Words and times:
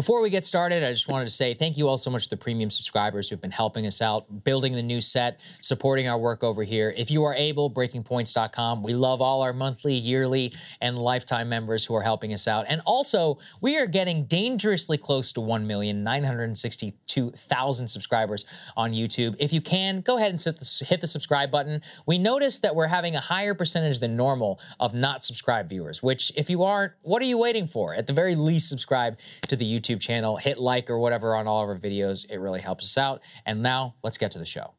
Before 0.00 0.22
we 0.22 0.30
get 0.30 0.46
started, 0.46 0.82
I 0.82 0.92
just 0.92 1.08
wanted 1.08 1.26
to 1.26 1.30
say 1.30 1.52
thank 1.52 1.76
you 1.76 1.86
all 1.86 1.98
so 1.98 2.10
much 2.10 2.24
to 2.24 2.30
the 2.30 2.36
premium 2.38 2.70
subscribers 2.70 3.28
who've 3.28 3.38
been 3.38 3.50
helping 3.50 3.84
us 3.84 4.00
out, 4.00 4.44
building 4.44 4.72
the 4.72 4.82
new 4.82 4.98
set, 4.98 5.40
supporting 5.60 6.08
our 6.08 6.16
work 6.16 6.42
over 6.42 6.62
here. 6.62 6.94
If 6.96 7.10
you 7.10 7.22
are 7.24 7.34
able, 7.34 7.70
breakingpoints.com. 7.70 8.82
We 8.82 8.94
love 8.94 9.20
all 9.20 9.42
our 9.42 9.52
monthly, 9.52 9.92
yearly, 9.92 10.54
and 10.80 10.96
lifetime 10.96 11.50
members 11.50 11.84
who 11.84 11.94
are 11.94 12.00
helping 12.00 12.32
us 12.32 12.48
out. 12.48 12.64
And 12.66 12.80
also, 12.86 13.40
we 13.60 13.76
are 13.76 13.84
getting 13.84 14.24
dangerously 14.24 14.96
close 14.96 15.32
to 15.32 15.40
1,962,000 15.40 17.88
subscribers 17.90 18.46
on 18.78 18.94
YouTube. 18.94 19.36
If 19.38 19.52
you 19.52 19.60
can, 19.60 20.00
go 20.00 20.16
ahead 20.16 20.30
and 20.30 20.42
hit 20.42 21.00
the 21.02 21.06
subscribe 21.06 21.50
button. 21.50 21.82
We 22.06 22.16
noticed 22.16 22.62
that 22.62 22.74
we're 22.74 22.86
having 22.86 23.16
a 23.16 23.20
higher 23.20 23.52
percentage 23.52 23.98
than 23.98 24.16
normal 24.16 24.60
of 24.78 24.94
not 24.94 25.22
subscribed 25.22 25.68
viewers, 25.68 26.02
which, 26.02 26.32
if 26.36 26.48
you 26.48 26.62
aren't, 26.62 26.94
what 27.02 27.20
are 27.20 27.26
you 27.26 27.36
waiting 27.36 27.66
for? 27.66 27.94
At 27.94 28.06
the 28.06 28.14
very 28.14 28.34
least, 28.34 28.70
subscribe 28.70 29.18
to 29.42 29.56
the 29.56 29.70
YouTube 29.70 29.89
YouTube 29.90 30.00
channel, 30.00 30.36
hit 30.36 30.58
like 30.58 30.90
or 30.90 30.98
whatever 30.98 31.34
on 31.34 31.46
all 31.46 31.62
of 31.62 31.68
our 31.68 31.76
videos. 31.76 32.26
It 32.30 32.38
really 32.38 32.60
helps 32.60 32.84
us 32.84 32.98
out. 32.98 33.22
And 33.46 33.62
now 33.62 33.94
let's 34.02 34.18
get 34.18 34.30
to 34.32 34.38
the 34.38 34.46
show. 34.46 34.74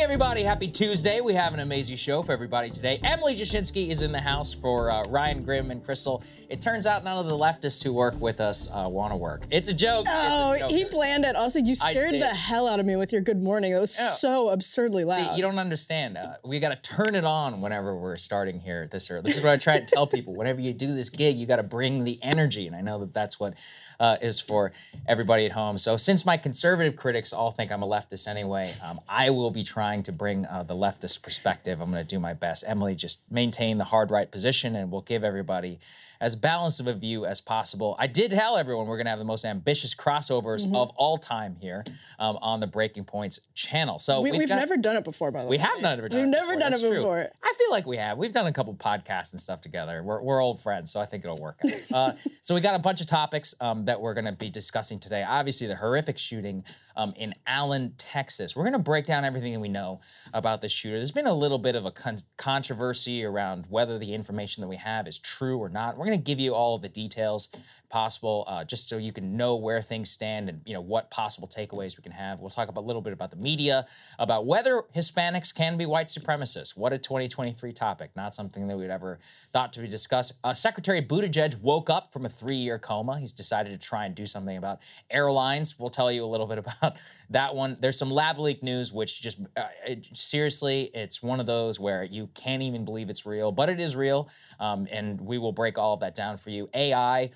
Everybody. 0.00 0.42
Happy 0.42 0.66
Tuesday. 0.66 1.20
We 1.20 1.34
have 1.34 1.52
an 1.52 1.60
amazing 1.60 1.96
show 1.96 2.22
for 2.22 2.32
everybody 2.32 2.70
today. 2.70 2.98
Emily 3.04 3.36
Jashinsky 3.36 3.90
is 3.90 4.00
in 4.00 4.12
the 4.12 4.20
house 4.20 4.52
for 4.52 4.90
uh, 4.90 5.04
Ryan 5.04 5.44
Grim 5.44 5.70
and 5.70 5.84
Krystal. 5.84 6.22
It 6.48 6.62
turns 6.62 6.86
out 6.86 7.04
none 7.04 7.18
of 7.18 7.28
the 7.28 7.36
leftists 7.36 7.84
who 7.84 7.92
work 7.92 8.18
with 8.18 8.40
us 8.40 8.70
uh, 8.72 8.88
want 8.88 9.12
to 9.12 9.16
work. 9.16 9.42
It's 9.50 9.68
a 9.68 9.74
joke. 9.74 10.06
Oh, 10.08 10.52
a 10.52 10.68
he 10.68 10.86
planned 10.86 11.24
it. 11.24 11.36
Also, 11.36 11.58
you 11.58 11.76
scared 11.76 12.12
the 12.12 12.26
hell 12.26 12.66
out 12.66 12.80
of 12.80 12.86
me 12.86 12.96
with 12.96 13.12
your 13.12 13.20
good 13.20 13.42
morning. 13.42 13.72
It 13.72 13.78
was 13.78 13.94
so 13.94 14.48
absurdly 14.48 15.04
loud. 15.04 15.32
See, 15.32 15.36
you 15.36 15.42
don't 15.42 15.58
understand. 15.58 16.16
Uh, 16.16 16.34
we 16.44 16.58
got 16.58 16.70
to 16.70 16.76
turn 16.76 17.14
it 17.14 17.24
on 17.24 17.60
whenever 17.60 17.94
we're 17.94 18.16
starting 18.16 18.58
here 18.58 18.88
this 18.90 19.10
early. 19.10 19.22
This 19.22 19.36
is 19.36 19.44
what 19.44 19.52
I 19.52 19.58
try 19.58 19.78
to 19.78 19.86
tell 19.86 20.06
people. 20.06 20.34
Whenever 20.34 20.60
you 20.60 20.72
do 20.72 20.94
this 20.94 21.10
gig, 21.10 21.36
you 21.36 21.46
got 21.46 21.56
to 21.56 21.62
bring 21.62 22.04
the 22.04 22.18
energy. 22.22 22.66
And 22.66 22.74
I 22.74 22.80
know 22.80 22.98
that 23.00 23.12
that's 23.12 23.38
what 23.38 23.54
uh, 24.00 24.16
is 24.20 24.40
for 24.40 24.72
everybody 25.06 25.46
at 25.46 25.52
home. 25.52 25.78
So, 25.78 25.96
since 25.96 26.26
my 26.26 26.36
conservative 26.36 26.96
critics 26.96 27.32
all 27.32 27.52
think 27.52 27.70
I'm 27.70 27.82
a 27.82 27.86
leftist 27.86 28.26
anyway, 28.26 28.72
um, 28.82 29.00
I 29.08 29.30
will 29.30 29.50
be 29.50 29.62
trying 29.62 30.02
to 30.04 30.12
bring 30.12 30.46
uh, 30.46 30.64
the 30.64 30.74
leftist 30.74 31.22
perspective. 31.22 31.80
I'm 31.80 31.90
going 31.90 32.02
to 32.02 32.08
do 32.08 32.18
my 32.18 32.32
best. 32.32 32.64
Emily, 32.66 32.94
just 32.94 33.20
maintain 33.30 33.78
the 33.78 33.84
hard 33.84 34.10
right 34.10 34.30
position, 34.30 34.74
and 34.74 34.90
we'll 34.90 35.02
give 35.02 35.22
everybody 35.22 35.78
as 36.20 36.36
balanced 36.36 36.80
of 36.80 36.86
a 36.86 36.94
view 36.94 37.24
as 37.24 37.40
possible. 37.40 37.96
I 37.98 38.06
did 38.06 38.30
tell 38.30 38.56
everyone 38.56 38.86
we're 38.86 38.96
going 38.96 39.06
to 39.06 39.10
have 39.10 39.18
the 39.18 39.24
most 39.24 39.44
ambitious 39.44 39.94
crossovers 39.94 40.64
mm-hmm. 40.64 40.76
of 40.76 40.90
all 40.96 41.16
time 41.16 41.56
here 41.60 41.84
um, 42.18 42.38
on 42.42 42.60
the 42.60 42.66
Breaking 42.66 43.04
Points 43.04 43.40
channel. 43.54 43.98
So 43.98 44.20
we, 44.20 44.30
have 44.30 44.48
never 44.50 44.76
done 44.76 44.96
it 44.96 45.04
before, 45.04 45.30
by 45.30 45.40
the 45.40 45.46
we 45.46 45.56
way. 45.56 45.62
We 45.62 45.62
have 45.62 45.80
never 45.80 46.08
done 46.08 46.18
we've 46.18 46.28
it. 46.28 46.30
never 46.30 46.46
before. 46.46 46.60
done 46.60 46.70
That's 46.72 46.82
it 46.82 46.90
before. 46.90 47.22
True. 47.22 47.32
I 47.42 47.54
feel 47.56 47.70
like 47.70 47.86
we 47.86 47.96
have. 47.96 48.18
We've 48.18 48.32
done 48.32 48.46
a 48.46 48.52
couple 48.52 48.74
podcasts 48.74 49.32
and 49.32 49.40
stuff 49.40 49.60
together. 49.60 50.02
We're, 50.02 50.20
we're 50.20 50.42
old 50.42 50.60
friends, 50.60 50.92
so 50.92 51.00
I 51.00 51.06
think 51.06 51.24
it'll 51.24 51.38
work 51.38 51.58
out. 51.64 51.72
uh, 51.92 52.12
so 52.42 52.54
we 52.54 52.60
got 52.60 52.74
a 52.74 52.78
bunch 52.78 53.00
of 53.00 53.06
topics 53.06 53.54
um, 53.60 53.86
that 53.86 54.00
we're 54.00 54.14
going 54.14 54.26
to 54.26 54.32
be 54.32 54.50
discussing 54.50 54.98
today. 54.98 55.24
Obviously, 55.26 55.66
the 55.66 55.76
horrific 55.76 56.18
shooting 56.18 56.64
um, 56.96 57.14
in 57.16 57.34
Allen, 57.46 57.94
Texas. 57.96 58.54
We're 58.54 58.64
going 58.64 58.74
to 58.74 58.78
break 58.78 59.06
down 59.06 59.24
everything 59.24 59.52
that 59.54 59.60
we 59.60 59.68
know 59.68 60.00
about 60.34 60.60
the 60.60 60.68
shooter. 60.68 60.98
There's 60.98 61.10
been 61.10 61.26
a 61.26 61.34
little 61.34 61.58
bit 61.58 61.74
of 61.74 61.86
a 61.86 61.90
con- 61.90 62.18
controversy 62.36 63.24
around 63.24 63.66
whether 63.70 63.98
the 63.98 64.12
information 64.12 64.60
that 64.60 64.68
we 64.68 64.76
have 64.76 65.06
is 65.06 65.16
true 65.16 65.58
or 65.58 65.68
not. 65.68 65.96
We're 65.96 66.09
going 66.10 66.20
to 66.20 66.24
give 66.24 66.40
you 66.40 66.54
all 66.54 66.78
the 66.78 66.88
details 66.88 67.48
possible, 67.90 68.44
uh, 68.46 68.64
just 68.64 68.88
so 68.88 68.96
you 68.96 69.12
can 69.12 69.36
know 69.36 69.56
where 69.56 69.82
things 69.82 70.10
stand 70.10 70.48
and 70.48 70.60
you 70.64 70.72
know 70.72 70.80
what 70.80 71.10
possible 71.10 71.46
takeaways 71.46 71.96
we 71.96 72.02
can 72.02 72.12
have. 72.12 72.40
We'll 72.40 72.50
talk 72.50 72.68
about, 72.68 72.80
a 72.80 72.86
little 72.86 73.02
bit 73.02 73.12
about 73.12 73.30
the 73.30 73.36
media, 73.36 73.86
about 74.18 74.46
whether 74.46 74.84
Hispanics 74.96 75.54
can 75.54 75.76
be 75.76 75.86
white 75.86 76.06
supremacists. 76.06 76.76
What 76.76 76.92
a 76.92 76.98
2023 76.98 77.72
topic, 77.72 78.10
not 78.16 78.34
something 78.34 78.66
that 78.68 78.76
we'd 78.76 78.90
ever 78.90 79.18
thought 79.52 79.72
to 79.74 79.80
be 79.80 79.88
discussed. 79.88 80.38
Uh, 80.42 80.54
Secretary 80.54 81.02
Buttigieg 81.02 81.60
woke 81.60 81.90
up 81.90 82.12
from 82.12 82.24
a 82.24 82.28
three-year 82.28 82.78
coma. 82.78 83.18
He's 83.18 83.32
decided 83.32 83.78
to 83.78 83.86
try 83.86 84.06
and 84.06 84.14
do 84.14 84.26
something 84.26 84.56
about 84.56 84.80
airlines. 85.10 85.78
We'll 85.78 85.90
tell 85.90 86.10
you 86.10 86.24
a 86.24 86.26
little 86.26 86.46
bit 86.46 86.58
about 86.80 86.96
that 87.30 87.54
one. 87.54 87.76
There's 87.80 87.98
some 87.98 88.10
lab 88.10 88.38
leak 88.38 88.62
news, 88.62 88.92
which 88.92 89.20
just 89.20 89.40
uh, 89.56 89.66
it, 89.86 90.06
seriously, 90.12 90.90
it's 90.94 91.22
one 91.22 91.40
of 91.40 91.46
those 91.46 91.78
where 91.78 92.04
you 92.04 92.28
can't 92.34 92.62
even 92.62 92.84
believe 92.84 93.10
it's 93.10 93.26
real, 93.26 93.52
but 93.52 93.68
it 93.68 93.80
is 93.80 93.96
real, 93.96 94.28
um, 94.58 94.86
and 94.90 95.20
we 95.20 95.38
will 95.38 95.52
break 95.52 95.78
all 95.78 95.94
of 95.94 96.00
that 96.00 96.14
down 96.14 96.36
for 96.36 96.50
you. 96.50 96.68
AI, 96.74 97.30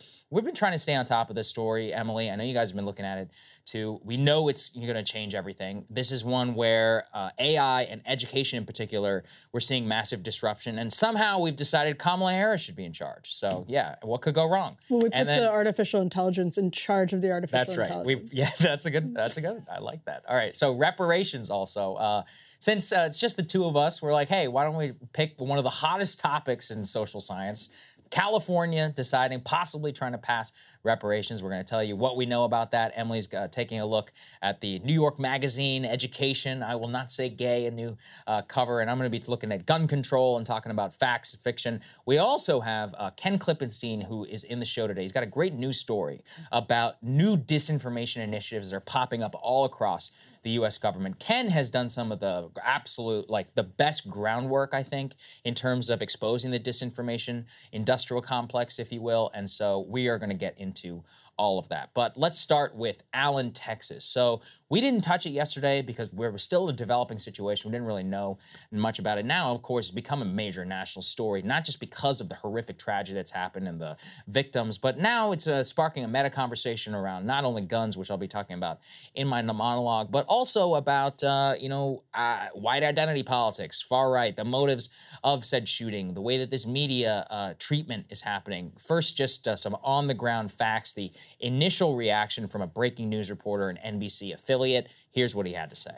we've 0.45 0.51
been 0.51 0.59
trying 0.59 0.73
to 0.73 0.79
stay 0.79 0.95
on 0.95 1.07
top 1.07 1.31
of 1.31 1.37
this 1.37 1.49
story, 1.49 1.91
Emily. 1.95 2.31
I 2.31 2.37
know 2.37 2.45
you 2.45 2.53
guys 2.53 2.69
have 2.69 2.77
been 2.77 2.85
looking 2.85 3.07
at 3.07 3.17
it 3.17 3.31
too. 3.65 3.99
We 4.05 4.19
know 4.19 4.49
it's 4.49 4.69
going 4.69 4.93
to 4.93 5.03
change 5.03 5.35
everything. 5.35 5.87
This 5.89 6.13
is 6.13 6.23
one 6.23 6.55
where 6.55 7.07
uh, 7.15 7.31
AI 7.39 7.85
and 7.85 8.03
education 8.05 8.59
in 8.59 8.67
particular, 8.67 9.25
we're 9.53 9.61
seeing 9.61 9.89
massive 9.89 10.23
disruption, 10.23 10.79
and 10.79 10.93
somehow 10.93 11.39
we've 11.39 11.57
decided 11.57 11.99
Kamala 11.99 12.35
Harris 12.35 12.61
should 12.61 12.77
be 12.77 12.85
in 12.85 12.93
charge. 12.93 13.33
So 13.33 13.65
yeah, 13.69 13.95
what 14.03 14.21
could 14.21 14.35
go 14.35 14.47
wrong? 14.47 14.77
Well, 14.91 15.01
we 15.01 15.09
put 15.09 15.25
then, 15.25 15.41
the 15.41 15.51
artificial 15.51 16.03
intelligence 16.03 16.59
in 16.59 16.71
charge 16.71 17.15
of 17.15 17.23
the 17.23 17.31
artificial. 17.31 17.77
That's 17.77 17.91
right. 17.91 18.05
We've 18.05 18.31
yeah, 18.31 18.51
that's 18.61 18.85
a 18.85 18.91
good. 18.91 19.15
That's 19.15 19.39
a 19.39 19.41
good. 19.41 19.65
I 19.73 19.79
like 19.79 20.05
that. 20.05 20.25
All 20.29 20.37
right. 20.37 20.55
So 20.55 20.77
reparations 20.77 21.49
also. 21.49 21.95
Uh, 21.95 22.23
since 22.59 22.93
uh, 22.93 23.05
it's 23.09 23.21
just 23.21 23.37
the 23.37 23.43
two 23.43 23.67
of 23.67 23.77
us, 23.77 24.01
we're 24.01 24.13
like, 24.13 24.29
hey, 24.29 24.49
why 24.49 24.65
don't 24.65 24.77
we 24.77 24.93
pick 25.13 25.39
one 25.39 25.59
of 25.59 25.65
the 25.65 25.71
hottest 25.71 26.19
topics 26.19 26.71
in 26.71 26.83
social 26.85 27.21
science? 27.21 27.69
California 28.11 28.93
deciding, 28.95 29.41
possibly 29.41 29.93
trying 29.93 30.13
to 30.13 30.19
pass 30.19 30.53
reparations. 30.85 31.43
We're 31.43 31.51
going 31.51 31.65
to 31.65 31.69
tell 31.69 31.83
you 31.83 31.97
what 31.97 32.17
we 32.17 32.27
know 32.27 32.45
about 32.45 32.71
that. 32.73 32.93
Emily's 32.95 33.33
uh, 33.33 33.49
taking 33.49 33.81
a 33.81 33.87
look 33.87 34.13
at 34.43 34.61
the 34.61 34.79
New 34.81 34.93
York 34.93 35.19
Magazine 35.19 35.85
Education. 35.85 36.63
I 36.63 36.77
will 36.77 36.89
not 36.89 37.11
say 37.11 37.29
gay, 37.29 37.67
a 37.67 37.71
new 37.71 37.97
uh, 38.27 38.43
cover. 38.43 38.81
And 38.81 38.91
I'm 38.91 38.99
going 38.99 39.11
to 39.11 39.19
be 39.19 39.25
looking 39.27 39.51
at 39.51 39.67
gun 39.67 39.89
control 39.89 40.37
and 40.37 40.47
talking 40.47 40.71
about 40.71 40.95
facts, 40.95 41.35
fiction. 41.35 41.81
We 42.07 42.19
also 42.19 42.61
have 42.61 42.95
uh, 42.99 43.11
Ken 43.11 43.39
Klippenstein, 43.39 44.07
who 44.07 44.25
is 44.25 44.45
in 44.45 44.61
the 44.61 44.67
show 44.67 44.87
today. 44.87 45.03
He's 45.03 45.13
got 45.13 45.23
a 45.23 45.27
great 45.27 45.55
news 45.55 45.79
story 45.79 46.23
about 46.53 47.03
new 47.03 47.37
disinformation 47.37 48.19
initiatives 48.19 48.71
that 48.71 48.77
are 48.77 48.81
popping 48.81 49.23
up 49.23 49.35
all 49.41 49.65
across 49.65 50.11
the 50.45 50.51
U.S. 50.51 50.79
government. 50.79 51.19
Ken 51.19 51.49
has 51.49 51.71
done 51.71 51.89
some 51.89 52.13
of 52.13 52.21
the 52.21 52.51
absolute, 52.63 53.29
like 53.29 53.55
the 53.55 53.63
best 53.63 54.09
groundwork, 54.09 54.71
I 54.73 54.83
think, 54.83 55.15
in 55.45 55.55
terms 55.55 55.91
of 55.91 56.01
exposing 56.01 56.51
the 56.51 56.61
disinformation 56.61 57.45
industrial 57.73 58.23
complex, 58.23 58.79
if 58.79 58.93
you 58.93 59.01
will. 59.01 59.31
And 59.35 59.49
so 59.51 59.87
we 59.89 60.07
are 60.07 60.19
going 60.19 60.31
to 60.31 60.37
get 60.37 60.57
into 60.59 61.03
all 61.37 61.59
of 61.59 61.69
that. 61.71 61.91
But 61.95 62.17
let's 62.17 62.39
start 62.39 62.77
with 62.77 63.03
Allen, 63.13 63.53
Texas. 63.53 64.05
So 64.05 64.43
we 64.75 64.81
didn't 64.81 65.03
touch 65.03 65.25
it 65.25 65.31
yesterday 65.31 65.83
because 65.83 66.13
we 66.13 66.27
were 66.29 66.37
still 66.37 66.69
a 66.69 66.73
developing 66.73 67.17
situation. 67.17 67.71
We 67.71 67.77
didn't 67.77 67.87
really 67.87 68.03
know 68.03 68.39
much 68.73 68.99
about 68.99 69.19
it. 69.19 69.25
Now, 69.25 69.55
of 69.55 69.63
course, 69.63 69.87
it's 69.87 69.95
become 69.95 70.21
a 70.21 70.25
major 70.25 70.65
national 70.65 71.03
story, 71.05 71.43
not 71.43 71.65
just 71.65 71.79
because 71.79 72.21
of 72.21 72.29
the 72.29 72.35
horrific 72.35 72.77
tragedy 72.77 73.15
that's 73.15 73.31
happened 73.31 73.69
and 73.69 73.81
the 73.81 73.97
victims, 74.27 74.77
but 74.77 74.99
now 74.99 75.31
it's 75.31 75.47
uh, 75.47 75.63
sparking 75.63 76.03
a 76.03 76.09
meta 76.09 76.29
conversation 76.29 76.93
around 76.93 77.25
not 77.25 77.45
only 77.45 77.63
guns, 77.63 77.97
which 77.97 78.11
I'll 78.11 78.17
be 78.17 78.27
talking 78.27 78.57
about 78.57 78.81
in 79.15 79.29
my 79.29 79.43
monologue, 79.43 80.11
but 80.11 80.27
also 80.27 80.75
about, 80.75 81.23
uh, 81.23 81.55
you 81.61 81.69
know, 81.69 82.03
uh, 82.13 82.49
white 82.55 82.83
identity 82.83 83.23
politics, 83.23 83.81
far 83.81 84.11
right, 84.11 84.35
the 84.35 84.45
motives 84.45 84.89
of 85.23 85.45
said 85.45 85.69
shooting, 85.69 86.15
the 86.15 86.21
way 86.21 86.37
that 86.39 86.51
this 86.51 86.67
media 86.67 87.29
uh, 87.31 87.55
treatment 87.61 88.07
is 88.11 88.23
happening. 88.23 88.73
First, 88.81 89.17
just 89.17 89.47
uh, 89.47 89.55
some 89.55 89.77
on 89.85 90.09
the 90.09 90.15
ground 90.15 90.51
facts, 90.51 90.95
the 90.95 91.13
initial 91.39 91.95
reaction 91.95 92.49
from 92.49 92.61
a 92.61 92.67
breaking 92.67 93.09
news 93.09 93.31
reporter 93.31 93.69
and 93.69 93.79
NBC 93.79 94.35
affiliate. 94.35 94.64
Here's 95.11 95.35
what 95.35 95.47
he 95.47 95.53
had 95.53 95.71
to 95.71 95.77
say. 95.77 95.97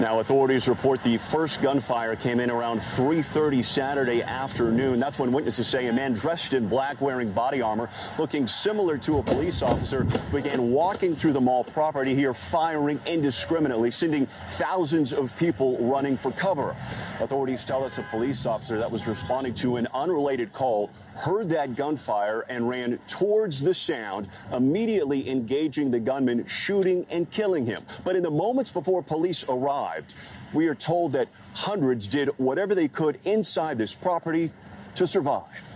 Now, 0.00 0.18
authorities 0.18 0.68
report 0.68 1.04
the 1.04 1.18
first 1.18 1.62
gunfire 1.62 2.16
came 2.16 2.40
in 2.40 2.50
around 2.50 2.80
3.30 2.80 3.64
Saturday 3.64 4.22
afternoon. 4.24 4.98
That's 4.98 5.20
when 5.20 5.30
witnesses 5.30 5.68
say 5.68 5.86
a 5.86 5.92
man 5.92 6.14
dressed 6.14 6.52
in 6.52 6.66
black 6.66 7.00
wearing 7.00 7.30
body 7.30 7.62
armor, 7.62 7.88
looking 8.18 8.48
similar 8.48 8.98
to 8.98 9.18
a 9.18 9.22
police 9.22 9.62
officer, 9.62 10.02
began 10.32 10.72
walking 10.72 11.14
through 11.14 11.32
the 11.32 11.40
mall 11.40 11.62
property 11.62 12.12
here, 12.12 12.34
firing 12.34 13.00
indiscriminately, 13.06 13.92
sending 13.92 14.26
thousands 14.48 15.12
of 15.12 15.36
people 15.36 15.78
running 15.78 16.16
for 16.16 16.32
cover. 16.32 16.74
Authorities 17.20 17.64
tell 17.64 17.84
us 17.84 17.98
a 17.98 18.02
police 18.10 18.46
officer 18.46 18.76
that 18.78 18.90
was 18.90 19.06
responding 19.06 19.54
to 19.54 19.76
an 19.76 19.86
unrelated 19.94 20.52
call 20.52 20.90
heard 21.14 21.48
that 21.50 21.76
gunfire 21.76 22.44
and 22.48 22.68
ran 22.68 22.98
towards 23.06 23.60
the 23.60 23.74
sound, 23.74 24.28
immediately 24.52 25.28
engaging 25.30 25.90
the 25.90 26.00
gunman, 26.00 26.46
shooting 26.46 27.06
and 27.10 27.30
killing 27.30 27.66
him. 27.66 27.84
But 28.04 28.16
in 28.16 28.22
the 28.22 28.30
moments 28.30 28.70
before 28.70 29.02
police 29.02 29.44
arrived, 29.48 30.14
we 30.52 30.68
are 30.68 30.74
told 30.74 31.12
that 31.12 31.28
hundreds 31.54 32.06
did 32.06 32.28
whatever 32.38 32.74
they 32.74 32.88
could 32.88 33.18
inside 33.24 33.78
this 33.78 33.94
property 33.94 34.52
to 34.96 35.06
survive. 35.06 35.72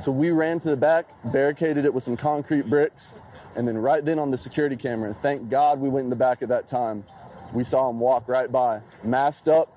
So 0.00 0.12
we 0.12 0.30
ran 0.30 0.58
to 0.60 0.68
the 0.68 0.76
back, 0.76 1.06
barricaded 1.24 1.84
it 1.84 1.92
with 1.92 2.04
some 2.04 2.16
concrete 2.16 2.68
bricks, 2.68 3.14
and 3.56 3.66
then 3.66 3.78
right 3.78 4.04
then 4.04 4.18
on 4.18 4.30
the 4.30 4.38
security 4.38 4.76
camera, 4.76 5.16
thank 5.20 5.48
God 5.48 5.80
we 5.80 5.88
went 5.88 6.04
in 6.04 6.10
the 6.10 6.16
back 6.16 6.42
at 6.42 6.48
that 6.48 6.68
time. 6.68 7.04
We 7.52 7.64
saw 7.64 7.88
him 7.88 7.98
walk 7.98 8.28
right 8.28 8.50
by, 8.50 8.82
masked 9.02 9.48
up, 9.48 9.74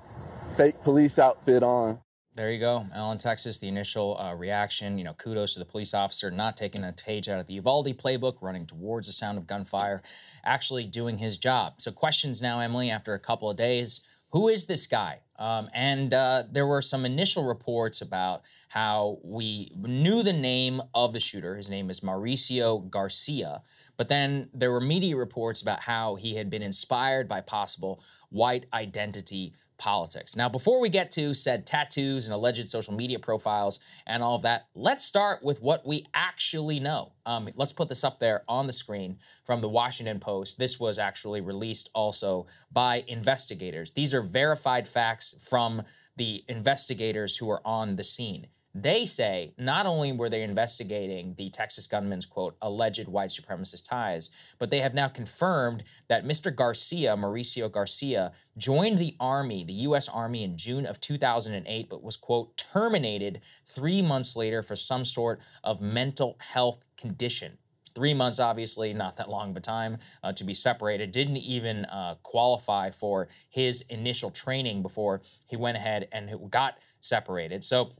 fake 0.57 0.83
police 0.83 1.17
outfit 1.17 1.63
on. 1.63 1.99
There 2.33 2.49
you 2.49 2.59
go, 2.59 2.85
Allen, 2.93 3.17
Texas. 3.17 3.57
The 3.57 3.67
initial 3.67 4.17
uh, 4.17 4.33
reaction, 4.33 4.97
you 4.97 5.03
know, 5.03 5.13
kudos 5.13 5.51
to 5.53 5.59
the 5.59 5.65
police 5.65 5.93
officer 5.93 6.31
not 6.31 6.55
taking 6.55 6.81
a 6.81 6.93
page 6.93 7.27
out 7.27 7.39
of 7.39 7.47
the 7.47 7.55
Uvalde 7.55 7.97
playbook, 7.97 8.35
running 8.39 8.65
towards 8.65 9.07
the 9.07 9.13
sound 9.13 9.37
of 9.37 9.45
gunfire, 9.45 10.01
actually 10.45 10.85
doing 10.85 11.17
his 11.17 11.35
job. 11.35 11.73
So, 11.79 11.91
questions 11.91 12.41
now, 12.41 12.61
Emily, 12.61 12.89
after 12.89 13.13
a 13.13 13.19
couple 13.19 13.49
of 13.49 13.57
days. 13.57 14.01
Who 14.31 14.47
is 14.47 14.65
this 14.65 14.87
guy? 14.87 15.19
Um, 15.37 15.69
and 15.73 16.13
uh, 16.13 16.43
there 16.49 16.65
were 16.65 16.81
some 16.81 17.03
initial 17.03 17.43
reports 17.43 17.99
about 17.99 18.43
how 18.69 19.19
we 19.23 19.73
knew 19.75 20.23
the 20.23 20.31
name 20.31 20.81
of 20.95 21.11
the 21.11 21.19
shooter. 21.19 21.57
His 21.57 21.69
name 21.69 21.89
is 21.89 21.99
Mauricio 21.99 22.89
Garcia. 22.89 23.61
But 23.97 24.07
then 24.07 24.49
there 24.53 24.71
were 24.71 24.79
media 24.79 25.17
reports 25.17 25.61
about 25.61 25.81
how 25.81 26.15
he 26.15 26.35
had 26.35 26.49
been 26.49 26.61
inspired 26.61 27.27
by 27.27 27.41
possible 27.41 28.01
white 28.29 28.67
identity 28.73 29.53
politics. 29.81 30.35
Now, 30.35 30.47
before 30.47 30.79
we 30.79 30.89
get 30.89 31.09
to 31.13 31.33
said 31.33 31.65
tattoos 31.65 32.25
and 32.25 32.33
alleged 32.35 32.69
social 32.69 32.93
media 32.93 33.17
profiles 33.17 33.79
and 34.05 34.21
all 34.21 34.35
of 34.35 34.43
that, 34.43 34.67
let's 34.75 35.03
start 35.03 35.43
with 35.43 35.59
what 35.59 35.87
we 35.87 36.05
actually 36.13 36.79
know. 36.79 37.13
Um, 37.25 37.49
let's 37.55 37.73
put 37.73 37.89
this 37.89 38.03
up 38.03 38.19
there 38.19 38.43
on 38.47 38.67
the 38.67 38.73
screen 38.73 39.17
from 39.43 39.59
the 39.59 39.67
Washington 39.67 40.19
Post. 40.19 40.59
This 40.59 40.79
was 40.79 40.99
actually 40.99 41.41
released 41.41 41.89
also 41.95 42.45
by 42.71 43.03
investigators. 43.07 43.89
These 43.89 44.13
are 44.13 44.21
verified 44.21 44.87
facts 44.87 45.35
from 45.41 45.81
the 46.15 46.43
investigators 46.47 47.37
who 47.37 47.49
are 47.49 47.65
on 47.65 47.95
the 47.95 48.03
scene. 48.03 48.45
They 48.73 49.05
say 49.05 49.53
not 49.57 49.85
only 49.85 50.13
were 50.13 50.29
they 50.29 50.43
investigating 50.43 51.35
the 51.37 51.49
Texas 51.49 51.87
gunman's 51.87 52.25
quote 52.25 52.55
alleged 52.61 53.07
white 53.07 53.29
supremacist 53.29 53.87
ties, 53.87 54.29
but 54.59 54.69
they 54.69 54.79
have 54.79 54.93
now 54.93 55.09
confirmed 55.09 55.83
that 56.07 56.25
Mr. 56.25 56.55
Garcia, 56.55 57.17
Mauricio 57.17 57.69
Garcia, 57.69 58.31
joined 58.57 58.97
the 58.97 59.15
Army, 59.19 59.65
the 59.65 59.73
U.S. 59.73 60.07
Army, 60.07 60.43
in 60.43 60.57
June 60.57 60.85
of 60.85 61.01
2008, 61.01 61.89
but 61.89 62.01
was 62.01 62.15
quote 62.15 62.55
terminated 62.55 63.41
three 63.65 64.01
months 64.01 64.37
later 64.37 64.63
for 64.63 64.77
some 64.77 65.03
sort 65.03 65.41
of 65.63 65.81
mental 65.81 66.37
health 66.39 66.79
condition 66.95 67.57
three 67.93 68.13
months, 68.13 68.39
obviously, 68.39 68.93
not 68.93 69.17
that 69.17 69.29
long 69.29 69.51
of 69.51 69.57
a 69.57 69.59
time 69.59 69.97
uh, 70.23 70.31
to 70.33 70.43
be 70.43 70.53
separated. 70.53 71.11
Didn't 71.11 71.37
even 71.37 71.85
uh, 71.85 72.15
qualify 72.23 72.89
for 72.89 73.27
his 73.49 73.81
initial 73.89 74.31
training 74.31 74.81
before 74.81 75.21
he 75.47 75.57
went 75.57 75.75
ahead 75.77 76.07
and 76.11 76.31
got 76.49 76.77
separated. 77.01 77.63
So 77.63 77.91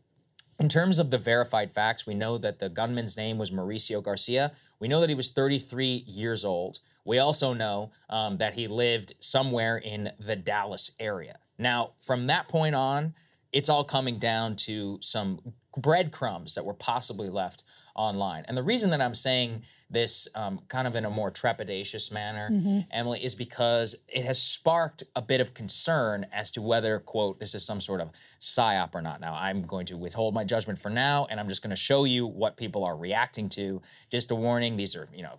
in 0.62 0.70
terms 0.70 1.00
of 1.00 1.10
the 1.10 1.18
verified 1.18 1.72
facts, 1.72 2.06
we 2.06 2.14
know 2.14 2.38
that 2.38 2.60
the 2.60 2.70
gunman's 2.70 3.18
name 3.18 3.40
was 3.40 3.50
Mauricio 3.50 4.02
Garcia. 4.02 4.52
We 4.80 4.88
know 4.88 5.00
that 5.02 5.10
he 5.10 5.16
was 5.16 5.34
33 5.34 6.04
years 6.06 6.46
old. 6.46 6.78
We 7.04 7.18
also 7.18 7.56
know 7.56 7.90
um, 8.12 8.38
that 8.38 8.54
he 8.54 8.68
lived 8.68 9.16
somewhere 9.20 9.78
in 9.78 10.12
the 10.20 10.36
Dallas 10.36 10.92
area. 11.00 11.40
Now, 11.58 11.94
from 12.00 12.28
that 12.28 12.48
point 12.48 12.76
on, 12.76 13.16
it's 13.52 13.70
all 13.70 13.84
coming 13.84 14.20
down 14.20 14.56
to 14.58 15.00
some 15.02 15.40
breadcrumbs 15.76 16.54
that 16.54 16.64
were 16.64 16.76
possibly 16.76 17.30
left 17.30 17.64
online. 17.96 18.46
And 18.48 18.58
the 18.58 18.64
reason 18.64 18.90
that 18.92 19.02
I'm 19.02 19.16
saying 19.16 19.64
this 19.92 20.28
um, 20.36 20.62
kind 20.70 20.88
of 20.88 20.96
in 20.96 21.04
a 21.04 21.10
more 21.10 21.30
trepidatious 21.30 22.12
manner, 22.12 22.50
mm-hmm. 22.50 22.80
Emily, 22.92 23.24
is 23.24 23.36
because 23.36 23.96
it 24.08 24.24
has 24.24 24.42
sparked 24.42 25.04
a 25.16 25.22
bit 25.22 25.42
of 25.42 25.54
concern 25.54 26.26
as 26.32 26.50
to 26.52 26.62
whether, 26.62 27.00
quote, 27.00 27.40
this 27.40 27.54
is 27.54 27.66
some 27.66 27.82
sort 27.82 28.00
of 28.00 28.10
psyop 28.40 28.96
or 28.96 29.02
not. 29.02 29.20
Now, 29.20 29.36
I'm 29.36 29.64
going 29.64 29.86
to 29.88 29.98
withhold 29.98 30.34
my 30.34 30.46
judgment 30.46 30.80
for 30.80 30.90
now, 30.90 31.28
and 31.30 31.40
I'm 31.40 31.50
just 31.50 31.62
going 31.62 31.72
to 31.72 31.76
show 31.76 32.06
you 32.06 32.26
what 32.26 32.56
people 32.56 32.86
are 32.86 32.96
reacting 32.96 33.50
to. 33.50 33.82
Just 34.10 34.32
a 34.32 34.36
warning, 34.36 34.78
these 34.78 34.96
are, 34.96 35.10
you 35.14 35.24
know, 35.24 35.38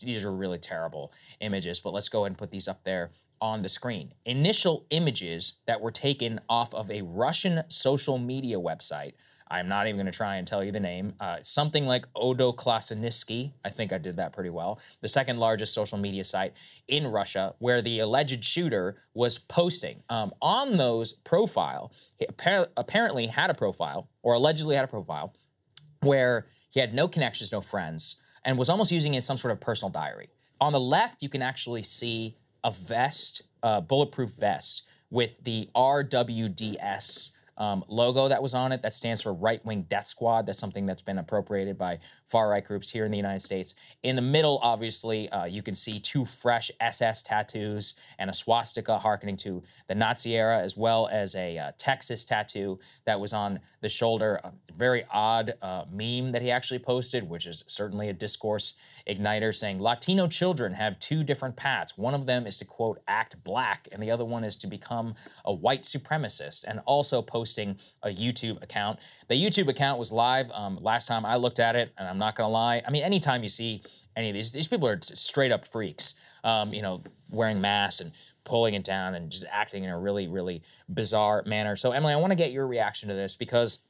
these 0.00 0.24
are 0.24 0.32
really 0.32 0.58
terrible 0.58 1.12
images, 1.40 1.78
but 1.78 1.92
let's 1.92 2.08
go 2.08 2.24
ahead 2.24 2.32
and 2.32 2.38
put 2.38 2.50
these 2.50 2.66
up 2.66 2.82
there 2.82 3.12
on 3.40 3.62
the 3.62 3.68
screen. 3.68 4.14
Initial 4.24 4.86
images 4.90 5.60
that 5.66 5.80
were 5.80 5.90
taken 5.90 6.40
off 6.48 6.74
of 6.74 6.90
a 6.90 7.02
Russian 7.02 7.62
social 7.68 8.18
media 8.18 8.58
website 8.58 9.14
I'm 9.52 9.68
not 9.68 9.86
even 9.86 9.96
going 9.96 10.10
to 10.10 10.16
try 10.16 10.36
and 10.36 10.46
tell 10.46 10.64
you 10.64 10.72
the 10.72 10.80
name. 10.80 11.12
Uh, 11.20 11.36
something 11.42 11.86
like 11.86 12.10
Odoklasnitsky. 12.14 13.52
I 13.62 13.68
think 13.68 13.92
I 13.92 13.98
did 13.98 14.16
that 14.16 14.32
pretty 14.32 14.48
well. 14.48 14.80
The 15.02 15.08
second 15.08 15.38
largest 15.38 15.74
social 15.74 15.98
media 15.98 16.24
site 16.24 16.54
in 16.88 17.06
Russia, 17.06 17.54
where 17.58 17.82
the 17.82 17.98
alleged 17.98 18.42
shooter 18.42 18.96
was 19.12 19.36
posting. 19.36 20.02
Um, 20.08 20.32
on 20.40 20.78
those 20.78 21.12
profile, 21.12 21.92
he 22.16 22.24
appar- 22.26 22.68
apparently 22.78 23.26
had 23.26 23.50
a 23.50 23.54
profile, 23.54 24.08
or 24.22 24.32
allegedly 24.32 24.74
had 24.74 24.86
a 24.86 24.88
profile, 24.88 25.34
where 26.00 26.46
he 26.70 26.80
had 26.80 26.94
no 26.94 27.06
connections, 27.06 27.52
no 27.52 27.60
friends, 27.60 28.22
and 28.46 28.56
was 28.56 28.70
almost 28.70 28.90
using 28.90 29.12
it 29.12 29.18
as 29.18 29.26
some 29.26 29.36
sort 29.36 29.52
of 29.52 29.60
personal 29.60 29.90
diary. 29.90 30.30
On 30.62 30.72
the 30.72 30.80
left, 30.80 31.22
you 31.22 31.28
can 31.28 31.42
actually 31.42 31.82
see 31.82 32.38
a 32.64 32.70
vest, 32.70 33.42
a 33.62 33.82
bulletproof 33.82 34.30
vest, 34.30 34.84
with 35.10 35.32
the 35.44 35.68
RWDS 35.76 37.32
um, 37.62 37.84
logo 37.86 38.26
that 38.26 38.42
was 38.42 38.54
on 38.54 38.72
it 38.72 38.82
that 38.82 38.92
stands 38.92 39.22
for 39.22 39.32
Right 39.32 39.64
Wing 39.64 39.82
Death 39.82 40.08
Squad. 40.08 40.46
That's 40.46 40.58
something 40.58 40.84
that's 40.84 41.00
been 41.00 41.18
appropriated 41.18 41.78
by 41.78 42.00
far 42.32 42.48
right 42.48 42.64
groups 42.64 42.88
here 42.88 43.04
in 43.04 43.10
the 43.10 43.16
United 43.16 43.42
States. 43.42 43.74
In 44.02 44.16
the 44.16 44.22
middle, 44.22 44.58
obviously, 44.62 45.28
uh, 45.28 45.44
you 45.44 45.62
can 45.62 45.74
see 45.74 46.00
two 46.00 46.24
fresh 46.24 46.70
SS 46.80 47.22
tattoos 47.22 47.92
and 48.18 48.30
a 48.30 48.32
swastika 48.32 48.98
harkening 48.98 49.36
to 49.36 49.62
the 49.86 49.94
Nazi 49.94 50.34
era, 50.34 50.58
as 50.58 50.74
well 50.74 51.10
as 51.12 51.34
a 51.36 51.58
uh, 51.58 51.72
Texas 51.76 52.24
tattoo 52.24 52.80
that 53.04 53.20
was 53.20 53.34
on 53.34 53.60
the 53.82 53.88
shoulder. 53.88 54.40
A 54.42 54.52
very 54.74 55.04
odd 55.12 55.54
uh, 55.60 55.84
meme 55.92 56.32
that 56.32 56.40
he 56.40 56.50
actually 56.50 56.78
posted, 56.78 57.28
which 57.28 57.46
is 57.46 57.64
certainly 57.66 58.08
a 58.08 58.14
discourse 58.14 58.76
igniter, 59.06 59.54
saying 59.54 59.80
Latino 59.80 60.26
children 60.26 60.74
have 60.74 60.98
two 60.98 61.24
different 61.24 61.56
paths. 61.56 61.98
One 61.98 62.14
of 62.14 62.26
them 62.26 62.46
is 62.46 62.56
to, 62.58 62.64
quote, 62.64 63.02
act 63.08 63.42
black, 63.44 63.88
and 63.92 64.02
the 64.02 64.10
other 64.10 64.24
one 64.24 64.44
is 64.44 64.56
to 64.56 64.66
become 64.66 65.14
a 65.44 65.52
white 65.52 65.82
supremacist, 65.82 66.64
and 66.66 66.80
also 66.86 67.20
posting 67.20 67.76
a 68.02 68.08
YouTube 68.08 68.62
account. 68.62 68.98
The 69.28 69.34
YouTube 69.34 69.68
account 69.68 69.98
was 69.98 70.12
live 70.12 70.50
um, 70.52 70.78
last 70.80 71.08
time 71.08 71.26
I 71.26 71.36
looked 71.36 71.58
at 71.58 71.76
it, 71.76 71.92
and 71.98 72.08
I'm 72.08 72.18
not 72.22 72.36
to 72.36 72.46
lie. 72.46 72.82
I 72.86 72.90
mean, 72.90 73.02
anytime 73.02 73.42
you 73.42 73.48
see 73.48 73.82
any 74.16 74.30
of 74.30 74.34
these, 74.34 74.52
these 74.52 74.68
people 74.68 74.88
are 74.88 75.00
straight 75.02 75.52
up 75.52 75.66
freaks, 75.66 76.14
um, 76.44 76.72
you 76.72 76.82
know, 76.82 77.02
wearing 77.30 77.60
masks 77.60 78.00
and 78.00 78.12
pulling 78.44 78.74
it 78.74 78.84
down 78.84 79.14
and 79.14 79.30
just 79.30 79.44
acting 79.50 79.84
in 79.84 79.90
a 79.90 79.98
really, 79.98 80.28
really 80.28 80.62
bizarre 80.92 81.42
manner. 81.46 81.76
So, 81.76 81.92
Emily, 81.92 82.12
I 82.12 82.16
want 82.16 82.30
to 82.30 82.36
get 82.36 82.52
your 82.52 82.66
reaction 82.66 83.08
to 83.08 83.14
this 83.14 83.36
because 83.36 83.80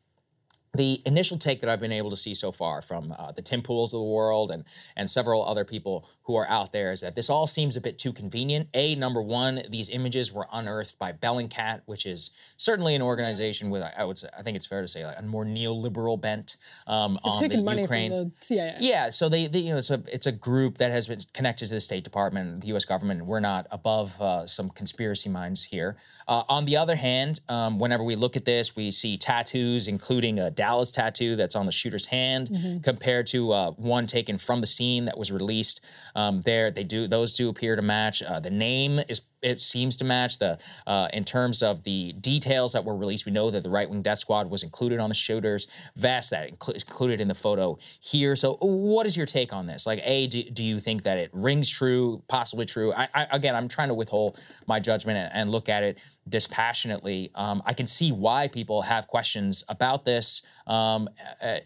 the 0.74 1.02
initial 1.04 1.36
take 1.36 1.60
that 1.60 1.68
I've 1.68 1.80
been 1.80 1.92
able 1.92 2.08
to 2.10 2.16
see 2.16 2.32
so 2.32 2.50
far 2.50 2.80
from 2.80 3.14
uh, 3.18 3.32
the 3.32 3.42
Tim 3.42 3.60
Pools 3.60 3.92
of 3.92 4.00
the 4.00 4.06
world 4.06 4.50
and 4.50 4.64
and 4.96 5.10
several 5.10 5.44
other 5.44 5.64
people 5.64 6.08
who 6.22 6.36
are 6.36 6.48
out 6.48 6.72
there 6.72 6.92
is 6.92 7.00
that 7.00 7.14
this 7.14 7.28
all 7.28 7.46
seems 7.46 7.76
a 7.76 7.80
bit 7.80 7.98
too 7.98 8.12
convenient. 8.12 8.68
A 8.72 8.94
number 8.94 9.20
one, 9.20 9.62
these 9.68 9.90
images 9.90 10.32
were 10.32 10.46
unearthed 10.52 10.98
by 10.98 11.12
Bellingcat, 11.12 11.82
which 11.86 12.06
is 12.06 12.30
certainly 12.56 12.94
an 12.94 13.02
organization 13.02 13.68
with 13.68 13.82
I 13.82 14.04
would 14.04 14.16
say 14.16 14.28
I 14.36 14.42
think 14.42 14.56
it's 14.56 14.64
fair 14.64 14.80
to 14.80 14.88
say 14.88 15.04
like 15.04 15.18
a 15.18 15.22
more 15.22 15.44
neoliberal 15.44 16.18
bent 16.18 16.56
um, 16.86 17.18
They're 17.22 17.32
on 17.32 17.40
taking 17.42 17.58
the 17.58 17.64
money 17.64 17.82
Ukraine. 17.82 18.10
from 18.10 18.18
the 18.24 18.32
CIA. 18.40 18.76
Yeah, 18.80 19.10
so 19.10 19.28
they, 19.28 19.48
they, 19.48 19.58
you 19.58 19.72
know, 19.72 19.78
it's 19.78 19.90
a 19.90 20.02
it's 20.10 20.26
a 20.26 20.32
group 20.32 20.78
that 20.78 20.90
has 20.90 21.06
been 21.06 21.20
connected 21.34 21.68
to 21.68 21.74
the 21.74 21.80
State 21.80 22.04
Department, 22.04 22.62
the 22.62 22.68
U.S. 22.68 22.86
government. 22.86 23.26
We're 23.26 23.40
not 23.40 23.66
above 23.70 24.18
uh, 24.20 24.46
some 24.46 24.70
conspiracy 24.70 25.28
minds 25.28 25.64
here. 25.64 25.96
Uh, 26.26 26.44
on 26.48 26.64
the 26.64 26.78
other 26.78 26.96
hand, 26.96 27.40
um, 27.50 27.78
whenever 27.78 28.04
we 28.04 28.16
look 28.16 28.36
at 28.36 28.46
this, 28.46 28.74
we 28.74 28.90
see 28.90 29.18
tattoos, 29.18 29.86
including 29.86 30.38
a 30.38 30.50
Dallas 30.62 30.92
tattoo 30.92 31.34
that's 31.34 31.56
on 31.56 31.66
the 31.66 31.72
shooter's 31.72 32.06
hand, 32.06 32.50
compared 32.84 33.26
to 33.28 33.52
uh, 33.52 33.70
one 33.72 34.06
taken 34.06 34.38
from 34.38 34.60
the 34.60 34.66
scene 34.66 35.06
that 35.06 35.18
was 35.18 35.32
released. 35.32 35.80
Um, 36.14 36.42
there, 36.42 36.70
they 36.70 36.84
do 36.84 37.08
those 37.08 37.32
two 37.32 37.48
appear 37.48 37.74
to 37.74 37.82
match. 37.82 38.22
Uh, 38.22 38.38
the 38.38 38.50
name 38.68 39.00
is 39.08 39.22
it 39.42 39.60
seems 39.60 39.96
to 39.96 40.04
match 40.04 40.38
the 40.38 40.58
uh, 40.86 41.08
in 41.12 41.24
terms 41.24 41.62
of 41.62 41.82
the 41.82 42.12
details 42.12 42.72
that 42.72 42.84
were 42.84 42.96
released. 42.96 43.26
We 43.26 43.32
know 43.32 43.50
that 43.50 43.64
the 43.64 43.70
right 43.70 43.90
wing 43.90 44.02
death 44.02 44.20
squad 44.20 44.48
was 44.48 44.62
included 44.62 45.00
on 45.00 45.08
the 45.08 45.14
shooters 45.14 45.66
vest 45.96 46.30
that 46.30 46.58
inclu- 46.58 46.74
included 46.74 47.20
in 47.20 47.28
the 47.28 47.34
photo 47.34 47.76
here. 48.00 48.36
So, 48.36 48.56
what 48.60 49.06
is 49.06 49.16
your 49.16 49.26
take 49.26 49.52
on 49.52 49.66
this? 49.66 49.86
Like, 49.86 50.00
a 50.04 50.28
do, 50.28 50.44
do 50.44 50.62
you 50.62 50.78
think 50.80 51.02
that 51.02 51.18
it 51.18 51.30
rings 51.32 51.68
true, 51.68 52.22
possibly 52.28 52.64
true? 52.64 52.92
I, 52.92 53.08
I, 53.14 53.26
again, 53.32 53.54
I'm 53.54 53.68
trying 53.68 53.88
to 53.88 53.94
withhold 53.94 54.38
my 54.66 54.78
judgment 54.78 55.18
and, 55.18 55.30
and 55.34 55.50
look 55.50 55.68
at 55.68 55.82
it 55.82 55.98
dispassionately. 56.28 57.30
Um, 57.34 57.62
I 57.64 57.72
can 57.74 57.86
see 57.86 58.12
why 58.12 58.48
people 58.48 58.82
have 58.82 59.06
questions 59.08 59.64
about 59.68 60.04
this 60.04 60.42
um, 60.66 61.08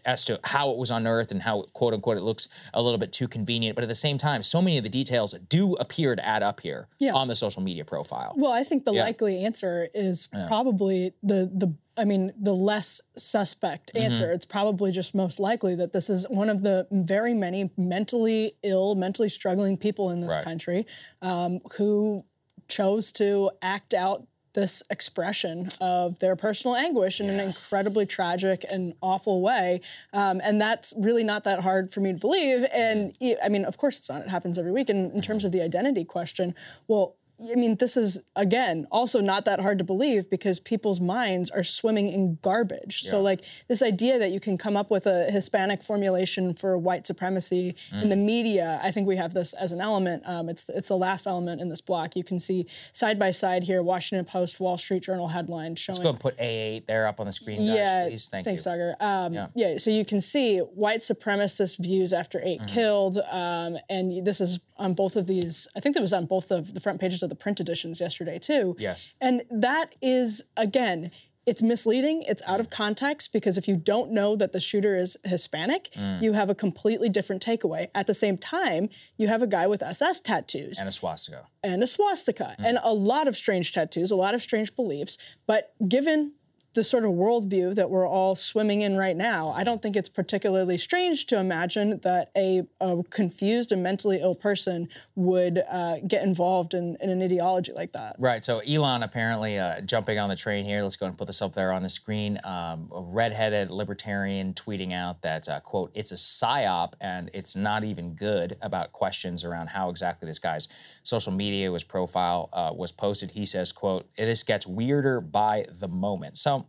as 0.05 0.23
to 0.25 0.39
how 0.43 0.71
it 0.71 0.77
was 0.77 0.89
unearthed 0.91 1.31
and 1.31 1.41
how, 1.41 1.63
quote 1.73 1.93
unquote, 1.93 2.17
it 2.17 2.21
looks 2.23 2.47
a 2.73 2.81
little 2.81 2.97
bit 2.97 3.11
too 3.11 3.27
convenient. 3.27 3.75
But 3.75 3.83
at 3.83 3.87
the 3.89 3.95
same 3.95 4.17
time, 4.17 4.41
so 4.43 4.61
many 4.61 4.77
of 4.77 4.83
the 4.83 4.89
details 4.89 5.33
do 5.49 5.73
appear 5.75 6.15
to 6.15 6.25
add 6.25 6.43
up 6.43 6.61
here 6.61 6.87
Yeah. 6.99 7.13
on 7.13 7.27
the 7.27 7.35
social 7.35 7.61
media 7.61 7.85
profile. 7.85 8.33
Well, 8.35 8.51
I 8.51 8.63
think 8.63 8.85
the 8.85 8.93
Yeah. 8.93 9.03
likely 9.03 9.43
answer 9.45 9.89
is 9.93 10.27
probably 10.47 11.13
the 11.23 11.49
the 11.53 11.73
I 11.99 12.05
mean 12.05 12.31
the 12.39 12.53
less 12.53 13.01
suspect 13.17 13.91
Mm-hmm. 13.93 14.05
answer. 14.05 14.31
It's 14.31 14.45
probably 14.45 14.91
just 14.91 15.15
most 15.15 15.39
likely 15.39 15.73
that 15.75 15.93
this 15.93 16.09
is 16.09 16.27
one 16.29 16.49
of 16.49 16.61
the 16.61 16.87
very 16.91 17.33
many 17.33 17.71
mentally 17.75 18.51
ill, 18.63 18.93
mentally 18.95 19.29
struggling 19.29 19.77
people 19.77 20.11
in 20.11 20.21
this 20.21 20.29
Right. 20.31 20.43
country 20.43 20.85
um, 21.21 21.59
who 21.77 22.23
chose 22.67 23.11
to 23.13 23.49
act 23.61 23.93
out 23.93 24.27
this 24.57 24.81
expression 24.89 25.69
of 25.79 26.17
their 26.17 26.35
personal 26.35 26.75
anguish 26.75 27.21
in 27.21 27.29
an 27.29 27.39
incredibly 27.39 28.07
tragic 28.07 28.65
and 28.71 28.95
awful 29.01 29.39
way. 29.39 29.81
Um, 30.13 30.41
and 30.43 30.59
that's 30.59 30.95
really 30.97 31.23
not 31.23 31.43
that 31.43 31.59
hard 31.59 31.91
for 31.91 31.99
me 31.99 32.11
to 32.11 32.17
believe. 32.17 32.65
And 32.73 32.97
Mm-hmm. 32.97 33.45
I 33.45 33.49
mean, 33.49 33.65
of 33.65 33.77
course, 33.77 33.99
it's 33.99 34.09
not. 34.09 34.21
It 34.21 34.29
happens 34.29 34.57
every 34.57 34.71
week. 34.71 34.89
And 34.89 35.13
in 35.13 35.21
terms 35.21 35.45
of 35.45 35.51
the 35.51 35.61
identity 35.61 36.03
question, 36.03 36.55
well, 36.87 37.16
I 37.39 37.55
mean, 37.55 37.75
this 37.75 37.95
is 37.95 38.19
again 38.35 38.87
also 38.91 39.21
not 39.21 39.45
that 39.45 39.59
hard 39.59 39.77
to 39.77 39.83
believe 39.83 40.29
because 40.29 40.59
people's 40.59 40.99
minds 40.99 41.49
are 41.49 41.63
swimming 41.63 42.09
in 42.09 42.39
garbage. 42.41 43.03
So, 43.03 43.21
like 43.21 43.41
this 43.67 43.81
idea 43.81 44.19
that 44.19 44.31
you 44.31 44.39
can 44.39 44.57
come 44.57 44.75
up 44.75 44.89
with 44.89 45.05
a 45.05 45.31
Hispanic 45.31 45.83
formulation 45.83 46.53
for 46.53 46.77
white 46.77 47.05
supremacy 47.05 47.75
in 47.91 48.09
the 48.09 48.15
media, 48.15 48.79
I 48.83 48.91
think 48.91 49.07
we 49.07 49.17
have 49.17 49.33
this 49.33 49.53
as 49.53 49.71
an 49.71 49.81
element. 49.81 50.23
Um, 50.25 50.49
it's 50.49 50.67
it's 50.69 50.87
the 50.87 50.97
last 50.97 51.27
element 51.27 51.61
in 51.61 51.69
this 51.69 51.81
block. 51.81 52.15
You 52.15 52.23
can 52.23 52.39
see 52.39 52.67
side 52.91 53.17
by 53.19 53.31
side 53.31 53.63
here, 53.63 53.81
Washington 53.83 54.25
Post, 54.25 54.59
Wall 54.59 54.77
Street 54.77 55.03
Journal 55.03 55.27
headlines 55.27 55.79
showing. 55.79 55.95
Let's 55.95 56.03
go 56.03 56.09
and 56.09 56.19
put 56.19 56.37
A8 56.37 56.85
there 56.87 57.07
up 57.07 57.19
on 57.19 57.27
the 57.27 57.31
screen, 57.31 57.59
guys, 57.59 57.75
yeah, 57.75 58.07
please. 58.07 58.27
Thank 58.27 58.45
thanks, 58.45 58.65
you. 58.65 58.71
Saagar. 58.71 59.01
Um, 59.01 59.49
yeah. 59.55 59.77
so 59.77 59.89
you 59.89 60.03
can 60.05 60.21
see 60.21 60.59
white 60.59 60.99
supremacist 60.99 61.77
views 61.77 62.13
after 62.13 62.41
8 62.43 62.57
Mm-hmm. 62.57 62.65
killed, 62.73 63.19
um, 63.29 63.77
and 63.89 64.25
this 64.25 64.41
is 64.41 64.59
on 64.77 64.93
both 64.93 65.15
of 65.15 65.27
these. 65.27 65.67
I 65.75 65.79
think 65.79 65.95
that 65.95 66.01
was 66.01 66.13
on 66.13 66.25
both 66.25 66.51
of 66.51 66.73
the 66.73 66.79
front 66.79 66.99
pages 66.99 67.21
of 67.23 67.26
the 67.29 67.35
print 67.35 67.59
editions 67.59 67.99
yesterday 67.99 68.39
too. 68.39 68.75
Yes. 68.79 69.11
and 69.21 69.43
that 69.49 69.95
is 70.01 70.43
again. 70.55 71.11
It's 71.45 71.61
misleading. 71.61 72.23
It's 72.23 72.43
out 72.45 72.59
of 72.59 72.69
context 72.69 73.31
because 73.31 73.57
if 73.57 73.69
you 73.69 73.77
don't 73.77 74.11
know 74.11 74.35
that 74.35 74.51
the 74.51 74.59
shooter 74.59 74.97
is 74.97 75.15
Hispanic, 75.23 75.89
Mm. 75.95 76.21
you 76.21 76.33
have 76.33 76.49
a 76.49 76.55
completely 76.55 77.07
different 77.07 77.41
takeaway. 77.41 77.87
At 77.95 78.05
the 78.05 78.13
same 78.13 78.37
time, 78.37 78.89
you 79.15 79.29
have 79.29 79.41
a 79.41 79.47
guy 79.47 79.65
with 79.65 79.81
SS 79.81 80.19
tattoos 80.19 80.77
And 80.77 80.89
a 80.89 80.91
swastika. 80.91 81.47
and 81.63 81.81
a 81.81 81.87
swastika 81.87 82.57
Mm. 82.59 82.65
and 82.67 82.79
a 82.83 82.93
lot 82.93 83.29
of 83.29 83.37
strange 83.37 83.71
tattoos, 83.71 84.11
a 84.11 84.17
lot 84.17 84.33
of 84.35 84.41
strange 84.41 84.75
beliefs. 84.75 85.17
But 85.45 85.73
given 85.87 86.33
the 86.73 86.83
sort 86.83 87.05
of 87.05 87.11
worldview 87.11 87.73
that 87.73 87.89
we're 87.89 88.07
all 88.07 88.35
swimming 88.35 88.81
in 88.81 88.97
right 88.97 89.17
now, 89.17 89.49
I 89.49 89.63
don't 89.63 89.81
think 89.81 89.95
it's 89.95 90.09
particularly 90.09 90.77
strange 90.77 91.25
to 91.27 91.39
imagine 91.39 91.99
that 92.03 92.29
a, 92.37 92.67
a 92.79 93.01
confused 93.09 93.71
and 93.71 93.81
mentally 93.81 94.19
ill 94.21 94.35
person 94.35 94.87
would 95.15 95.63
uh, 95.71 95.97
get 96.07 96.21
involved 96.21 96.75
in, 96.75 96.95
in 97.01 97.09
an 97.09 97.21
ideology 97.21 97.73
like 97.73 97.93
that. 97.93 98.15
Right. 98.19 98.43
So 98.43 98.59
Elon 98.59 99.01
apparently 99.01 99.57
uh, 99.57 99.81
jumping 99.81 100.19
on 100.19 100.29
the 100.29 100.35
train 100.35 100.65
here. 100.65 100.83
Let's 100.83 100.95
go 100.95 101.07
and 101.07 101.17
put 101.17 101.25
this 101.25 101.41
up 101.41 101.53
there 101.53 101.73
on 101.73 101.81
the 101.81 101.89
screen. 101.89 102.39
Um, 102.43 102.91
a 102.93 103.01
redheaded 103.01 103.71
libertarian 103.71 104.53
tweeting 104.53 104.93
out 104.93 105.23
that 105.23 105.49
uh, 105.49 105.59
quote 105.61 105.91
It's 105.95 106.11
a 106.11 106.15
psyop 106.15 106.93
and 107.01 107.31
it's 107.33 107.55
not 107.55 107.85
even 107.85 108.13
good 108.13 108.55
about 108.61 108.91
questions 108.91 109.43
around 109.43 109.67
how 109.67 109.89
exactly 109.89 110.27
this 110.27 110.39
guy's 110.39 110.67
social 111.01 111.31
media 111.31 111.71
was 111.71 111.83
profile 111.83 112.49
uh, 112.53 112.71
was 112.71 112.91
posted. 112.91 113.31
He 113.31 113.45
says 113.45 113.71
quote 113.71 114.07
This 114.15 114.43
gets 114.43 114.67
weirder 114.67 115.21
by 115.21 115.65
the 115.79 115.87
moment. 115.87 116.37
So 116.37 116.66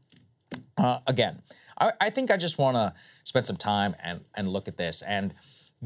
uh, 0.78 1.00
again, 1.06 1.42
I, 1.78 1.92
I 2.00 2.10
think 2.10 2.30
I 2.30 2.36
just 2.36 2.58
want 2.58 2.76
to 2.76 2.94
spend 3.24 3.46
some 3.46 3.56
time 3.56 3.94
and 4.02 4.20
and 4.34 4.48
look 4.48 4.68
at 4.68 4.76
this. 4.76 5.02
And 5.02 5.34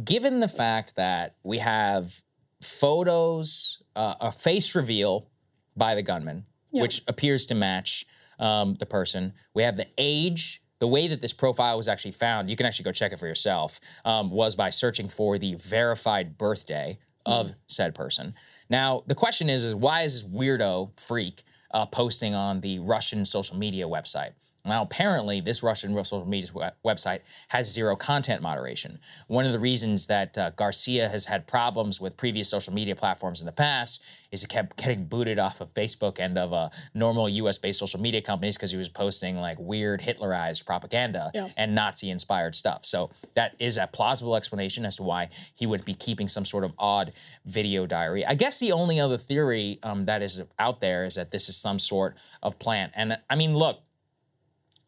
given 0.04 0.40
the 0.40 0.48
fact 0.48 0.96
that 0.96 1.36
we 1.42 1.58
have 1.58 2.22
photos, 2.60 3.82
uh, 3.96 4.14
a 4.20 4.32
face 4.32 4.74
reveal 4.74 5.28
by 5.76 5.94
the 5.94 6.02
gunman, 6.02 6.46
which 6.70 7.02
appears 7.06 7.46
to 7.46 7.54
match 7.54 8.06
um, 8.38 8.74
the 8.74 8.86
person. 8.86 9.32
We 9.54 9.62
have 9.62 9.76
the 9.76 9.88
age. 9.98 10.62
The 10.78 10.88
way 10.88 11.06
that 11.08 11.20
this 11.20 11.32
profile 11.32 11.76
was 11.76 11.86
actually 11.86 12.10
found, 12.10 12.50
you 12.50 12.56
can 12.56 12.66
actually 12.66 12.86
go 12.86 12.92
check 12.92 13.12
it 13.12 13.20
for 13.20 13.28
yourself, 13.28 13.78
um, 14.04 14.30
was 14.32 14.56
by 14.56 14.70
searching 14.70 15.08
for 15.08 15.38
the 15.38 15.54
verified 15.54 16.36
birthday 16.36 16.98
of 17.24 17.54
said 17.68 17.94
person. 17.94 18.34
Now, 18.68 19.04
the 19.06 19.14
question 19.14 19.48
is, 19.48 19.62
is 19.62 19.76
why 19.76 20.02
is 20.02 20.14
this 20.22 20.32
weirdo 20.32 20.98
freak 20.98 21.44
uh, 21.72 21.86
posting 21.86 22.34
on 22.34 22.60
the 22.62 22.80
Russian 22.80 23.24
social 23.24 23.56
media 23.56 23.86
website? 23.86 24.32
Now, 24.64 24.82
apparently, 24.82 25.40
this 25.40 25.62
Russian 25.62 25.92
social 26.04 26.24
media 26.24 26.72
website 26.84 27.20
has 27.48 27.72
zero 27.72 27.96
content 27.96 28.42
moderation. 28.42 29.00
One 29.26 29.44
of 29.44 29.52
the 29.52 29.58
reasons 29.58 30.06
that 30.06 30.38
uh, 30.38 30.50
Garcia 30.50 31.08
has 31.08 31.26
had 31.26 31.48
problems 31.48 32.00
with 32.00 32.16
previous 32.16 32.48
social 32.48 32.72
media 32.72 32.94
platforms 32.94 33.40
in 33.40 33.46
the 33.46 33.52
past 33.52 34.04
is 34.30 34.40
he 34.40 34.46
kept 34.46 34.76
getting 34.76 35.04
booted 35.04 35.38
off 35.40 35.60
of 35.60 35.74
Facebook 35.74 36.20
and 36.20 36.38
of 36.38 36.52
uh, 36.52 36.68
normal 36.94 37.28
US 37.28 37.58
based 37.58 37.80
social 37.80 38.00
media 38.00 38.22
companies 38.22 38.56
because 38.56 38.70
he 38.70 38.76
was 38.76 38.88
posting 38.88 39.36
like 39.36 39.58
weird 39.58 40.00
Hitlerized 40.00 40.64
propaganda 40.64 41.32
Yeah. 41.34 41.48
and 41.56 41.74
Nazi 41.74 42.08
inspired 42.10 42.54
stuff. 42.54 42.84
So, 42.86 43.10
that 43.34 43.56
is 43.58 43.76
a 43.76 43.88
plausible 43.88 44.36
explanation 44.36 44.86
as 44.86 44.94
to 44.96 45.02
why 45.02 45.30
he 45.56 45.66
would 45.66 45.84
be 45.84 45.94
keeping 45.94 46.28
some 46.28 46.44
sort 46.44 46.62
of 46.62 46.72
odd 46.78 47.12
video 47.46 47.84
diary. 47.84 48.24
I 48.24 48.34
guess 48.34 48.60
the 48.60 48.70
only 48.70 49.00
other 49.00 49.18
theory 49.18 49.80
um, 49.82 50.04
that 50.04 50.22
is 50.22 50.40
out 50.60 50.80
there 50.80 51.04
is 51.04 51.16
that 51.16 51.32
this 51.32 51.48
is 51.48 51.56
some 51.56 51.80
sort 51.80 52.14
of 52.44 52.60
plant. 52.60 52.92
And 52.94 53.18
I 53.28 53.34
mean, 53.34 53.56
look, 53.56 53.80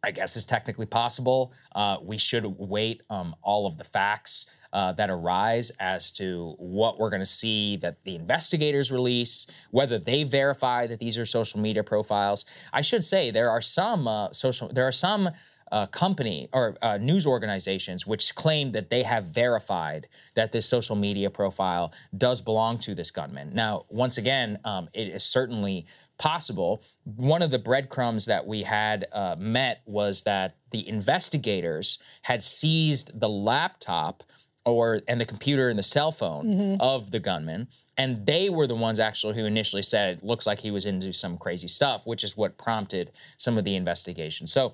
I 0.05 0.11
guess 0.11 0.37
it's 0.37 0.45
technically 0.45 0.87
possible. 0.87 1.53
Uh, 1.75 1.97
we 2.03 2.19
should 2.19 2.45
wait 2.59 3.03
um, 3.09 3.35
all 3.43 3.67
of 3.67 3.79
the 3.79 3.85
facts 3.85 4.51
uh, 4.75 4.93
that 4.93 5.09
arise 5.09 5.71
as 5.79 6.11
to 6.11 6.55
what 6.59 6.99
we're 6.99 7.09
going 7.09 7.23
to 7.23 7.27
see 7.27 7.77
that 7.77 8.03
the 8.05 8.17
investigators 8.17 8.91
release, 8.91 9.47
whether 9.71 9.99
they 9.99 10.25
verify 10.25 10.87
that 10.87 10.99
these 10.99 11.17
are 11.17 11.25
social 11.25 11.61
media 11.61 11.83
profiles. 11.83 12.45
I 12.73 12.83
should 12.83 13.05
say 13.05 13.31
there 13.31 13.51
are 13.51 13.61
some 13.61 14.07
uh, 14.09 14.33
social, 14.33 14.69
there 14.69 14.87
are 14.87 14.93
some 14.93 15.31
uh, 15.73 15.87
company 15.87 16.49
or 16.53 16.77
uh, 16.83 16.99
news 16.99 17.27
organizations 17.27 18.07
which 18.07 18.35
claim 18.35 18.73
that 18.73 18.91
they 18.91 19.03
have 19.03 19.25
verified 19.27 20.07
that 20.35 20.53
this 20.53 20.67
social 20.67 20.95
media 20.95 21.31
profile 21.31 21.93
does 22.17 22.41
belong 22.41 22.79
to 22.79 22.95
this 22.95 23.11
gunman. 23.11 23.55
Now, 23.55 23.85
once 23.89 24.19
again, 24.19 24.59
um, 24.65 24.89
it 24.93 25.09
is 25.09 25.25
certainly 25.25 25.87
possible. 26.19 26.83
One 27.05 27.43
of 27.43 27.51
the 27.51 27.59
breadcrumbs 27.59 28.27
that 28.27 28.47
we 28.47 28.63
had 28.63 29.07
uh, 29.13 29.37
met 29.39 29.83
was 29.87 30.23
that 30.23 30.57
the 30.71 30.89
investigators 30.89 31.99
had 32.23 32.43
seized 32.43 33.19
the 33.19 33.29
laptop 33.29 34.23
or 34.65 35.01
and 35.09 35.21
the 35.21 35.27
computer 35.27 35.69
and 35.69 35.79
the 35.79 35.83
cell 35.83 36.11
phone 36.11 36.79
of 36.81 37.11
the 37.11 37.21
gunman 37.21 37.69
and 37.99 38.25
they 38.25 38.49
were 38.49 38.67
the 38.67 38.75
ones 38.75 38.99
actually 38.99 39.35
who 39.35 39.45
initially 39.45 39.83
said 39.83 40.17
it 40.17 40.25
looks 40.25 40.47
like 40.47 40.59
he 40.59 40.71
was 40.71 40.87
into 40.87 41.13
some 41.13 41.37
crazy 41.37 41.69
stuff 41.69 42.07
which 42.07 42.25
is 42.25 42.35
what 42.35 42.57
prompted 42.57 43.13
some 43.37 43.59
of 43.59 43.65
the 43.65 43.77
investigation 43.77 44.47
so 44.47 44.73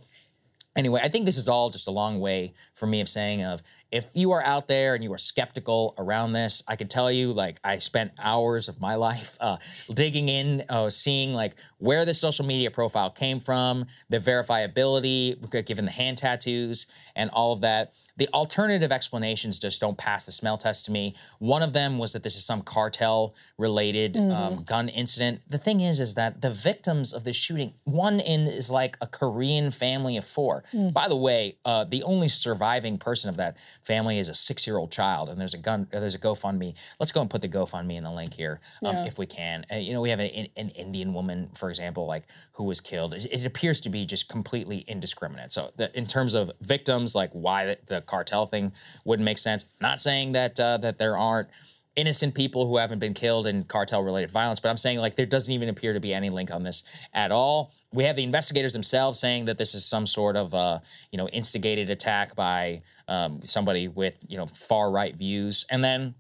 Anyway, 0.77 1.01
I 1.03 1.09
think 1.09 1.27
this 1.27 1.37
is 1.37 1.49
all 1.49 1.69
just 1.69 1.89
a 1.89 1.91
long 1.91 2.21
way 2.21 2.55
for 2.75 2.87
me 2.87 3.01
of 3.01 3.09
saying 3.09 3.43
of 3.43 3.63
if 3.93 4.07
you 4.15 4.33
are 4.33 4.43
out 4.45 4.69
there 4.69 4.95
and 4.95 5.03
you 5.03 5.13
are 5.13 5.19
skeptical 5.19 5.95
around 5.99 6.33
this, 6.33 6.63
I 6.69 6.77
can 6.77 6.89
tell 6.89 7.11
you, 7.11 7.33
like, 7.33 7.59
I 7.65 7.79
spent 7.79 8.13
hours 8.19 8.69
of 8.69 8.81
my 8.81 8.95
life 9.11 9.37
uh, 9.41 9.57
digging 9.93 10.29
in, 10.29 10.65
uh, 10.69 10.91
seeing 10.91 11.33
like 11.33 11.57
where 11.79 12.05
the 12.05 12.15
social 12.15 12.45
media 12.45 12.71
profile 12.71 13.11
came 13.11 13.41
from, 13.41 13.87
the 14.09 14.19
verifiability, 14.19 15.67
given 15.67 15.85
the 15.85 15.91
hand 15.91 16.19
tattoos 16.19 16.87
and 17.17 17.31
all 17.31 17.53
of 17.53 17.61
that. 17.63 17.93
The 18.21 18.29
alternative 18.35 18.93
explanations 18.93 19.59
just 19.59 19.81
don't 19.81 19.97
pass 19.97 20.27
the 20.27 20.33
smell 20.33 20.59
test 20.59 20.85
to 20.85 20.93
me. 20.93 21.15
One 21.39 21.63
of 21.63 21.73
them 21.73 21.97
was 21.97 22.13
that 22.13 22.23
this 22.23 22.37
is 22.37 22.45
some 22.45 22.61
cartel 22.61 23.35
related 23.57 24.15
um, 24.19 24.63
gun 24.63 24.91
incident. 24.91 25.41
The 25.49 25.57
thing 25.57 25.81
is, 25.81 26.01
is 26.01 26.17
that 26.17 26.43
the 26.43 26.51
victims 26.51 27.15
of 27.15 27.25
this 27.25 27.35
shooting, 27.37 27.73
one 27.85 28.21
in 28.21 28.47
is 28.47 28.71
like 28.71 28.99
a 29.01 29.07
Korean 29.07 29.71
family 29.71 30.19
of 30.19 30.27
four. 30.27 30.65
By 30.93 31.09
the 31.09 31.17
way, 31.17 31.57
uh, 31.65 31.85
the 31.85 32.03
only 32.03 32.29
surviving 32.29 32.99
person 32.99 33.31
of 33.31 33.39
that 33.39 33.57
family 33.83 34.19
is 34.19 34.29
a 34.29 34.35
six 34.35 34.67
year 34.67 34.77
old 34.77 34.93
child, 34.93 35.31
and 35.31 35.41
there's 35.41 35.55
a 35.55 35.59
gun, 35.59 35.87
uh, 35.91 35.99
there's 35.99 36.15
a 36.15 36.19
GoFundMe. 36.19 36.75
Let's 36.99 37.13
go 37.13 37.23
and 37.23 37.31
put 37.31 37.41
the 37.41 37.49
GoFundMe 37.49 37.97
in 37.97 38.05
the 38.05 38.13
link 38.13 38.35
here, 38.35 38.61
um, 38.85 38.97
Yeah. 38.97 39.07
if 39.07 39.17
we 39.19 39.25
can. 39.25 39.65
Uh, 39.73 39.77
you 39.77 39.95
know, 39.95 40.03
we 40.03 40.11
have 40.11 40.21
an, 40.21 40.49
an 40.59 40.69
Indian 40.71 41.15
woman, 41.15 41.49
for 41.55 41.71
example, 41.71 42.05
like 42.05 42.25
who 42.53 42.65
was 42.65 42.83
killed. 42.83 43.15
It, 43.15 43.25
it 43.33 43.47
appears 43.47 43.81
to 43.81 43.89
be 43.89 44.05
just 44.05 44.29
completely 44.29 44.85
indiscriminate. 44.87 45.53
So, 45.53 45.73
the, 45.77 45.97
in 45.97 46.07
terms 46.07 46.35
of 46.35 46.53
victims, 46.61 47.15
like 47.15 47.31
why 47.33 47.65
the, 47.65 47.79
the 47.87 48.01
cartel 48.11 48.47
thing 48.47 48.73
wouldn't 49.05 49.25
make 49.25 49.39
sense. 49.39 49.65
Not 49.81 50.01
saying 50.01 50.33
that 50.33 50.59
uh, 50.59 50.79
that 50.79 50.99
there 50.99 51.17
aren't 51.17 51.49
innocent 51.97 52.35
people 52.35 52.67
who 52.67 52.77
haven't 52.77 52.99
been 52.99 53.15
killed 53.15 53.47
in 53.47 53.65
cartel 53.65 54.03
related 54.03 54.31
violence, 54.31 54.61
but 54.61 54.69
I'm 54.69 54.77
saying 54.77 54.99
like 54.99 55.17
there 55.17 55.27
doesn't 55.27 55.53
even 55.53 55.69
appear 55.69 55.93
to 55.93 56.01
be 56.01 56.15
any 56.15 56.31
link 56.31 56.51
on 56.51 56.63
this 56.63 56.83
at 57.13 57.31
all. 57.31 57.73
We 57.93 58.05
have 58.05 58.17
the 58.17 58.23
investigators 58.23 58.73
themselves 58.73 59.19
saying 59.19 59.47
that 59.47 59.59
this 59.59 59.75
is 59.75 59.85
some 59.85 60.07
sort 60.07 60.37
of 60.37 60.55
uh, 60.55 60.81
you 61.13 61.19
know 61.19 61.29
instigated 61.29 61.91
attack 61.91 62.35
by 62.35 62.83
um, 63.09 63.41
somebody 63.45 63.89
with 63.89 64.17
you 64.29 64.37
know 64.37 64.47
far 64.47 64.91
right 64.91 65.15
views, 65.15 65.65
and 65.71 65.83
then 65.83 66.15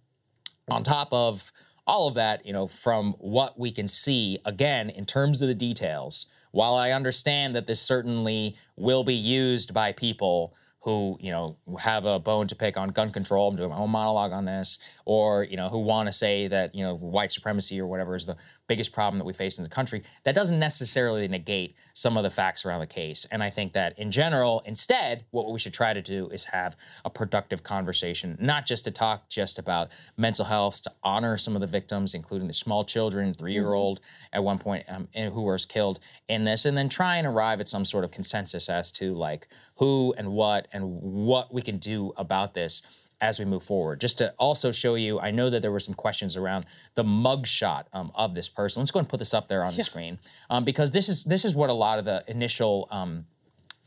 on 0.68 0.82
top 0.82 1.08
of 1.12 1.52
all 1.86 2.06
of 2.06 2.14
that, 2.14 2.46
you 2.46 2.52
know, 2.52 2.68
from 2.68 3.14
what 3.18 3.58
we 3.58 3.72
can 3.72 3.88
see, 3.88 4.38
again, 4.44 4.90
in 4.90 5.04
terms 5.04 5.42
of 5.42 5.48
the 5.48 5.54
details, 5.54 6.26
while 6.52 6.76
I 6.76 6.92
understand 6.92 7.56
that 7.56 7.66
this 7.66 7.80
certainly 7.80 8.56
will 8.76 9.02
be 9.02 9.14
used 9.14 9.74
by 9.74 9.90
people 9.92 10.54
who, 10.80 11.18
you 11.20 11.30
know, 11.30 11.56
have 11.78 12.06
a 12.06 12.18
bone 12.18 12.46
to 12.46 12.56
pick 12.56 12.76
on 12.76 12.88
gun 12.88 13.10
control, 13.10 13.50
I'm 13.50 13.56
doing 13.56 13.70
my 13.70 13.76
own 13.76 13.90
monologue 13.90 14.32
on 14.32 14.46
this, 14.46 14.78
or, 15.04 15.44
you 15.44 15.56
know, 15.56 15.68
who 15.68 15.78
want 15.80 16.08
to 16.08 16.12
say 16.12 16.48
that, 16.48 16.74
you 16.74 16.82
know, 16.82 16.94
white 16.94 17.30
supremacy 17.30 17.80
or 17.80 17.86
whatever 17.86 18.16
is 18.16 18.24
the 18.24 18.36
biggest 18.70 18.92
problem 18.92 19.18
that 19.18 19.24
we 19.24 19.32
face 19.32 19.58
in 19.58 19.64
the 19.64 19.68
country, 19.68 20.00
that 20.22 20.32
doesn't 20.32 20.60
necessarily 20.60 21.26
negate 21.26 21.74
some 21.92 22.16
of 22.16 22.22
the 22.22 22.30
facts 22.30 22.64
around 22.64 22.78
the 22.78 22.86
case. 22.86 23.26
And 23.32 23.42
I 23.42 23.50
think 23.50 23.72
that 23.72 23.98
in 23.98 24.12
general, 24.12 24.62
instead, 24.64 25.24
what 25.32 25.50
we 25.50 25.58
should 25.58 25.74
try 25.74 25.92
to 25.92 26.00
do 26.00 26.28
is 26.28 26.44
have 26.44 26.76
a 27.04 27.10
productive 27.10 27.64
conversation, 27.64 28.38
not 28.40 28.66
just 28.66 28.84
to 28.84 28.92
talk 28.92 29.28
just 29.28 29.58
about 29.58 29.88
mental 30.16 30.44
health, 30.44 30.82
to 30.82 30.92
honor 31.02 31.36
some 31.36 31.56
of 31.56 31.60
the 31.60 31.66
victims, 31.66 32.14
including 32.14 32.46
the 32.46 32.52
small 32.52 32.84
children, 32.84 33.34
three 33.34 33.54
year 33.54 33.72
old 33.72 33.98
at 34.32 34.44
one 34.44 34.60
point 34.60 34.84
um, 34.88 35.08
and 35.14 35.34
who 35.34 35.42
was 35.42 35.66
killed 35.66 35.98
in 36.28 36.44
this, 36.44 36.64
and 36.64 36.78
then 36.78 36.88
try 36.88 37.16
and 37.16 37.26
arrive 37.26 37.58
at 37.58 37.68
some 37.68 37.84
sort 37.84 38.04
of 38.04 38.12
consensus 38.12 38.68
as 38.68 38.92
to 38.92 39.14
like 39.14 39.48
who 39.78 40.14
and 40.16 40.30
what 40.30 40.68
and 40.72 40.84
what 41.02 41.52
we 41.52 41.60
can 41.60 41.78
do 41.78 42.12
about 42.16 42.54
this 42.54 42.82
as 43.20 43.38
we 43.38 43.44
move 43.44 43.62
forward. 43.62 44.00
Just 44.00 44.18
to 44.18 44.34
also 44.38 44.72
show 44.72 44.94
you, 44.94 45.20
I 45.20 45.30
know 45.30 45.50
that 45.50 45.62
there 45.62 45.72
were 45.72 45.80
some 45.80 45.94
questions 45.94 46.36
around 46.36 46.66
the 46.94 47.04
mugshot 47.04 47.84
um, 47.92 48.10
of 48.14 48.34
this 48.34 48.48
person. 48.48 48.80
Let's 48.80 48.90
go 48.90 48.98
and 48.98 49.08
put 49.08 49.18
this 49.18 49.34
up 49.34 49.48
there 49.48 49.62
on 49.64 49.76
the 49.76 49.82
screen 49.82 50.18
um, 50.48 50.64
because 50.64 50.90
this 50.90 51.08
is 51.08 51.24
this 51.24 51.44
is 51.44 51.54
what 51.54 51.70
a 51.70 51.74
lot 51.74 51.98
of 51.98 52.04
the 52.04 52.24
initial 52.26 52.88
um, 52.90 53.26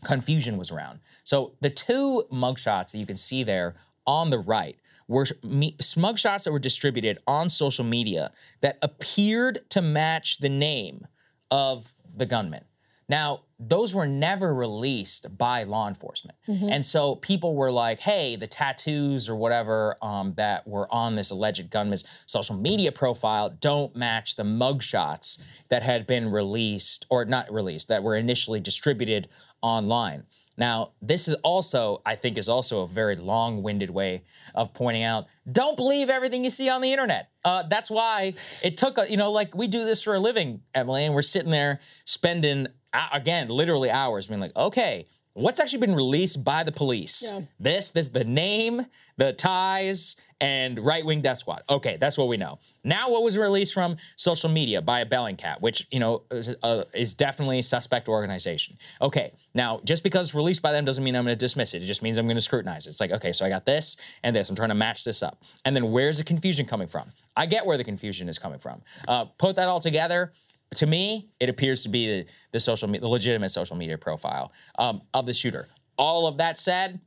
confusion 0.04 0.58
was 0.58 0.72
around. 0.72 1.00
So 1.24 1.54
the 1.62 1.70
two 1.70 2.26
mugshots 2.32 2.92
that 2.92 2.98
you 2.98 3.06
can 3.06 3.18
see 3.18 3.44
there 3.44 3.76
on 4.06 4.30
the 4.30 4.40
right 4.40 4.78
were 5.08 5.26
me- 5.44 5.76
mugshots 5.80 6.44
that 6.44 6.52
were 6.52 6.60
distributed 6.60 7.20
on 7.28 7.50
social 7.50 7.84
media 7.84 8.32
that 8.62 8.78
appeared 8.82 9.62
to 9.70 9.82
match 9.82 10.40
the 10.40 10.50
name 10.50 11.08
of 11.52 11.94
the 12.16 12.26
gunman. 12.26 12.66
Now, 13.10 13.42
those 13.70 13.94
were 13.96 14.08
never 14.08 14.54
released 14.54 15.38
by 15.38 15.64
law 15.64 15.88
enforcement. 15.88 16.38
And 16.48 16.86
so 16.86 17.16
people 17.16 17.56
were 17.56 17.72
like, 17.72 18.00
hey, 18.00 18.36
the 18.36 18.48
tattoos 18.48 19.30
or 19.30 19.36
whatever 19.36 19.96
um, 20.02 20.34
that 20.38 20.68
were 20.68 20.88
on 20.94 21.16
this 21.16 21.32
alleged 21.32 21.70
gunman's 21.70 22.04
social 22.26 22.56
media 22.56 22.92
profile 22.92 23.50
don't 23.50 23.96
match 23.96 24.36
the 24.36 24.44
mugshots 24.44 25.42
that 25.70 25.84
had 25.84 26.06
been 26.06 26.30
released, 26.30 27.06
or 27.10 27.26
not 27.26 27.52
released, 27.52 27.88
that 27.88 28.04
were 28.04 28.16
initially 28.16 28.60
distributed 28.60 29.30
online. 29.62 30.24
Now, 30.56 30.92
this 31.02 31.28
is 31.28 31.34
also, 31.36 32.02
I 32.06 32.16
think, 32.16 32.38
is 32.38 32.48
also 32.48 32.84
a 32.84 32.88
very 32.88 33.16
long-winded 33.16 33.90
way 33.90 34.24
of 34.54 34.72
pointing 34.74 35.02
out: 35.02 35.26
don't 35.52 35.76
believe 35.76 36.10
everything 36.12 36.44
you 36.44 36.52
see 36.52 36.70
on 36.70 36.82
the 36.82 36.92
internet. 36.92 37.30
Uh, 37.44 37.64
that's 37.64 37.90
why 37.90 38.34
it 38.64 38.78
took, 38.78 39.00
a, 39.00 39.10
you 39.10 39.18
know, 39.18 39.32
like 39.32 39.56
we 39.56 39.68
do 39.68 39.84
this 39.84 40.04
for 40.04 40.14
a 40.14 40.20
living, 40.20 40.62
Emily, 40.76 41.06
and 41.06 41.16
we're 41.16 41.24
sitting 41.24 41.50
there 41.50 41.80
spending, 42.06 42.68
again, 43.12 43.50
literally 43.50 43.90
hours, 43.90 44.28
being 44.28 44.40
like, 44.40 44.56
okay, 44.56 45.08
what's 45.34 45.60
actually 45.60 45.80
been 45.80 45.96
released 45.96 46.44
by 46.44 46.64
the 46.64 46.72
police? 46.72 47.24
Yeah. 47.26 47.42
This, 47.60 47.92
this, 47.92 48.10
the 48.10 48.24
name, 48.24 48.86
the 49.18 49.34
ties, 49.34 50.16
and 50.44 50.78
right 50.80 51.06
wing 51.06 51.22
death 51.22 51.38
squad. 51.38 51.64
Okay, 51.70 51.96
that's 51.98 52.18
what 52.18 52.28
we 52.28 52.36
know. 52.36 52.60
Now, 52.84 53.10
what 53.10 53.24
was 53.24 53.38
released 53.38 53.74
from 53.74 53.96
social 54.18 54.50
media 54.50 54.82
by 54.82 55.00
a 55.00 55.06
Bellingcat, 55.06 55.62
which 55.62 55.88
you 55.90 56.02
know 56.02 56.24
is, 56.32 56.54
uh, 56.62 56.84
is 56.94 57.14
definitely 57.14 57.60
a 57.60 57.64
suspect 57.64 58.10
organization. 58.10 58.78
Okay, 59.02 59.32
now 59.54 59.80
just 59.86 60.04
because 60.04 60.28
it's 60.28 60.36
released 60.36 60.62
by 60.62 60.74
them 60.74 60.84
doesn't 60.84 61.04
mean 61.04 61.16
I'm 61.16 61.24
going 61.24 61.38
to 61.38 61.40
dismiss 61.40 61.74
it. 61.74 61.82
It 61.82 61.86
just 61.86 62.04
means 62.04 62.18
I'm 62.18 62.26
going 62.26 62.36
to 62.36 62.42
scrutinize 62.42 62.86
it. 62.86 62.90
It's 62.90 63.00
like 63.00 63.12
okay, 63.12 63.32
so 63.32 63.46
I 63.46 63.50
got 63.50 63.66
this 63.66 63.96
and 64.22 64.36
this. 64.36 64.50
I'm 64.50 64.56
trying 64.56 64.70
to 64.70 64.76
match 64.76 65.06
this 65.06 65.24
up. 65.24 65.42
And 65.64 65.74
then 65.74 65.92
where's 65.92 66.18
the 66.18 66.26
confusion 66.26 66.66
coming 66.66 66.90
from? 66.90 67.14
I 67.38 67.46
get 67.46 67.66
where 67.66 67.78
the 67.78 67.86
confusion 67.86 68.28
is 68.28 68.38
coming 68.38 68.60
from. 68.60 68.82
Uh, 69.08 69.26
put 69.38 69.56
that 69.56 69.70
all 69.70 69.80
together 69.80 70.34
to 70.78 70.86
me, 70.86 71.30
it 71.40 71.50
appears 71.50 71.84
to 71.84 71.90
be 71.90 72.08
the, 72.08 72.26
the 72.52 72.60
social, 72.60 72.88
the 72.88 73.08
legitimate 73.08 73.50
social 73.50 73.76
media 73.76 73.98
profile 73.98 74.52
um, 74.78 75.02
of 75.14 75.26
the 75.26 75.34
shooter. 75.34 75.68
All 75.98 76.28
of 76.28 76.38
that 76.38 76.58
said, 76.58 77.00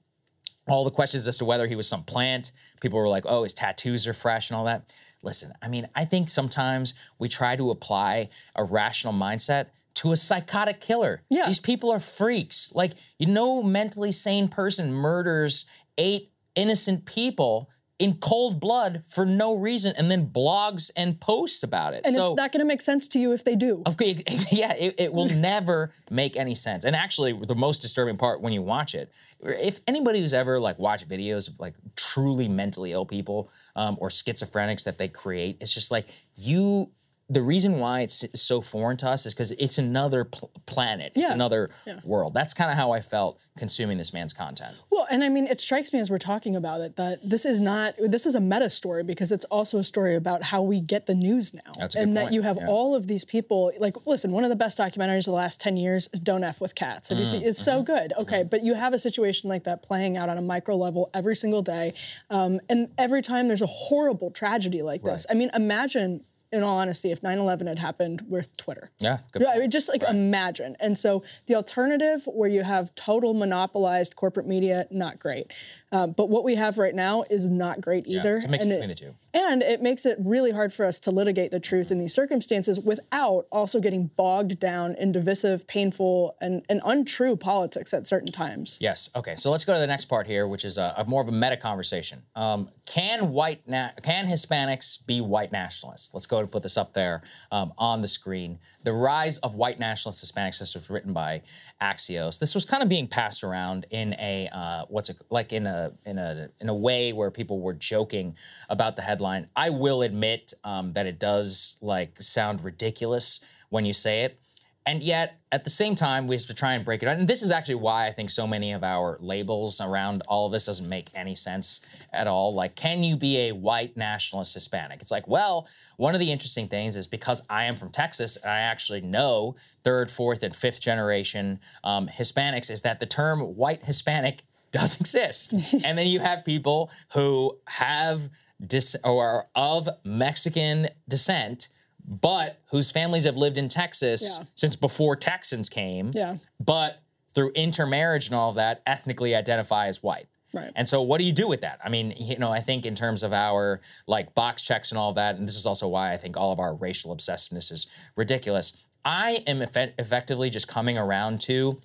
all 0.68 0.84
the 0.84 0.90
questions 0.90 1.26
as 1.26 1.38
to 1.38 1.44
whether 1.44 1.66
he 1.66 1.76
was 1.76 1.88
some 1.88 2.04
plant, 2.04 2.52
people 2.80 2.98
were 2.98 3.08
like, 3.08 3.24
"Oh, 3.26 3.42
his 3.44 3.54
tattoos 3.54 4.06
are 4.06 4.12
fresh" 4.12 4.50
and 4.50 4.56
all 4.56 4.64
that. 4.64 4.92
Listen, 5.22 5.52
I 5.62 5.68
mean, 5.68 5.88
I 5.94 6.04
think 6.04 6.28
sometimes 6.28 6.94
we 7.18 7.28
try 7.28 7.56
to 7.56 7.70
apply 7.70 8.28
a 8.54 8.64
rational 8.64 9.12
mindset 9.12 9.66
to 9.94 10.12
a 10.12 10.16
psychotic 10.16 10.80
killer. 10.80 11.22
Yeah. 11.30 11.46
These 11.46 11.60
people 11.60 11.90
are 11.90 11.98
freaks. 11.98 12.72
Like, 12.74 12.92
you 13.18 13.26
know, 13.26 13.62
mentally 13.62 14.12
sane 14.12 14.46
person 14.46 14.92
murders 14.92 15.68
eight 15.96 16.30
innocent 16.54 17.06
people 17.06 17.70
in 17.98 18.14
cold 18.16 18.60
blood 18.60 19.02
for 19.08 19.24
no 19.24 19.54
reason 19.54 19.94
and 19.96 20.10
then 20.10 20.26
blogs 20.26 20.90
and 20.96 21.18
posts 21.18 21.62
about 21.62 21.94
it. 21.94 22.02
And 22.04 22.14
so 22.14 22.28
it's 22.28 22.36
not 22.36 22.52
going 22.52 22.60
to 22.60 22.66
make 22.66 22.82
sense 22.82 23.08
to 23.08 23.18
you 23.18 23.32
if 23.32 23.42
they 23.44 23.56
do. 23.56 23.82
Okay, 23.86 24.22
yeah, 24.52 24.74
it, 24.74 24.96
it 24.98 25.12
will 25.12 25.28
never 25.30 25.92
make 26.10 26.36
any 26.36 26.54
sense. 26.54 26.84
And 26.84 26.94
actually, 26.94 27.32
the 27.32 27.54
most 27.54 27.80
disturbing 27.80 28.18
part 28.18 28.42
when 28.42 28.52
you 28.52 28.62
watch 28.62 28.94
it, 28.94 29.10
if 29.40 29.80
anybody 29.86 30.20
who's 30.20 30.34
ever 30.34 30.60
like 30.60 30.78
watched 30.78 31.08
videos 31.08 31.48
of 31.48 31.58
like 31.58 31.74
truly 31.94 32.48
mentally 32.48 32.92
ill 32.92 33.06
people 33.06 33.50
um, 33.74 33.96
or 34.00 34.08
schizophrenics 34.08 34.84
that 34.84 34.98
they 34.98 35.08
create, 35.08 35.56
it's 35.60 35.72
just 35.72 35.90
like 35.90 36.06
you. 36.36 36.90
The 37.28 37.42
reason 37.42 37.78
why 37.78 38.02
it's 38.02 38.24
so 38.34 38.60
foreign 38.60 38.96
to 38.98 39.08
us 39.08 39.26
is 39.26 39.34
because 39.34 39.50
it's 39.52 39.78
another 39.78 40.24
pl- 40.24 40.50
planet. 40.66 41.12
It's 41.16 41.28
Yeah. 41.28 41.34
another 41.34 41.70
world. 42.04 42.34
That's 42.34 42.54
kind 42.54 42.70
of 42.70 42.76
how 42.76 42.92
I 42.92 43.00
felt 43.00 43.40
consuming 43.58 43.98
this 43.98 44.12
man's 44.12 44.32
content. 44.32 44.74
Well, 44.90 45.06
and 45.10 45.24
I 45.24 45.28
mean, 45.28 45.46
it 45.46 45.60
strikes 45.60 45.92
me 45.92 45.98
as 45.98 46.10
we're 46.10 46.18
talking 46.18 46.54
about 46.54 46.82
it 46.82 46.96
that 46.96 47.28
this 47.28 47.44
is 47.44 47.60
not 47.60 47.94
this 47.98 48.26
is 48.26 48.34
a 48.34 48.40
meta 48.40 48.70
story 48.70 49.02
because 49.02 49.32
it's 49.32 49.44
also 49.46 49.78
a 49.78 49.84
story 49.84 50.14
about 50.14 50.44
how 50.44 50.62
we 50.62 50.78
get 50.80 51.06
the 51.06 51.14
news 51.14 51.52
now, 51.52 51.72
That's 51.78 51.96
and 51.96 52.16
that 52.16 52.32
you 52.32 52.42
have 52.42 52.58
yeah. 52.58 52.68
all 52.68 52.94
of 52.94 53.08
these 53.08 53.24
people. 53.24 53.72
Like, 53.78 54.06
listen, 54.06 54.30
one 54.30 54.44
of 54.44 54.50
the 54.50 54.56
best 54.56 54.78
documentaries 54.78 55.20
of 55.20 55.24
the 55.26 55.30
last 55.32 55.60
ten 55.60 55.76
years 55.76 56.08
is 56.12 56.20
"Don't 56.20 56.44
F 56.44 56.60
with 56.60 56.74
Cats." 56.74 57.08
Mm? 57.08 57.18
It's 57.18 57.32
mm-hmm. 57.32 57.50
so 57.50 57.82
good. 57.82 58.12
Okay, 58.18 58.44
but 58.44 58.62
you 58.64 58.74
have 58.74 58.92
a 58.92 58.98
situation 58.98 59.48
like 59.48 59.64
that 59.64 59.82
playing 59.82 60.16
out 60.16 60.28
on 60.28 60.38
a 60.38 60.42
micro 60.42 60.76
level 60.76 61.10
every 61.12 61.34
single 61.34 61.62
day, 61.62 61.94
um, 62.30 62.60
and 62.68 62.90
every 62.98 63.22
time 63.22 63.48
there's 63.48 63.62
a 63.62 63.66
horrible 63.66 64.30
tragedy 64.30 64.82
like 64.82 65.02
this. 65.02 65.26
I 65.28 65.34
mean, 65.34 65.50
imagine. 65.54 66.24
In 66.56 66.62
all 66.62 66.78
honesty, 66.78 67.12
if 67.12 67.20
9/11 67.22 67.66
had 67.66 67.78
happened 67.78 68.22
with 68.30 68.56
Twitter, 68.56 68.90
Yeah, 68.98 69.18
I 69.34 69.58
mean, 69.58 69.70
just 69.70 69.90
like 69.90 70.02
imagine. 70.02 70.74
And 70.80 70.96
so 70.96 71.22
the 71.44 71.54
alternative, 71.54 72.26
where 72.26 72.48
you 72.48 72.62
have 72.62 72.94
total 72.94 73.34
monopolized 73.34 74.16
corporate 74.16 74.46
media, 74.46 74.86
not 74.90 75.18
great. 75.18 75.52
Um, 75.92 76.12
but 76.12 76.28
what 76.28 76.42
we 76.42 76.56
have 76.56 76.78
right 76.78 76.94
now 76.94 77.24
is 77.30 77.48
not 77.48 77.80
great 77.80 78.08
either. 78.08 78.36
it's 78.36 78.44
a 78.44 78.48
mix 78.48 78.64
and 78.64 78.72
between 78.72 78.90
it, 78.90 78.96
the 78.98 79.04
two. 79.06 79.14
And 79.32 79.62
it 79.62 79.80
makes 79.82 80.04
it 80.04 80.16
really 80.18 80.50
hard 80.50 80.72
for 80.72 80.84
us 80.84 80.98
to 81.00 81.10
litigate 81.10 81.50
the 81.52 81.60
truth 81.60 81.92
in 81.92 81.98
these 81.98 82.12
circumstances 82.12 82.80
without 82.80 83.46
also 83.52 83.80
getting 83.80 84.08
bogged 84.16 84.58
down 84.58 84.94
in 84.96 85.12
divisive, 85.12 85.66
painful, 85.66 86.36
and, 86.40 86.64
and 86.68 86.80
untrue 86.84 87.36
politics 87.36 87.94
at 87.94 88.06
certain 88.06 88.32
times. 88.32 88.78
Yes. 88.80 89.10
Okay. 89.14 89.36
So 89.36 89.50
let's 89.50 89.64
go 89.64 89.74
to 89.74 89.80
the 89.80 89.86
next 89.86 90.06
part 90.06 90.26
here, 90.26 90.48
which 90.48 90.64
is 90.64 90.76
a, 90.76 90.94
a 90.96 91.04
more 91.04 91.22
of 91.22 91.28
a 91.28 91.32
meta 91.32 91.56
conversation. 91.56 92.22
Um, 92.34 92.70
can 92.84 93.32
white 93.32 93.68
na- 93.68 93.90
can 94.02 94.26
Hispanics 94.26 95.04
be 95.06 95.20
white 95.20 95.52
nationalists? 95.52 96.12
Let's 96.12 96.26
go 96.26 96.40
to 96.40 96.46
put 96.48 96.62
this 96.62 96.76
up 96.76 96.94
there 96.94 97.22
um, 97.52 97.72
on 97.78 98.00
the 98.00 98.08
screen. 98.08 98.58
The 98.86 98.92
Rise 98.92 99.38
of 99.38 99.56
White 99.56 99.80
Nationalist 99.80 100.20
Hispanic 100.20 100.54
Sisters, 100.54 100.88
written 100.88 101.12
by 101.12 101.42
Axios. 101.82 102.38
This 102.38 102.54
was 102.54 102.64
kind 102.64 102.84
of 102.84 102.88
being 102.88 103.08
passed 103.08 103.42
around 103.42 103.84
in 103.90 104.14
a 104.14 104.48
uh, 104.52 104.84
what's 104.88 105.08
it 105.08 105.16
like 105.28 105.52
in 105.52 105.66
a 105.66 105.90
in 106.04 106.18
a 106.18 106.50
in 106.60 106.68
a 106.68 106.74
way 106.74 107.12
where 107.12 107.32
people 107.32 107.58
were 107.58 107.72
joking 107.72 108.36
about 108.68 108.94
the 108.94 109.02
headline. 109.02 109.48
I 109.56 109.70
will 109.70 110.02
admit 110.02 110.54
um, 110.62 110.92
that 110.92 111.04
it 111.04 111.18
does 111.18 111.78
like 111.82 112.22
sound 112.22 112.62
ridiculous 112.62 113.40
when 113.70 113.84
you 113.84 113.92
say 113.92 114.22
it. 114.22 114.40
And 114.86 115.02
yet, 115.02 115.40
at 115.50 115.64
the 115.64 115.70
same 115.70 115.96
time, 115.96 116.28
we 116.28 116.36
have 116.36 116.46
to 116.46 116.54
try 116.54 116.74
and 116.74 116.84
break 116.84 117.02
it 117.02 117.08
out. 117.08 117.16
And 117.16 117.26
this 117.26 117.42
is 117.42 117.50
actually 117.50 117.74
why 117.74 118.06
I 118.06 118.12
think 118.12 118.30
so 118.30 118.46
many 118.46 118.72
of 118.72 118.84
our 118.84 119.18
labels 119.20 119.80
around 119.80 120.22
all 120.28 120.46
of 120.46 120.52
this 120.52 120.64
doesn't 120.64 120.88
make 120.88 121.10
any 121.12 121.34
sense 121.34 121.84
at 122.12 122.28
all. 122.28 122.54
Like, 122.54 122.76
can 122.76 123.02
you 123.02 123.16
be 123.16 123.48
a 123.48 123.52
white 123.52 123.96
nationalist 123.96 124.54
Hispanic? 124.54 125.00
It's 125.00 125.10
like, 125.10 125.26
well, 125.26 125.66
one 125.96 126.14
of 126.14 126.20
the 126.20 126.30
interesting 126.30 126.68
things 126.68 126.94
is 126.94 127.08
because 127.08 127.42
I 127.50 127.64
am 127.64 127.74
from 127.74 127.90
Texas 127.90 128.36
and 128.36 128.52
I 128.52 128.60
actually 128.60 129.00
know 129.00 129.56
third, 129.82 130.08
fourth, 130.08 130.44
and 130.44 130.54
fifth 130.54 130.80
generation 130.80 131.58
um, 131.82 132.06
Hispanics, 132.06 132.70
is 132.70 132.82
that 132.82 133.00
the 133.00 133.06
term 133.06 133.40
white 133.40 133.84
Hispanic 133.84 134.42
does 134.70 135.00
exist. 135.00 135.52
and 135.84 135.98
then 135.98 136.06
you 136.06 136.20
have 136.20 136.44
people 136.44 136.90
who 137.12 137.58
have 137.66 138.30
dis- 138.64 138.96
or 139.02 139.26
are 139.26 139.46
of 139.56 139.88
Mexican 140.04 140.88
descent 141.08 141.68
but 142.06 142.60
whose 142.70 142.90
families 142.90 143.24
have 143.24 143.36
lived 143.36 143.58
in 143.58 143.68
Texas 143.68 144.22
Yeah. 144.22 144.44
since 144.54 144.76
before 144.76 145.16
Texans 145.16 145.68
came, 145.68 146.12
Yeah. 146.14 146.36
but 146.60 147.00
through 147.34 147.50
intermarriage 147.52 148.26
and 148.26 148.34
all 148.34 148.50
of 148.50 148.56
that, 148.56 148.80
ethnically 148.86 149.34
identify 149.34 149.88
as 149.88 150.02
white. 150.02 150.28
Right. 150.52 150.70
And 150.74 150.88
so, 150.88 151.02
what 151.02 151.18
do 151.18 151.24
you 151.24 151.32
do 151.32 151.46
with 151.48 151.60
that? 151.62 151.80
I 151.84 151.88
mean, 151.90 152.14
you 152.16 152.38
know, 152.38 152.50
I 152.50 152.60
think 152.60 152.86
in 152.86 152.94
terms 152.94 153.22
of 153.22 153.32
our 153.32 153.80
like 154.06 154.34
box 154.34 154.62
checks 154.62 154.90
and 154.90 154.98
all 154.98 155.10
of 155.10 155.16
that, 155.16 155.36
and 155.36 155.46
this 155.46 155.56
is 155.56 155.66
also 155.66 155.86
why 155.88 156.12
I 156.12 156.16
think 156.16 156.36
all 156.36 156.52
of 156.52 156.58
our 156.60 156.74
racial 156.74 157.14
obsessiveness 157.14 157.70
is 157.70 157.86
ridiculous. 158.14 158.76
I 159.04 159.42
am 159.46 159.58
effe- 159.60 159.92
effectively 159.98 160.48
just 160.48 160.66
coming 160.68 160.96
around 160.96 161.40
to 161.42 161.80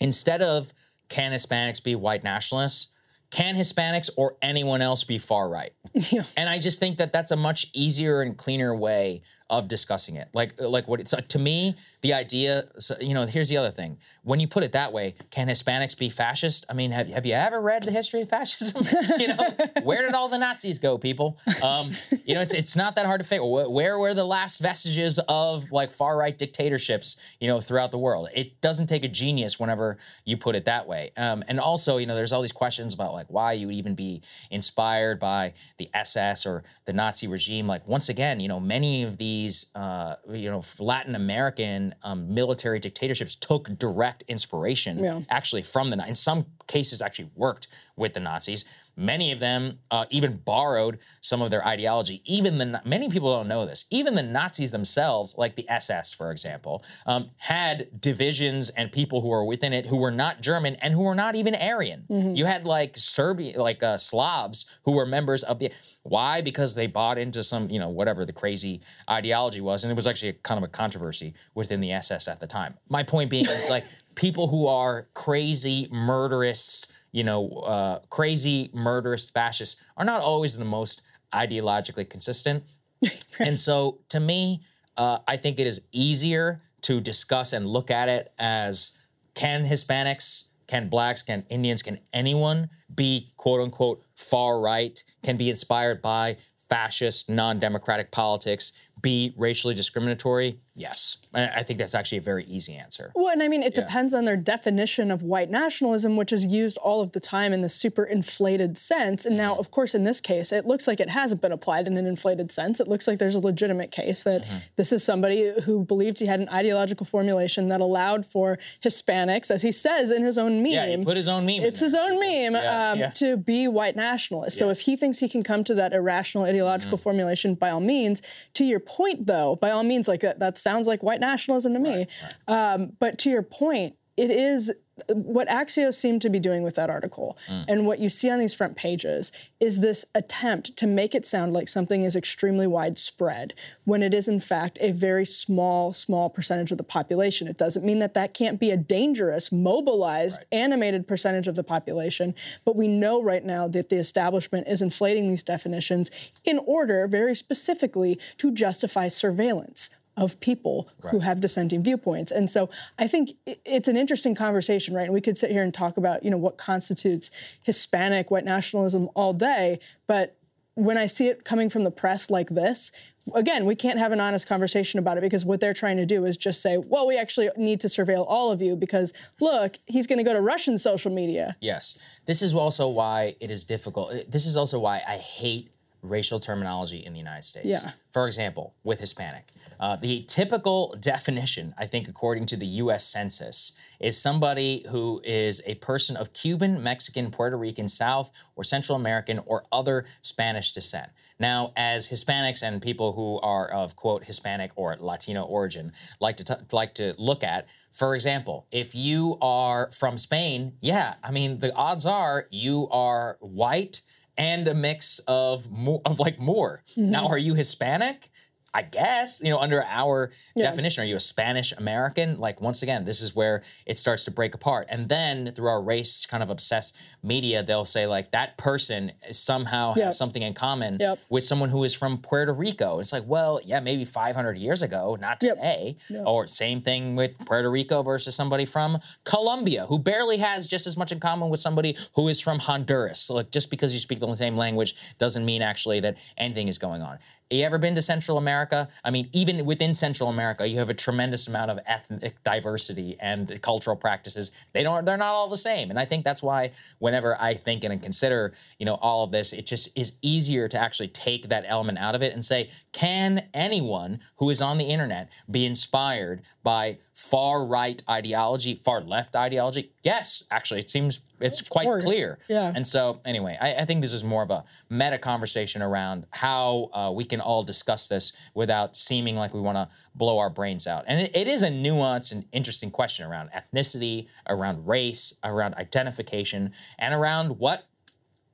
instead 0.00 0.40
of 0.40 0.72
can 1.08 1.32
Hispanics 1.32 1.82
be 1.82 1.94
white 1.94 2.22
nationalists, 2.24 2.88
can 3.30 3.54
Hispanics 3.56 4.08
or 4.16 4.36
anyone 4.40 4.80
else 4.80 5.04
be 5.04 5.18
far 5.18 5.48
right? 5.48 5.72
And 6.36 6.48
I 6.48 6.58
just 6.58 6.78
think 6.80 6.96
that 6.98 7.12
that's 7.12 7.30
a 7.32 7.36
much 7.36 7.66
easier 7.74 8.22
and 8.22 8.36
cleaner 8.36 8.74
way 8.74 9.22
of 9.50 9.68
discussing 9.68 10.16
it. 10.16 10.28
Like, 10.32 10.58
like 10.58 10.88
what 10.88 11.00
it's 11.00 11.12
like 11.12 11.28
to 11.28 11.38
me, 11.38 11.76
the 12.02 12.14
idea. 12.14 12.68
So, 12.78 12.96
you 13.00 13.14
know, 13.14 13.26
here's 13.26 13.48
the 13.48 13.56
other 13.56 13.70
thing. 13.70 13.98
When 14.22 14.40
you 14.40 14.48
put 14.48 14.62
it 14.62 14.72
that 14.72 14.92
way, 14.92 15.14
can 15.30 15.48
Hispanics 15.48 15.96
be 15.96 16.08
fascist? 16.08 16.64
I 16.68 16.72
mean, 16.72 16.92
have, 16.92 17.08
have 17.08 17.26
you 17.26 17.34
ever 17.34 17.60
read 17.60 17.82
the 17.82 17.90
history 17.90 18.22
of 18.22 18.28
fascism? 18.28 18.86
you 19.18 19.28
know, 19.28 19.36
where 19.82 20.02
did 20.02 20.14
all 20.14 20.28
the 20.28 20.38
Nazis 20.38 20.78
go, 20.78 20.98
people? 20.98 21.38
Um, 21.62 21.92
you 22.24 22.34
know, 22.34 22.40
it's 22.40 22.52
it's 22.52 22.76
not 22.76 22.96
that 22.96 23.06
hard 23.06 23.20
to 23.20 23.26
figure. 23.26 23.44
Where, 23.44 23.98
were 23.98 24.14
the 24.14 24.24
last 24.24 24.60
vestiges 24.60 25.18
of 25.28 25.72
like 25.72 25.90
far 25.90 26.16
right 26.16 26.36
dictatorships? 26.36 27.20
You 27.38 27.48
know, 27.48 27.60
throughout 27.60 27.90
the 27.90 27.98
world. 27.98 28.28
It 28.34 28.60
doesn't 28.60 28.86
take 28.86 29.04
a 29.04 29.08
genius 29.08 29.58
whenever 29.58 29.98
you 30.24 30.36
put 30.36 30.56
it 30.56 30.64
that 30.64 30.86
way. 30.86 31.12
Um, 31.16 31.44
and 31.48 31.60
also, 31.60 31.98
you 31.98 32.06
know, 32.06 32.14
there's 32.14 32.32
all 32.32 32.40
these 32.40 32.52
questions 32.52 32.94
about 32.94 33.12
like 33.12 33.26
why 33.28 33.52
you 33.52 33.66
would 33.66 33.76
even 33.76 33.94
be 33.94 34.22
inspired 34.50 35.20
by 35.20 35.54
the 35.78 35.90
SS 35.92 36.46
or 36.46 36.64
the 36.86 36.92
Nazi 36.92 37.26
regime. 37.26 37.66
Like 37.66 37.86
once 37.86 38.08
again, 38.08 38.40
you 38.40 38.48
know, 38.48 38.60
many 38.60 39.02
of 39.02 39.18
these 39.18 39.70
uh, 39.74 40.16
you 40.32 40.50
know 40.50 40.62
Latin 40.78 41.14
American 41.14 41.89
um, 42.02 42.32
military 42.34 42.78
dictatorships 42.78 43.34
took 43.34 43.78
direct 43.78 44.22
inspiration 44.28 44.98
Yeah. 44.98 45.20
actually 45.28 45.62
from 45.62 45.90
the 45.90 46.06
in 46.06 46.14
some 46.14 46.46
cases 46.66 47.02
actually 47.02 47.30
worked 47.36 47.66
with 47.96 48.14
the 48.14 48.20
Nazis. 48.20 48.64
Many 48.96 49.32
of 49.32 49.38
them 49.40 49.78
uh, 49.90 50.06
even 50.10 50.36
borrowed 50.38 50.98
some 51.20 51.42
of 51.42 51.50
their 51.50 51.66
ideology. 51.66 52.22
Even 52.24 52.58
the 52.58 52.80
many 52.84 53.08
people 53.08 53.34
don't 53.34 53.48
know 53.48 53.66
this. 53.66 53.86
Even 53.90 54.14
the 54.14 54.22
Nazis 54.22 54.70
themselves, 54.70 55.36
like 55.38 55.56
the 55.56 55.68
SS, 55.68 56.12
for 56.12 56.30
example, 56.30 56.84
um, 57.06 57.30
had 57.38 58.00
divisions 58.00 58.70
and 58.70 58.92
people 58.92 59.20
who 59.20 59.28
were 59.28 59.44
within 59.44 59.72
it 59.72 59.86
who 59.86 59.96
were 59.96 60.10
not 60.10 60.40
German 60.40 60.76
and 60.76 60.94
who 60.94 61.02
were 61.02 61.14
not 61.14 61.34
even 61.34 61.54
Aryan. 61.54 62.04
You 62.36 62.44
had 62.44 62.64
like 62.64 62.96
Serbian, 62.96 63.58
like 63.58 63.82
uh, 63.82 63.98
Slavs 63.98 64.66
who 64.84 64.92
were 64.92 65.06
members 65.06 65.42
of 65.42 65.58
the. 65.58 65.70
Why? 66.02 66.40
Because 66.40 66.74
they 66.74 66.86
bought 66.86 67.18
into 67.18 67.42
some, 67.42 67.68
you 67.70 67.78
know, 67.78 67.90
whatever 67.90 68.24
the 68.24 68.32
crazy 68.32 68.80
ideology 69.08 69.60
was, 69.60 69.84
and 69.84 69.90
it 69.90 69.94
was 69.94 70.06
actually 70.06 70.30
a, 70.30 70.32
kind 70.32 70.56
of 70.56 70.64
a 70.64 70.68
controversy 70.68 71.34
within 71.54 71.80
the 71.80 71.92
SS 71.92 72.26
at 72.26 72.40
the 72.40 72.46
time. 72.46 72.78
My 72.88 73.02
point 73.02 73.28
being 73.28 73.46
is 73.46 73.68
like 73.68 73.84
people 74.14 74.48
who 74.48 74.66
are 74.66 75.08
crazy, 75.14 75.88
murderous, 75.90 76.90
you 77.12 77.24
know, 77.24 77.48
uh, 77.48 77.98
crazy, 78.08 78.70
murderous 78.72 79.30
fascists 79.30 79.82
are 79.96 80.04
not 80.04 80.20
always 80.20 80.56
the 80.56 80.64
most 80.64 81.02
ideologically 81.32 82.08
consistent. 82.08 82.64
and 83.38 83.58
so, 83.58 83.98
to 84.08 84.20
me, 84.20 84.62
uh, 84.96 85.18
I 85.26 85.36
think 85.36 85.58
it 85.58 85.66
is 85.66 85.82
easier 85.92 86.62
to 86.82 87.00
discuss 87.00 87.52
and 87.52 87.66
look 87.66 87.90
at 87.90 88.08
it 88.08 88.32
as 88.38 88.96
can 89.34 89.66
Hispanics, 89.66 90.48
can 90.66 90.88
blacks, 90.88 91.22
can 91.22 91.44
Indians, 91.48 91.82
can 91.82 91.98
anyone 92.12 92.70
be 92.94 93.32
quote 93.36 93.60
unquote 93.60 94.02
far 94.14 94.60
right, 94.60 95.02
can 95.22 95.36
be 95.36 95.48
inspired 95.48 96.02
by 96.02 96.36
fascist, 96.68 97.28
non 97.28 97.58
democratic 97.58 98.10
politics, 98.10 98.72
be 99.00 99.34
racially 99.36 99.74
discriminatory? 99.74 100.58
Yes. 100.74 101.18
I 101.34 101.62
think 101.62 101.78
that's 101.78 101.94
actually 101.94 102.18
a 102.18 102.22
very 102.22 102.44
easy 102.44 102.74
answer. 102.74 103.12
Well, 103.14 103.28
and 103.28 103.42
I 103.42 103.48
mean, 103.48 103.62
it 103.62 103.74
Yeah. 103.76 103.82
depends 103.82 104.14
on 104.14 104.24
their 104.24 104.36
definition 104.36 105.10
of 105.10 105.22
white 105.22 105.50
nationalism, 105.50 106.16
which 106.16 106.32
is 106.32 106.44
used 106.46 106.78
all 106.78 107.02
of 107.02 107.12
the 107.12 107.20
time 107.20 107.52
in 107.52 107.60
this 107.60 107.74
super 107.74 108.04
inflated 108.04 108.78
sense. 108.78 109.26
And 109.26 109.34
Mm-hmm. 109.34 109.42
now, 109.42 109.56
of 109.56 109.70
course, 109.70 109.94
in 109.94 110.04
this 110.04 110.20
case, 110.20 110.52
it 110.52 110.64
looks 110.66 110.86
like 110.86 110.98
it 111.00 111.10
hasn't 111.10 111.42
been 111.42 111.52
applied 111.52 111.86
in 111.86 111.96
an 111.98 112.06
inflated 112.06 112.50
sense. 112.50 112.80
It 112.80 112.88
looks 112.88 113.06
like 113.06 113.18
there's 113.18 113.34
a 113.34 113.40
legitimate 113.40 113.90
case 113.90 114.22
that 114.22 114.42
Mm-hmm. 114.42 114.56
this 114.76 114.90
is 114.92 115.04
somebody 115.04 115.52
who 115.64 115.84
believed 115.84 116.18
he 116.18 116.26
had 116.26 116.40
an 116.40 116.48
ideological 116.48 117.04
formulation 117.04 117.66
that 117.66 117.80
allowed 117.80 118.24
for 118.24 118.58
Hispanics, 118.82 119.50
as 119.50 119.62
he 119.62 119.72
says 119.72 120.10
in 120.10 120.22
his 120.22 120.38
own 120.38 120.62
meme. 120.62 120.72
Yeah, 120.72 120.96
put 121.04 121.16
his 121.16 121.28
own 121.28 121.44
meme. 121.44 121.62
It's 121.62 121.80
his 121.80 121.94
own 121.94 122.18
meme 122.18 122.54
Yeah, 122.54 122.90
um, 122.92 122.98
yeah. 122.98 123.10
to 123.10 123.36
be 123.36 123.68
white 123.68 123.96
nationalist. 123.96 124.56
So 124.56 124.70
if 124.70 124.80
he 124.80 124.96
thinks 124.96 125.18
he 125.18 125.28
can 125.28 125.42
come 125.42 125.62
to 125.64 125.74
that 125.74 125.92
irrational 125.92 126.44
ideological 126.46 126.96
Mm-hmm. 126.96 127.02
formulation, 127.02 127.54
by 127.54 127.68
all 127.70 127.80
means. 127.80 128.22
To 128.54 128.64
your 128.64 128.80
point, 128.96 129.26
though, 129.26 129.56
by 129.56 129.70
all 129.70 129.84
means, 129.84 130.08
like 130.08 130.20
that, 130.20 130.38
that 130.40 130.58
sounds 130.58 130.86
like 130.86 131.02
white 131.02 131.20
nationalism 131.20 131.74
to 131.74 131.78
me. 131.78 132.06
Um, 132.48 132.92
but 132.98 133.18
to 133.18 133.30
your 133.30 133.42
point, 133.42 133.94
it 134.16 134.30
is 134.30 134.72
what 135.08 135.48
Axios 135.48 135.94
seemed 135.94 136.22
to 136.22 136.28
be 136.28 136.38
doing 136.38 136.62
with 136.62 136.74
that 136.74 136.90
article, 136.90 137.36
Mm. 137.48 137.64
and 137.68 137.86
what 137.86 137.98
you 137.98 138.08
see 138.08 138.30
on 138.30 138.38
these 138.38 138.54
front 138.54 138.76
pages 138.76 139.32
is 139.58 139.80
this 139.80 140.04
attempt 140.14 140.76
to 140.76 140.86
make 140.86 141.14
it 141.14 141.24
sound 141.26 141.52
like 141.52 141.68
something 141.68 142.02
is 142.02 142.16
extremely 142.16 142.66
widespread 142.66 143.54
when 143.84 144.02
it 144.02 144.12
is 144.14 144.28
in 144.28 144.40
fact 144.40 144.78
a 144.80 144.90
very 144.92 145.24
small, 145.26 145.92
small 145.92 146.28
percentage 146.30 146.70
of 146.70 146.78
the 146.78 146.84
population. 146.84 147.48
It 147.48 147.58
doesn't 147.58 147.84
mean 147.84 147.98
that 148.00 148.14
that 148.14 148.34
can't 148.34 148.58
be 148.58 148.70
a 148.70 148.76
dangerous, 148.76 149.50
mobilized, 149.52 150.44
animated 150.52 151.06
percentage 151.06 151.48
of 151.48 151.56
the 151.56 151.64
population, 151.64 152.34
but 152.64 152.76
we 152.76 152.88
know 152.88 153.22
right 153.22 153.44
now 153.44 153.68
that 153.68 153.88
the 153.88 153.96
establishment 153.96 154.66
is 154.68 154.82
inflating 154.82 155.28
these 155.28 155.42
definitions 155.42 156.10
in 156.44 156.58
order, 156.58 157.06
very 157.06 157.34
specifically, 157.34 158.18
to 158.38 158.50
justify 158.50 159.08
surveillance 159.08 159.90
of 160.16 160.38
people 160.40 160.88
who 161.10 161.20
have 161.20 161.40
dissenting 161.40 161.82
viewpoints. 161.82 162.30
And 162.30 162.50
so 162.50 162.68
I 162.98 163.06
think 163.06 163.32
it's 163.46 163.88
an 163.88 163.96
interesting 163.96 164.34
conversation, 164.34 164.94
right? 164.94 165.04
And 165.04 165.14
we 165.14 165.20
could 165.20 165.38
sit 165.38 165.50
here 165.50 165.62
and 165.62 165.72
talk 165.72 165.96
about, 165.96 166.24
you 166.24 166.30
know, 166.30 166.36
what 166.36 166.58
constitutes 166.58 167.30
Hispanic 167.62 168.30
white 168.30 168.44
nationalism 168.44 169.08
all 169.14 169.32
day, 169.32 169.80
but 170.06 170.36
when 170.74 170.96
I 170.96 171.06
see 171.06 171.28
it 171.28 171.44
coming 171.44 171.68
from 171.68 171.84
the 171.84 171.90
press 171.90 172.30
like 172.30 172.48
this, 172.50 172.92
again, 173.34 173.66
we 173.66 173.74
can't 173.74 173.98
have 173.98 174.12
an 174.12 174.20
honest 174.20 174.46
conversation 174.46 174.98
about 174.98 175.18
it 175.18 175.20
because 175.20 175.44
what 175.44 175.60
they're 175.60 175.74
trying 175.74 175.96
to 175.96 176.06
do 176.06 176.24
is 176.24 176.36
just 176.36 176.62
say, 176.62 176.78
well, 176.78 177.06
we 177.06 177.18
actually 177.18 177.50
need 177.56 177.80
to 177.80 177.88
surveil 177.88 178.24
all 178.26 178.50
of 178.50 178.62
you 178.62 178.76
because 178.76 179.12
look, 179.40 179.76
he's 179.86 180.06
going 180.06 180.18
to 180.18 180.24
go 180.24 180.32
to 180.32 180.40
Russian 180.40 180.78
social 180.78 181.12
media. 181.12 181.56
Yes. 181.60 181.98
This 182.26 182.40
is 182.40 182.54
also 182.54 182.88
why 182.88 183.36
it 183.40 183.50
is 183.50 183.64
difficult. 183.64 184.12
This 184.30 184.46
is 184.46 184.56
also 184.56 184.78
why 184.78 185.02
I 185.06 185.16
hate 185.16 185.70
racial 186.02 186.40
terminology 186.40 187.04
in 187.04 187.12
the 187.12 187.18
United 187.18 187.44
States. 187.44 187.66
Yeah. 187.66 187.92
For 188.10 188.26
example, 188.26 188.74
with 188.82 189.00
Hispanic, 189.00 189.48
uh, 189.78 189.96
the 189.96 190.22
typical 190.22 190.96
definition, 191.00 191.74
I 191.78 191.86
think, 191.86 192.08
according 192.08 192.46
to 192.46 192.56
the 192.56 192.66
US 192.66 193.06
Census, 193.06 193.72
is 194.00 194.20
somebody 194.20 194.84
who 194.88 195.20
is 195.24 195.62
a 195.66 195.74
person 195.76 196.16
of 196.16 196.32
Cuban, 196.32 196.82
Mexican, 196.82 197.30
Puerto 197.30 197.56
Rican, 197.56 197.88
South, 197.88 198.30
or 198.56 198.64
Central 198.64 198.96
American, 198.96 199.40
or 199.46 199.64
other 199.70 200.06
Spanish 200.22 200.72
descent. 200.72 201.10
Now, 201.38 201.72
as 201.74 202.08
Hispanics 202.08 202.62
and 202.62 202.82
people 202.82 203.12
who 203.12 203.40
are 203.40 203.68
of 203.70 203.96
quote 203.96 204.24
Hispanic 204.24 204.72
or 204.76 204.96
Latino 205.00 205.42
origin 205.42 205.92
like 206.20 206.36
to 206.36 206.44
t- 206.44 206.54
like 206.72 206.94
to 206.94 207.14
look 207.16 207.42
at, 207.42 207.66
for 207.92 208.14
example, 208.14 208.66
if 208.70 208.94
you 208.94 209.38
are 209.40 209.90
from 209.90 210.18
Spain, 210.18 210.74
yeah, 210.80 211.14
I 211.24 211.30
mean 211.30 211.58
the 211.60 211.74
odds 211.74 212.06
are 212.06 212.46
you 212.50 212.88
are 212.90 213.38
white 213.40 214.02
and 214.40 214.66
a 214.68 214.74
mix 214.74 215.20
of 215.28 215.70
Mo- 215.70 216.00
of 216.06 216.18
like 216.18 216.40
Moor. 216.40 216.82
Mm-hmm. 216.92 217.10
Now, 217.10 217.28
are 217.28 217.38
you 217.38 217.54
Hispanic? 217.54 218.30
I 218.72 218.82
guess, 218.82 219.42
you 219.42 219.50
know, 219.50 219.58
under 219.58 219.82
our 219.84 220.30
Yeah. 220.54 220.62
definition, 220.70 221.02
are 221.02 221.06
you 221.06 221.16
a 221.16 221.20
Spanish 221.20 221.72
American? 221.72 222.38
Like, 222.38 222.60
once 222.60 222.82
again, 222.82 223.04
this 223.04 223.20
is 223.20 223.34
where 223.34 223.62
it 223.84 223.98
starts 223.98 224.24
to 224.24 224.30
break 224.30 224.54
apart. 224.54 224.86
And 224.88 225.08
then 225.08 225.52
through 225.56 225.68
our 225.68 225.82
race 225.82 226.24
kind 226.24 226.40
of 226.40 226.50
obsessed 226.50 226.94
media, 227.22 227.64
they'll 227.64 227.84
say, 227.84 228.06
like, 228.06 228.30
that 228.30 228.56
person 228.58 229.10
somehow 229.32 229.94
Yep. 229.96 230.04
has 230.04 230.16
something 230.16 230.42
in 230.42 230.54
common 230.54 230.98
Yep. 231.00 231.18
with 231.28 231.42
someone 231.42 231.70
who 231.70 231.82
is 231.82 231.94
from 231.94 232.18
Puerto 232.18 232.52
Rico. 232.52 233.00
It's 233.00 233.12
like, 233.12 233.24
well, 233.26 233.60
yeah, 233.64 233.80
maybe 233.80 234.04
500 234.04 234.56
years 234.56 234.82
ago, 234.82 235.16
not 235.20 235.42
Yep. 235.42 235.56
today. 235.56 235.96
Or 236.24 236.46
same 236.46 236.80
thing 236.80 237.16
with 237.16 237.36
Puerto 237.46 237.68
Rico 237.70 238.04
versus 238.04 238.36
somebody 238.36 238.64
from 238.66 239.00
Colombia 239.24 239.86
who 239.86 239.98
barely 239.98 240.36
has 240.36 240.68
just 240.68 240.86
as 240.86 240.96
much 240.96 241.10
in 241.10 241.18
common 241.18 241.50
with 241.50 241.58
somebody 241.60 241.96
who 242.14 242.28
is 242.28 242.38
from 242.40 242.60
Honduras. 242.60 243.18
So, 243.18 243.34
like, 243.34 243.50
just 243.50 243.68
because 243.68 243.92
you 243.94 243.98
speak 244.00 244.20
the 244.20 244.36
same 244.36 244.56
language 244.56 244.94
doesn't 245.18 245.44
mean 245.44 245.60
actually 245.60 245.98
that 246.00 246.16
anything 246.38 246.68
is 246.68 246.78
going 246.78 247.02
on. 247.02 247.18
You 247.52 247.64
ever 247.64 247.78
been 247.78 247.96
to 247.96 248.02
Central 248.02 248.38
America? 248.38 248.88
I 249.02 249.10
mean, 249.10 249.28
even 249.32 249.64
within 249.64 249.92
Central 249.92 250.28
America, 250.28 250.68
you 250.68 250.78
have 250.78 250.88
a 250.88 250.94
tremendous 250.94 251.48
amount 251.48 251.72
of 251.72 251.80
ethnic 251.84 252.40
diversity 252.44 253.16
and 253.18 253.60
cultural 253.60 253.96
practices. 253.96 254.52
They 254.72 254.84
don't 254.84 255.04
they're 255.04 255.16
not 255.16 255.34
all 255.34 255.48
the 255.48 255.56
same. 255.56 255.90
And 255.90 255.98
I 255.98 256.04
think 256.04 256.24
that's 256.24 256.44
why 256.44 256.70
whenever 257.00 257.36
I 257.40 257.54
think 257.54 257.82
and 257.82 258.00
consider, 258.00 258.52
you 258.78 258.86
know, 258.86 258.94
all 258.94 259.24
of 259.24 259.32
this, 259.32 259.52
it 259.52 259.66
just 259.66 259.98
is 259.98 260.16
easier 260.22 260.68
to 260.68 260.78
actually 260.78 261.08
take 261.08 261.48
that 261.48 261.64
element 261.66 261.98
out 261.98 262.14
of 262.14 262.22
it 262.22 262.32
and 262.32 262.44
say, 262.44 262.70
can 262.92 263.48
anyone 263.52 264.20
who 264.36 264.48
is 264.48 264.62
on 264.62 264.78
the 264.78 264.84
internet 264.84 265.28
be 265.50 265.66
inspired 265.66 266.42
by 266.62 266.98
far 267.20 267.66
right 267.66 268.02
ideology, 268.08 268.74
far 268.74 269.02
left 269.02 269.36
ideology? 269.36 269.92
Yes, 270.02 270.42
actually, 270.50 270.80
it 270.80 270.90
seems 270.90 271.20
it's 271.38 271.60
quite 271.60 271.84
course. 271.84 272.02
clear. 272.02 272.38
Yeah. 272.48 272.72
And 272.74 272.86
so, 272.86 273.20
anyway, 273.26 273.58
I, 273.60 273.74
I 273.74 273.84
think 273.84 274.00
this 274.00 274.14
is 274.14 274.24
more 274.24 274.42
of 274.42 274.50
a 274.50 274.64
meta 274.88 275.18
conversation 275.18 275.82
around 275.82 276.26
how 276.30 276.88
uh, 276.94 277.12
we 277.14 277.24
can 277.24 277.40
all 277.42 277.62
discuss 277.62 278.08
this 278.08 278.32
without 278.54 278.96
seeming 278.96 279.36
like 279.36 279.52
we 279.52 279.60
want 279.60 279.76
to 279.76 279.88
blow 280.14 280.38
our 280.38 280.48
brains 280.48 280.86
out. 280.86 281.04
And 281.06 281.20
it, 281.20 281.36
it 281.36 281.46
is 281.46 281.62
a 281.62 281.68
nuanced 281.68 282.32
and 282.32 282.46
interesting 282.52 282.90
question 282.90 283.26
around 283.26 283.50
ethnicity, 283.50 284.26
around 284.48 284.86
race, 284.86 285.36
around 285.44 285.74
identification, 285.74 286.72
and 286.98 287.12
around 287.12 287.58
what 287.58 287.84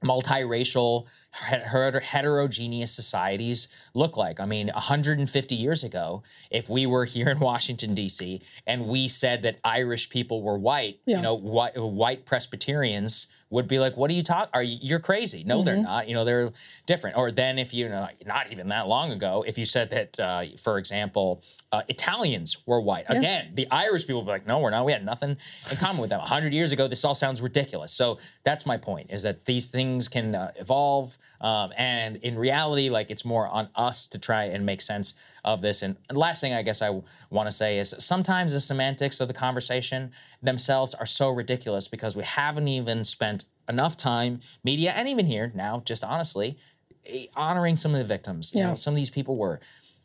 multiracial, 0.04 1.06
heterogeneous 1.40 2.92
societies 2.92 3.68
look 3.94 4.16
like. 4.16 4.40
I 4.40 4.44
mean, 4.46 4.68
150 4.68 5.54
years 5.54 5.84
ago, 5.84 6.22
if 6.50 6.68
we 6.68 6.86
were 6.86 7.04
here 7.04 7.28
in 7.28 7.38
Washington, 7.40 7.94
D.C., 7.94 8.40
and 8.66 8.86
we 8.86 9.08
said 9.08 9.42
that 9.42 9.58
Irish 9.64 10.08
people 10.10 10.42
were 10.42 10.58
white, 10.58 11.00
Yeah. 11.06 11.16
you 11.16 11.22
know, 11.22 11.34
white, 11.34 11.76
white 11.76 12.24
Presbyterians 12.24 13.28
would 13.50 13.68
be 13.68 13.78
like, 13.78 13.96
"What 13.96 14.10
are 14.10 14.14
you 14.14 14.22
talking? 14.22 14.50
Are 14.54 14.62
you 14.62 14.78
you're 14.80 14.98
crazy? 14.98 15.44
No, 15.44 15.62
they're 15.62 15.76
not. 15.76 16.08
You 16.08 16.14
know, 16.14 16.24
they're 16.24 16.50
different." 16.86 17.16
Or 17.16 17.30
then, 17.30 17.58
if 17.58 17.72
you 17.72 17.88
know, 17.88 18.08
not 18.26 18.50
even 18.52 18.68
that 18.68 18.88
long 18.88 19.12
ago, 19.12 19.44
if 19.46 19.56
you 19.56 19.64
said 19.64 19.90
that, 19.90 20.18
uh, 20.18 20.44
for 20.60 20.78
example, 20.78 21.42
uh, 21.72 21.82
Italians 21.88 22.58
were 22.66 22.80
white, 22.80 23.04
again, 23.08 23.52
the 23.54 23.68
Irish 23.70 24.06
people 24.06 24.22
would 24.22 24.26
be 24.26 24.32
like, 24.32 24.46
"No, 24.46 24.58
we're 24.58 24.70
not. 24.70 24.84
We 24.84 24.92
had 24.92 25.04
nothing 25.04 25.36
in 25.70 25.76
common 25.76 26.00
with 26.00 26.10
them." 26.10 26.20
hundred 26.20 26.52
years 26.52 26.72
ago, 26.72 26.88
this 26.88 27.04
all 27.04 27.14
sounds 27.14 27.40
ridiculous. 27.40 27.92
So 27.92 28.18
that's 28.44 28.66
my 28.66 28.76
point: 28.76 29.10
is 29.10 29.22
that 29.22 29.44
these 29.44 29.68
things 29.68 30.08
can 30.08 30.34
uh, 30.34 30.52
evolve, 30.56 31.16
um, 31.40 31.72
and 31.76 32.16
in 32.16 32.38
reality, 32.38 32.90
like 32.90 33.10
it's 33.10 33.24
more 33.24 33.46
on 33.46 33.68
us 33.74 34.06
to 34.08 34.18
try 34.18 34.44
and 34.44 34.66
make 34.66 34.82
sense 34.82 35.14
of 35.46 35.62
this. 35.62 35.80
And 35.80 35.96
last 36.10 36.40
thing 36.40 36.52
I 36.52 36.62
guess 36.62 36.82
I 36.82 36.90
want 37.30 37.48
to 37.48 37.54
say 37.54 37.78
is 37.78 37.94
sometimes 37.98 38.52
the 38.52 38.60
semantics 38.60 39.20
of 39.20 39.28
the 39.28 39.34
conversation 39.34 40.10
themselves 40.42 40.92
are 40.94 41.06
so 41.06 41.30
ridiculous 41.30 41.88
because 41.88 42.16
we 42.16 42.24
haven't 42.24 42.68
even 42.68 43.04
spent 43.04 43.44
enough 43.68 43.96
time, 43.96 44.40
media, 44.64 44.92
and 44.92 45.08
even 45.08 45.26
here 45.26 45.52
now, 45.54 45.82
just 45.86 46.04
honestly, 46.04 46.58
eh, 47.06 47.26
honoring 47.34 47.76
some 47.76 47.92
of 47.94 47.98
the 47.98 48.04
victims. 48.04 48.52
You 48.54 48.62
know, 48.64 48.74
some 48.74 48.92
of 48.92 48.96
these 48.96 49.10
people 49.10 49.36
were. 49.36 49.60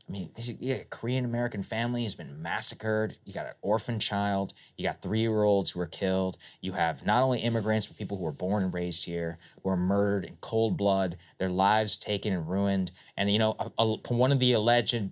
I 0.09 0.11
mean, 0.11 0.31
this, 0.35 0.49
yeah, 0.59 0.79
Korean 0.89 1.23
American 1.23 1.63
family 1.63 2.03
has 2.03 2.15
been 2.15 2.41
massacred. 2.41 3.15
You 3.23 3.33
got 3.33 3.45
an 3.45 3.53
orphan 3.61 3.97
child. 3.97 4.53
You 4.75 4.85
got 4.85 5.01
three 5.01 5.21
year 5.21 5.43
olds 5.43 5.69
who 5.69 5.79
were 5.79 5.85
killed. 5.87 6.37
You 6.59 6.73
have 6.73 7.05
not 7.05 7.23
only 7.23 7.39
immigrants, 7.39 7.87
but 7.87 7.97
people 7.97 8.17
who 8.17 8.25
were 8.25 8.33
born 8.33 8.63
and 8.63 8.73
raised 8.73 9.05
here 9.05 9.37
who 9.63 9.69
are 9.69 9.77
murdered 9.77 10.25
in 10.25 10.35
cold 10.41 10.75
blood, 10.75 11.17
their 11.37 11.49
lives 11.49 11.95
taken 11.95 12.33
and 12.33 12.49
ruined. 12.49 12.91
And, 13.15 13.31
you 13.31 13.39
know, 13.39 13.55
a, 13.57 13.71
a- 13.79 14.13
one 14.13 14.33
of 14.33 14.39
the 14.39 14.51
alleged 14.51 15.11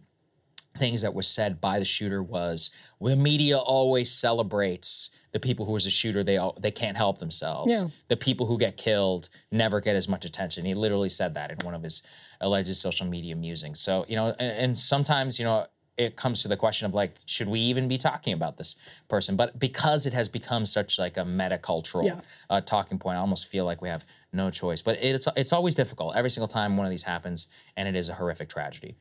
things 0.77 1.01
that 1.01 1.13
was 1.13 1.27
said 1.27 1.60
by 1.60 1.79
the 1.79 1.86
shooter 1.86 2.21
was 2.23 2.69
the 3.01 3.15
media 3.15 3.58
always 3.58 4.12
celebrates 4.12 5.10
the 5.32 5.39
people 5.39 5.65
who 5.65 5.73
was 5.73 5.86
a 5.86 5.89
shooter 5.89 6.23
they 6.23 6.38
all 6.38 6.58
they 6.60 6.71
can't 6.71 6.97
help 6.97 7.19
themselves. 7.19 7.71
Yeah. 7.71 7.88
the 8.08 8.17
people 8.17 8.45
who 8.45 8.58
get 8.58 8.77
killed 8.77 9.29
never 9.51 9.79
get 9.82 9.95
as 9.95 10.08
much 10.08 10.25
attention. 10.25 10.65
He 10.65 10.73
literally 10.73 11.10
said 11.10 11.34
that 11.36 11.51
in 11.51 11.58
one 11.65 11.75
of 11.75 11.84
his 11.84 12.01
alleged 12.41 12.75
social 12.75 13.05
media 13.05 13.36
musings. 13.36 13.79
So 13.79 14.05
you 14.08 14.15
know 14.15 14.27
and, 14.39 14.51
and 14.58 14.77
sometimes 14.77 15.38
you 15.39 15.45
know 15.45 15.67
it 15.97 16.15
comes 16.15 16.41
to 16.43 16.47
the 16.47 16.55
question 16.55 16.86
of 16.86 16.93
like 16.93 17.15
should 17.25 17.47
we 17.49 17.60
even 17.60 17.88
be 17.88 17.97
talking 17.97 18.34
about 18.34 18.58
this 18.58 18.75
person? 19.10 19.36
But 19.36 19.60
because 19.60 20.05
it 20.05 20.13
has 20.13 20.29
become 20.29 20.65
such 20.65 20.97
like 20.97 21.17
a 21.17 21.23
metacultural 21.23 22.05
Yeah. 22.05 22.21
uh, 22.49 22.62
talking 22.62 22.97
point 22.97 23.17
i 23.17 23.19
almost 23.19 23.47
feel 23.47 23.65
like 23.65 23.82
we 23.82 23.89
have 23.89 24.05
no 24.32 24.49
choice. 24.49 24.82
But 24.82 24.97
it's 25.03 25.27
it's 25.36 25.53
always 25.53 25.75
difficult. 25.75 26.15
Every 26.15 26.29
single 26.32 26.47
time 26.47 26.77
one 26.77 26.86
of 26.86 26.91
these 26.91 27.03
happens 27.03 27.47
and 27.75 27.88
it 27.88 27.95
is 27.95 28.10
a 28.10 28.13
horrific 28.13 28.49
tragedy 28.49 28.95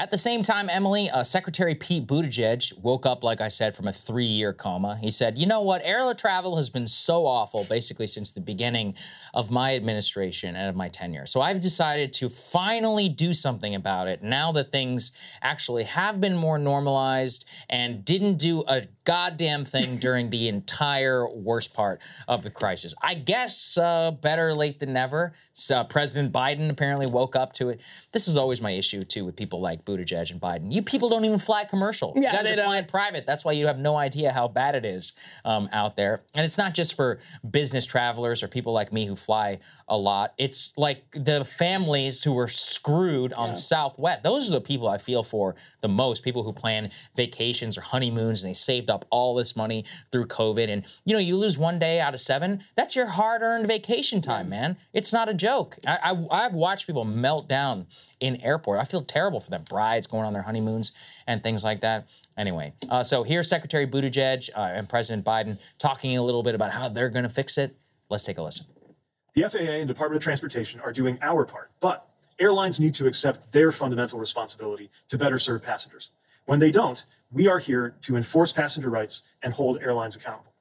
At 0.00 0.10
the 0.10 0.16
same 0.16 0.42
time, 0.42 0.70
Emily, 0.70 1.10
uh, 1.10 1.22
Secretary 1.22 1.74
Pete 1.74 2.06
Buttigieg 2.06 2.72
woke 2.78 3.04
up, 3.04 3.22
like 3.22 3.42
I 3.42 3.48
said, 3.48 3.74
from 3.74 3.86
a 3.86 3.92
three 3.92 4.24
year 4.24 4.54
coma. 4.54 4.96
He 4.96 5.10
said, 5.10 5.36
You 5.36 5.44
know 5.44 5.60
what? 5.60 5.82
Air 5.84 6.14
travel 6.14 6.56
has 6.56 6.70
been 6.70 6.86
so 6.86 7.26
awful 7.26 7.64
basically 7.64 8.06
since 8.06 8.30
the 8.30 8.40
beginning 8.40 8.94
of 9.34 9.50
my 9.50 9.76
administration 9.76 10.56
and 10.56 10.70
of 10.70 10.74
my 10.74 10.88
tenure. 10.88 11.26
So 11.26 11.42
I've 11.42 11.60
decided 11.60 12.14
to 12.14 12.30
finally 12.30 13.10
do 13.10 13.34
something 13.34 13.74
about 13.74 14.08
it 14.08 14.22
now 14.22 14.52
that 14.52 14.72
things 14.72 15.12
actually 15.42 15.84
have 15.84 16.18
been 16.18 16.34
more 16.34 16.56
normalized 16.56 17.44
and 17.68 18.02
didn't 18.02 18.38
do 18.38 18.64
a 18.68 18.86
goddamn 19.04 19.64
thing 19.64 19.98
during 19.98 20.30
the 20.30 20.48
entire 20.48 21.28
worst 21.28 21.72
part 21.74 22.00
of 22.28 22.42
the 22.42 22.50
crisis. 22.50 22.94
I 23.02 23.14
guess 23.14 23.76
uh, 23.78 24.10
better 24.10 24.54
late 24.54 24.80
than 24.80 24.92
never. 24.92 25.32
So, 25.52 25.84
President 25.84 26.32
Biden 26.32 26.70
apparently 26.70 27.06
woke 27.06 27.36
up 27.36 27.52
to 27.54 27.68
it. 27.70 27.80
This 28.12 28.28
is 28.28 28.36
always 28.36 28.60
my 28.60 28.70
issue 28.70 29.02
too 29.02 29.24
with 29.24 29.36
people 29.36 29.60
like 29.60 29.84
Buttigieg 29.84 30.30
and 30.30 30.40
Biden. 30.40 30.72
You 30.72 30.82
people 30.82 31.08
don't 31.08 31.24
even 31.24 31.38
fly 31.38 31.64
commercial. 31.64 32.12
you 32.16 32.22
Yeah, 32.22 32.32
guys 32.32 32.44
they 32.44 32.52
are 32.52 32.56
don't. 32.56 32.64
flying 32.66 32.84
private. 32.86 33.26
That's 33.26 33.44
why 33.44 33.52
you 33.52 33.66
have 33.66 33.78
no 33.78 33.96
idea 33.96 34.32
how 34.32 34.48
bad 34.48 34.74
it 34.74 34.84
is 34.84 35.12
um, 35.44 35.68
out 35.72 35.96
there. 35.96 36.22
And 36.34 36.44
it's 36.44 36.58
not 36.58 36.74
just 36.74 36.94
for 36.94 37.20
business 37.50 37.86
travelers 37.86 38.42
or 38.42 38.48
people 38.48 38.72
like 38.72 38.92
me 38.92 39.06
who 39.06 39.16
fly 39.16 39.58
a 39.88 39.96
lot. 39.96 40.34
It's 40.38 40.72
like 40.76 41.04
the 41.12 41.44
families 41.44 42.22
who 42.24 42.32
were 42.32 42.48
screwed 42.48 43.32
on 43.34 43.54
Southwest. 43.54 44.22
Those 44.22 44.48
are 44.48 44.52
the 44.52 44.60
people 44.60 44.88
I 44.88 44.98
feel 44.98 45.22
for 45.22 45.56
the 45.80 45.88
most. 45.88 46.22
People 46.22 46.42
who 46.42 46.52
plan 46.52 46.90
vacations 47.16 47.76
or 47.76 47.82
honeymoons 47.82 48.42
and 48.42 48.48
they 48.50 48.54
saved 48.54 48.90
up 48.90 48.99
all 49.10 49.34
this 49.34 49.56
money 49.56 49.84
through 50.12 50.26
COVID. 50.26 50.68
And 50.68 50.84
you 51.04 51.12
know, 51.12 51.20
you 51.20 51.36
lose 51.36 51.56
one 51.56 51.78
day 51.78 52.00
out 52.00 52.14
of 52.14 52.20
seven. 52.20 52.62
That's 52.74 52.94
your 52.94 53.06
hard-earned 53.06 53.66
vacation 53.66 54.20
time, 54.20 54.48
man. 54.48 54.76
It's 54.92 55.12
not 55.12 55.28
a 55.28 55.34
joke. 55.34 55.78
I, 55.86 55.98
I 56.30 56.44
I've 56.44 56.54
watched 56.54 56.86
people 56.86 57.04
melt 57.04 57.48
down 57.48 57.86
in 58.20 58.40
airport. 58.42 58.78
I 58.78 58.84
feel 58.84 59.02
terrible 59.02 59.40
for 59.40 59.50
them. 59.50 59.64
Brides 59.68 60.06
going 60.06 60.24
on 60.24 60.32
their 60.32 60.42
honeymoons 60.42 60.92
and 61.26 61.42
things 61.42 61.64
like 61.64 61.80
that. 61.80 62.08
Anyway, 62.36 62.72
uh, 62.88 63.02
so 63.02 63.22
here's 63.22 63.48
Secretary 63.48 63.86
Buttigieg 63.86 64.50
uh, 64.56 64.60
and 64.72 64.88
President 64.88 65.24
Biden 65.24 65.58
talking 65.78 66.16
a 66.16 66.22
little 66.22 66.42
bit 66.42 66.54
about 66.54 66.70
how 66.70 66.88
they're 66.88 67.10
going 67.10 67.24
to 67.24 67.28
fix 67.28 67.58
it. 67.58 67.76
Let's 68.08 68.24
take 68.24 68.38
a 68.38 68.42
listen. 68.42 68.66
The 69.34 69.48
FAA 69.48 69.58
and 69.58 69.88
Department 69.88 70.16
of 70.16 70.24
Transportation 70.24 70.80
are 70.80 70.92
doing 70.92 71.18
our 71.22 71.44
part, 71.44 71.70
but 71.80 72.08
airlines 72.40 72.80
need 72.80 72.94
to 72.94 73.06
accept 73.06 73.52
their 73.52 73.70
fundamental 73.70 74.18
responsibility 74.18 74.90
to 75.08 75.18
better 75.18 75.38
serve 75.38 75.62
passengers. 75.62 76.10
When 76.50 76.58
they 76.58 76.72
don't, 76.72 77.06
we 77.30 77.46
are 77.46 77.60
here 77.60 77.94
to 78.02 78.16
enforce 78.16 78.50
passenger 78.50 78.90
rights 78.90 79.22
and 79.44 79.52
hold 79.52 79.80
airlines 79.80 80.16
accountable. 80.16 80.52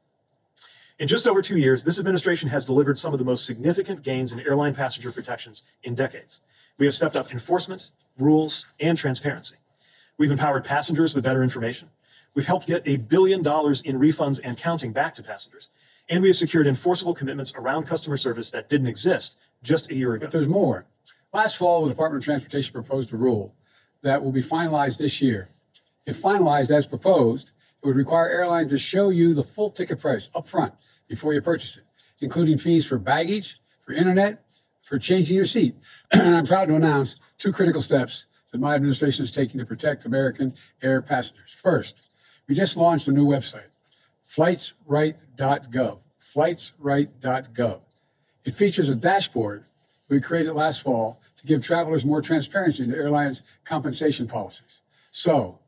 In 0.99 1.07
just 1.07 1.27
over 1.27 1.41
two 1.41 1.57
years, 1.57 1.83
this 1.83 1.97
administration 1.97 2.47
has 2.49 2.67
delivered 2.67 2.99
some 2.99 3.11
of 3.11 3.17
the 3.17 3.25
most 3.25 3.43
significant 3.43 4.03
gains 4.03 4.31
in 4.31 4.39
airline 4.41 4.75
passenger 4.75 5.11
protections 5.11 5.63
in 5.81 5.95
decades. 5.95 6.41
We 6.77 6.85
have 6.85 6.93
stepped 6.93 7.15
up 7.15 7.31
enforcement, 7.31 7.89
rules, 8.19 8.67
and 8.79 8.95
transparency. 8.95 9.55
We've 10.19 10.29
empowered 10.29 10.63
passengers 10.63 11.15
with 11.15 11.23
better 11.23 11.41
information. 11.41 11.89
We've 12.35 12.45
helped 12.45 12.67
get 12.67 12.83
a 12.85 12.97
billion 12.97 13.41
dollars 13.41 13.81
in 13.81 13.97
refunds 13.97 14.39
and 14.43 14.55
counting 14.59 14.93
back 14.93 15.15
to 15.15 15.23
passengers. 15.23 15.69
And 16.07 16.21
we 16.21 16.29
have 16.29 16.37
secured 16.37 16.67
enforceable 16.67 17.15
commitments 17.15 17.51
around 17.55 17.87
customer 17.87 18.17
service 18.17 18.51
that 18.51 18.69
didn't 18.69 18.85
exist 18.85 19.37
just 19.63 19.89
a 19.89 19.95
year 19.95 20.13
ago. 20.13 20.27
But 20.27 20.33
there's 20.33 20.47
more. 20.47 20.85
Last 21.33 21.57
fall, 21.57 21.81
the 21.81 21.89
Department 21.89 22.21
of 22.21 22.25
Transportation 22.25 22.73
proposed 22.73 23.11
a 23.11 23.17
rule 23.17 23.55
that 24.03 24.23
will 24.23 24.31
be 24.31 24.43
finalized 24.43 24.99
this 24.99 25.19
year. 25.19 25.49
If 26.09 26.19
finalized 26.19 26.75
as 26.75 26.87
proposed, 26.87 27.51
it 27.83 27.85
would 27.85 27.95
require 27.95 28.27
airlines 28.27 28.71
to 28.71 28.79
show 28.79 29.09
you 29.09 29.35
the 29.35 29.43
full 29.43 29.69
ticket 29.69 29.99
price 29.99 30.31
up 30.33 30.47
front 30.47 30.73
before 31.07 31.35
you 31.35 31.41
purchase 31.41 31.77
it, 31.77 31.83
including 32.19 32.57
fees 32.57 32.83
for 32.83 32.97
baggage, 32.97 33.61
for 33.85 33.93
internet, 33.93 34.43
for 34.81 34.97
changing 34.97 35.35
your 35.35 35.45
seat. 35.45 35.75
and 36.11 36.35
I'm 36.35 36.47
proud 36.47 36.67
to 36.69 36.75
announce 36.75 37.17
two 37.37 37.53
critical 37.53 37.83
steps 37.83 38.25
that 38.51 38.57
my 38.57 38.73
administration 38.73 39.23
is 39.23 39.31
taking 39.31 39.59
to 39.59 39.67
protect 39.67 40.05
American 40.05 40.55
air 40.81 40.99
passengers. 41.03 41.53
First, 41.53 42.01
we 42.47 42.55
just 42.55 42.75
launched 42.75 43.07
a 43.07 43.11
new 43.11 43.27
website, 43.27 43.69
flightsright.gov. 44.25 45.99
Flightsright.gov. 46.19 47.81
It 48.45 48.55
features 48.55 48.89
a 48.89 48.95
dashboard 48.95 49.65
we 50.07 50.19
created 50.19 50.53
last 50.53 50.81
fall 50.81 51.21
to 51.37 51.45
give 51.45 51.63
travelers 51.63 52.03
more 52.03 52.23
transparency 52.23 52.83
into 52.83 52.97
airlines' 52.97 53.43
compensation 53.63 54.27
policies. 54.27 54.81
So, 55.11 55.59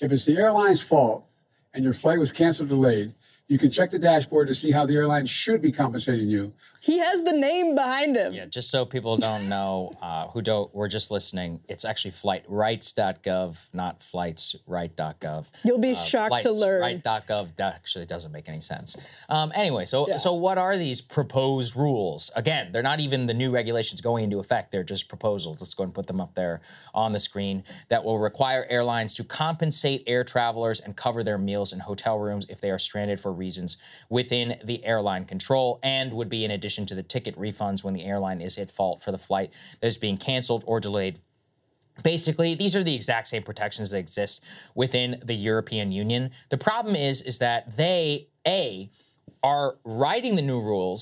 if 0.00 0.12
it's 0.12 0.24
the 0.24 0.36
airline's 0.36 0.80
fault 0.80 1.26
and 1.74 1.84
your 1.84 1.92
flight 1.92 2.18
was 2.18 2.32
canceled 2.32 2.68
delayed, 2.68 3.14
you 3.52 3.58
can 3.58 3.70
check 3.70 3.90
the 3.90 3.98
dashboard 3.98 4.48
to 4.48 4.54
see 4.54 4.70
how 4.70 4.86
the 4.86 4.96
airline 4.96 5.26
should 5.26 5.60
be 5.60 5.70
compensating 5.70 6.26
you. 6.26 6.54
He 6.80 6.98
has 6.98 7.22
the 7.22 7.32
name 7.32 7.74
behind 7.76 8.16
him. 8.16 8.32
Yeah, 8.32 8.46
just 8.46 8.70
so 8.70 8.84
people 8.84 9.18
don't 9.18 9.48
know 9.48 9.92
uh, 10.02 10.26
who 10.28 10.40
don't, 10.40 10.74
we're 10.74 10.88
just 10.88 11.10
listening. 11.10 11.60
It's 11.68 11.84
actually 11.84 12.10
flightrights.gov, 12.12 13.58
not 13.72 14.00
flightsright.gov. 14.00 15.46
You'll 15.64 15.78
be 15.78 15.94
shocked 15.94 16.42
to 16.42 16.50
learn. 16.50 16.80
Flights.gov 17.02 17.54
that 17.56 17.74
actually 17.74 18.06
doesn't 18.06 18.32
make 18.32 18.48
any 18.48 18.62
sense. 18.62 18.96
Um, 19.28 19.52
anyway, 19.54 19.84
so 19.84 20.08
so 20.16 20.32
what 20.32 20.58
are 20.58 20.76
these 20.76 21.00
proposed 21.00 21.76
rules? 21.76 22.32
Again, 22.34 22.72
they're 22.72 22.82
not 22.82 22.98
even 23.00 23.26
the 23.26 23.34
new 23.34 23.50
regulations 23.50 24.00
going 24.00 24.24
into 24.24 24.40
effect. 24.40 24.72
They're 24.72 24.82
just 24.82 25.08
proposals. 25.08 25.60
Let's 25.60 25.74
go 25.74 25.84
and 25.84 25.94
put 25.94 26.06
them 26.06 26.20
up 26.20 26.34
there 26.34 26.62
on 26.94 27.12
the 27.12 27.20
screen 27.20 27.64
that 27.90 28.02
will 28.02 28.18
require 28.18 28.66
airlines 28.70 29.14
to 29.14 29.24
compensate 29.24 30.02
air 30.06 30.24
travelers 30.24 30.80
and 30.80 30.96
cover 30.96 31.22
their 31.22 31.38
meals 31.38 31.72
and 31.72 31.82
hotel 31.82 32.18
rooms 32.18 32.46
if 32.48 32.60
they 32.60 32.70
are 32.70 32.78
stranded 32.78 33.20
for 33.20 33.32
reasons 33.44 33.76
within 34.08 34.46
the 34.64 34.84
airline 34.84 35.24
control, 35.24 35.78
and 35.82 36.12
would 36.12 36.28
be 36.28 36.44
in 36.44 36.50
addition 36.50 36.86
to 36.86 36.94
the 36.94 37.02
ticket 37.02 37.34
refunds 37.36 37.82
when 37.84 37.94
the 37.94 38.04
airline 38.12 38.40
is 38.40 38.58
at 38.58 38.70
fault 38.70 39.02
for 39.02 39.12
the 39.12 39.24
flight 39.28 39.50
that 39.80 39.86
is 39.92 39.98
being 40.06 40.16
canceled 40.16 40.62
or 40.66 40.78
delayed. 40.80 41.18
Basically, 42.02 42.54
these 42.54 42.74
are 42.76 42.84
the 42.84 42.94
exact 42.94 43.28
same 43.28 43.42
protections 43.42 43.90
that 43.90 43.98
exist 43.98 44.42
within 44.74 45.20
the 45.24 45.34
European 45.34 45.92
Union. 45.92 46.30
The 46.48 46.62
problem 46.68 46.94
is, 46.94 47.22
is 47.22 47.38
that 47.38 47.76
they 47.76 48.28
a 48.46 48.90
are 49.42 49.76
writing 49.84 50.36
the 50.36 50.48
new 50.50 50.60
rules, 50.60 51.00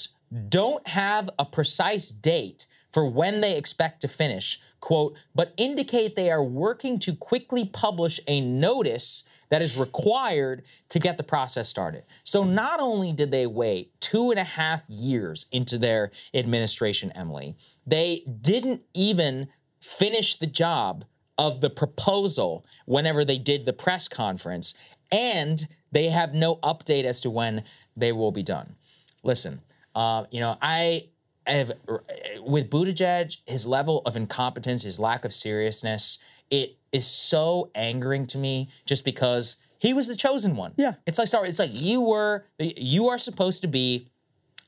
don't 0.48 0.86
have 0.88 1.30
a 1.38 1.44
precise 1.44 2.10
date 2.10 2.66
for 2.90 3.04
when 3.06 3.40
they 3.40 3.56
expect 3.56 4.00
to 4.00 4.08
finish, 4.08 4.60
quote, 4.80 5.16
but 5.34 5.54
indicate 5.56 6.16
they 6.16 6.30
are 6.30 6.42
working 6.42 6.98
to 6.98 7.14
quickly 7.14 7.64
publish 7.64 8.18
a 8.26 8.40
notice 8.40 9.28
that 9.50 9.62
is 9.62 9.76
required 9.76 10.62
to 10.88 10.98
get 10.98 11.16
the 11.16 11.22
process 11.22 11.68
started. 11.68 12.04
So 12.24 12.42
not 12.42 12.80
only 12.80 13.12
did 13.12 13.30
they 13.30 13.46
wait 13.46 14.00
two 14.00 14.30
and 14.30 14.40
a 14.40 14.44
half 14.44 14.88
years 14.88 15.46
into 15.52 15.76
their 15.76 16.10
administration, 16.32 17.12
Emily, 17.14 17.56
they 17.86 18.24
didn't 18.40 18.82
even 18.94 19.48
finish 19.80 20.36
the 20.36 20.46
job 20.46 21.04
of 21.36 21.60
the 21.60 21.70
proposal 21.70 22.64
whenever 22.86 23.24
they 23.24 23.38
did 23.38 23.64
the 23.64 23.72
press 23.72 24.08
conference, 24.08 24.74
and 25.10 25.68
they 25.90 26.08
have 26.10 26.34
no 26.34 26.56
update 26.56 27.04
as 27.04 27.20
to 27.20 27.30
when 27.30 27.64
they 27.96 28.12
will 28.12 28.30
be 28.30 28.42
done. 28.42 28.76
Listen, 29.22 29.60
uh, 29.94 30.24
you 30.30 30.40
know, 30.40 30.56
I 30.62 31.08
have 31.46 31.72
with 32.40 32.70
Buttigieg, 32.70 33.38
his 33.46 33.66
level 33.66 34.02
of 34.06 34.16
incompetence, 34.16 34.82
his 34.82 35.00
lack 35.00 35.24
of 35.24 35.32
seriousness, 35.32 36.18
it 36.50 36.76
is 36.92 37.06
so 37.06 37.70
angering 37.74 38.26
to 38.26 38.38
me 38.38 38.68
just 38.84 39.04
because 39.04 39.56
he 39.78 39.94
was 39.94 40.06
the 40.08 40.16
chosen 40.16 40.56
one. 40.56 40.72
Yeah. 40.76 40.94
It's 41.06 41.18
like 41.18 41.28
Star 41.28 41.44
It's 41.46 41.58
like 41.58 41.70
you 41.72 42.00
were 42.00 42.46
you 42.58 43.08
are 43.08 43.18
supposed 43.18 43.62
to 43.62 43.68
be 43.68 44.08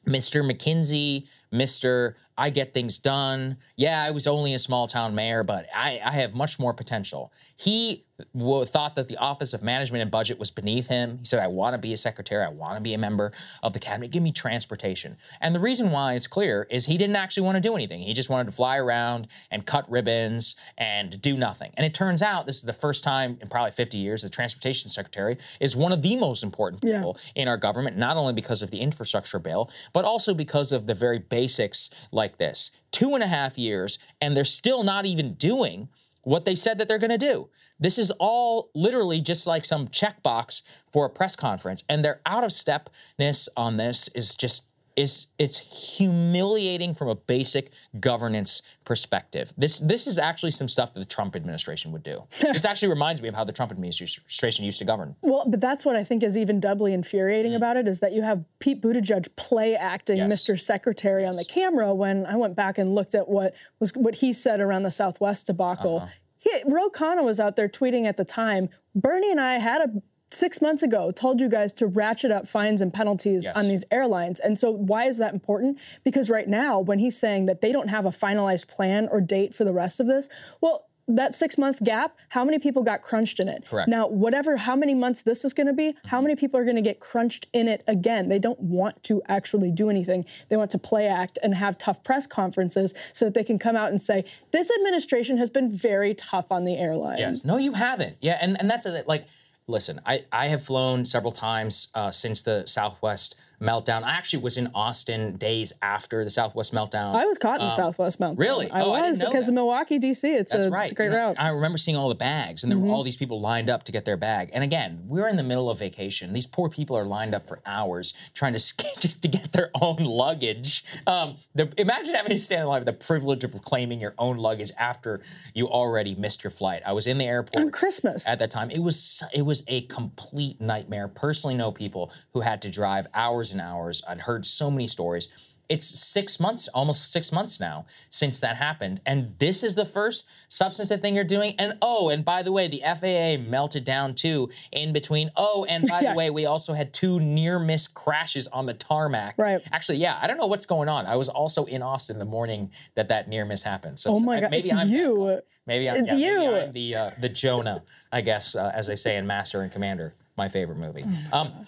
Mr. 0.06 0.42
McKinsey, 0.48 1.26
Mr. 1.52 2.14
I 2.36 2.50
get 2.50 2.72
things 2.72 2.98
done. 2.98 3.58
Yeah, 3.76 4.02
I 4.02 4.10
was 4.10 4.26
only 4.26 4.54
a 4.54 4.58
small 4.58 4.86
town 4.86 5.14
mayor, 5.14 5.42
but 5.42 5.66
I, 5.74 6.00
I 6.04 6.12
have 6.12 6.34
much 6.34 6.58
more 6.58 6.72
potential. 6.72 7.32
He 7.56 8.04
w- 8.34 8.64
thought 8.64 8.94
that 8.96 9.08
the 9.08 9.16
Office 9.16 9.52
of 9.52 9.62
Management 9.62 10.02
and 10.02 10.10
Budget 10.10 10.38
was 10.38 10.50
beneath 10.50 10.86
him. 10.88 11.18
He 11.18 11.24
said, 11.24 11.40
I 11.40 11.46
want 11.48 11.74
to 11.74 11.78
be 11.78 11.92
a 11.92 11.96
secretary. 11.96 12.44
I 12.44 12.48
want 12.48 12.76
to 12.76 12.80
be 12.80 12.94
a 12.94 12.98
member 12.98 13.32
of 13.62 13.72
the 13.72 13.78
cabinet. 13.78 14.10
Give 14.10 14.22
me 14.22 14.32
transportation. 14.32 15.16
And 15.40 15.54
the 15.54 15.60
reason 15.60 15.90
why 15.90 16.14
it's 16.14 16.26
clear 16.26 16.66
is 16.70 16.86
he 16.86 16.96
didn't 16.96 17.16
actually 17.16 17.44
want 17.44 17.56
to 17.56 17.60
do 17.60 17.74
anything. 17.74 18.00
He 18.00 18.14
just 18.14 18.30
wanted 18.30 18.46
to 18.46 18.52
fly 18.52 18.78
around 18.78 19.28
and 19.50 19.66
cut 19.66 19.90
ribbons 19.90 20.56
and 20.78 21.20
do 21.20 21.36
nothing. 21.36 21.72
And 21.76 21.84
it 21.84 21.94
turns 21.94 22.22
out 22.22 22.46
this 22.46 22.56
is 22.56 22.62
the 22.62 22.72
first 22.72 23.04
time 23.04 23.38
in 23.40 23.48
probably 23.48 23.72
50 23.72 23.98
years 23.98 24.22
the 24.22 24.28
transportation 24.28 24.88
secretary 24.88 25.36
is 25.60 25.76
one 25.76 25.92
of 25.92 26.02
the 26.02 26.16
most 26.16 26.42
important 26.42 26.82
people 26.82 27.18
yeah. 27.34 27.42
in 27.42 27.48
our 27.48 27.56
government, 27.56 27.96
not 27.96 28.16
only 28.16 28.32
because 28.32 28.62
of 28.62 28.70
the 28.70 28.80
infrastructure 28.80 29.38
bill, 29.38 29.70
but 29.92 30.04
also 30.04 30.32
because 30.34 30.72
of 30.72 30.86
the 30.86 30.94
very 30.94 31.18
basics 31.42 31.90
like 32.12 32.36
this. 32.36 32.70
Two 32.92 33.14
and 33.14 33.22
a 33.22 33.26
half 33.26 33.58
years, 33.58 33.98
and 34.20 34.36
they're 34.36 34.44
still 34.44 34.84
not 34.84 35.06
even 35.06 35.34
doing 35.34 35.88
what 36.22 36.44
they 36.44 36.54
said 36.54 36.78
that 36.78 36.86
they're 36.86 36.98
going 36.98 37.10
to 37.10 37.18
do. 37.18 37.48
This 37.80 37.98
is 37.98 38.12
all 38.20 38.70
literally 38.76 39.20
just 39.20 39.44
like 39.44 39.64
some 39.64 39.88
checkbox 39.88 40.62
for 40.86 41.04
a 41.04 41.10
press 41.10 41.34
conference, 41.34 41.82
and 41.88 42.04
their 42.04 42.20
out 42.26 42.44
of 42.44 42.52
stepness 42.52 43.48
on 43.56 43.76
this 43.76 44.06
is 44.14 44.36
just 44.36 44.66
is 44.96 45.26
it's 45.38 45.58
humiliating 45.96 46.94
from 46.94 47.08
a 47.08 47.14
basic 47.14 47.70
governance 48.00 48.62
perspective. 48.84 49.52
This 49.56 49.78
this 49.78 50.06
is 50.06 50.18
actually 50.18 50.50
some 50.50 50.68
stuff 50.68 50.94
that 50.94 51.00
the 51.00 51.06
Trump 51.06 51.36
administration 51.36 51.92
would 51.92 52.02
do. 52.02 52.24
this 52.40 52.64
actually 52.64 52.88
reminds 52.88 53.22
me 53.22 53.28
of 53.28 53.34
how 53.34 53.44
the 53.44 53.52
Trump 53.52 53.72
administration 53.72 54.64
used 54.64 54.78
to 54.78 54.84
govern. 54.84 55.16
Well, 55.22 55.44
but 55.46 55.60
that's 55.60 55.84
what 55.84 55.96
I 55.96 56.04
think 56.04 56.22
is 56.22 56.36
even 56.36 56.60
doubly 56.60 56.92
infuriating 56.92 57.52
mm. 57.52 57.56
about 57.56 57.76
it 57.76 57.88
is 57.88 58.00
that 58.00 58.12
you 58.12 58.22
have 58.22 58.44
Pete 58.58 58.80
Buttigieg 58.82 59.34
play 59.36 59.74
acting 59.74 60.18
yes. 60.18 60.32
Mr. 60.32 60.58
Secretary 60.60 61.22
yes. 61.22 61.34
on 61.34 61.38
the 61.38 61.44
camera 61.44 61.94
when 61.94 62.26
I 62.26 62.36
went 62.36 62.54
back 62.54 62.78
and 62.78 62.94
looked 62.94 63.14
at 63.14 63.28
what 63.28 63.54
was 63.80 63.92
what 63.94 64.16
he 64.16 64.32
said 64.32 64.60
around 64.60 64.82
the 64.82 64.90
Southwest 64.90 65.46
debacle. 65.46 65.98
Uh-huh. 65.98 66.06
He, 66.38 66.50
Ro 66.66 66.90
Khanna 66.90 67.24
was 67.24 67.38
out 67.38 67.56
there 67.56 67.68
tweeting 67.68 68.04
at 68.04 68.16
the 68.16 68.24
time. 68.24 68.68
Bernie 68.94 69.30
and 69.30 69.40
I 69.40 69.58
had 69.58 69.80
a 69.80 70.02
six 70.32 70.60
months 70.60 70.82
ago 70.82 71.10
told 71.10 71.40
you 71.40 71.48
guys 71.48 71.72
to 71.74 71.86
ratchet 71.86 72.30
up 72.30 72.48
fines 72.48 72.80
and 72.80 72.92
penalties 72.92 73.44
yes. 73.44 73.56
on 73.56 73.68
these 73.68 73.84
airlines. 73.90 74.40
And 74.40 74.58
so, 74.58 74.70
why 74.70 75.06
is 75.06 75.18
that 75.18 75.32
important? 75.34 75.78
Because 76.04 76.30
right 76.30 76.48
now, 76.48 76.78
when 76.78 76.98
he's 76.98 77.18
saying 77.18 77.46
that 77.46 77.60
they 77.60 77.72
don't 77.72 77.88
have 77.88 78.06
a 78.06 78.10
finalized 78.10 78.68
plan 78.68 79.08
or 79.10 79.20
date 79.20 79.54
for 79.54 79.64
the 79.64 79.72
rest 79.72 80.00
of 80.00 80.06
this, 80.06 80.28
well, 80.60 80.86
that 81.08 81.34
six 81.34 81.58
month 81.58 81.82
gap, 81.82 82.16
how 82.30 82.44
many 82.44 82.58
people 82.58 82.82
got 82.82 83.02
crunched 83.02 83.40
in 83.40 83.48
it? 83.48 83.64
Correct. 83.66 83.88
Now, 83.88 84.06
whatever, 84.06 84.56
how 84.56 84.76
many 84.76 84.94
months 84.94 85.22
this 85.22 85.44
is 85.44 85.52
going 85.52 85.66
to 85.66 85.72
be, 85.72 85.88
mm-hmm. 85.88 86.08
how 86.08 86.20
many 86.20 86.36
people 86.36 86.58
are 86.60 86.64
going 86.64 86.76
to 86.76 86.82
get 86.82 87.00
crunched 87.00 87.46
in 87.52 87.68
it 87.68 87.82
again? 87.86 88.28
They 88.28 88.38
don't 88.38 88.60
want 88.60 89.02
to 89.04 89.22
actually 89.28 89.70
do 89.70 89.90
anything. 89.90 90.24
They 90.48 90.56
want 90.56 90.70
to 90.72 90.78
play 90.78 91.06
act 91.06 91.38
and 91.42 91.54
have 91.54 91.76
tough 91.76 92.04
press 92.04 92.26
conferences 92.26 92.94
so 93.12 93.24
that 93.24 93.34
they 93.34 93.44
can 93.44 93.58
come 93.58 93.76
out 93.76 93.90
and 93.90 94.00
say, 94.00 94.24
this 94.52 94.70
administration 94.78 95.38
has 95.38 95.50
been 95.50 95.76
very 95.76 96.14
tough 96.14 96.46
on 96.50 96.64
the 96.64 96.76
airlines. 96.76 97.20
Yes. 97.20 97.44
No, 97.44 97.56
you 97.56 97.72
haven't. 97.72 98.16
Yeah. 98.20 98.38
And, 98.40 98.58
and 98.60 98.70
that's 98.70 98.86
a, 98.86 99.04
like, 99.06 99.26
listen, 99.66 100.00
I, 100.06 100.24
I 100.32 100.48
have 100.48 100.64
flown 100.64 101.06
several 101.06 101.32
times 101.32 101.88
uh, 101.94 102.10
since 102.10 102.42
the 102.42 102.64
Southwest 102.66 103.36
meltdown. 103.62 104.02
I 104.02 104.10
actually 104.10 104.42
was 104.42 104.58
in 104.58 104.70
Austin 104.74 105.36
days 105.36 105.72
after 105.80 106.24
the 106.24 106.30
Southwest 106.30 106.74
meltdown. 106.74 107.14
I 107.14 107.24
was 107.24 107.38
caught 107.38 107.60
in 107.60 107.66
um, 107.66 107.72
Southwest 107.72 108.20
meltdown. 108.20 108.38
Really? 108.38 108.70
I 108.70 108.82
oh, 108.82 108.90
was 108.90 109.20
because 109.20 109.48
of 109.48 109.54
Milwaukee, 109.54 109.98
D.C. 109.98 110.28
It's 110.28 110.52
a, 110.52 110.68
right. 110.68 110.84
it's 110.84 110.92
a 110.92 110.94
great 110.94 111.10
route. 111.10 111.36
I 111.38 111.48
remember 111.48 111.78
seeing 111.78 111.96
all 111.96 112.08
the 112.08 112.14
bags, 112.14 112.62
and 112.62 112.70
there 112.70 112.78
mm-hmm. 112.78 112.88
were 112.88 112.94
all 112.94 113.04
these 113.04 113.16
people 113.16 113.40
lined 113.40 113.70
up 113.70 113.84
to 113.84 113.92
get 113.92 114.04
their 114.04 114.16
bag. 114.16 114.50
And 114.52 114.64
again, 114.64 115.04
we're 115.06 115.28
in 115.28 115.36
the 115.36 115.42
middle 115.42 115.70
of 115.70 115.78
vacation. 115.78 116.32
These 116.32 116.46
poor 116.46 116.68
people 116.68 116.96
are 116.96 117.04
lined 117.04 117.34
up 117.34 117.46
for 117.46 117.60
hours 117.64 118.14
trying 118.34 118.54
to 118.54 118.58
just 119.00 119.22
to 119.22 119.28
get 119.28 119.52
their 119.52 119.70
own 119.80 119.98
luggage. 119.98 120.84
Um, 121.06 121.36
the, 121.54 121.72
imagine 121.78 122.14
having 122.14 122.32
to 122.32 122.38
stand 122.38 122.62
in 122.62 122.66
line 122.66 122.80
with 122.80 122.86
the 122.86 123.04
privilege 123.04 123.44
of 123.44 123.54
reclaiming 123.54 124.00
your 124.00 124.14
own 124.18 124.36
luggage 124.36 124.72
after 124.78 125.20
you 125.54 125.68
already 125.68 126.14
missed 126.14 126.42
your 126.42 126.50
flight. 126.50 126.82
I 126.84 126.92
was 126.92 127.06
in 127.06 127.18
the 127.18 127.24
airport 127.24 127.64
on 127.64 127.70
Christmas 127.70 128.26
at 128.26 128.38
that 128.40 128.50
time. 128.50 128.70
It 128.70 128.80
was 128.80 129.22
it 129.32 129.42
was 129.42 129.62
a 129.68 129.82
complete 129.82 130.60
nightmare. 130.60 131.08
Personally, 131.08 131.54
know 131.54 131.70
people 131.70 132.12
who 132.32 132.40
had 132.40 132.62
to 132.62 132.70
drive 132.70 133.06
hours 133.14 133.51
and 133.52 133.60
hours. 133.60 134.02
I'd 134.08 134.20
heard 134.20 134.44
so 134.44 134.70
many 134.70 134.86
stories. 134.86 135.28
It's 135.68 135.86
six 135.86 136.38
months, 136.38 136.68
almost 136.68 137.10
six 137.10 137.32
months 137.32 137.58
now 137.58 137.86
since 138.10 138.40
that 138.40 138.56
happened. 138.56 139.00
And 139.06 139.34
this 139.38 139.62
is 139.62 139.74
the 139.74 139.86
first 139.86 140.28
substantive 140.48 141.00
thing 141.00 141.14
you're 141.14 141.24
doing. 141.24 141.54
And 141.58 141.78
oh, 141.80 142.10
and 142.10 142.24
by 142.24 142.42
the 142.42 142.52
way, 142.52 142.68
the 142.68 142.82
FAA 142.84 143.42
melted 143.48 143.84
down 143.84 144.14
too 144.14 144.50
in 144.70 144.92
between. 144.92 145.30
Oh, 145.34 145.64
and 145.66 145.88
by 145.88 146.00
yeah. 146.02 146.12
the 146.12 146.18
way, 146.18 146.28
we 146.28 146.44
also 146.44 146.74
had 146.74 146.92
two 146.92 147.20
near 147.20 147.58
miss 147.58 147.88
crashes 147.88 148.48
on 148.48 148.66
the 148.66 148.74
tarmac. 148.74 149.36
Right. 149.38 149.62
Actually, 149.72 149.98
yeah, 149.98 150.18
I 150.20 150.26
don't 150.26 150.36
know 150.36 150.46
what's 150.46 150.66
going 150.66 150.90
on. 150.90 151.06
I 151.06 151.16
was 151.16 151.30
also 151.30 151.64
in 151.64 151.80
Austin 151.80 152.18
the 152.18 152.26
morning 152.26 152.70
that 152.94 153.08
that 153.08 153.28
near 153.28 153.46
miss 153.46 153.62
happened. 153.62 153.98
So 153.98 154.14
oh 154.14 154.20
my 154.20 154.40
God, 154.40 154.50
maybe 154.50 154.68
it's 154.68 154.76
I'm 154.76 154.88
you. 154.88 155.40
Maybe 155.66 155.88
I'm, 155.88 155.96
it's 155.96 156.12
yeah, 156.12 156.16
you. 156.16 156.50
Maybe 156.50 156.60
I'm 156.60 156.72
the, 156.72 156.94
uh, 156.96 157.10
the 157.20 157.28
Jonah, 157.30 157.82
I 158.10 158.20
guess, 158.20 158.54
uh, 158.54 158.72
as 158.74 158.88
they 158.88 158.96
say 158.96 159.16
in 159.16 159.26
Master 159.26 159.62
and 159.62 159.72
Commander, 159.72 160.14
my 160.36 160.48
favorite 160.48 160.78
movie. 160.78 161.04
Oh 161.06 161.08
my 161.32 161.38
um, 161.40 161.66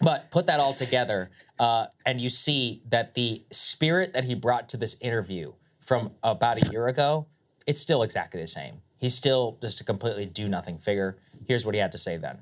but 0.00 0.30
put 0.30 0.46
that 0.46 0.60
all 0.60 0.74
together, 0.74 1.30
uh, 1.58 1.86
and 2.06 2.20
you 2.20 2.28
see 2.28 2.82
that 2.88 3.14
the 3.14 3.42
spirit 3.50 4.12
that 4.14 4.24
he 4.24 4.34
brought 4.34 4.68
to 4.70 4.76
this 4.76 5.00
interview 5.00 5.52
from 5.80 6.12
about 6.22 6.62
a 6.62 6.70
year 6.70 6.86
ago, 6.86 7.26
it's 7.66 7.80
still 7.80 8.02
exactly 8.02 8.40
the 8.40 8.46
same. 8.46 8.80
He's 8.98 9.14
still 9.14 9.58
just 9.60 9.80
a 9.80 9.84
completely 9.84 10.26
do 10.26 10.48
nothing 10.48 10.78
figure. 10.78 11.18
Here's 11.46 11.64
what 11.64 11.74
he 11.74 11.80
had 11.80 11.92
to 11.92 11.98
say 11.98 12.16
then. 12.16 12.38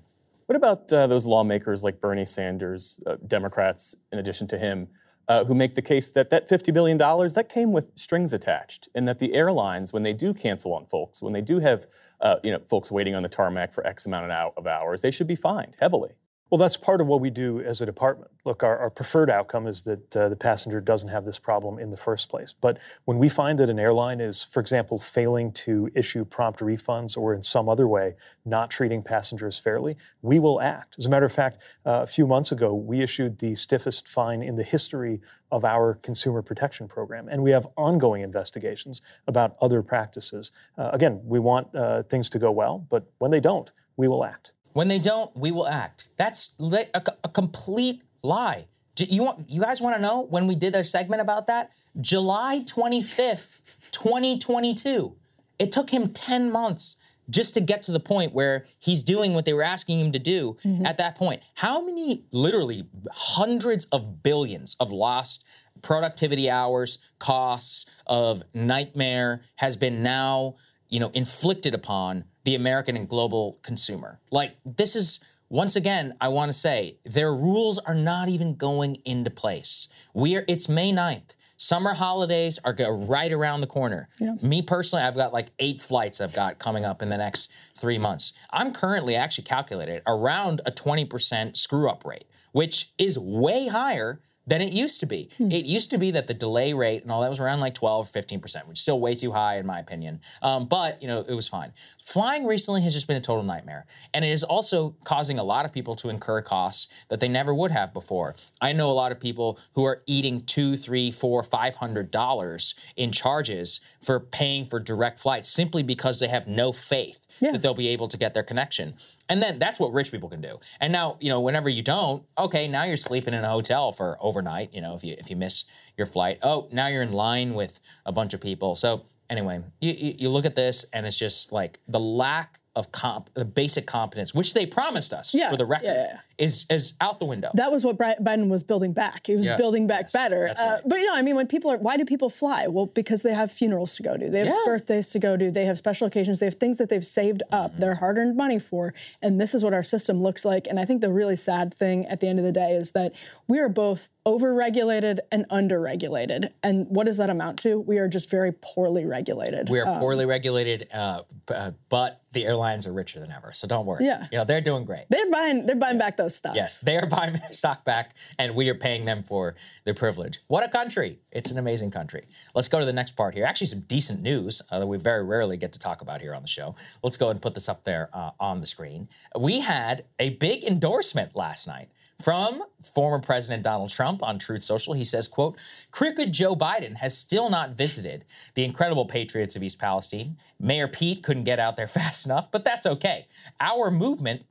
What 0.47 0.57
about 0.57 0.93
uh, 0.93 1.07
those 1.07 1.27
lawmakers 1.27 1.85
like 1.85 2.01
Bernie 2.01 2.25
Sanders, 2.25 3.01
uh, 3.07 3.17
Democrats, 3.27 3.95
in 4.13 4.19
addition 4.19 4.47
to 4.49 4.59
him, 4.59 4.89
uh, 5.29 5.45
who 5.45 5.55
make 5.55 5.75
the 5.75 5.83
case 5.83 6.09
that 6.11 6.31
that 6.31 6.49
$50 6.49 6.73
billion, 6.73 6.97
that 6.97 7.49
came 7.49 7.71
with 7.71 7.91
strings 7.97 8.33
attached, 8.33 8.89
and 8.95 9.07
that 9.07 9.19
the 9.19 9.35
airlines, 9.35 9.93
when 9.93 10.03
they 10.03 10.15
do 10.15 10.33
cancel 10.33 10.73
on 10.73 10.87
folks, 10.87 11.21
when 11.21 11.35
they 11.35 11.43
do 11.43 11.59
have 11.59 11.87
uh, 12.21 12.37
you 12.43 12.51
know, 12.51 12.59
folks 12.61 12.91
waiting 12.91 13.15
on 13.15 13.23
the 13.23 13.29
tarmac 13.29 13.73
for 13.73 13.87
X 13.87 14.07
amount 14.07 14.31
of 14.57 14.67
hours, 14.67 15.03
they 15.03 15.11
should 15.11 15.27
be 15.27 15.37
fined 15.37 15.77
heavily. 15.79 16.13
Well, 16.51 16.59
that's 16.59 16.79
part 16.79 17.03
of 17.03 17.07
what 17.07 17.21
we 17.21 17.29
do 17.29 17.61
as 17.61 17.83
a 17.83 17.87
department. 17.87 18.31
Look, 18.47 18.63
our, 18.63 18.79
our 18.79 18.89
preferred 18.89 19.29
outcome 19.29 19.67
is 19.67 19.83
that 19.83 20.17
uh, 20.17 20.31
the 20.31 20.37
passenger 20.37 20.81
doesn't 20.81 21.11
have 21.11 21.27
this 21.27 21.39
problem 21.39 21.79
in 21.79 21.91
the 21.91 21.97
first 21.99 22.31
place. 22.31 22.55
But 22.59 22.79
when 23.05 23.19
we 23.19 23.29
find 23.29 23.59
that 23.59 23.69
an 23.69 23.79
airline 23.79 24.19
is, 24.19 24.45
for 24.45 24.61
example, 24.61 24.99
failing 24.99 25.53
to 25.53 25.91
issue 25.95 26.25
prompt 26.25 26.61
refunds 26.61 27.19
or 27.19 27.35
in 27.35 27.43
some 27.43 27.69
other 27.69 27.87
way 27.87 28.15
not 28.47 28.71
treating 28.71 29.03
passengers 29.03 29.59
fairly, 29.59 29.99
we 30.23 30.39
will 30.39 30.59
act. 30.63 30.95
As 30.97 31.05
a 31.05 31.11
matter 31.11 31.27
of 31.27 31.33
fact, 31.33 31.59
uh, 31.85 32.01
a 32.03 32.07
few 32.07 32.27
months 32.27 32.51
ago, 32.51 32.73
we 32.73 33.03
issued 33.03 33.39
the 33.41 33.55
stiffest 33.55 34.09
fine 34.09 34.43
in 34.43 34.57
the 34.57 34.65
history 34.65 35.21
of 35.53 35.67
our 35.67 35.95
consumer 35.97 36.41
protection 36.41 36.89
program. 36.89 37.29
And 37.29 37.43
we 37.43 37.51
have 37.51 37.67
ongoing 37.77 38.23
investigations 38.23 39.03
about 39.27 39.55
other 39.61 39.83
practices. 39.83 40.51
Uh, 40.79 40.89
again, 40.95 41.21
we 41.25 41.41
want 41.41 41.75
uh, 41.75 42.05
things 42.05 42.31
to 42.31 42.39
go 42.39 42.51
well, 42.51 42.87
but 42.89 43.05
when 43.19 43.31
they 43.31 43.41
don't, 43.41 43.71
we 43.99 44.09
will 44.09 44.25
act. 44.25 44.53
When 44.79 44.87
they 44.87 45.01
don't, 45.01 45.37
we 45.37 45.51
will 45.51 45.67
act. 45.67 46.07
That's 46.19 46.55
a, 46.61 47.03
a 47.25 47.29
complete 47.29 48.01
lie. 48.23 48.69
Do 48.95 49.03
you 49.03 49.25
want 49.25 49.51
you 49.51 49.61
guys 49.61 49.81
want 49.81 49.97
to 49.97 50.01
know 50.01 50.21
when 50.21 50.47
we 50.47 50.55
did 50.55 50.77
our 50.77 50.85
segment 50.85 51.21
about 51.21 51.49
that? 51.49 51.73
July 52.01 52.63
25th, 52.65 53.61
2022. 53.91 55.17
It 55.59 55.73
took 55.73 55.91
him 55.91 56.11
10 56.11 56.53
months 56.53 56.95
just 57.29 57.55
to 57.55 57.61
get 57.61 57.83
to 57.83 57.91
the 57.91 57.99
point 57.99 58.33
where 58.33 58.67
he's 58.79 59.03
doing 59.03 59.35
what 59.35 59.47
they 59.47 59.53
were 59.53 59.65
asking 59.65 59.99
him 59.99 60.13
to 60.13 60.21
do 60.21 60.57
mm-hmm. 60.65 60.87
at 60.87 60.97
that 60.99 61.17
point. 61.17 61.43
How 61.55 61.85
many 61.85 62.23
literally 62.31 62.87
hundreds 63.11 63.87
of 63.87 64.23
billions 64.23 64.77
of 64.79 64.93
lost 64.93 65.45
productivity 65.83 66.49
hours, 66.49 66.99
costs 67.19 67.85
of 68.07 68.45
nightmare 68.55 69.43
has 69.57 69.75
been 69.75 70.05
now, 70.05 70.55
you 70.89 71.01
know, 71.01 71.11
inflicted 71.15 71.75
upon 71.75 72.23
the 72.49 72.55
American 72.55 72.97
and 72.97 73.07
global 73.07 73.59
consumer. 73.63 74.19
Like 74.31 74.57
this 74.65 74.97
is 74.97 75.21
once 75.51 75.77
again, 75.77 76.15
I 76.19 76.29
want 76.29 76.51
to 76.51 76.59
say 76.59 76.97
their 77.05 77.35
rules 77.35 77.77
are 77.77 77.95
not 77.95 78.31
even 78.31 78.55
going 78.55 78.97
into 79.05 79.29
place. 79.29 79.89
We 80.15 80.35
are 80.37 80.47
it's 80.49 80.67
May 80.67 80.91
9th. 80.91 81.35
Summer 81.59 81.93
holidays 81.93 82.59
are 82.65 82.75
right 82.91 83.33
around 83.33 83.61
the 83.61 83.67
corner. 83.67 84.09
Me 84.41 84.63
personally, 84.63 85.05
I've 85.05 85.15
got 85.15 85.35
like 85.35 85.49
eight 85.59 85.83
flights 85.83 86.23
I've 86.23 86.35
got 86.35 86.59
coming 86.59 86.87
up 86.87 87.03
in 87.03 87.11
the 87.11 87.19
next 87.19 87.51
three 87.77 87.99
months. 87.99 88.33
I'm 88.51 88.73
currently 88.73 89.15
actually 89.15 89.45
calculated 89.45 90.03
around 90.07 90.63
a 90.65 90.73
20% 90.73 91.55
screw 91.55 91.91
up 91.91 92.03
rate, 92.07 92.25
which 92.53 92.93
is 92.97 93.19
way 93.19 93.67
higher 93.67 94.21
than 94.49 94.63
it 94.63 94.73
used 94.73 95.01
to 95.01 95.07
be. 95.07 95.29
It 95.53 95.67
used 95.67 95.91
to 95.91 95.99
be 95.99 96.11
that 96.13 96.27
the 96.27 96.35
delay 96.35 96.73
rate 96.73 97.03
and 97.03 97.13
all 97.13 97.21
that 97.21 97.29
was 97.29 97.39
around 97.39 97.61
like 97.61 97.75
12, 97.75 98.09
or 98.09 98.23
15%, 98.23 98.67
which 98.67 98.79
is 98.79 98.81
still 98.81 98.99
way 98.99 99.15
too 99.15 99.33
high 99.33 99.59
in 99.59 99.67
my 99.67 99.79
opinion. 99.79 100.21
Um, 100.41 100.67
but, 100.67 101.01
you 101.03 101.09
know, 101.09 101.25
it 101.29 101.35
was 101.35 101.47
fine. 101.47 101.73
Flying 102.03 102.47
recently 102.47 102.81
has 102.83 102.95
just 102.95 103.07
been 103.07 103.19
a 103.19 103.21
total 103.21 103.43
nightmare. 103.43 103.85
And 104.15 104.25
it 104.25 104.31
is 104.31 104.43
also 104.43 104.97
causing 105.05 105.39
a 105.39 105.45
lot 105.45 105.67
of 105.67 105.73
people 105.73 105.95
to 105.97 106.09
incur 106.09 106.41
costs 106.41 106.89
that 107.09 107.21
they 107.21 107.29
never 107.29 107.55
would 107.55 107.71
have 107.71 107.93
before. 107.93 108.35
I 108.61 108.73
know 108.73 108.91
a 108.91 108.93
lot 108.93 109.13
of 109.13 109.21
people 109.21 109.59
who 109.75 109.85
are 109.85 110.03
eating 110.07 110.41
two, 110.41 110.77
three, 110.77 111.11
four, 111.11 111.43
five 111.43 111.77
hundred 111.77 112.11
dollars 112.11 112.75
in 112.97 113.13
charges 113.13 113.81
for 114.01 114.19
paying 114.19 114.65
for 114.65 114.81
direct 114.81 115.21
flights 115.21 115.51
simply 115.51 115.83
because 115.83 116.21
they 116.21 116.29
have 116.29 116.47
no 116.47 116.73
faith 116.73 117.27
that 117.41 117.63
they'll 117.63 117.75
be 117.75 117.89
able 117.89 118.09
to 118.09 118.17
get 118.17 118.35
their 118.35 118.43
connection. 118.43 118.95
And 119.29 119.43
then 119.43 119.59
that's 119.59 119.79
what 119.79 119.93
rich 119.93 120.11
people 120.11 120.29
can 120.29 120.41
do. 120.41 120.61
And 120.81 120.93
now, 120.93 121.17
you 121.21 121.29
know, 121.29 121.41
whenever 121.41 121.69
you 121.69 121.83
don't, 121.83 122.25
okay, 122.37 122.69
now 122.69 122.85
you're 122.85 122.97
sleeping 122.97 123.35
in 123.35 123.45
a 123.45 123.49
hotel 123.49 123.93
for 123.93 124.17
overnight, 124.21 124.73
you 124.73 124.81
know, 124.81 124.95
if 124.95 125.05
you 125.05 125.17
if 125.19 125.31
you 125.31 125.37
miss 125.37 125.65
your 125.97 126.07
flight. 126.07 126.39
Oh, 126.43 126.69
now 126.73 126.87
you're 126.87 127.03
in 127.03 127.13
line 127.13 127.55
with 127.55 127.81
a 128.07 128.13
bunch 128.13 128.35
of 128.35 128.41
people. 128.41 128.75
So 128.75 129.03
anyway, 129.29 129.61
you, 129.81 129.93
you, 129.93 130.15
you 130.19 130.29
look 130.29 130.47
at 130.47 130.57
this 130.57 130.87
and 130.93 131.07
it's 131.07 131.19
just 131.19 131.53
like 131.53 131.81
the 131.89 132.01
lack 132.01 132.61
of 132.77 132.93
comp, 132.93 133.31
the 133.35 133.45
basic 133.45 133.87
competence, 133.87 134.35
which 134.35 134.55
they 134.55 134.65
promised 134.65 135.13
us 135.13 135.35
Yeah, 135.35 135.51
for 135.51 135.57
the 135.57 135.67
record, 135.67 135.87
yeah, 135.87 135.95
yeah, 135.95 136.07
yeah. 136.13 136.19
Is 136.39 136.65
is 136.71 136.95
out 137.01 137.19
the 137.19 137.25
window. 137.25 137.51
That 137.55 137.73
was 137.73 137.85
what 137.85 137.99
Biden 137.99 138.49
was 138.49 138.63
building 138.63 138.93
back. 138.93 139.27
He 139.27 139.35
was 139.37 139.45
Yeah. 139.47 139.57
building 139.57 139.87
back 139.89 140.13
better. 140.13 140.47
that's 140.47 140.61
Uh, 140.61 140.81
but 140.87 141.01
you 141.01 141.07
know, 141.07 141.15
I 141.15 141.23
mean, 141.23 141.35
when 141.35 141.47
people 141.49 141.71
are, 141.73 141.77
why 141.79 141.97
do 141.97 142.05
people 142.05 142.31
fly? 142.31 142.67
Well, 142.69 142.87
because 142.87 143.23
they 143.23 143.35
have 143.35 143.51
funerals 143.51 143.97
to 143.97 144.03
go 144.05 144.17
to, 144.17 144.31
they 144.31 144.39
have 144.39 144.47
Yeah. 144.49 144.63
birthdays 144.65 145.11
to 145.11 145.19
go 145.19 145.37
to, 145.37 145.51
they 145.51 145.65
have 145.67 145.79
special 145.79 146.07
occasions, 146.07 146.39
they 146.39 146.47
have 146.47 146.55
things 146.55 146.79
that 146.79 146.89
they've 146.89 147.07
saved 147.07 147.43
up, 147.51 147.73
Mm-hmm. 147.73 147.81
their 147.81 147.95
hard-earned 147.97 148.37
money 148.37 148.59
for, 148.61 148.95
and 149.21 149.41
this 149.41 149.53
is 149.55 149.65
what 149.65 149.75
our 149.75 149.83
system 149.83 150.23
looks 150.23 150.45
like. 150.45 150.67
And 150.69 150.79
I 150.79 150.85
think 150.85 151.01
the 151.01 151.11
really 151.13 151.37
sad 151.37 151.75
thing 151.75 152.07
at 152.07 152.21
the 152.21 152.29
end 152.29 152.39
of 152.39 152.45
the 152.45 152.53
day 152.53 152.73
is 152.75 152.93
that 152.93 153.13
we 153.49 153.59
are 153.59 153.69
both 153.69 154.09
over-regulated 154.25 155.21
and 155.33 155.47
under-regulated. 155.51 156.53
And 156.63 156.87
what 156.89 157.07
does 157.07 157.17
that 157.17 157.31
amount 157.31 157.59
to? 157.61 157.81
We 157.81 157.99
are 157.99 158.09
just 158.09 158.31
very 158.31 158.53
poorly 158.53 159.05
regulated. 159.07 159.69
We 159.71 159.81
are 159.81 159.89
Um, 159.89 159.99
poorly 160.01 160.27
regulated, 160.27 160.89
uh, 160.93 161.23
uh, 161.49 161.71
but 161.89 162.21
the 162.33 162.45
airlines 162.45 162.87
are 162.87 162.93
richer 162.93 163.21
than 163.21 163.33
ever. 163.33 163.53
So 163.55 163.67
don't 163.67 163.87
worry. 163.87 164.05
Yeah. 164.05 164.27
you 164.31 164.37
know 164.39 164.45
they're 164.45 164.61
doing 164.61 164.85
great. 164.85 165.07
They're 165.09 165.31
buying. 165.31 165.65
They're 165.67 165.77
buying 165.77 165.97
back 165.99 166.17
those 166.19 166.28
stocks. 166.31 166.57
Yes, 166.57 166.79
they 166.79 166.97
are 166.97 167.07
buying 167.07 167.35
their 167.35 167.53
stock 167.53 167.85
back, 167.85 168.15
and 168.39 168.55
we 168.55 168.69
are 168.69 168.75
paying 168.75 169.05
them 169.05 169.23
for 169.23 169.55
their 169.85 169.95
privilege. 169.95 170.41
What 170.49 170.65
a 170.65 170.69
country! 170.69 171.19
It's 171.31 171.51
an 171.51 171.59
amazing 171.59 171.91
country. 171.91 172.27
Let's 172.55 172.69
go 172.69 172.79
to 172.81 172.87
the 172.87 172.93
next 172.93 173.13
part 173.13 173.35
here. 173.35 173.45
Actually, 173.45 173.69
some 173.69 173.81
decent 173.81 174.23
news 174.23 174.63
uh, 174.71 174.79
that 174.79 174.87
we 174.87 174.99
very 174.99 175.25
rarely 175.25 175.57
get 175.57 175.73
to 175.73 175.79
talk 175.79 176.03
about 176.03 176.21
here 176.21 176.35
on 176.35 176.43
the 176.43 176.49
show. 176.49 176.75
Let's 177.03 177.17
go 177.17 177.31
and 177.31 177.41
put 177.41 177.55
this 177.55 177.69
up 177.69 177.85
there 177.85 178.11
uh, 178.13 178.31
on 178.41 178.61
the 178.61 178.67
screen. 178.67 179.09
We 179.39 179.61
had 179.61 180.05
a 180.19 180.31
big 180.31 180.65
endorsement 180.65 181.35
last 181.35 181.67
night 181.67 181.89
from 182.21 182.65
former 182.83 183.21
President 183.21 183.63
Donald 183.63 183.91
Trump 183.91 184.23
on 184.23 184.39
Truth 184.39 184.63
Social. 184.63 184.95
He 184.95 185.05
says, 185.05 185.29
quote, 185.29 185.57
crooked 185.91 186.33
Joe 186.33 186.57
Biden 186.57 186.97
has 186.97 187.17
still 187.17 187.49
not 187.49 187.71
visited 187.71 188.25
the 188.55 188.65
incredible 188.65 189.07
patriots 189.07 189.55
of 189.55 189.63
East 189.63 189.79
Palestine. 189.79 190.37
Mayor 190.59 190.89
Pete 190.89 191.23
couldn't 191.23 191.45
get 191.45 191.61
out 191.61 191.77
there 191.77 191.87
fast 191.89 192.27
enough, 192.27 192.51
but 192.51 192.65
that's 192.65 192.87
okay. 192.87 193.27
Our 193.61 193.91
movement 193.91 194.45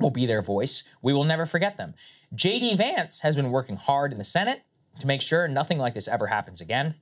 will 0.00 0.10
be 0.10 0.26
their 0.26 0.42
voice. 0.42 0.84
We 1.02 1.12
will 1.12 1.24
never 1.24 1.46
forget 1.46 1.76
them. 1.76 1.94
JD 2.34 2.76
Vance 2.76 3.20
has 3.20 3.36
been 3.36 3.50
working 3.50 3.76
hard 3.76 4.12
in 4.12 4.18
the 4.18 4.24
Senate 4.24 4.62
to 5.00 5.06
make 5.06 5.22
sure 5.22 5.48
nothing 5.48 5.78
like 5.78 5.94
this 5.94 6.08
ever 6.08 6.26
happens 6.26 6.60
again. 6.60 6.94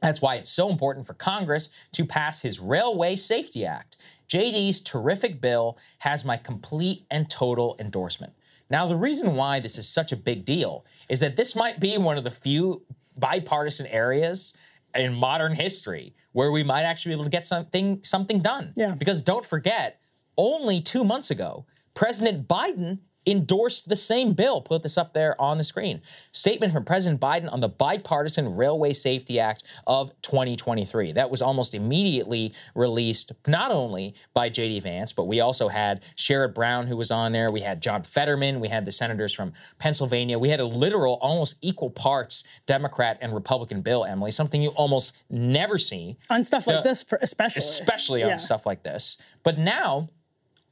That's 0.00 0.20
why 0.20 0.34
it's 0.36 0.50
so 0.50 0.68
important 0.68 1.06
for 1.06 1.14
Congress 1.14 1.70
to 1.92 2.04
pass 2.04 2.40
his 2.40 2.60
Railway 2.60 3.16
Safety 3.16 3.64
Act. 3.64 3.96
JD's 4.28 4.80
terrific 4.80 5.40
bill 5.40 5.78
has 5.98 6.24
my 6.24 6.36
complete 6.36 7.06
and 7.10 7.30
total 7.30 7.76
endorsement. 7.78 8.34
Now, 8.68 8.86
the 8.86 8.96
reason 8.96 9.36
why 9.36 9.60
this 9.60 9.78
is 9.78 9.88
such 9.88 10.12
a 10.12 10.16
big 10.16 10.44
deal 10.44 10.84
is 11.08 11.20
that 11.20 11.36
this 11.36 11.54
might 11.54 11.78
be 11.78 11.96
one 11.98 12.18
of 12.18 12.24
the 12.24 12.30
few 12.30 12.82
bipartisan 13.16 13.86
areas 13.86 14.56
in 14.94 15.14
modern 15.14 15.54
history 15.54 16.14
where 16.32 16.50
we 16.50 16.64
might 16.64 16.82
actually 16.82 17.10
be 17.10 17.14
able 17.14 17.24
to 17.24 17.30
get 17.30 17.46
something 17.46 18.00
something 18.02 18.40
done. 18.40 18.72
Yeah. 18.76 18.94
Because 18.94 19.22
don't 19.22 19.44
forget, 19.44 20.00
only 20.36 20.80
two 20.80 21.04
months 21.04 21.30
ago, 21.30 21.64
President 21.96 22.46
Biden 22.46 22.98
endorsed 23.28 23.88
the 23.88 23.96
same 23.96 24.34
bill. 24.34 24.60
Put 24.60 24.84
this 24.84 24.96
up 24.96 25.12
there 25.12 25.34
on 25.40 25.58
the 25.58 25.64
screen. 25.64 26.00
Statement 26.30 26.72
from 26.72 26.84
President 26.84 27.20
Biden 27.20 27.52
on 27.52 27.58
the 27.58 27.68
Bipartisan 27.68 28.54
Railway 28.54 28.92
Safety 28.92 29.40
Act 29.40 29.64
of 29.84 30.10
2023. 30.22 31.10
That 31.10 31.28
was 31.28 31.42
almost 31.42 31.74
immediately 31.74 32.54
released, 32.76 33.32
not 33.48 33.72
only 33.72 34.14
by 34.32 34.48
J.D. 34.48 34.78
Vance, 34.78 35.12
but 35.12 35.24
we 35.24 35.40
also 35.40 35.66
had 35.66 36.04
Sherrod 36.16 36.54
Brown, 36.54 36.86
who 36.86 36.96
was 36.96 37.10
on 37.10 37.32
there. 37.32 37.50
We 37.50 37.62
had 37.62 37.80
John 37.82 38.04
Fetterman. 38.04 38.60
We 38.60 38.68
had 38.68 38.84
the 38.84 38.92
senators 38.92 39.34
from 39.34 39.52
Pennsylvania. 39.80 40.38
We 40.38 40.50
had 40.50 40.60
a 40.60 40.64
literal, 40.66 41.14
almost 41.14 41.56
equal 41.62 41.90
parts 41.90 42.44
Democrat 42.66 43.18
and 43.20 43.34
Republican 43.34 43.80
bill, 43.82 44.04
Emily, 44.04 44.30
something 44.30 44.62
you 44.62 44.70
almost 44.70 45.16
never 45.30 45.78
see 45.78 46.16
On 46.30 46.44
stuff 46.44 46.68
like 46.68 46.84
this, 46.84 47.02
for 47.02 47.18
especially. 47.20 47.58
especially 47.58 48.22
on 48.22 48.28
Yeah. 48.30 48.36
stuff 48.36 48.66
like 48.66 48.84
this. 48.84 49.18
But 49.42 49.58
now 49.58 50.10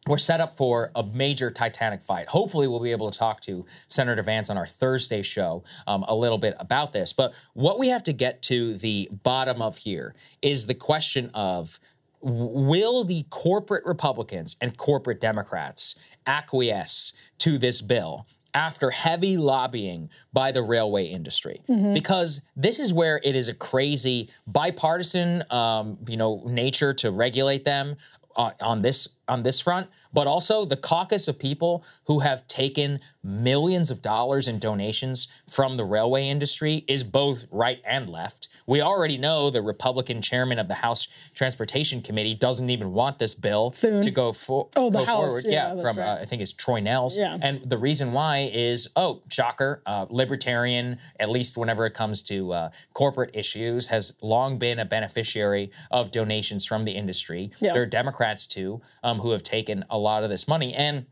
we're 0.06 0.18
set 0.18 0.40
up 0.40 0.56
for 0.56 0.90
a 0.94 1.02
major 1.02 1.50
Titanic 1.50 2.02
fight. 2.02 2.28
Hopefully, 2.28 2.68
we'll 2.68 2.80
be 2.80 2.92
able 2.92 3.10
to 3.10 3.18
talk 3.18 3.40
to 3.42 3.64
Senator 3.88 4.22
Vance 4.22 4.50
on 4.50 4.58
our 4.58 4.66
Thursday 4.66 5.22
show 5.22 5.64
um, 5.86 6.04
a 6.08 6.14
little 6.14 6.38
bit 6.38 6.54
about 6.60 6.92
this. 6.92 7.12
But 7.12 7.34
what 7.54 7.78
we 7.78 7.88
have 7.88 8.02
to 8.04 8.12
get 8.12 8.42
to 8.42 8.74
the 8.74 9.08
bottom 9.22 9.62
of 9.62 9.78
here 9.78 10.14
is 10.42 10.66
the 10.66 10.74
question 10.74 11.30
of 11.32 11.80
will 12.20 13.04
the 13.04 13.24
corporate 13.30 13.84
Republicans 13.84 14.56
and 14.60 14.76
corporate 14.76 15.20
Democrats 15.20 15.94
acquiesce 16.26 17.12
to 17.38 17.58
this 17.58 17.80
bill? 17.80 18.26
After 18.56 18.90
heavy 18.92 19.36
lobbying 19.36 20.10
by 20.32 20.52
the 20.52 20.62
railway 20.62 21.06
industry, 21.06 21.60
because 21.92 22.46
this 22.54 22.78
is 22.78 22.92
where 22.92 23.20
it 23.24 23.34
is 23.34 23.48
a 23.48 23.52
crazy 23.52 24.30
bipartisan, 24.46 25.42
um, 25.50 25.98
you 26.06 26.16
know, 26.16 26.40
nature 26.46 26.94
to 26.94 27.10
regulate 27.10 27.64
them 27.64 27.96
on, 28.36 28.82
this 28.82 29.16
on 29.28 29.42
this 29.42 29.60
front, 29.60 29.88
but 30.12 30.26
also 30.26 30.64
the 30.64 30.76
caucus 30.76 31.28
of 31.28 31.38
people 31.38 31.84
who 32.04 32.20
have 32.20 32.46
taken 32.46 33.00
millions 33.22 33.90
of 33.90 34.02
dollars 34.02 34.48
in 34.48 34.58
donations 34.58 35.28
from 35.48 35.76
the 35.76 35.84
railway 35.84 36.28
industry 36.28 36.84
is 36.88 37.02
both 37.04 37.46
right 37.50 37.80
and 37.84 38.08
left. 38.08 38.48
We 38.66 38.80
already 38.80 39.18
know 39.18 39.50
the 39.50 39.60
Republican 39.62 40.22
chairman 40.22 40.58
of 40.58 40.68
the 40.68 40.74
House 40.74 41.08
Transportation 41.34 42.00
Committee 42.00 42.34
doesn't 42.34 42.70
even 42.70 42.92
want 42.92 43.18
this 43.18 43.34
bill 43.34 43.70
to 43.72 44.10
go, 44.10 44.32
for, 44.32 44.68
Oh, 44.76 44.90
the 44.90 45.00
go 45.00 45.04
House, 45.04 45.16
forward. 45.26 45.44
yeah, 45.46 45.74
Yeah, 45.74 45.80
from 45.82 45.98
right. 45.98 46.06
uh, 46.18 46.18
I 46.22 46.24
think 46.24 46.40
it's 46.40 46.52
Troy 46.52 46.80
Nehls. 46.80 47.16
Yeah. 47.16 47.36
And 47.40 47.62
the 47.68 47.76
reason 47.78 48.12
why 48.12 48.50
is, 48.52 48.88
oh, 48.96 49.22
shocker, 49.28 49.82
uh, 49.86 50.06
libertarian, 50.08 50.98
at 51.20 51.28
least 51.28 51.56
whenever 51.56 51.84
it 51.86 51.92
comes 51.94 52.22
to 52.22 52.52
uh, 52.52 52.70
corporate 52.94 53.30
issues, 53.34 53.88
has 53.88 54.14
long 54.22 54.58
been 54.58 54.78
a 54.78 54.84
beneficiary 54.84 55.70
of 55.90 56.10
donations 56.10 56.64
from 56.64 56.84
the 56.84 56.92
industry. 56.92 57.50
Yeah. 57.60 57.74
There 57.74 57.82
are 57.82 57.86
Democrats 57.86 58.46
too 58.46 58.80
um, 59.02 59.18
who 59.18 59.30
have 59.30 59.42
taken 59.42 59.84
a 59.90 59.98
lot 59.98 60.24
of 60.24 60.30
this 60.30 60.48
money. 60.48 60.72
And 60.74 61.06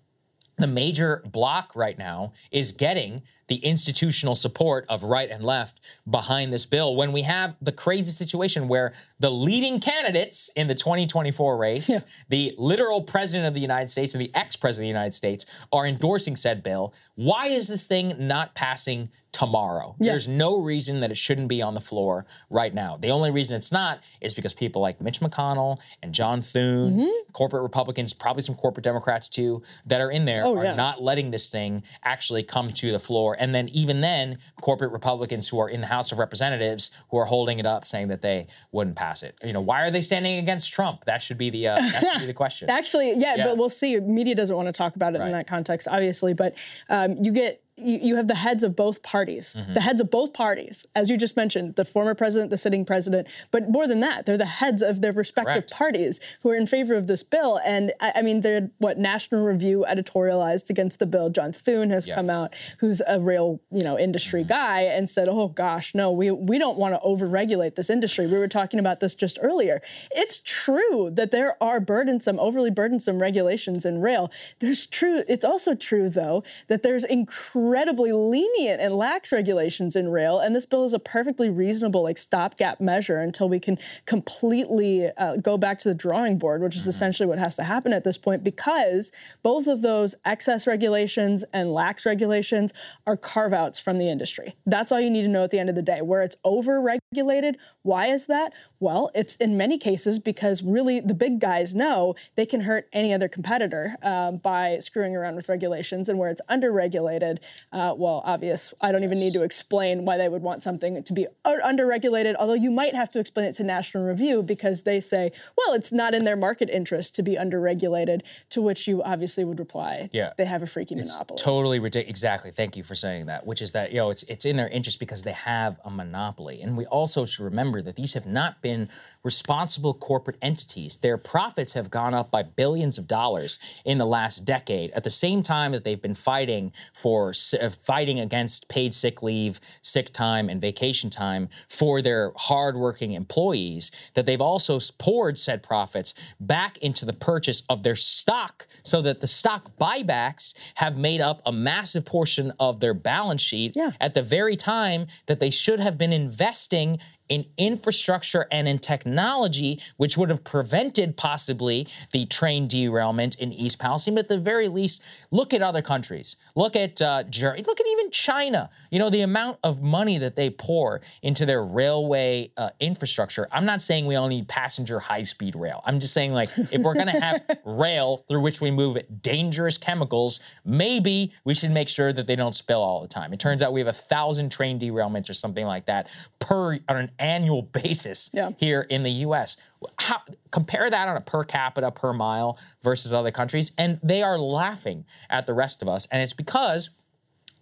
the 0.59 0.67
major 0.67 1.23
block 1.27 1.73
right 1.75 1.99
now 1.99 2.33
is 2.51 2.73
getting 2.73 3.23
the 3.53 3.59
institutional 3.67 4.35
support 4.35 4.87
of 4.89 5.03
right 5.03 5.31
and 5.31 5.45
left 5.45 5.79
behind 6.09 6.51
this 6.51 6.65
bill 6.65 6.97
when 6.97 7.13
we 7.13 7.21
have 7.21 7.55
the 7.61 7.71
crazy 7.71 8.11
situation 8.11 8.67
where 8.67 8.95
the 9.21 9.31
leading 9.31 9.79
candidates 9.79 10.51
in 10.57 10.69
the 10.69 10.75
2024 10.75 11.59
race, 11.59 11.87
yeah. 11.87 11.99
the 12.31 12.55
literal 12.57 13.03
president 13.03 13.47
of 13.47 13.53
the 13.53 13.61
United 13.61 13.89
States 13.89 14.15
and 14.15 14.23
the 14.23 14.35
ex 14.35 14.57
president 14.57 14.85
of 14.85 14.95
the 14.95 14.99
United 14.99 15.13
States, 15.13 15.45
are 15.71 15.87
endorsing 15.87 16.35
said 16.35 16.63
bill. 16.63 16.95
Why 17.15 17.49
is 17.49 17.69
this 17.69 17.87
thing 17.87 18.15
not 18.19 18.55
passing 18.55 19.11
tomorrow. 19.33 19.97
Yeah. 19.99 20.13
There's 20.13 20.29
no 20.29 20.61
reason 20.61 21.01
that 21.01 21.11
it 21.11 21.17
shouldn't 21.17 21.49
be 21.49 21.63
on 21.63 21.73
the 21.73 21.81
floor 21.81 22.27
right 22.51 22.73
now. 22.73 22.99
The 23.01 23.11
only 23.11 23.31
reason 23.31 23.57
it's 23.57 23.73
not 23.73 24.01
is 24.21 24.35
because 24.35 24.53
people 24.53 24.83
like 24.83 25.01
Mitch 25.01 25.21
McConnell 25.21 25.79
and 26.03 26.13
John 26.13 26.43
Thune, 26.43 26.99
mm-hmm. 26.99 27.33
corporate 27.33 27.63
Republicans, 27.63 28.13
probably 28.13 28.43
some 28.43 28.55
corporate 28.55 28.85
Democrats 28.85 29.31
too, 29.31 29.63
that 29.87 30.03
are 30.03 30.11
in 30.11 30.27
there 30.27 30.45
oh, 30.45 30.57
are 30.57 30.65
yeah. 30.65 30.75
not 30.75 31.03
letting 31.03 31.31
this 31.31 31.49
thing 31.49 31.83
actually 32.05 32.43
come 32.43 32.69
to 32.69 32.93
the 32.93 32.99
floor. 32.99 33.35
And 33.43 33.53
then 33.53 33.69
even 33.71 34.03
then, 34.03 34.39
corporate 34.61 34.93
Republicans 34.93 35.49
who 35.49 35.59
are 35.59 35.69
in 35.69 35.81
the 35.81 35.89
House 35.89 36.13
of 36.13 36.19
Representatives 36.19 36.93
who 37.11 37.17
are 37.19 37.25
holding 37.25 37.59
it 37.59 37.67
up 37.67 37.85
saying 37.89 38.07
that 38.07 38.21
they 38.21 38.47
wouldn't 38.71 38.95
pass 38.95 39.25
it. 39.25 39.37
You 39.43 39.53
know, 39.53 39.61
why 39.61 39.83
are 39.83 39.91
they 39.91 40.01
standing 40.01 40.39
against 40.39 40.73
Trump? 40.73 41.07
That 41.07 41.21
should 41.23 41.39
be 41.39 41.51
the 41.51 41.67
uh, 41.67 41.75
that 41.75 42.07
should 42.13 42.21
be 42.21 42.27
the 42.27 42.35
question. 42.35 42.71
Actually, 42.71 43.15
yeah, 43.15 43.35
yeah, 43.35 43.47
but 43.47 43.57
we'll 43.57 43.69
see. 43.69 43.99
Media 43.99 44.37
doesn't 44.37 44.55
want 44.55 44.69
to 44.69 44.73
talk 44.73 44.95
about 44.95 45.17
it 45.17 45.19
right. 45.19 45.27
in 45.27 45.33
that 45.33 45.49
context, 45.49 45.89
obviously, 45.89 46.35
but 46.35 46.55
um, 46.89 47.17
you 47.21 47.33
get 47.33 47.65
you, 47.85 47.99
you 48.03 48.17
have 48.17 48.29
the 48.29 48.35
heads 48.35 48.65
of 48.65 48.77
both 48.77 49.03
parties, 49.03 49.55
mm-hmm. 49.57 49.75
the 49.75 49.81
heads 49.81 50.01
of 50.01 50.11
both 50.11 50.33
parties, 50.33 50.87
as 50.95 51.11
you 51.11 51.17
just 51.17 51.37
mentioned, 51.37 51.75
the 51.77 51.85
former 51.85 52.15
president, 52.15 52.51
the 52.51 52.57
sitting 52.57 52.85
president, 52.85 53.29
but 53.51 53.69
more 53.69 53.87
than 53.87 54.01
that, 54.01 54.27
they're 54.27 54.39
the 54.39 54.47
heads 54.47 54.83
of 54.83 55.01
their 55.01 55.13
respective 55.13 55.67
Correct. 55.67 55.71
parties 55.71 56.21
who 56.43 56.51
are 56.51 56.57
in 56.57 56.67
favor 56.67 56.95
of 56.95 57.07
this 57.07 57.23
bill. 57.23 57.61
And 57.65 57.93
I, 58.01 58.13
I, 58.17 58.23
mean, 58.23 58.41
they're 58.41 58.71
what 58.79 58.99
National 58.99 59.45
Review 59.45 59.85
editorialized 59.89 60.71
against 60.71 60.99
the 60.99 61.07
bill. 61.07 61.31
John 61.31 61.53
Thune 61.53 61.91
has 61.91 62.07
yep. 62.07 62.17
come 62.17 62.31
out, 62.31 62.55
who's 62.79 63.03
a 63.07 63.21
real 63.21 63.61
you 63.71 63.83
know 63.83 63.99
industry 63.99 64.41
mm-hmm. 64.41 64.49
guy, 64.49 64.81
and 64.83 65.09
said, 65.09 65.29
"Oh 65.29 65.49
gosh, 65.49 65.95
no, 65.95 66.11
we 66.11 66.31
we 66.31 66.59
don't 66.59 66.79
want 66.79 66.95
to 66.95 67.01
overregulate 67.01 67.75
this 67.75 67.91
industry." 67.91 68.27
We 68.27 68.39
were 68.39 68.49
talking 68.49 68.81
about 68.81 69.01
this 69.01 69.15
just 69.15 69.39
earlier. 69.43 69.83
It's 70.11 70.41
true 70.45 71.11
that 71.13 71.31
there 71.31 71.63
are 71.63 71.81
burdensome, 71.81 72.39
overly 72.39 72.71
burdensome 72.71 73.21
regulations 73.21 73.85
in 73.85 74.01
rail. 74.01 74.31
There's 74.61 74.87
true. 74.87 75.25
It's 75.29 75.45
also 75.45 75.75
true 75.75 76.09
though 76.09 76.45
that 76.69 76.83
there's 76.83 77.05
incredible 77.05 77.72
incredibly 77.73 78.13
lenient 78.13 78.83
and 78.83 78.95
lax 78.95 79.33
regulations 79.33 79.97
in 79.97 80.09
rail, 80.09 80.39
and 80.39 80.55
this 80.55 80.67
bill 80.67 80.85
is 80.85 80.93
a 80.93 80.99
perfectly 80.99 81.49
reasonable 81.49 82.03
like 82.03 82.19
stopgap 82.19 82.83
measure 82.83 83.19
until 83.19 83.49
we 83.49 83.59
can 83.59 83.79
completely 84.05 85.09
uh, 85.17 85.37
go 85.37 85.57
back 85.57 85.79
to 85.79 85.89
the 85.89 85.95
drawing 85.95 86.37
board, 86.37 86.61
which 86.61 86.77
is 86.77 86.83
mm-hmm. 86.83 86.91
essentially 86.91 87.27
what 87.27 87.39
has 87.39 87.57
to 87.57 87.65
happen 87.65 87.95
at 87.95 88.05
this 88.05 88.19
point, 88.19 88.45
because 88.45 89.11
both 89.43 89.67
of 89.67 89.81
those 89.81 90.15
excess 90.27 90.67
regulations 90.67 91.45
and 91.55 91.73
lax 91.73 92.05
regulations 92.05 92.75
are 93.07 93.17
carve 93.17 93.55
outs 93.55 93.79
from 93.79 93.97
the 93.97 94.11
industry. 94.11 94.55
That's 94.67 94.93
all 94.93 95.01
you 95.01 95.09
need 95.09 95.23
to 95.23 95.29
know 95.29 95.45
at 95.45 95.51
the 95.51 95.59
end 95.59 95.71
of 95.71 95.75
the 95.75 95.81
day. 95.81 96.03
Where 96.03 96.23
it's 96.23 96.37
over 96.45 96.79
regulated, 96.79 97.57
why 97.81 98.09
is 98.09 98.27
that? 98.27 98.53
Well, 98.81 99.11
it's 99.15 99.37
in 99.37 99.57
many 99.57 99.79
cases 99.79 100.19
because 100.19 100.63
really 100.63 101.01
the 101.01 101.15
big 101.15 101.41
guys 101.41 101.75
know 101.75 102.17
they 102.35 102.45
can 102.45 102.63
hurt 102.63 102.89
any 102.93 103.15
other 103.15 103.29
competitor 103.29 103.97
um, 104.03 104.37
by 104.37 104.79
screwing 104.81 105.17
around 105.17 105.37
with 105.37 105.49
regulations, 105.49 106.11
and 106.11 106.19
where 106.19 106.29
it's 106.29 106.43
underregulated, 106.51 107.39
uh, 107.73 107.95
well, 107.97 108.23
obvious. 108.25 108.75
I 108.81 108.93
don't 108.93 109.05
even 109.05 109.19
need 109.19 109.33
to 109.35 109.43
explain 109.43 110.05
why 110.05 110.17
they 110.17 110.29
would 110.29 110.43
want 110.43 110.63
something 110.63 111.03
to 111.03 111.13
be 111.13 111.27
underregulated, 111.45 112.35
although 112.39 112.55
you 112.55 112.71
might 112.71 112.95
have 112.95 113.11
to 113.13 113.19
explain 113.19 113.47
it 113.47 113.55
to 113.55 113.65
National 113.65 114.05
Review 114.05 114.43
because 114.43 114.83
they 114.83 115.01
say, 115.01 115.33
well, 115.57 115.75
it's 115.75 115.93
not 115.93 116.15
in 116.15 116.25
their 116.25 116.37
market 116.37 116.69
interest 116.71 117.15
to 117.17 117.23
be 117.23 117.37
underregulated, 117.37 118.23
to 118.51 118.61
which 118.63 118.87
you 118.87 119.03
obviously 119.03 119.45
would 119.45 119.59
reply, 119.59 120.11
yeah. 120.13 120.33
they 120.37 120.45
have 120.45 120.63
a 120.63 120.67
freaking 120.67 120.99
it's 120.99 121.13
monopoly. 121.15 121.39
Totally 121.39 121.79
ridiculous. 121.79 122.11
Exactly. 122.11 122.51
Thank 122.51 122.77
you 122.77 122.83
for 122.83 122.95
saying 122.95 123.27
that, 123.27 123.47
which 123.47 123.63
is 123.63 123.73
that, 123.73 123.91
you 123.91 123.99
know, 123.99 124.11
it's, 124.11 124.23
it's 124.25 124.45
in 124.45 124.57
their 124.57 124.69
interest 124.69 125.01
because 125.01 125.23
they 125.23 125.33
have 125.33 125.79
a 125.85 125.91
monopoly. 125.91 126.63
And 126.63 126.77
we 126.77 126.87
also 126.87 127.25
should 127.25 127.45
remember 127.45 127.83
that 127.83 127.97
these 127.97 128.15
have 128.15 128.27
not 128.27 128.61
been 128.63 128.89
responsible 129.25 129.95
corporate 129.95 130.37
entities. 130.43 130.97
Their 130.97 131.17
profits 131.17 131.73
have 131.75 131.91
gone 131.91 132.15
up 132.15 132.31
by 132.31 132.43
billions 132.43 132.99
of 132.99 133.07
dollars 133.07 133.59
in 133.85 133.99
the 133.99 134.07
last 134.07 134.45
decade 134.45 134.91
at 134.93 135.05
the 135.05 135.11
same 135.11 135.43
time 135.43 135.73
that 135.73 135.85
they've 135.85 136.01
been 136.01 136.15
fighting 136.15 136.73
for 136.93 137.33
uh, 137.61 137.71
fighting 137.71 138.19
against 138.19 138.69
paid 138.69 138.95
sick 138.95 139.23
leave, 139.23 139.61
sick 139.81 140.13
time 140.13 140.49
and 140.49 140.61
vacation 140.61 141.09
time 141.09 141.49
for 141.69 142.03
their 142.03 142.33
hardworking 142.37 143.13
employees 143.13 143.91
that 144.15 144.27
they've 144.27 144.41
also 144.41 144.81
poured 144.99 145.39
said 145.39 145.63
profits 145.63 146.15
back 146.41 146.79
into 146.79 147.05
the 147.05 147.13
purchase 147.13 147.63
of 147.69 147.83
their 147.83 147.97
stock 147.97 148.67
so 148.83 149.01
that 149.03 149.21
the 149.21 149.27
stock 149.27 149.77
buybacks 149.79 150.55
have 150.77 150.97
made 150.97 151.21
up 151.21 151.41
a 151.47 151.53
massive 151.53 152.05
portion 152.05 152.53
of 152.59 152.81
their 152.81 152.95
balance 152.95 153.43
sheet 153.43 153.73
yeah. 153.77 153.91
at 154.01 154.15
the 154.15 154.23
very 154.23 154.57
time 154.57 155.07
that 155.27 155.39
they 155.39 155.51
should 155.51 155.79
have 155.79 155.97
been 155.97 156.13
investing 156.13 156.99
in 157.33 157.47
infrastructure 157.57 158.47
and 158.53 158.69
in 158.69 158.79
technology, 158.79 159.81
which 159.97 160.19
would 160.19 160.29
have 160.29 160.45
prevented 160.45 161.17
possibly 161.17 161.89
the 162.11 162.27
train 162.27 162.69
derailment 162.69 163.37
in 163.37 163.55
East 163.55 163.79
Palestine. 163.79 164.17
But 164.17 164.25
at 164.25 164.29
the 164.29 164.37
very 164.37 164.69
least, 164.69 165.01
look 165.31 165.55
at 165.55 165.63
other 165.63 165.81
countries. 165.81 166.37
Look 166.55 166.77
at 166.77 167.01
uh, 167.01 167.23
Germany. 167.23 167.65
Look 167.67 167.81
at 167.81 167.87
even 167.87 168.11
China. 168.11 168.69
You 168.91 168.99
know, 168.99 169.09
the 169.09 169.23
amount 169.23 169.61
of 169.65 169.81
money 169.81 170.19
that 170.19 170.37
they 170.37 170.51
pour 170.51 171.01
into 171.23 171.47
their 171.47 171.65
railway 171.65 172.53
uh, 172.59 172.69
infrastructure. 172.81 173.49
I'm 173.51 173.65
not 173.65 173.81
saying 173.81 174.05
we 174.05 174.15
all 174.15 174.29
need 174.29 174.47
passenger 174.47 175.01
high 175.01 175.23
speed 175.23 175.57
rail. 175.57 175.81
I'm 175.87 176.01
just 176.01 176.13
saying, 176.13 176.35
like, 176.35 176.51
if 176.59 176.83
we're 176.83 176.93
going 176.93 177.07
to 177.07 177.19
have 177.19 177.41
rail 177.65 178.19
through 178.29 178.43
which 178.43 178.61
we 178.61 178.71
move 178.71 178.99
dangerous 179.23 179.79
chemicals, 179.79 180.39
maybe 180.67 181.33
we 181.47 181.55
should 181.55 181.71
make 181.71 181.89
sure 181.89 182.13
that 182.13 182.27
they 182.27 182.37
don't 182.37 182.55
spill 182.55 182.83
all 182.83 183.01
the 183.01 183.09
time. 183.09 183.33
It 183.33 183.41
turns 183.41 183.63
out 183.63 183.73
we 183.73 183.81
have 183.81 183.89
a 183.89 183.95
thousand 183.95 184.53
train 184.53 184.79
derailments 184.79 185.31
or 185.31 185.35
something 185.35 185.65
like 185.65 185.87
that 185.87 186.11
per 186.39 186.75
on 186.89 186.97
an 186.97 187.11
annual 187.23 187.63
basis 187.83 188.31
yeah. 188.33 188.51
here 188.59 188.83
in 188.83 189.03
the 189.03 189.11
US. 189.11 189.57
How, 189.99 190.21
compare 190.51 190.91
that 190.91 191.09
on 191.09 191.17
a 191.17 191.21
per 191.21 191.45
capita 191.45 191.91
per 191.91 192.13
mile 192.13 192.59
versus 192.83 193.13
other 193.13 193.31
countries, 193.31 193.73
and 193.79 193.99
they 194.03 194.23
are 194.23 194.39
laughing 194.39 195.05
at 195.31 195.47
the 195.47 195.55
rest 195.55 195.83
of 195.83 195.89
us. 195.89 196.07
And 196.11 196.23
it's 196.23 196.33
because 196.33 196.91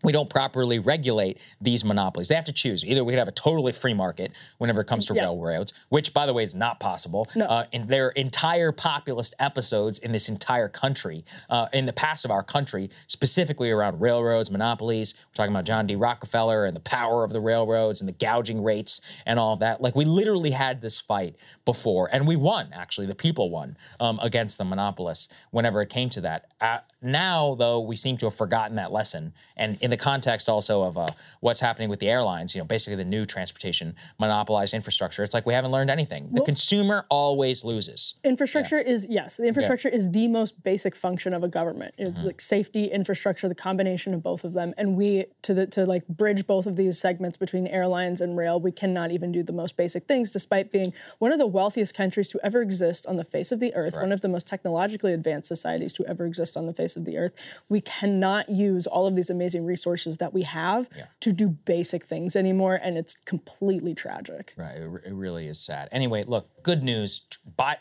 we 0.03 0.13
don't 0.13 0.31
properly 0.31 0.79
regulate 0.79 1.39
these 1.61 1.85
monopolies. 1.85 2.29
They 2.29 2.35
have 2.35 2.45
to 2.47 2.53
choose. 2.53 2.85
Either 2.85 3.05
we 3.05 3.13
could 3.13 3.19
have 3.19 3.29
a 3.29 3.33
totally 3.33 3.73
free 3.73 3.95
market 3.95 4.33
whenever 4.59 4.81
it 4.81 4.87
comes 4.87 5.07
to 5.07 5.15
yeah. 5.15 5.23
railroads, 5.23 5.85
which, 5.89 6.15
by 6.15 6.27
the 6.27 6.33
way, 6.33 6.43
is 6.43 6.55
not 6.55 6.81
possible. 6.81 7.29
No. 7.35 7.47
Uh, 7.47 7.65
in 7.73 7.87
their 7.87 8.11
entire 8.11 8.73
populist 8.73 9.35
episodes 9.39 9.99
in 9.99 10.13
this 10.13 10.29
entire 10.29 10.69
country, 10.69 11.25
uh, 11.49 11.67
in 11.73 11.87
the 11.87 11.93
past 11.93 12.25
of 12.25 12.31
our 12.31 12.43
country, 12.43 12.91
specifically 13.07 13.71
around 13.71 14.01
railroads, 14.01 14.51
monopolies. 14.51 15.15
We're 15.15 15.35
talking 15.35 15.53
about 15.53 15.65
John 15.65 15.87
D. 15.87 15.97
Rockefeller 15.97 16.65
and 16.65 16.75
the 16.75 16.81
power 16.81 17.25
of 17.25 17.33
the 17.33 17.41
railroads 17.41 18.01
and 18.01 18.09
the 18.09 18.13
gouging 18.13 18.63
rates 18.63 19.01
and 19.27 19.39
all 19.39 19.55
of 19.55 19.61
that. 19.61 19.81
Like, 19.81 19.95
we 19.95 20.05
literally 20.05 20.53
had 20.53 20.81
this 20.81 21.01
fight 21.01 21.37
before, 21.65 22.09
and 22.13 22.27
we 22.27 22.37
won, 22.37 22.71
actually. 22.73 23.07
The 23.07 23.15
people 23.15 23.51
won 23.51 23.77
um, 23.99 24.19
against 24.23 24.59
the 24.59 24.65
monopolists 24.65 25.29
whenever 25.51 25.83
it 25.83 25.91
came 25.91 26.09
to 26.11 26.21
that. 26.23 26.47
Uh, 26.61 26.79
now, 27.03 27.55
though, 27.55 27.81
we 27.81 27.97
seem 27.97 28.17
to 28.19 28.27
have 28.27 28.35
forgotten 28.35 28.77
that 28.77 28.93
lesson. 28.93 29.33
And 29.57 29.79
in 29.81 29.90
the 29.91 29.97
context 29.97 30.49
also 30.49 30.83
of 30.83 30.99
uh, 30.99 31.09
what's 31.41 31.61
happening 31.61 31.89
with 31.89 32.01
the 32.01 32.09
airlines, 32.09 32.55
you 32.55 32.61
know, 32.61 32.65
basically 32.65 32.97
the 32.97 33.05
new 33.05 33.25
transportation 33.27 33.95
monopolized 34.19 34.75
infrastructure, 34.75 35.23
it's 35.23 35.35
like 35.35 35.47
we 35.47 35.55
haven't 35.55 35.71
learned 35.71 35.91
anything. 35.91 36.29
The 36.29 36.41
well, 36.41 36.45
consumer 36.45 37.07
always 37.09 37.65
loses. 37.65 38.15
Infrastructure 38.25 38.79
yeah. 38.79 38.93
is, 38.93 39.07
yes, 39.09 39.37
the 39.37 39.47
infrastructure 39.47 39.89
yeah. 39.89 39.97
is 39.97 40.11
the 40.13 40.29
most 40.29 40.63
basic 40.63 40.95
function 40.95 41.35
of 41.35 41.43
a 41.43 41.49
government. 41.49 41.95
Mm-hmm. 41.99 42.25
Like 42.25 42.41
safety, 42.41 42.87
infrastructure, 42.87 43.49
the 43.49 43.55
combination 43.55 44.15
of 44.15 44.23
both 44.23 44.45
of 44.45 44.53
them. 44.53 44.75
And 44.79 44.97
we, 44.97 45.27
to, 45.43 45.55
the, 45.55 45.67
to 45.69 45.85
like 45.85 46.07
bridge 46.09 46.47
both 46.47 46.67
of 46.67 46.77
these 46.77 46.99
segments 47.01 47.37
between 47.37 47.67
airlines 47.67 48.21
and 48.21 48.37
rail, 48.37 48.61
we 48.61 48.73
cannot 48.73 49.11
even 49.11 49.33
do 49.33 49.43
the 49.43 49.53
most 49.53 49.77
basic 49.77 50.07
things 50.07 50.31
despite 50.31 50.73
being 50.73 50.93
one 51.19 51.33
of 51.33 51.39
the 51.39 51.47
wealthiest 51.47 51.95
countries 51.95 52.29
to 52.29 52.41
ever 52.43 52.63
exist 52.63 53.07
on 53.07 53.17
the 53.17 53.25
face 53.25 53.53
of 53.53 53.61
the 53.61 53.75
earth, 53.75 53.95
right. 53.97 54.03
one 54.03 54.13
of 54.13 54.21
the 54.21 54.29
most 54.29 54.47
technologically 54.47 55.13
advanced 55.13 55.49
societies 55.49 55.93
to 55.95 56.07
ever 56.07 56.25
exist 56.27 56.57
on 56.57 56.67
the 56.67 56.75
face 56.75 56.97
of 56.97 57.05
the 57.05 57.19
earth. 57.19 57.33
We 57.69 57.81
cannot 57.81 58.49
use 58.49 58.87
all 58.87 59.07
of 59.07 59.17
these 59.17 59.31
amazing 59.31 59.65
resources 59.65 59.80
that 60.19 60.33
we 60.33 60.43
have 60.43 60.89
yeah. 60.97 61.07
to 61.21 61.33
do 61.33 61.49
basic 61.49 62.05
things 62.05 62.37
anymore, 62.37 62.81
and 62.83 62.97
it's 62.97 63.17
completely 63.17 63.95
tragic. 63.95 64.55
Right, 64.57 64.77
it, 64.77 64.91
it 65.07 65.13
really 65.13 65.47
is 65.47 65.59
sad. 65.59 65.89
Anyway, 65.93 66.25
look, 66.27 66.63
good 66.63 66.83
news. 66.83 67.23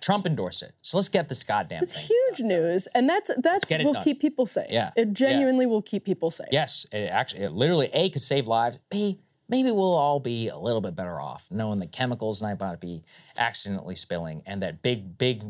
Trump 0.02 0.26
endorsed 0.26 0.64
it, 0.64 0.74
so 0.82 0.98
let's 0.98 1.10
get 1.10 1.30
this 1.30 1.44
goddamn. 1.44 1.84
It's 1.84 1.96
huge 1.96 2.42
news, 2.42 2.88
and 2.94 3.08
that's 3.08 3.32
that's 3.42 3.70
will 3.70 3.94
done. 3.94 4.04
keep 4.04 4.22
people 4.22 4.46
safe. 4.46 4.68
Yeah, 4.70 4.92
it 4.96 5.14
genuinely 5.14 5.66
yeah. 5.66 5.70
will 5.70 5.82
keep 5.82 6.06
people 6.06 6.32
safe. 6.32 6.50
Yes, 6.52 6.86
it 6.92 7.10
actually, 7.10 7.44
it 7.44 7.52
literally, 7.52 7.90
a 7.94 8.10
could 8.10 8.22
save 8.22 8.48
lives. 8.48 8.80
B 8.90 9.20
maybe 9.50 9.72
we'll 9.72 9.96
all 9.96 10.20
be 10.20 10.48
a 10.48 10.58
little 10.58 10.80
bit 10.80 10.96
better 10.96 11.20
off 11.20 11.46
knowing 11.50 11.80
that 11.80 11.92
chemicals 11.92 12.42
might 12.42 12.60
not 12.60 12.80
be 12.80 13.04
accidentally 13.38 13.96
spilling 13.96 14.42
and 14.46 14.62
that 14.62 14.82
big, 14.82 15.18
big 15.18 15.44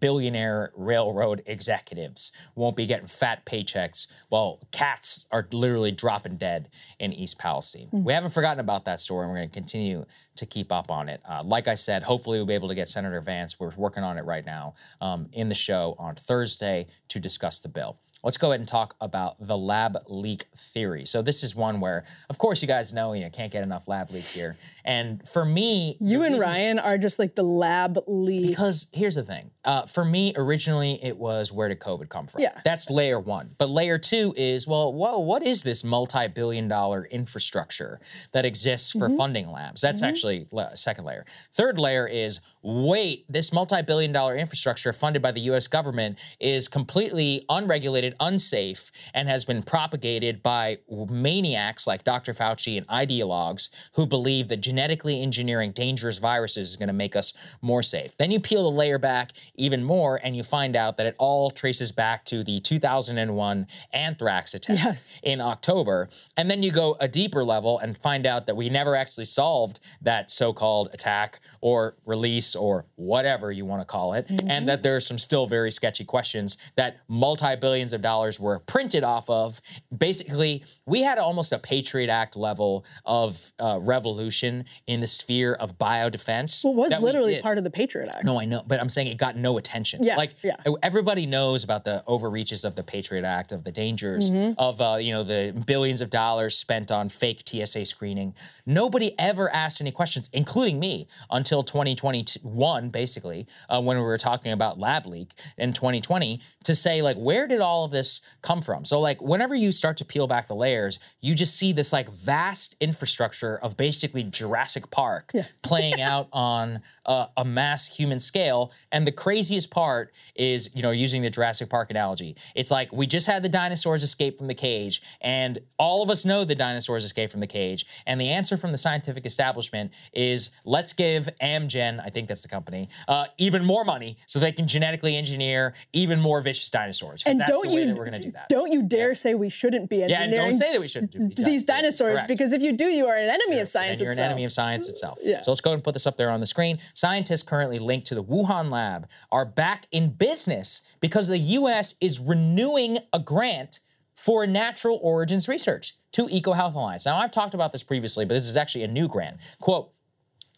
billionaire 0.00 0.72
railroad 0.76 1.42
executives 1.46 2.32
won't 2.54 2.76
be 2.76 2.84
getting 2.84 3.06
fat 3.06 3.46
paychecks 3.46 4.08
while 4.28 4.60
cats 4.72 5.26
are 5.30 5.46
literally 5.52 5.92
dropping 5.92 6.36
dead 6.36 6.68
in 6.98 7.12
East 7.12 7.38
Palestine. 7.38 7.86
Mm-hmm. 7.86 8.04
We 8.04 8.12
haven't 8.12 8.30
forgotten 8.30 8.60
about 8.60 8.84
that 8.86 9.00
story 9.00 9.24
and 9.24 9.32
we're 9.32 9.38
going 9.38 9.50
to 9.50 9.54
continue 9.54 10.04
to 10.36 10.46
keep 10.46 10.72
up 10.72 10.90
on 10.90 11.08
it. 11.08 11.20
Uh, 11.28 11.42
like 11.44 11.68
I 11.68 11.76
said, 11.76 12.02
hopefully 12.02 12.38
we'll 12.38 12.46
be 12.46 12.54
able 12.54 12.68
to 12.68 12.74
get 12.74 12.88
Senator 12.88 13.20
Vance, 13.20 13.60
we're 13.60 13.70
working 13.76 14.02
on 14.02 14.18
it 14.18 14.24
right 14.24 14.44
now, 14.44 14.74
um, 15.00 15.28
in 15.32 15.48
the 15.48 15.54
show 15.54 15.94
on 15.98 16.16
Thursday 16.16 16.88
to 17.08 17.20
discuss 17.20 17.60
the 17.60 17.68
bill. 17.68 17.98
Let's 18.24 18.38
go 18.38 18.50
ahead 18.50 18.60
and 18.60 18.68
talk 18.68 18.96
about 19.00 19.36
the 19.38 19.56
lab 19.56 19.98
leak 20.08 20.46
theory. 20.56 21.04
So 21.06 21.22
this 21.22 21.44
is 21.44 21.54
one 21.54 21.78
where, 21.78 22.04
of 22.28 22.38
course, 22.38 22.62
you 22.62 22.66
guys 22.66 22.92
know 22.92 23.12
you 23.12 23.22
know, 23.22 23.30
can't 23.30 23.52
get 23.52 23.62
enough 23.62 23.86
lab 23.86 24.10
leak 24.10 24.24
here. 24.24 24.56
And 24.84 25.26
for 25.26 25.44
me, 25.44 25.96
You 26.00 26.22
and 26.22 26.34
reason- 26.34 26.48
Ryan 26.48 26.78
are 26.78 26.98
just 26.98 27.18
like 27.18 27.34
the 27.34 27.42
lab 27.42 27.98
lead. 28.06 28.48
because 28.48 28.88
here's 28.92 29.14
the 29.14 29.22
thing. 29.22 29.50
Uh, 29.64 29.86
for 29.86 30.04
me, 30.04 30.34
originally 30.36 31.02
it 31.02 31.16
was 31.16 31.50
where 31.50 31.68
did 31.68 31.80
COVID 31.80 32.10
come 32.10 32.26
from? 32.26 32.42
Yeah. 32.42 32.60
That's 32.64 32.90
layer 32.90 33.18
one. 33.18 33.54
But 33.56 33.70
layer 33.70 33.96
two 33.96 34.34
is, 34.36 34.66
well, 34.66 34.92
whoa, 34.92 35.18
what 35.20 35.42
is 35.42 35.62
this 35.62 35.82
multi 35.82 36.28
billion 36.28 36.68
dollar 36.68 37.04
infrastructure 37.06 37.98
that 38.32 38.44
exists 38.44 38.90
for 38.90 39.08
Mm-hmm. 39.08 39.16
funding 39.16 39.50
labs? 39.50 39.80
That's 39.80 40.02
actually 40.02 40.46
la- 40.50 40.74
second 40.74 41.04
layer. 41.06 41.24
Third 41.52 41.78
layer 41.78 42.06
is, 42.06 42.40
wait, 42.62 43.24
this 43.32 43.52
multi 43.52 43.80
billion 43.82 44.12
dollar 44.12 44.36
infrastructure 44.36 44.92
funded 44.92 45.22
by 45.22 45.32
the 45.32 45.40
US 45.52 45.66
government 45.66 46.18
is 46.40 46.68
completely 46.68 47.44
unregulated, 47.48 48.14
unsafe, 48.20 48.92
and 49.14 49.28
has 49.28 49.44
been 49.46 49.62
propagated 49.62 50.42
by 50.42 50.78
maniacs 51.10 51.86
like 51.86 52.04
Dr. 52.04 52.34
Fauci 52.34 52.76
and 52.76 52.86
ideologues 52.88 53.68
who 53.94 54.06
believe 54.06 54.48
that 54.48 54.60
genetically 54.74 55.22
engineering 55.22 55.70
dangerous 55.70 56.18
viruses 56.18 56.68
is 56.70 56.74
going 56.76 56.88
to 56.88 56.92
make 56.92 57.14
us 57.14 57.32
more 57.62 57.80
safe. 57.80 58.12
Then 58.18 58.32
you 58.32 58.40
peel 58.40 58.64
the 58.68 58.76
layer 58.76 58.98
back 58.98 59.30
even 59.54 59.84
more 59.84 60.18
and 60.24 60.34
you 60.34 60.42
find 60.42 60.74
out 60.74 60.96
that 60.96 61.06
it 61.06 61.14
all 61.16 61.52
traces 61.52 61.92
back 61.92 62.24
to 62.24 62.42
the 62.42 62.58
2001 62.58 63.68
anthrax 63.92 64.52
attack 64.52 64.74
Yes. 64.84 65.14
in 65.22 65.40
October. 65.40 66.08
And 66.36 66.50
then 66.50 66.64
you 66.64 66.72
go 66.72 66.96
a 66.98 67.06
deeper 67.06 67.44
level 67.44 67.78
and 67.78 67.96
find 67.96 68.26
out 68.26 68.46
that 68.46 68.56
we 68.56 68.68
never 68.68 68.96
actually 68.96 69.26
solved 69.26 69.78
that 70.02 70.28
so 70.32 70.52
called 70.52 70.88
attack 70.92 71.38
or 71.60 71.94
release 72.04 72.56
or 72.56 72.86
whatever 72.96 73.52
you 73.52 73.64
want 73.64 73.80
to 73.80 73.86
call 73.86 74.14
it. 74.14 74.26
And 74.48 74.68
that 74.68 74.82
there 74.82 74.96
are 74.96 75.00
some 75.00 75.18
still 75.18 75.46
very 75.46 75.70
sketchy 75.70 76.04
questions 76.04 76.56
that 76.74 76.96
multi 77.06 77.54
billions 77.54 77.92
of 77.92 78.02
dollars 78.02 78.40
were 78.40 78.58
printed 78.58 79.04
off 79.04 79.30
of. 79.30 79.60
Basically, 79.96 80.64
we 80.84 81.02
had 81.02 81.18
almost 81.18 81.52
a 81.52 81.58
Patriot 81.60 82.10
Act 82.10 82.34
level 82.36 82.84
of 83.04 83.52
uh, 83.60 83.78
revolution 83.80 84.63
in 84.86 85.00
the 85.00 85.06
sphere 85.06 85.54
of 85.54 85.78
biodefense. 85.78 86.64
Well, 86.64 86.72
it 86.72 86.76
was 86.76 87.00
literally 87.00 87.40
part 87.40 87.58
of 87.58 87.64
the 87.64 87.70
Patriot 87.70 88.08
Act. 88.08 88.24
No, 88.24 88.40
I 88.40 88.44
know, 88.44 88.62
but 88.66 88.80
I'm 88.80 88.88
saying 88.88 89.08
it 89.08 89.16
got 89.18 89.36
no 89.36 89.58
attention. 89.58 90.02
Yeah, 90.02 90.16
like 90.16 90.34
yeah. 90.42 90.56
everybody 90.82 91.26
knows 91.26 91.64
about 91.64 91.84
the 91.84 92.02
overreaches 92.06 92.64
of 92.64 92.74
the 92.74 92.82
Patriot 92.82 93.24
Act, 93.24 93.52
of 93.52 93.64
the 93.64 93.72
dangers 93.72 94.30
Mm-hmm. 94.30 94.52
of 94.58 94.80
uh, 94.80 94.96
you 95.00 95.12
know 95.12 95.22
the 95.22 95.52
billions 95.66 96.00
of 96.00 96.10
dollars 96.10 96.56
spent 96.56 96.90
on 96.90 97.08
fake 97.08 97.42
TSA 97.46 97.84
screening. 97.86 98.34
Nobody 98.66 99.18
ever 99.18 99.52
asked 99.52 99.80
any 99.80 99.90
questions, 99.90 100.28
including 100.32 100.78
me, 100.78 101.06
until 101.30 101.62
2021, 101.62 102.90
basically, 102.90 103.46
uh, 103.68 103.80
when 103.80 103.96
we 103.96 104.02
were 104.02 104.18
talking 104.18 104.52
about 104.52 104.78
lab 104.78 105.06
leak 105.06 105.34
in 105.58 105.72
2020, 105.72 106.40
to 106.64 106.74
say 106.74 107.02
like, 107.02 107.16
where 107.16 107.46
did 107.46 107.60
all 107.60 107.84
of 107.84 107.90
this 107.90 108.20
come 108.42 108.62
from? 108.62 108.84
So 108.84 109.00
like, 109.00 109.20
whenever 109.20 109.54
you 109.54 109.72
start 109.72 109.96
to 109.98 110.04
peel 110.04 110.26
back 110.26 110.48
the 110.48 110.54
layers, 110.54 110.98
you 111.20 111.34
just 111.34 111.56
see 111.56 111.72
this 111.72 111.92
like 111.92 112.10
vast 112.10 112.76
infrastructure 112.80 113.58
of 113.58 113.76
basically 113.76 114.22
Jurassic 114.54 114.88
Park 114.92 115.32
playing 115.62 116.00
out 116.00 116.28
on 116.32 116.80
uh, 117.06 117.26
a 117.36 117.44
mass 117.44 117.88
human 117.88 118.20
scale. 118.20 118.70
And 118.92 119.04
the 119.04 119.12
craziest 119.12 119.68
part 119.68 120.12
is, 120.36 120.70
you 120.76 120.82
know, 120.82 120.92
using 120.92 121.22
the 121.22 121.30
Jurassic 121.30 121.68
Park 121.68 121.90
analogy, 121.90 122.36
it's 122.54 122.70
like 122.70 122.92
we 122.92 123.08
just 123.08 123.26
had 123.26 123.42
the 123.42 123.48
dinosaurs 123.48 124.04
escape 124.04 124.38
from 124.38 124.46
the 124.46 124.54
cage, 124.54 125.02
and 125.20 125.58
all 125.76 126.02
of 126.02 126.10
us 126.10 126.24
know 126.24 126.44
the 126.44 126.54
dinosaurs 126.54 127.04
escaped 127.04 127.32
from 127.32 127.40
the 127.40 127.48
cage. 127.48 127.84
And 128.06 128.20
the 128.20 128.28
answer 128.28 128.56
from 128.56 128.70
the 128.70 128.78
scientific 128.78 129.26
establishment 129.26 129.90
is 130.12 130.50
let's 130.64 130.92
give 130.92 131.28
Amgen, 131.42 132.00
I 132.04 132.10
think 132.10 132.28
that's 132.28 132.42
the 132.42 132.48
company, 132.48 132.88
uh, 133.08 133.26
even 133.38 133.64
more 133.64 133.84
money 133.84 134.18
so 134.26 134.38
they 134.38 134.52
can 134.52 134.68
genetically 134.68 135.16
engineer 135.16 135.74
even 135.92 136.20
more 136.20 136.40
vicious 136.40 136.70
dinosaurs. 136.70 137.24
and 137.26 137.40
that's 137.40 137.50
don't 137.50 137.64
the 137.64 137.74
way 137.74 137.80
you 137.82 137.88
that 137.88 137.96
we're 137.96 138.08
going 138.08 138.20
to 138.20 138.28
do 138.28 138.30
that. 138.30 138.48
don't 138.48 138.70
you 138.70 138.84
dare 138.84 139.14
say 139.16 139.34
we 139.34 139.48
shouldn't 139.48 139.90
be 139.90 139.96
yeah, 139.96 140.04
and 140.04 140.14
engineering 140.14 140.50
don't 140.50 140.60
say 140.60 140.72
that 140.72 140.80
we 140.80 140.86
shouldn't 140.88 141.34
do 141.34 141.44
these 141.44 141.64
dinosaurs 141.64 142.14
Correct. 142.14 142.28
because 142.28 142.52
if 142.52 142.62
you 142.62 142.72
do, 142.72 142.84
you 142.84 143.06
are 143.06 143.16
an 143.16 143.28
enemy 143.28 143.58
of 143.58 143.66
science 143.66 144.00
itself. 144.00 144.43
Of 144.44 144.52
science 144.52 144.88
itself. 144.88 145.18
Yeah. 145.22 145.40
So 145.40 145.50
let's 145.50 145.60
go 145.60 145.70
ahead 145.70 145.76
and 145.78 145.84
put 145.84 145.94
this 145.94 146.06
up 146.06 146.16
there 146.16 146.30
on 146.30 146.40
the 146.40 146.46
screen. 146.46 146.76
Scientists 146.94 147.42
currently 147.42 147.78
linked 147.78 148.06
to 148.08 148.14
the 148.14 148.24
Wuhan 148.24 148.70
lab 148.70 149.08
are 149.32 149.44
back 149.44 149.86
in 149.92 150.10
business 150.10 150.82
because 151.00 151.28
the 151.28 151.38
U.S. 151.38 151.94
is 152.00 152.20
renewing 152.20 152.98
a 153.12 153.18
grant 153.18 153.80
for 154.14 154.46
natural 154.46 154.98
origins 155.02 155.48
research 155.48 155.96
to 156.12 156.26
EcoHealth 156.26 156.74
Alliance. 156.74 157.06
Now, 157.06 157.16
I've 157.16 157.30
talked 157.32 157.54
about 157.54 157.72
this 157.72 157.82
previously, 157.82 158.24
but 158.24 158.34
this 158.34 158.48
is 158.48 158.56
actually 158.56 158.84
a 158.84 158.88
new 158.88 159.08
grant. 159.08 159.38
Quote, 159.60 159.90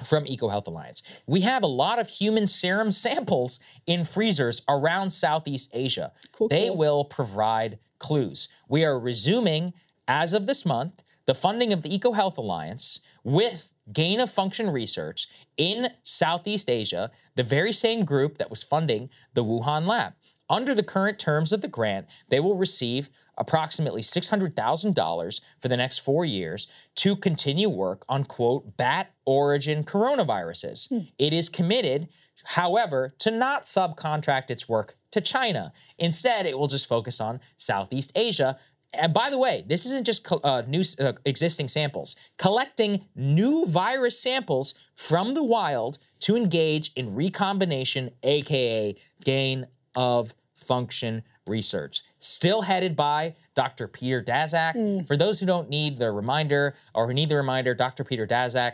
from 0.05 0.25
EcoHealth 0.25 0.67
Alliance. 0.67 1.03
We 1.27 1.41
have 1.41 1.63
a 1.63 1.67
lot 1.67 1.99
of 1.99 2.09
human 2.09 2.47
serum 2.47 2.91
samples 3.07 3.61
in 3.87 4.05
freezers 4.05 4.63
around 4.69 5.11
Southeast 5.11 5.71
Asia. 5.73 6.13
they 6.51 6.71
will 6.71 7.05
provide 7.05 7.79
clues. 7.99 8.49
We 8.69 8.85
are 8.85 8.99
resuming, 8.99 9.73
as 10.07 10.33
of 10.33 10.47
this 10.47 10.67
month, 10.67 11.03
the 11.27 11.35
funding 11.35 11.73
of 11.73 11.83
the 11.83 11.89
EcoHealth 11.89 12.37
Alliance 12.37 13.01
with 13.27 13.73
gain 13.93 14.21
of 14.21 14.31
function 14.31 14.71
research 14.71 15.27
in 15.57 15.89
Southeast 16.05 16.71
Asia, 16.71 17.11
the 17.35 17.43
very 17.43 17.73
same 17.73 18.05
group 18.05 18.39
that 18.39 18.49
was 18.49 18.63
funding 18.63 19.11
the 19.35 19.45
Wuhan 19.45 19.85
lab. 19.85 20.13
Under 20.49 20.77
the 20.77 20.85
current 20.85 21.19
terms 21.19 21.53
of 21.53 21.61
the 21.61 21.67
grant, 21.67 22.07
they 22.29 22.39
will 22.39 22.57
receive 22.57 23.11
approximately 23.37 24.01
$600,000 24.01 25.41
for 25.59 25.67
the 25.67 25.77
next 25.77 25.99
four 25.99 26.25
years 26.25 26.69
to 26.95 27.17
continue 27.17 27.69
work 27.69 28.05
on, 28.09 28.23
quote, 28.23 28.77
bat 28.77 29.13
origin 29.25 29.83
coronaviruses. 29.83 30.89
Hmm. 30.89 31.09
It 31.19 31.33
is 31.33 31.49
committed, 31.49 32.09
however, 32.45 33.13
to 33.19 33.33
not 33.33 33.65
subcontract 33.65 34.51
its 34.51 34.69
work 34.69 34.97
to 35.11 35.21
China. 35.21 35.73
Instead, 35.99 36.47
it 36.47 36.57
will 36.57 36.69
just 36.69 36.87
focus 36.87 37.21
on 37.21 37.41
Southeast 37.57 38.13
Asia. 38.15 38.57
And 38.99 39.15
by 39.15 39.31
the 39.31 39.39
way, 39.39 39.65
this 39.67 39.87
isn't 39.87 40.05
just 40.05 40.27
uh, 40.31 40.63
new 40.67 40.83
uh, 40.99 41.13
existing 41.25 41.69
samples. 41.69 42.17
Collecting 42.39 43.07
new 43.15 43.67
virus 43.67 44.21
samples 44.21 44.75
from 44.95 45.35
the 45.35 45.43
wild 45.43 45.99
to 46.21 46.37
engage 46.37 46.93
in 46.95 47.15
recombination, 47.15 48.11
aka 48.23 48.95
gain 49.25 49.67
of 49.95 50.35
function 50.57 51.23
research. 51.47 52.03
Still 52.19 52.63
headed 52.63 52.97
by 52.97 53.35
Dr. 53.55 53.89
Peter 53.89 54.23
Daszak. 54.23 54.75
For 55.07 55.17
those 55.17 55.39
who 55.39 55.47
don't 55.47 55.69
need 55.69 55.99
the 55.99 56.11
reminder 56.11 56.75
or 56.95 57.07
who 57.07 57.15
need 57.15 57.29
the 57.29 57.37
reminder, 57.37 57.75
Dr. 57.75 58.05
Peter 58.05 58.27
Daszak 58.27 58.73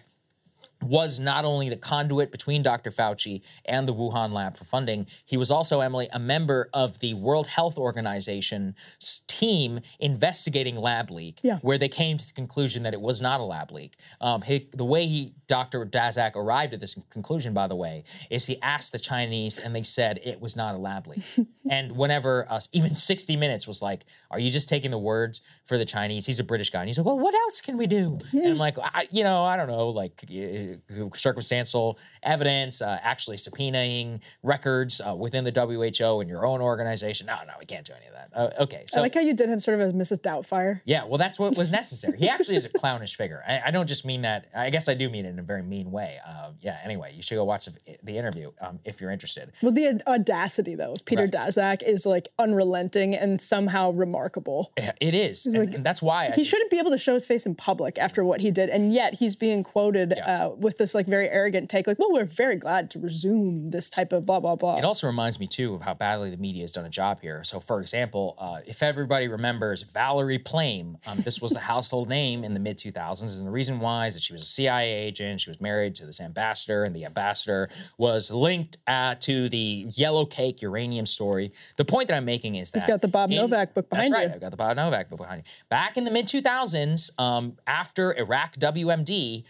was 0.82 1.18
not 1.18 1.44
only 1.44 1.68
the 1.68 1.76
conduit 1.76 2.30
between 2.30 2.62
Dr. 2.62 2.90
Fauci 2.90 3.42
and 3.64 3.86
the 3.88 3.94
Wuhan 3.94 4.32
lab 4.32 4.56
for 4.56 4.64
funding, 4.64 5.06
he 5.24 5.36
was 5.36 5.50
also, 5.50 5.80
Emily, 5.80 6.08
a 6.12 6.18
member 6.18 6.68
of 6.72 6.98
the 7.00 7.14
World 7.14 7.46
Health 7.48 7.78
Organization 7.78 8.74
team 9.26 9.80
investigating 9.98 10.76
lab 10.76 11.10
leak, 11.10 11.40
Yeah. 11.42 11.58
where 11.62 11.78
they 11.78 11.88
came 11.88 12.16
to 12.18 12.26
the 12.26 12.32
conclusion 12.32 12.82
that 12.82 12.92
it 12.92 13.00
was 13.00 13.20
not 13.20 13.40
a 13.40 13.44
lab 13.44 13.72
leak. 13.72 13.96
Um, 14.20 14.42
he, 14.42 14.68
the 14.72 14.84
way 14.84 15.06
he, 15.06 15.34
Dr. 15.46 15.84
Daszak 15.86 16.36
arrived 16.36 16.74
at 16.74 16.80
this 16.80 16.96
conclusion, 17.10 17.52
by 17.54 17.66
the 17.66 17.74
way, 17.74 18.04
is 18.30 18.46
he 18.46 18.60
asked 18.62 18.92
the 18.92 18.98
Chinese 18.98 19.58
and 19.58 19.74
they 19.74 19.82
said 19.82 20.20
it 20.24 20.40
was 20.40 20.54
not 20.56 20.74
a 20.74 20.78
lab 20.78 21.06
leak. 21.06 21.22
and 21.70 21.92
whenever 21.96 22.46
us, 22.50 22.68
even 22.72 22.94
60 22.94 23.36
Minutes 23.36 23.66
was 23.66 23.80
like, 23.82 24.04
Are 24.30 24.38
you 24.38 24.50
just 24.50 24.68
taking 24.68 24.90
the 24.90 24.98
words 24.98 25.40
for 25.64 25.78
the 25.78 25.84
Chinese? 25.84 26.26
He's 26.26 26.38
a 26.38 26.44
British 26.44 26.70
guy. 26.70 26.80
And 26.80 26.88
he's 26.88 26.98
like, 26.98 27.06
Well, 27.06 27.18
what 27.18 27.34
else 27.34 27.60
can 27.60 27.76
we 27.76 27.86
do? 27.86 28.18
And 28.32 28.46
I'm 28.46 28.58
like, 28.58 28.76
I, 28.78 29.08
You 29.10 29.24
know, 29.24 29.42
I 29.44 29.56
don't 29.56 29.68
know, 29.68 29.88
like 29.88 30.22
uh, 30.30 30.71
circumstantial 31.14 31.98
evidence, 32.22 32.82
uh, 32.82 32.98
actually 33.02 33.36
subpoenaing 33.36 34.20
records 34.42 35.00
uh, 35.00 35.14
within 35.14 35.44
the 35.44 35.50
WHO 35.52 36.20
and 36.20 36.28
your 36.28 36.46
own 36.46 36.60
organization. 36.60 37.26
No, 37.26 37.36
no, 37.46 37.54
we 37.58 37.64
can't 37.66 37.86
do 37.86 37.92
any 37.96 38.06
of 38.06 38.12
that. 38.14 38.30
Uh, 38.34 38.62
okay. 38.62 38.78
I 38.82 38.86
So. 38.88 39.00
like 39.00 39.14
how 39.14 39.20
you 39.20 39.34
did 39.34 39.48
him 39.48 39.60
sort 39.60 39.80
of 39.80 39.88
as 39.88 39.92
Mrs. 39.94 40.20
Doubtfire. 40.20 40.80
Yeah, 40.84 41.04
well, 41.04 41.18
that's 41.18 41.38
what 41.38 41.56
was 41.56 41.70
necessary. 41.82 42.18
He 42.18 42.28
actually 42.28 42.56
is 42.56 42.64
a 42.64 42.68
clownish 42.68 43.16
figure. 43.16 43.42
I, 43.46 43.62
I 43.66 43.70
don't 43.70 43.86
just 43.88 44.04
mean 44.06 44.22
that. 44.22 44.46
I 44.54 44.70
guess 44.70 44.88
I 44.88 44.94
do 44.94 45.08
mean 45.10 45.26
it 45.26 45.30
in 45.30 45.38
a 45.38 45.42
very 45.42 45.62
mean 45.62 45.90
way. 45.90 46.18
Uh, 46.26 46.50
yeah. 46.60 46.78
Anyway, 46.84 47.12
you 47.14 47.22
should 47.22 47.36
go 47.36 47.44
watch 47.44 47.66
the, 47.66 47.74
the 48.02 48.16
interview 48.16 48.52
um, 48.60 48.78
if 48.84 49.00
you're 49.00 49.10
interested. 49.10 49.52
Well, 49.62 49.72
the 49.72 50.00
audacity 50.06 50.74
though 50.74 50.92
of 50.92 51.04
Peter 51.04 51.22
Right. 51.22 51.30
Daszak 51.32 51.82
is 51.82 52.04
like 52.06 52.28
unrelenting 52.38 53.14
and 53.14 53.40
somehow 53.40 53.90
remarkable. 53.90 54.72
Yeah, 54.76 54.92
It 55.00 55.14
is, 55.14 55.46
and, 55.46 55.74
and 55.74 55.84
that's 55.84 56.02
why 56.02 56.26
I, 56.26 56.30
He 56.32 56.44
shouldn't 56.44 56.70
be 56.70 56.78
able 56.78 56.90
to 56.90 56.98
show 56.98 57.14
his 57.14 57.26
face 57.26 57.46
in 57.46 57.54
public 57.54 57.98
after 57.98 58.24
what 58.24 58.40
he 58.40 58.50
did, 58.50 58.68
and 58.70 58.92
yet 58.92 59.14
he's 59.14 59.36
being 59.36 59.62
quoted 59.62 60.18
uh, 60.18 60.50
with 60.62 60.78
this 60.78 60.94
like 60.94 61.06
very 61.06 61.28
arrogant 61.28 61.68
take, 61.68 61.86
like, 61.86 61.98
"Well, 61.98 62.12
we're 62.12 62.24
very 62.24 62.56
glad 62.56 62.90
to 62.92 62.98
resume 62.98 63.66
this 63.66 63.90
type 63.90 64.12
of 64.12 64.24
blah 64.24 64.40
blah 64.40 64.56
blah." 64.56 64.76
It 64.78 64.84
also 64.84 65.06
reminds 65.06 65.38
me 65.38 65.46
too 65.46 65.74
of 65.74 65.82
how 65.82 65.94
badly 65.94 66.30
the 66.30 66.36
media 66.36 66.62
has 66.62 66.72
done 66.72 66.84
a 66.84 66.90
job 66.90 67.20
here. 67.20 67.44
So, 67.44 67.60
for 67.60 67.80
example, 67.80 68.36
uh, 68.38 68.60
if 68.66 68.82
everybody 68.82 69.28
remembers 69.28 69.82
Valerie 69.82 70.38
Plame, 70.38 70.96
um, 71.06 71.18
this 71.20 71.40
was 71.40 71.54
a 71.54 71.60
household 71.72 72.08
name 72.08 72.44
in 72.44 72.54
the 72.54 72.60
mid 72.60 72.78
2000s, 72.78 73.38
and 73.38 73.46
the 73.46 73.50
reason 73.50 73.80
why 73.80 74.06
is 74.06 74.14
that 74.14 74.22
she 74.22 74.32
was 74.32 74.42
a 74.42 74.46
CIA 74.46 74.92
agent. 74.92 75.40
She 75.40 75.50
was 75.50 75.60
married 75.60 75.94
to 75.96 76.06
this 76.06 76.20
ambassador, 76.20 76.84
and 76.84 76.94
the 76.94 77.04
ambassador 77.04 77.68
was 77.98 78.30
linked 78.30 78.78
uh, 78.86 79.16
to 79.20 79.48
the 79.48 79.86
yellow 79.94 80.24
cake 80.24 80.62
uranium 80.62 81.06
story. 81.06 81.52
The 81.76 81.84
point 81.84 82.08
that 82.08 82.16
I'm 82.16 82.24
making 82.24 82.54
is 82.54 82.70
that 82.70 82.80
You've 82.80 82.88
got 82.88 83.00
the 83.02 83.08
Bob 83.08 83.30
in- 83.30 83.36
Novak 83.36 83.74
book 83.74 83.88
behind 83.90 84.12
that's 84.12 84.18
right. 84.18 84.28
you. 84.28 84.34
I've 84.34 84.40
got 84.40 84.50
the 84.50 84.56
Bob 84.56 84.76
Novak 84.76 85.10
book 85.10 85.18
behind 85.18 85.42
you. 85.44 85.50
Back 85.68 85.96
in 85.96 86.04
the 86.04 86.10
mid 86.10 86.26
2000s, 86.26 87.18
um, 87.18 87.56
after 87.66 88.12
Iraq 88.16 88.56
WMD, 88.56 89.44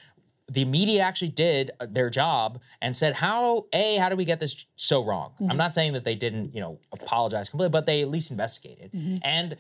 the 0.52 0.64
media 0.64 1.00
actually 1.02 1.28
did 1.46 1.70
uh, 1.80 1.86
their 1.88 2.10
job 2.10 2.60
and 2.80 2.94
said, 2.94 3.14
"How 3.14 3.66
a 3.72 3.96
how 3.96 4.08
do 4.08 4.16
we 4.16 4.24
get 4.24 4.38
this 4.40 4.64
so 4.76 5.04
wrong?" 5.04 5.32
I'm 5.50 5.56
not 5.56 5.72
saying 5.72 5.92
that 5.94 6.04
they 6.04 6.14
didn't, 6.14 6.54
you 6.54 6.60
know, 6.60 6.78
apologize 6.92 7.48
completely, 7.48 7.70
but 7.70 7.86
they 7.86 8.02
at 8.02 8.08
least 8.08 8.30
investigated. 8.30 8.90
And 9.22 9.56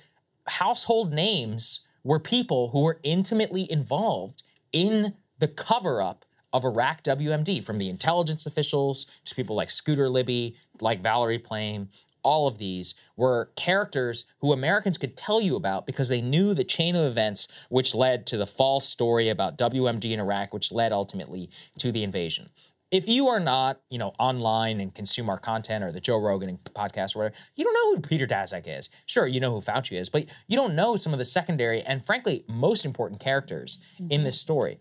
household 0.46 1.12
names 1.12 1.80
were 2.04 2.18
people 2.18 2.70
who 2.70 2.80
were 2.80 2.98
intimately 3.02 3.70
involved 3.70 4.42
in 4.72 5.14
the 5.38 5.48
cover-up 5.48 6.24
of 6.52 6.64
Iraq 6.64 7.02
WMD, 7.02 7.62
from 7.64 7.78
the 7.78 7.88
intelligence 7.88 8.44
officials 8.46 9.06
to 9.24 9.34
people 9.34 9.56
like 9.56 9.70
Scooter 9.70 10.08
Libby, 10.08 10.56
like 10.80 11.00
Valerie 11.02 11.38
Plame. 11.38 11.88
All 12.22 12.46
of 12.46 12.58
these 12.58 12.94
were 13.16 13.50
characters 13.56 14.26
who 14.40 14.52
Americans 14.52 14.98
could 14.98 15.16
tell 15.16 15.40
you 15.40 15.56
about 15.56 15.86
because 15.86 16.08
they 16.08 16.20
knew 16.20 16.54
the 16.54 16.64
chain 16.64 16.96
of 16.96 17.04
events 17.04 17.48
which 17.68 17.94
led 17.94 18.26
to 18.28 18.36
the 18.36 18.46
false 18.46 18.86
story 18.88 19.28
about 19.28 19.58
WMD 19.58 20.12
in 20.12 20.20
Iraq, 20.20 20.52
which 20.52 20.72
led 20.72 20.92
ultimately 20.92 21.50
to 21.78 21.92
the 21.92 22.02
invasion. 22.02 22.50
If 22.92 23.08
you 23.08 23.28
are 23.28 23.40
not, 23.40 23.80
you 23.88 23.98
know, 23.98 24.12
online 24.18 24.78
and 24.78 24.94
consume 24.94 25.30
our 25.30 25.38
content 25.38 25.82
or 25.82 25.90
the 25.90 26.00
Joe 26.00 26.18
Rogan 26.18 26.58
podcast 26.76 27.16
or 27.16 27.20
whatever, 27.20 27.34
you 27.56 27.64
don't 27.64 27.72
know 27.72 27.94
who 27.94 28.02
Peter 28.02 28.26
Daszak 28.26 28.64
is. 28.66 28.90
Sure, 29.06 29.26
you 29.26 29.40
know 29.40 29.50
who 29.50 29.62
Fauci 29.62 29.98
is, 29.98 30.10
but 30.10 30.26
you 30.46 30.56
don't 30.56 30.74
know 30.74 30.96
some 30.96 31.14
of 31.14 31.18
the 31.18 31.24
secondary 31.24 31.80
and 31.80 32.04
frankly 32.04 32.44
most 32.48 32.84
important 32.84 33.18
characters 33.18 33.78
in 34.10 34.24
this 34.24 34.38
story. 34.38 34.78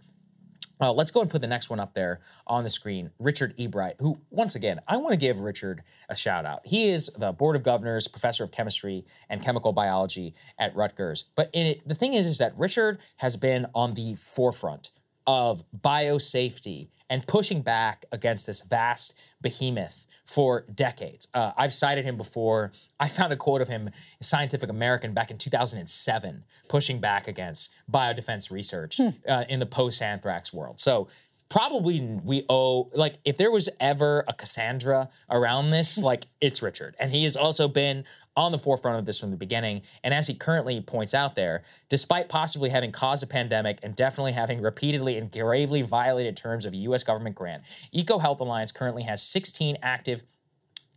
Uh, 0.82 0.92
let's 0.92 1.12
go 1.12 1.22
and 1.22 1.30
put 1.30 1.42
the 1.42 1.48
next 1.48 1.70
one 1.70 1.80
up 1.80 1.94
there 1.94 2.22
on 2.48 2.64
the 2.64 2.70
screen. 2.70 3.12
Richard 3.20 3.56
Ebright, 3.58 3.96
who, 4.00 4.18
once 4.32 4.56
again, 4.56 4.82
I 4.88 4.98
want 4.98 5.12
to 5.12 5.18
give 5.18 5.40
Richard 5.40 5.84
a 6.10 6.16
shout 6.16 6.44
out. 6.44 6.62
He 6.66 6.90
is 6.90 7.08
the 7.18 7.32
Board 7.32 7.56
of 7.56 7.62
Governors 7.62 8.08
Professor 8.08 8.44
of 8.44 8.52
Chemistry 8.52 9.06
and 9.30 9.44
Chemical 9.44 9.74
Biology 9.74 10.34
at 10.58 10.76
Rutgers. 10.76 11.26
But 11.36 11.52
it, 11.54 11.88
the 11.88 11.94
thing 11.94 12.16
is, 12.16 12.26
is 12.26 12.40
that 12.40 12.58
Richard 12.58 12.98
has 13.18 13.36
been 13.36 13.68
on 13.76 13.94
the 13.94 14.16
forefront 14.16 14.90
of 15.28 15.64
biosafety 15.80 16.88
and 17.12 17.28
pushing 17.28 17.62
back 17.62 18.06
against 18.14 18.48
this 18.48 18.62
vast 18.62 19.20
behemoth 19.42 20.08
for 20.24 20.66
decades. 20.74 21.28
Uh, 21.34 21.52
I've 21.58 21.74
cited 21.74 22.06
him 22.06 22.16
before. 22.16 22.72
I 23.02 23.10
found 23.10 23.34
a 23.34 23.36
quote 23.36 23.62
of 23.62 23.68
him 23.68 23.88
in 23.88 24.24
Scientific 24.24 24.70
American 24.70 25.14
back 25.14 25.30
in 25.30 25.38
2007, 25.38 26.46
pushing 26.70 27.02
back 27.02 27.28
against 27.28 27.76
biodefense 27.92 28.50
research 28.50 29.02
uh, 29.28 29.44
in 29.50 29.60
the 29.60 29.66
post 29.66 30.02
anthrax 30.02 30.54
world. 30.54 30.80
So, 30.80 31.10
probably 31.50 32.00
we 32.00 32.46
owe, 32.48 32.90
like, 32.94 33.16
if 33.26 33.36
there 33.36 33.52
was 33.52 33.68
ever 33.82 34.24
a 34.30 34.34
Cassandra 34.34 35.10
around 35.30 35.72
this, 35.72 35.98
like, 35.98 36.28
it's 36.40 36.62
Richard. 36.62 36.96
And 36.98 37.12
he 37.12 37.26
has 37.26 37.36
also 37.36 37.68
been 37.68 38.06
on 38.36 38.52
the 38.52 38.60
forefront 38.60 38.98
of 38.98 39.06
this 39.06 39.20
from 39.20 39.32
the 39.32 39.38
beginning. 39.38 39.82
And 40.04 40.14
as 40.14 40.28
he 40.28 40.34
currently 40.34 40.82
points 40.82 41.14
out 41.14 41.36
there, 41.36 41.64
despite 41.90 42.30
possibly 42.30 42.70
having 42.70 42.92
caused 42.92 43.24
a 43.24 43.28
pandemic 43.28 43.80
and 43.84 43.96
definitely 43.96 44.32
having 44.32 44.62
repeatedly 44.62 45.18
and 45.18 45.32
gravely 45.32 45.82
violated 45.82 46.38
terms 46.38 46.66
of 46.66 46.74
a 46.74 46.78
US 46.78 47.04
government 47.04 47.36
grant, 47.36 47.64
EcoHealth 47.94 48.40
Alliance 48.40 48.72
currently 48.72 49.04
has 49.04 49.22
16 49.22 49.78
active 49.82 50.24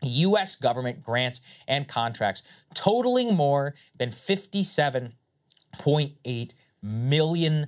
US 0.03 0.57
government 0.57 1.03
grants 1.03 1.41
and 1.67 1.89
contracts 1.89 2.43
totaling 2.75 3.35
more 3.35 3.75
than 3.97 4.11
$57.8 4.11 6.53
million. 6.83 7.67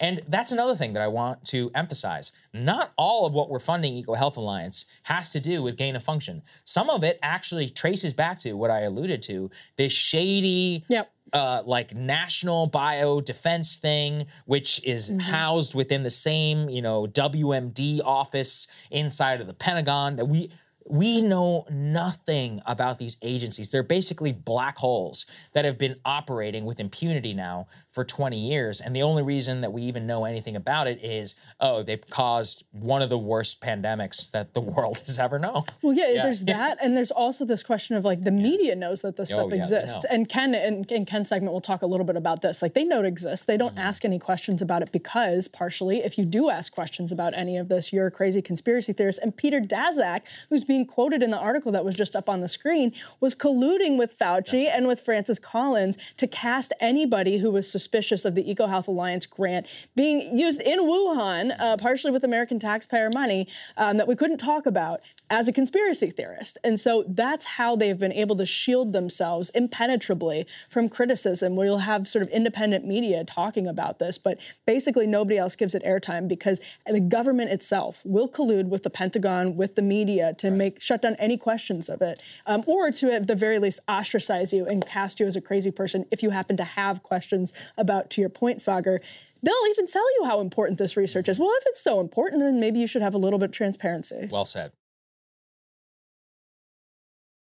And 0.00 0.22
that's 0.28 0.52
another 0.52 0.76
thing 0.76 0.92
that 0.94 1.02
I 1.02 1.08
want 1.08 1.44
to 1.46 1.70
emphasize. 1.74 2.32
Not 2.52 2.92
all 2.96 3.26
of 3.26 3.32
what 3.32 3.48
we're 3.50 3.58
funding 3.58 4.02
EcoHealth 4.02 4.36
Alliance 4.36 4.86
has 5.04 5.30
to 5.30 5.40
do 5.40 5.62
with 5.62 5.76
gain 5.76 5.96
of 5.96 6.02
function. 6.02 6.42
Some 6.64 6.90
of 6.90 7.02
it 7.04 7.18
actually 7.22 7.68
traces 7.70 8.14
back 8.14 8.38
to 8.40 8.54
what 8.54 8.70
I 8.70 8.80
alluded 8.80 9.22
to 9.22 9.50
this 9.76 9.92
shady, 9.92 10.84
Yep. 10.88 11.10
uh, 11.32 11.62
like 11.64 11.94
national 11.94 12.66
bio 12.66 13.20
defense 13.20 13.76
thing, 13.76 14.26
which 14.46 14.82
is 14.84 15.12
housed 15.20 15.74
within 15.74 16.02
the 16.02 16.10
same, 16.10 16.68
you 16.68 16.82
know, 16.82 17.06
WMD 17.06 18.00
office 18.04 18.66
inside 18.90 19.40
of 19.40 19.46
the 19.46 19.54
Pentagon. 19.54 20.16
That 20.16 20.26
we 20.26 20.50
we 20.86 21.22
know 21.22 21.66
nothing 21.70 22.60
about 22.66 22.98
these 22.98 23.16
agencies. 23.22 23.70
They're 23.70 23.82
basically 23.82 24.32
black 24.32 24.76
holes 24.76 25.24
that 25.54 25.64
have 25.64 25.78
been 25.78 25.96
operating 26.04 26.64
with 26.66 26.78
impunity 26.78 27.32
now 27.32 27.68
for 27.90 28.04
20 28.04 28.38
years. 28.38 28.80
And 28.80 28.94
the 28.94 29.02
only 29.02 29.22
reason 29.22 29.62
that 29.62 29.72
we 29.72 29.82
even 29.82 30.06
know 30.06 30.24
anything 30.24 30.56
about 30.56 30.86
it 30.86 31.02
is, 31.02 31.36
oh, 31.60 31.82
they've 31.82 32.04
caused 32.10 32.64
one 32.72 33.00
of 33.00 33.08
the 33.08 33.16
worst 33.16 33.60
pandemics 33.62 34.30
that 34.32 34.52
the 34.52 34.60
world 34.74 34.98
has 35.06 35.18
ever 35.18 35.38
known. 35.38 35.64
Well, 35.82 35.94
yeah, 35.94 36.10
Yeah. 36.10 36.22
there's 36.24 36.44
that, 36.46 36.78
and 36.82 36.96
there's 36.96 37.10
also 37.10 37.44
this 37.44 37.62
question 37.62 37.96
of 37.96 38.04
like 38.04 38.24
the 38.24 38.30
media 38.30 38.74
knows 38.76 39.00
that 39.02 39.16
this 39.16 39.30
Oh, 39.32 39.36
stuff 39.36 39.44
yeah, 39.46 39.50
they 39.50 39.58
exists, 39.60 40.04
and 40.10 40.28
Ken 40.28 40.54
and 40.54 40.90
in 40.92 41.06
Ken's 41.06 41.28
segment 41.30 41.52
we'll 41.52 41.60
talk 41.62 41.80
a 41.82 41.86
little 41.86 42.04
bit 42.06 42.16
about 42.16 42.42
this. 42.42 42.60
Like 42.60 42.74
they 42.74 42.84
know 42.84 43.00
it 43.00 43.06
exists, 43.06 43.46
they 43.46 43.56
don't 43.56 43.64
Mm-hmm. 43.74 43.78
ask 43.78 44.04
any 44.04 44.18
questions 44.18 44.60
about 44.60 44.82
it 44.82 44.92
because 44.92 45.48
partially, 45.48 46.02
if 46.02 46.18
you 46.18 46.24
do 46.26 46.50
ask 46.50 46.72
questions 46.72 47.10
about 47.10 47.32
any 47.34 47.56
of 47.56 47.68
this, 47.68 47.92
you're 47.92 48.06
a 48.06 48.10
crazy 48.10 48.42
conspiracy 48.42 48.92
theorist. 48.92 49.18
And 49.22 49.34
Peter 49.34 49.60
Daszak, 49.60 50.20
who's 50.50 50.64
being 50.64 50.73
quoted 50.82 51.22
in 51.22 51.30
the 51.30 51.38
article 51.38 51.70
that 51.72 51.84
was 51.84 51.94
just 51.94 52.16
up 52.16 52.28
on 52.28 52.40
the 52.40 52.48
screen, 52.48 52.94
was 53.20 53.34
colluding 53.34 53.98
with 53.98 54.18
Fauci 54.18 54.66
and 54.66 54.86
with 54.86 55.00
Francis 55.00 55.38
Collins 55.38 55.98
to 56.16 56.26
cast 56.26 56.72
anybody 56.80 57.38
who 57.38 57.50
was 57.50 57.70
suspicious 57.70 58.24
of 58.24 58.34
the 58.34 58.42
EcoHealth 58.42 58.86
Alliance 58.86 59.26
grant 59.26 59.66
being 59.94 60.36
used 60.36 60.62
in 60.62 60.80
Wuhan, 60.80 61.54
uh, 61.60 61.76
partially 61.76 62.10
with 62.10 62.24
American 62.24 62.58
taxpayer 62.58 63.10
money, 63.12 63.46
um, 63.76 63.98
that 63.98 64.08
we 64.08 64.16
couldn't 64.16 64.38
talk 64.38 64.64
about 64.64 65.00
as 65.28 65.48
a 65.48 65.52
conspiracy 65.52 66.10
theorist. 66.10 66.56
And 66.64 66.80
so 66.80 67.04
that's 67.06 67.44
how 67.44 67.76
they've 67.76 67.98
been 67.98 68.12
able 68.12 68.36
to 68.36 68.46
shield 68.46 68.92
themselves 68.92 69.50
impenetrably 69.54 70.46
from 70.70 70.88
criticism. 70.88 71.56
We'll 71.56 71.78
have 71.78 72.08
sort 72.08 72.24
of 72.24 72.30
independent 72.30 72.86
media 72.86 73.24
talking 73.24 73.66
about 73.66 73.98
this, 73.98 74.16
but 74.16 74.38
basically 74.64 75.06
nobody 75.06 75.36
else 75.36 75.56
gives 75.56 75.74
it 75.74 75.84
airtime 75.84 76.28
because 76.28 76.60
the 76.86 77.00
government 77.00 77.50
itself 77.50 78.00
will 78.04 78.28
collude 78.28 78.68
with 78.68 78.82
the 78.82 78.90
Pentagon, 78.90 79.56
with 79.56 79.74
the 79.74 79.82
media 79.82 80.34
to 80.38 80.50
make 80.50 80.63
shut 80.78 81.02
down 81.02 81.16
any 81.16 81.36
questions 81.36 81.88
of 81.88 82.02
it, 82.02 82.22
um, 82.46 82.64
or 82.66 82.90
to 82.90 83.12
at 83.12 83.26
the 83.26 83.34
very 83.34 83.58
least 83.58 83.80
ostracize 83.88 84.52
you 84.52 84.66
and 84.66 84.86
cast 84.86 85.20
you 85.20 85.26
as 85.26 85.36
a 85.36 85.40
crazy 85.40 85.70
person 85.70 86.06
if 86.10 86.22
you 86.22 86.30
happen 86.30 86.56
to 86.56 86.64
have 86.64 87.02
questions 87.02 87.52
about, 87.76 88.10
to 88.10 88.20
your 88.20 88.30
point, 88.30 88.58
Saagar. 88.58 89.00
They'll 89.42 89.54
even 89.70 89.86
tell 89.86 90.06
you 90.18 90.24
how 90.24 90.40
important 90.40 90.78
this 90.78 90.96
research 90.96 91.28
is. 91.28 91.38
Well, 91.38 91.52
if 91.60 91.64
it's 91.66 91.82
so 91.82 92.00
important, 92.00 92.40
then 92.42 92.60
maybe 92.60 92.78
you 92.78 92.86
should 92.86 93.02
have 93.02 93.14
a 93.14 93.18
little 93.18 93.38
bit 93.38 93.46
of 93.46 93.52
transparency. 93.52 94.28
Well 94.30 94.46
said. 94.46 94.72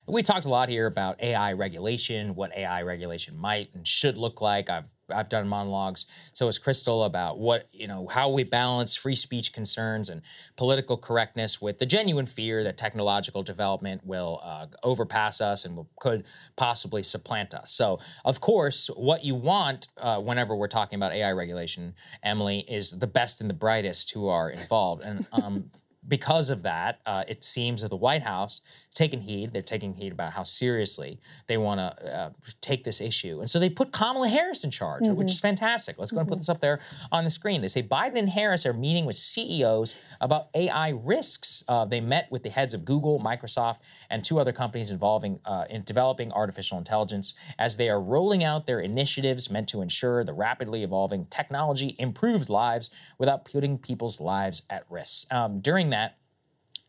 We 0.06 0.22
talked 0.22 0.46
a 0.46 0.50
lot 0.50 0.68
here 0.68 0.86
about 0.86 1.22
AI 1.22 1.54
regulation, 1.54 2.36
what 2.36 2.56
AI 2.56 2.82
regulation 2.82 3.38
might 3.38 3.70
and 3.74 3.88
should 3.88 4.18
look 4.18 4.42
like. 4.42 4.70
I've 4.70 4.94
I've 5.10 5.30
done 5.30 5.48
monologues. 5.48 6.06
So 6.34 6.48
is 6.48 6.58
Krystal 6.60 7.06
about 7.06 7.40
what 7.40 7.68
you 7.72 7.88
know 7.88 8.08
how 8.08 8.30
we 8.30 8.44
balance 8.44 8.96
free 8.96 9.16
speech 9.16 9.54
concerns 9.54 10.10
and 10.10 10.22
political 10.58 10.98
correctness 10.98 11.62
with 11.62 11.80
the 11.80 11.86
genuine 11.86 12.26
fear 12.26 12.64
that 12.64 12.78
technological 12.78 13.44
development 13.44 14.06
will 14.06 14.42
uh, 14.44 14.68
overpass 14.84 15.40
us 15.40 15.64
and 15.64 15.78
will, 15.78 15.90
could 16.00 16.26
possibly 16.58 17.04
supplant 17.04 17.54
us. 17.54 17.72
So 17.72 18.00
of 18.26 18.42
course, 18.42 18.88
what 18.88 19.24
you 19.24 19.36
want 19.36 19.88
uh, 19.98 20.20
whenever 20.20 20.56
we're 20.56 20.68
talking 20.68 20.98
about 20.98 21.14
AI 21.14 21.32
regulation, 21.32 21.96
Emily, 22.24 22.60
is 22.68 22.92
the 22.92 23.08
best 23.08 23.40
and 23.40 23.50
the 23.50 23.56
brightest 23.56 24.12
who 24.12 24.28
are 24.28 24.50
involved. 24.50 25.04
And 25.04 25.28
um, 25.32 25.70
because 26.08 26.50
of 26.50 26.64
that, 26.64 27.00
uh, 27.06 27.24
it 27.28 27.44
seems 27.44 27.82
that 27.82 27.90
the 27.90 27.96
White 27.96 28.24
House 28.24 28.62
is 28.90 28.96
taking 28.96 29.22
heed. 29.22 29.54
They're 29.54 29.62
taking 29.62 29.94
heed 29.94 30.12
about 30.12 30.34
how 30.34 30.44
seriously 30.44 31.20
they 31.48 31.58
want 31.58 31.80
to 31.80 32.16
uh, 32.16 32.30
take 32.62 32.84
this 32.84 33.00
issue. 33.00 33.40
And 33.40 33.50
so 33.50 33.60
they 33.60 33.70
put 33.70 33.92
Kamala 33.92 34.28
Harris 34.28 34.64
in 34.64 34.72
charge, 34.72 35.08
which 35.08 35.32
is 35.32 35.40
fantastic. 35.40 35.98
Let's 35.98 36.12
go 36.12 36.20
and 36.20 36.28
put 36.28 36.40
this 36.40 36.50
up 36.50 36.60
there 36.60 36.80
on 37.12 37.24
the 37.24 37.30
screen. 37.30 37.62
They 37.62 37.68
say 37.68 37.84
Biden 37.84 38.18
and 38.18 38.30
Harris 38.30 38.66
are 38.66 38.74
meeting 38.74 39.06
with 39.06 39.16
CEOs 39.16 39.96
about 40.20 40.50
AI 40.54 40.90
risks. 40.90 41.64
Uh, 41.68 41.86
they 41.86 42.02
met 42.02 42.32
with 42.32 42.44
the 42.44 42.50
heads 42.50 42.74
of 42.74 42.84
Google, 42.84 43.20
Microsoft, 43.20 43.78
and 44.10 44.24
two 44.24 44.40
other 44.40 44.52
companies 44.52 44.90
involving 44.90 45.40
uh, 45.46 45.66
in 45.70 45.84
developing 45.84 46.32
artificial 46.34 46.78
intelligence 46.78 47.34
as 47.58 47.78
they 47.78 47.90
are 47.90 48.02
rolling 48.02 48.44
out 48.44 48.68
their 48.68 48.80
initiatives 48.80 49.50
meant 49.50 49.68
to 49.70 49.82
ensure 49.82 50.24
the 50.24 50.34
rapidly 50.34 50.84
evolving 50.84 51.26
technology 51.28 51.96
improves 52.00 52.50
lives 52.50 52.90
without 53.18 53.46
putting 53.46 53.78
people's 53.78 54.20
lives 54.20 54.64
at 54.70 54.86
risk. 54.90 55.32
Um, 55.34 55.60
during 55.60 55.90
that, 55.94 56.18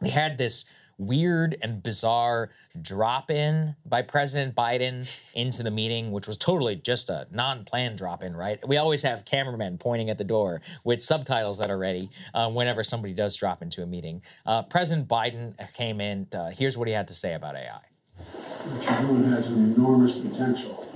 they 0.01 0.11
had 0.11 0.39
this 0.39 0.65
weird 0.99 1.57
and 1.63 1.83
bizarre 1.83 2.51
drop 2.81 3.31
in 3.31 3.75
by 3.85 4.03
President 4.03 4.55
Biden 4.55 5.09
into 5.35 5.63
the 5.63 5.71
meeting, 5.71 6.13
which 6.13 6.27
was 6.27 6.37
totally 6.37 6.77
just 6.77 7.09
a 7.09 7.27
non 7.31 7.65
planned 7.65 7.99
drop 7.99 8.23
in, 8.23 8.37
right? 8.37 8.67
We 8.67 8.77
always 8.77 9.03
have 9.03 9.25
cameramen 9.25 9.79
pointing 9.79 10.11
at 10.11 10.19
the 10.19 10.25
door 10.25 10.61
with 10.85 11.01
subtitles 11.01 11.59
that 11.59 11.71
are 11.71 11.79
ready 11.79 12.11
uh, 12.33 12.51
whenever 12.51 12.83
somebody 12.83 13.15
does 13.15 13.37
drop 13.37 13.63
into 13.63 13.83
a 13.83 13.87
meeting. 13.87 14.23
Uh, 14.47 14.63
President 14.63 15.09
Biden 15.09 15.55
came 15.75 16.01
in. 16.01 16.29
Uh, 16.33 16.51
here's 16.51 16.77
what 16.77 16.89
he 16.89 16.95
had 16.95 17.09
to 17.09 17.15
say 17.15 17.35
about 17.35 17.57
AI. 17.57 17.81
What 18.17 18.85
you're 18.85 19.09
doing 19.09 19.25
has 19.31 19.49
an 19.49 19.75
enormous 19.75 20.13
potential 20.13 20.89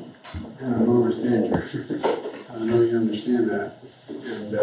and 0.61 0.83
enormous 0.83 1.17
danger. 1.17 1.69
I 2.51 2.59
know 2.61 2.83
you 2.83 2.97
understand 2.97 3.51
that. 3.51 3.77
And 4.09 4.55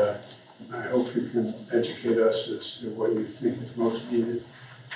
uh, 0.74 0.78
I 0.78 0.82
hope 0.84 1.16
you 1.16 1.30
can 1.30 1.54
educate 1.72 2.18
us 2.18 2.48
as 2.50 2.80
to 2.80 2.90
what 2.92 3.12
you 3.14 3.28
think 3.28 3.62
is 3.62 3.76
most 3.76 4.12
needed 4.12 4.44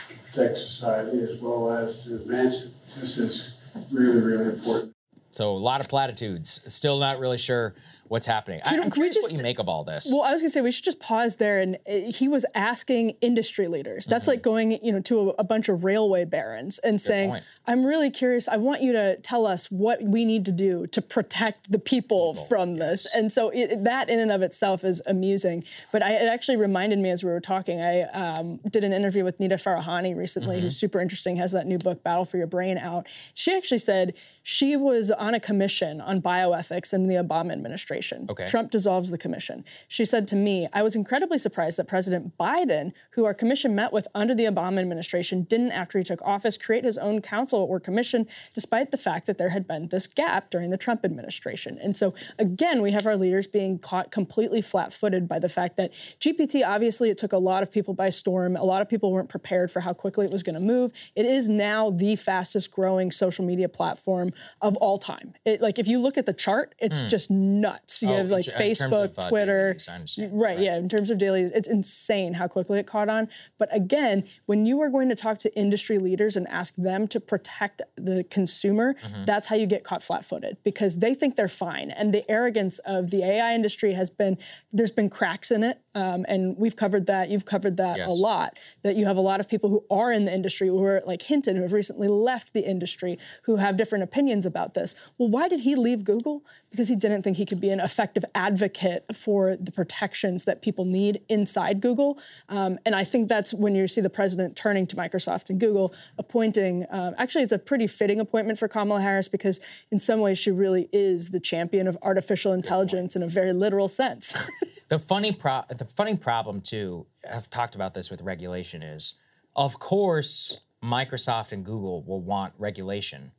to 0.09 0.15
protect 0.25 0.57
society 0.57 1.19
as 1.21 1.39
well 1.39 1.71
as 1.71 2.03
to 2.03 2.15
advance 2.15 2.63
it. 2.63 2.71
This 2.99 3.17
is 3.17 3.53
really, 3.91 4.19
really 4.19 4.53
important. 4.53 4.93
So 5.31 5.51
a 5.51 5.57
lot 5.57 5.79
of 5.79 5.87
platitudes. 5.87 6.61
Still 6.67 6.99
not 6.99 7.19
really 7.19 7.37
sure 7.37 7.75
what's 8.09 8.25
happening. 8.25 8.59
I, 8.65 8.75
am 8.75 8.91
curious 8.91 9.15
what 9.15 9.23
just- 9.29 9.37
you 9.37 9.41
make 9.41 9.59
of 9.59 9.69
all 9.69 9.83
this. 9.83 10.07
Well, 10.11 10.23
I 10.23 10.31
was 10.33 10.41
gonna 10.41 10.49
say 10.49 10.61
we 10.61 10.71
should 10.71 10.83
just 10.83 10.99
pause 10.99 11.37
there. 11.37 11.59
And 11.59 11.77
uh, 11.87 12.11
he 12.11 12.27
was 12.27 12.45
asking 12.53 13.11
industry 13.21 13.67
leaders. 13.67 14.05
That's 14.05 14.23
Mm-hmm. 14.23 14.29
like 14.31 14.41
going, 14.41 14.83
you 14.85 14.91
know, 14.91 14.99
to 15.01 15.29
a, 15.31 15.33
a 15.39 15.43
bunch 15.43 15.69
of 15.69 15.83
railway 15.83 16.25
barons 16.25 16.77
and 16.79 17.01
saying, 17.01 17.29
point. 17.29 17.43
"I'm 17.67 17.85
really 17.85 18.09
curious. 18.11 18.47
I 18.47 18.57
want 18.57 18.81
you 18.81 18.91
to 18.93 19.15
tell 19.21 19.45
us 19.47 19.71
what 19.71 20.01
we 20.01 20.25
need 20.25 20.43
to 20.45 20.51
do 20.51 20.85
to 20.87 21.01
protect 21.01 21.71
the 21.71 21.79
people, 21.79 22.33
from 22.33 22.77
this." 22.77 23.07
And 23.15 23.31
so 23.31 23.49
it, 23.49 23.83
that, 23.85 24.09
in 24.09 24.19
and 24.19 24.31
of 24.31 24.41
itself, 24.41 24.83
is 24.83 25.01
amusing. 25.05 25.63
But 25.91 26.03
I, 26.03 26.13
it 26.13 26.27
actually 26.27 26.57
reminded 26.57 26.99
me 26.99 27.09
as 27.11 27.23
we 27.23 27.29
were 27.29 27.39
talking. 27.39 27.79
I 27.81 28.01
um, 28.03 28.59
did 28.69 28.83
an 28.83 28.91
interview 28.93 29.23
with 29.23 29.39
Nita 29.39 29.55
Farahany 29.55 30.15
recently, 30.15 30.57
Mm-hmm. 30.57 30.63
who's 30.65 30.77
super 30.77 30.99
interesting. 30.99 31.35
Has 31.37 31.51
that 31.51 31.67
new 31.67 31.77
book, 31.77 32.03
Battle 32.03 32.25
for 32.25 32.37
Your 32.37 32.47
Brain, 32.47 32.77
out. 32.77 33.05
She 33.35 33.55
actually 33.55 33.77
said 33.79 34.13
she 34.43 34.75
was 34.75 35.11
on 35.11 35.33
a 35.35 35.39
commission 35.39 36.01
on 36.01 36.21
bioethics 36.21 36.91
in 36.93 37.07
the 37.07 37.15
Obama 37.15 37.51
administration. 37.51 37.98
Okay. 38.29 38.45
Trump 38.45 38.71
dissolves 38.71 39.11
the 39.11 39.17
commission. 39.17 39.63
She 39.87 40.05
said 40.05 40.27
to 40.29 40.35
me, 40.35 40.67
I 40.73 40.81
was 40.81 40.95
incredibly 40.95 41.37
surprised 41.37 41.77
that 41.77 41.87
President 41.87 42.37
Biden, 42.37 42.93
who 43.11 43.25
our 43.25 43.33
commission 43.33 43.75
met 43.75 43.91
with 43.91 44.07
under 44.15 44.35
the 44.35 44.45
Obama 44.45 44.79
administration, 44.79 45.43
didn't, 45.43 45.71
after 45.71 45.97
he 45.97 46.03
took 46.03 46.21
office, 46.21 46.57
create 46.57 46.83
his 46.83 46.97
own 46.97 47.21
council 47.21 47.59
or 47.69 47.79
commission, 47.79 48.27
despite 48.53 48.91
the 48.91 48.97
fact 48.97 49.25
that 49.27 49.37
there 49.37 49.49
had 49.49 49.67
been 49.67 49.87
this 49.89 50.07
gap 50.07 50.49
during 50.49 50.69
the 50.69 50.77
Trump 50.77 51.05
administration. 51.05 51.77
And 51.81 51.95
so, 51.95 52.13
again, 52.37 52.81
we 52.81 52.91
have 52.91 53.05
our 53.05 53.15
leaders 53.15 53.47
being 53.47 53.79
caught 53.79 54.11
completely 54.11 54.61
flat 54.61 54.93
footed 54.93 55.27
by 55.27 55.39
the 55.39 55.49
fact 55.49 55.77
that 55.77 55.91
GPT, 56.19 56.65
obviously, 56.65 57.09
it 57.09 57.17
took 57.17 57.33
a 57.33 57.37
lot 57.37 57.63
of 57.63 57.71
people 57.71 57.93
by 57.93 58.09
storm. 58.09 58.55
A 58.55 58.63
lot 58.63 58.81
of 58.81 58.89
people 58.89 59.11
weren't 59.11 59.29
prepared 59.29 59.71
for 59.71 59.81
how 59.81 59.93
quickly 59.93 60.25
it 60.25 60.31
was 60.31 60.43
going 60.43 60.55
to 60.55 60.61
move. 60.61 60.91
It 61.15 61.25
is 61.25 61.49
now 61.49 61.89
the 61.89 62.15
fastest 62.15 62.71
growing 62.71 63.11
social 63.11 63.45
media 63.45 63.69
platform 63.69 64.31
of 64.61 64.75
all 64.77 64.97
time. 64.97 65.33
It, 65.45 65.61
like, 65.61 65.79
if 65.79 65.87
you 65.87 65.99
look 65.99 66.17
at 66.17 66.25
the 66.25 66.33
chart, 66.33 66.75
it's 66.79 67.01
hmm. 67.01 67.07
just 67.07 67.29
nuts. 67.31 67.88
You. 68.01 68.09
Oh, 68.09 68.17
have 68.17 68.29
like 68.31 68.47
in 68.47 68.53
Facebook, 68.53 69.05
of, 69.05 69.19
uh, 69.19 69.29
Twitter. 69.29 69.75
understand. 69.89 70.31
Right, 70.39 70.59
yeah. 70.59 70.77
In 70.77 70.89
terms 70.89 71.09
of 71.09 71.17
daily, 71.17 71.41
it's 71.53 71.67
insane 71.67 72.33
how 72.35 72.47
quickly 72.47 72.79
it 72.79 72.87
caught 72.87 73.09
on. 73.09 73.27
But 73.57 73.73
again, 73.75 74.23
when 74.45 74.65
you 74.65 74.79
are 74.81 74.89
going 74.89 75.09
to 75.09 75.15
talk 75.15 75.39
to 75.39 75.55
industry 75.55 75.97
leaders 75.99 76.35
and 76.35 76.47
ask 76.47 76.75
them 76.75 77.07
to 77.09 77.19
protect 77.19 77.81
the 77.95 78.23
consumer, 78.29 78.95
Mm-hmm. 78.99 79.25
that's 79.25 79.47
how 79.47 79.55
you 79.55 79.65
get 79.65 79.83
caught 79.83 80.03
flat-footed 80.03 80.57
because 80.63 80.97
they 80.99 81.13
think 81.15 81.35
they're 81.35 81.47
fine. 81.47 81.89
And 81.91 82.13
the 82.13 82.29
arrogance 82.29 82.79
of 82.79 83.09
the 83.11 83.23
AI 83.23 83.53
industry 83.53 83.93
has 83.93 84.09
been 84.09 84.37
there's 84.71 84.91
been 84.91 85.09
cracks 85.09 85.49
in 85.51 85.63
it, 85.63 85.79
um, 85.95 86.25
and 86.27 86.55
we've 86.57 86.75
covered 86.75 87.05
that. 87.07 87.29
You've 87.29 87.45
covered 87.45 87.77
that 87.77 87.97
a 87.99 88.09
lot. 88.09 88.57
That 88.83 88.95
you 88.95 89.05
have 89.05 89.17
a 89.17 89.21
lot 89.21 89.39
of 89.39 89.47
people 89.49 89.69
who 89.69 89.83
are 89.89 90.11
in 90.11 90.25
the 90.25 90.33
industry 90.33 90.67
who 90.67 90.83
are 90.83 91.01
like 91.05 91.21
Hinton, 91.23 91.55
who 91.55 91.63
have 91.63 91.73
recently 91.73 92.07
left 92.07 92.53
the 92.53 92.61
industry, 92.67 93.17
who 93.43 93.55
have 93.57 93.77
different 93.77 94.03
opinions 94.03 94.45
about 94.45 94.73
this. 94.75 94.93
Well, 95.17 95.29
why 95.29 95.47
did 95.47 95.61
he 95.61 95.75
leave 95.75 96.03
Google? 96.03 96.43
Because 96.71 96.87
he 96.87 96.95
didn't 96.95 97.23
think 97.23 97.37
he 97.37 97.45
could 97.45 97.59
be 97.61 97.69
an 97.69 97.78
effective 97.79 98.23
advocate 98.35 99.05
for 99.15 99.55
the 99.55 99.71
protections 99.71 100.45
that 100.45 100.61
people 100.61 100.85
need 100.85 101.21
inside 101.29 101.81
Google. 101.81 102.19
Um, 102.47 102.79
and 102.85 102.95
I 102.95 103.03
think 103.03 103.29
that's 103.29 103.53
when 103.53 103.75
you 103.75 103.87
see 103.87 104.01
the 104.01 104.09
president 104.09 104.55
turning 104.55 104.87
to 104.87 104.95
Microsoft 104.95 105.49
and 105.49 105.59
Google, 105.59 105.93
appointing. 106.17 106.85
Um, 106.89 107.15
actually, 107.17 107.43
it's 107.43 107.53
a 107.53 107.59
pretty 107.59 107.87
fitting 107.87 108.19
appointment 108.19 108.59
for 108.59 108.67
Kamala 108.67 109.01
Harris 109.01 109.27
because, 109.27 109.59
in 109.91 109.99
some 109.99 110.19
ways, 110.19 110.37
she 110.37 110.51
really 110.51 110.89
is 110.91 111.31
the 111.31 111.39
champion 111.39 111.87
of 111.87 111.97
artificial 112.01 112.53
intelligence 112.53 113.15
in 113.15 113.23
a 113.23 113.27
very 113.27 113.53
literal 113.53 113.87
sense. 113.87 114.33
The 114.89 114.97
funny 114.97 115.31
pro- 115.31 115.65
the 115.69 115.85
funny 115.85 116.17
problem 116.17 116.61
too, 116.61 117.05
I've 117.31 117.47
talked 117.47 117.75
about 117.75 117.93
this 117.93 118.09
with 118.09 118.23
regulation 118.23 118.81
is, 118.81 119.13
of 119.55 119.77
course, 119.77 120.61
Microsoft 120.83 121.51
and 121.51 121.63
Google 121.63 122.01
will 122.03 122.21
want 122.21 122.53
regulation 122.57 123.31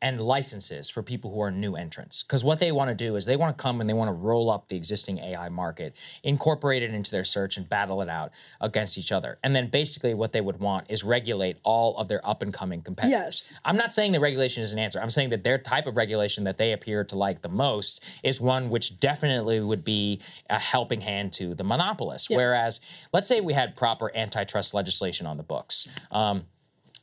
and 0.00 0.20
licenses 0.20 0.88
for 0.88 1.02
people 1.02 1.32
who 1.32 1.40
are 1.40 1.50
new 1.50 1.74
entrants. 1.74 2.22
Because 2.22 2.44
what 2.44 2.58
they 2.58 2.72
want 2.72 2.88
to 2.88 2.94
do 2.94 3.16
is 3.16 3.24
they 3.24 3.36
want 3.36 3.56
to 3.56 3.62
come 3.62 3.80
and 3.80 3.88
they 3.88 3.94
want 3.94 4.08
to 4.08 4.12
roll 4.12 4.50
up 4.50 4.68
the 4.68 4.76
existing 4.76 5.18
AI 5.18 5.48
market, 5.48 5.94
incorporate 6.22 6.82
it 6.82 6.94
into 6.94 7.10
their 7.10 7.24
search 7.24 7.56
and 7.56 7.68
battle 7.68 8.00
it 8.02 8.08
out 8.08 8.30
against 8.60 8.98
each 8.98 9.12
other. 9.12 9.38
And 9.42 9.54
then 9.54 9.68
basically 9.68 10.14
what 10.14 10.32
they 10.32 10.40
would 10.40 10.60
want 10.60 10.86
is 10.88 11.04
regulate 11.04 11.58
all 11.64 11.96
of 11.96 12.08
their 12.08 12.26
up 12.26 12.42
and 12.42 12.52
coming 12.52 12.82
competitors. 12.82 13.48
Yes. 13.50 13.58
I'm 13.64 13.76
not 13.76 13.90
saying 13.90 14.12
that 14.12 14.20
regulation 14.20 14.62
is 14.62 14.72
an 14.72 14.78
answer. 14.78 15.00
I'm 15.00 15.10
saying 15.10 15.30
that 15.30 15.44
their 15.44 15.58
type 15.58 15.86
of 15.86 15.96
regulation 15.96 16.44
that 16.44 16.58
they 16.58 16.72
appear 16.72 17.04
to 17.04 17.16
like 17.16 17.42
the 17.42 17.48
most 17.48 18.02
is 18.22 18.40
one 18.40 18.70
which 18.70 19.00
definitely 19.00 19.60
would 19.60 19.84
be 19.84 20.20
a 20.48 20.58
helping 20.58 21.00
hand 21.00 21.32
to 21.34 21.54
the 21.54 21.64
monopolist. 21.64 22.30
Whereas, 22.30 22.80
let's 23.12 23.26
say 23.26 23.40
we 23.40 23.52
had 23.52 23.76
proper 23.76 24.14
antitrust 24.16 24.74
legislation 24.74 25.26
on 25.26 25.36
the 25.36 25.42
books. 25.42 25.88
Um, 26.10 26.44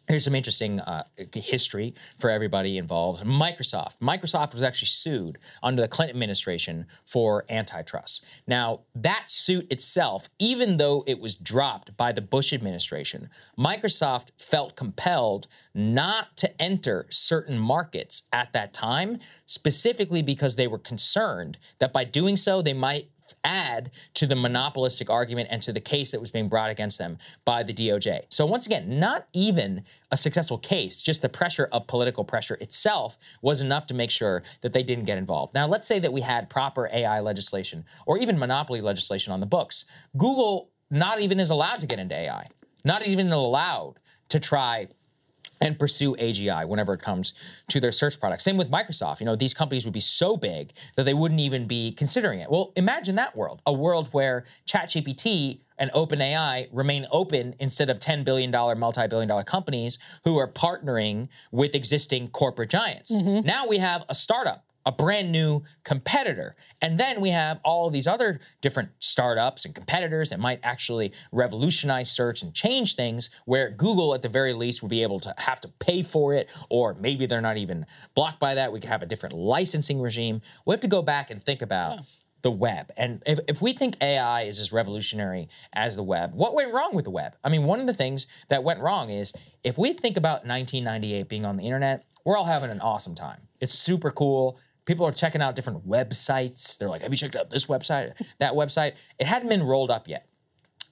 Here's 0.07 0.23
some 0.23 0.35
interesting 0.35 0.79
uh, 0.81 1.03
history 1.33 1.95
for 2.19 2.29
everybody 2.29 2.77
involved. 2.77 3.23
Microsoft. 3.25 3.97
Microsoft 3.99 4.53
was 4.53 4.61
actually 4.61 4.87
sued 4.87 5.39
under 5.63 5.81
the 5.81 5.87
Clinton 5.87 6.15
administration 6.15 6.85
for 7.03 7.43
antitrust. 7.49 8.23
Now, 8.45 8.81
that 8.93 9.31
suit 9.31 9.71
itself, 9.71 10.29
even 10.37 10.77
though 10.77 11.03
it 11.07 11.19
was 11.19 11.33
dropped 11.33 11.97
by 11.97 12.11
the 12.11 12.21
Bush 12.21 12.53
administration, 12.53 13.29
Microsoft 13.57 14.27
felt 14.37 14.75
compelled 14.75 15.47
not 15.73 16.37
to 16.37 16.61
enter 16.61 17.07
certain 17.09 17.57
markets 17.57 18.23
at 18.31 18.53
that 18.53 18.73
time, 18.73 19.19
specifically 19.47 20.21
because 20.21 20.55
they 20.55 20.67
were 20.67 20.77
concerned 20.77 21.57
that 21.79 21.91
by 21.91 22.03
doing 22.03 22.35
so, 22.35 22.61
they 22.61 22.73
might 22.73 23.09
add 23.43 23.91
to 24.13 24.27
the 24.27 24.35
monopolistic 24.35 25.09
argument 25.09 25.49
and 25.51 25.61
to 25.63 25.73
the 25.73 25.79
case 25.79 26.11
that 26.11 26.19
was 26.19 26.31
being 26.31 26.49
brought 26.49 26.69
against 26.69 26.97
them 26.97 27.17
by 27.43 27.63
the 27.63 27.73
DOJ. 27.73 28.21
So 28.29 28.45
once 28.45 28.65
again, 28.65 28.99
not 28.99 29.27
even 29.33 29.83
a 30.11 30.17
successful 30.17 30.57
case, 30.57 31.01
just 31.01 31.21
the 31.21 31.29
pressure 31.29 31.67
of 31.71 31.87
political 31.87 32.23
pressure 32.23 32.55
itself 32.55 33.17
was 33.41 33.61
enough 33.61 33.87
to 33.87 33.93
make 33.93 34.11
sure 34.11 34.43
that 34.61 34.73
they 34.73 34.83
didn't 34.83 35.05
get 35.05 35.17
involved. 35.17 35.53
Now, 35.53 35.67
let's 35.67 35.87
say 35.87 35.99
that 35.99 36.13
we 36.13 36.21
had 36.21 36.49
proper 36.49 36.89
AI 36.93 37.19
legislation 37.19 37.85
or 38.05 38.17
even 38.17 38.37
monopoly 38.37 38.81
legislation 38.81 39.33
on 39.33 39.39
the 39.39 39.45
books. 39.45 39.85
Google 40.17 40.69
not 40.89 41.19
even 41.19 41.39
is 41.39 41.49
allowed 41.49 41.81
to 41.81 41.87
get 41.87 41.99
into 41.99 42.15
AI, 42.15 42.47
not 42.83 43.07
even 43.07 43.31
allowed 43.31 43.95
to 44.29 44.39
try 44.39 44.87
and 45.65 45.79
pursue 45.79 46.15
AGI 46.15 46.67
whenever 46.67 46.93
it 46.93 47.01
comes 47.01 47.33
to 47.69 47.79
their 47.79 47.91
search 47.91 48.19
products. 48.19 48.43
Same 48.43 48.55
with 48.55 48.69
Microsoft. 48.69 49.19
You 49.19 49.25
know, 49.25 49.35
these 49.35 49.53
companies 49.53 49.83
would 49.83 49.93
be 49.93 49.99
so 49.99 50.37
big 50.37 50.73
that 50.95 51.03
they 51.03 51.13
wouldn't 51.13 51.39
even 51.39 51.65
be 51.65 51.91
considering 51.91 52.39
it. 52.39 52.51
Well, 52.51 52.71
imagine 52.75 53.15
that 53.15 53.35
world, 53.35 53.61
a 53.65 53.73
world 53.73 54.09
where 54.11 54.45
ChatGPT 54.67 55.61
and 55.77 55.91
OpenAI 55.91 56.69
remain 56.71 57.07
open 57.11 57.55
instead 57.59 57.89
of 57.89 57.99
$10 57.99 58.23
billion, 58.23 58.51
multi-billion 58.51 59.27
dollar 59.27 59.43
companies 59.43 59.97
who 60.23 60.37
are 60.37 60.47
partnering 60.47 61.27
with 61.51 61.73
existing 61.73 62.29
corporate 62.29 62.69
giants. 62.69 63.11
Mm-hmm. 63.11 63.45
Now 63.45 63.67
we 63.67 63.79
have 63.79 64.05
a 64.07 64.15
startup 64.15 64.65
a 64.85 64.91
brand 64.91 65.31
new 65.31 65.63
competitor. 65.83 66.55
And 66.81 66.99
then 66.99 67.19
we 67.19 67.29
have 67.29 67.59
all 67.63 67.87
of 67.87 67.93
these 67.93 68.07
other 68.07 68.39
different 68.61 68.89
startups 68.99 69.65
and 69.65 69.73
competitors 69.73 70.29
that 70.29 70.39
might 70.39 70.59
actually 70.63 71.11
revolutionize 71.31 72.11
search 72.11 72.41
and 72.43 72.53
change 72.53 72.95
things, 72.95 73.29
where 73.45 73.71
Google, 73.71 74.13
at 74.13 74.21
the 74.21 74.29
very 74.29 74.53
least, 74.53 74.81
would 74.81 74.89
be 74.89 75.01
able 75.01 75.19
to 75.21 75.33
have 75.37 75.59
to 75.61 75.67
pay 75.79 76.03
for 76.03 76.33
it, 76.33 76.49
or 76.69 76.93
maybe 76.93 77.25
they're 77.25 77.41
not 77.41 77.57
even 77.57 77.85
blocked 78.13 78.39
by 78.39 78.53
that. 78.55 78.71
We 78.71 78.79
could 78.79 78.89
have 78.89 79.01
a 79.01 79.07
different 79.07 79.35
licensing 79.35 79.99
regime. 79.99 80.41
We 80.65 80.73
have 80.73 80.81
to 80.81 80.87
go 80.87 81.01
back 81.01 81.31
and 81.31 81.43
think 81.43 81.61
about. 81.61 81.99
The 82.41 82.51
web. 82.51 82.91
And 82.95 83.23
if, 83.25 83.39
if 83.47 83.59
we 83.59 83.73
think 83.73 83.97
AI 84.01 84.43
is 84.43 84.59
as 84.59 84.71
revolutionary 84.71 85.49
as 85.73 85.95
the 85.95 86.03
web, 86.03 86.35
what 86.35 86.53
went 86.53 86.71
wrong 86.71 86.93
with 86.93 87.05
the 87.05 87.09
web? 87.09 87.35
I 87.43 87.49
mean, 87.49 87.63
one 87.63 87.79
of 87.79 87.87
the 87.87 87.93
things 87.93 88.27
that 88.49 88.63
went 88.63 88.81
wrong 88.81 89.09
is 89.09 89.33
if 89.63 89.79
we 89.79 89.93
think 89.93 90.15
about 90.15 90.45
1998 90.45 91.27
being 91.27 91.43
on 91.43 91.57
the 91.57 91.63
internet, 91.63 92.05
we're 92.23 92.37
all 92.37 92.45
having 92.45 92.69
an 92.69 92.81
awesome 92.81 93.15
time. 93.15 93.47
It's 93.59 93.73
super 93.73 94.11
cool 94.11 94.59
people 94.85 95.05
are 95.05 95.11
checking 95.11 95.41
out 95.41 95.55
different 95.55 95.87
websites. 95.87 96.77
They're 96.77 96.89
like, 96.89 97.01
"Have 97.01 97.11
you 97.11 97.17
checked 97.17 97.35
out 97.35 97.49
this 97.49 97.65
website, 97.65 98.13
that 98.39 98.53
website?" 98.53 98.93
It 99.19 99.27
hadn't 99.27 99.49
been 99.49 99.63
rolled 99.63 99.91
up 99.91 100.07
yet. 100.07 100.27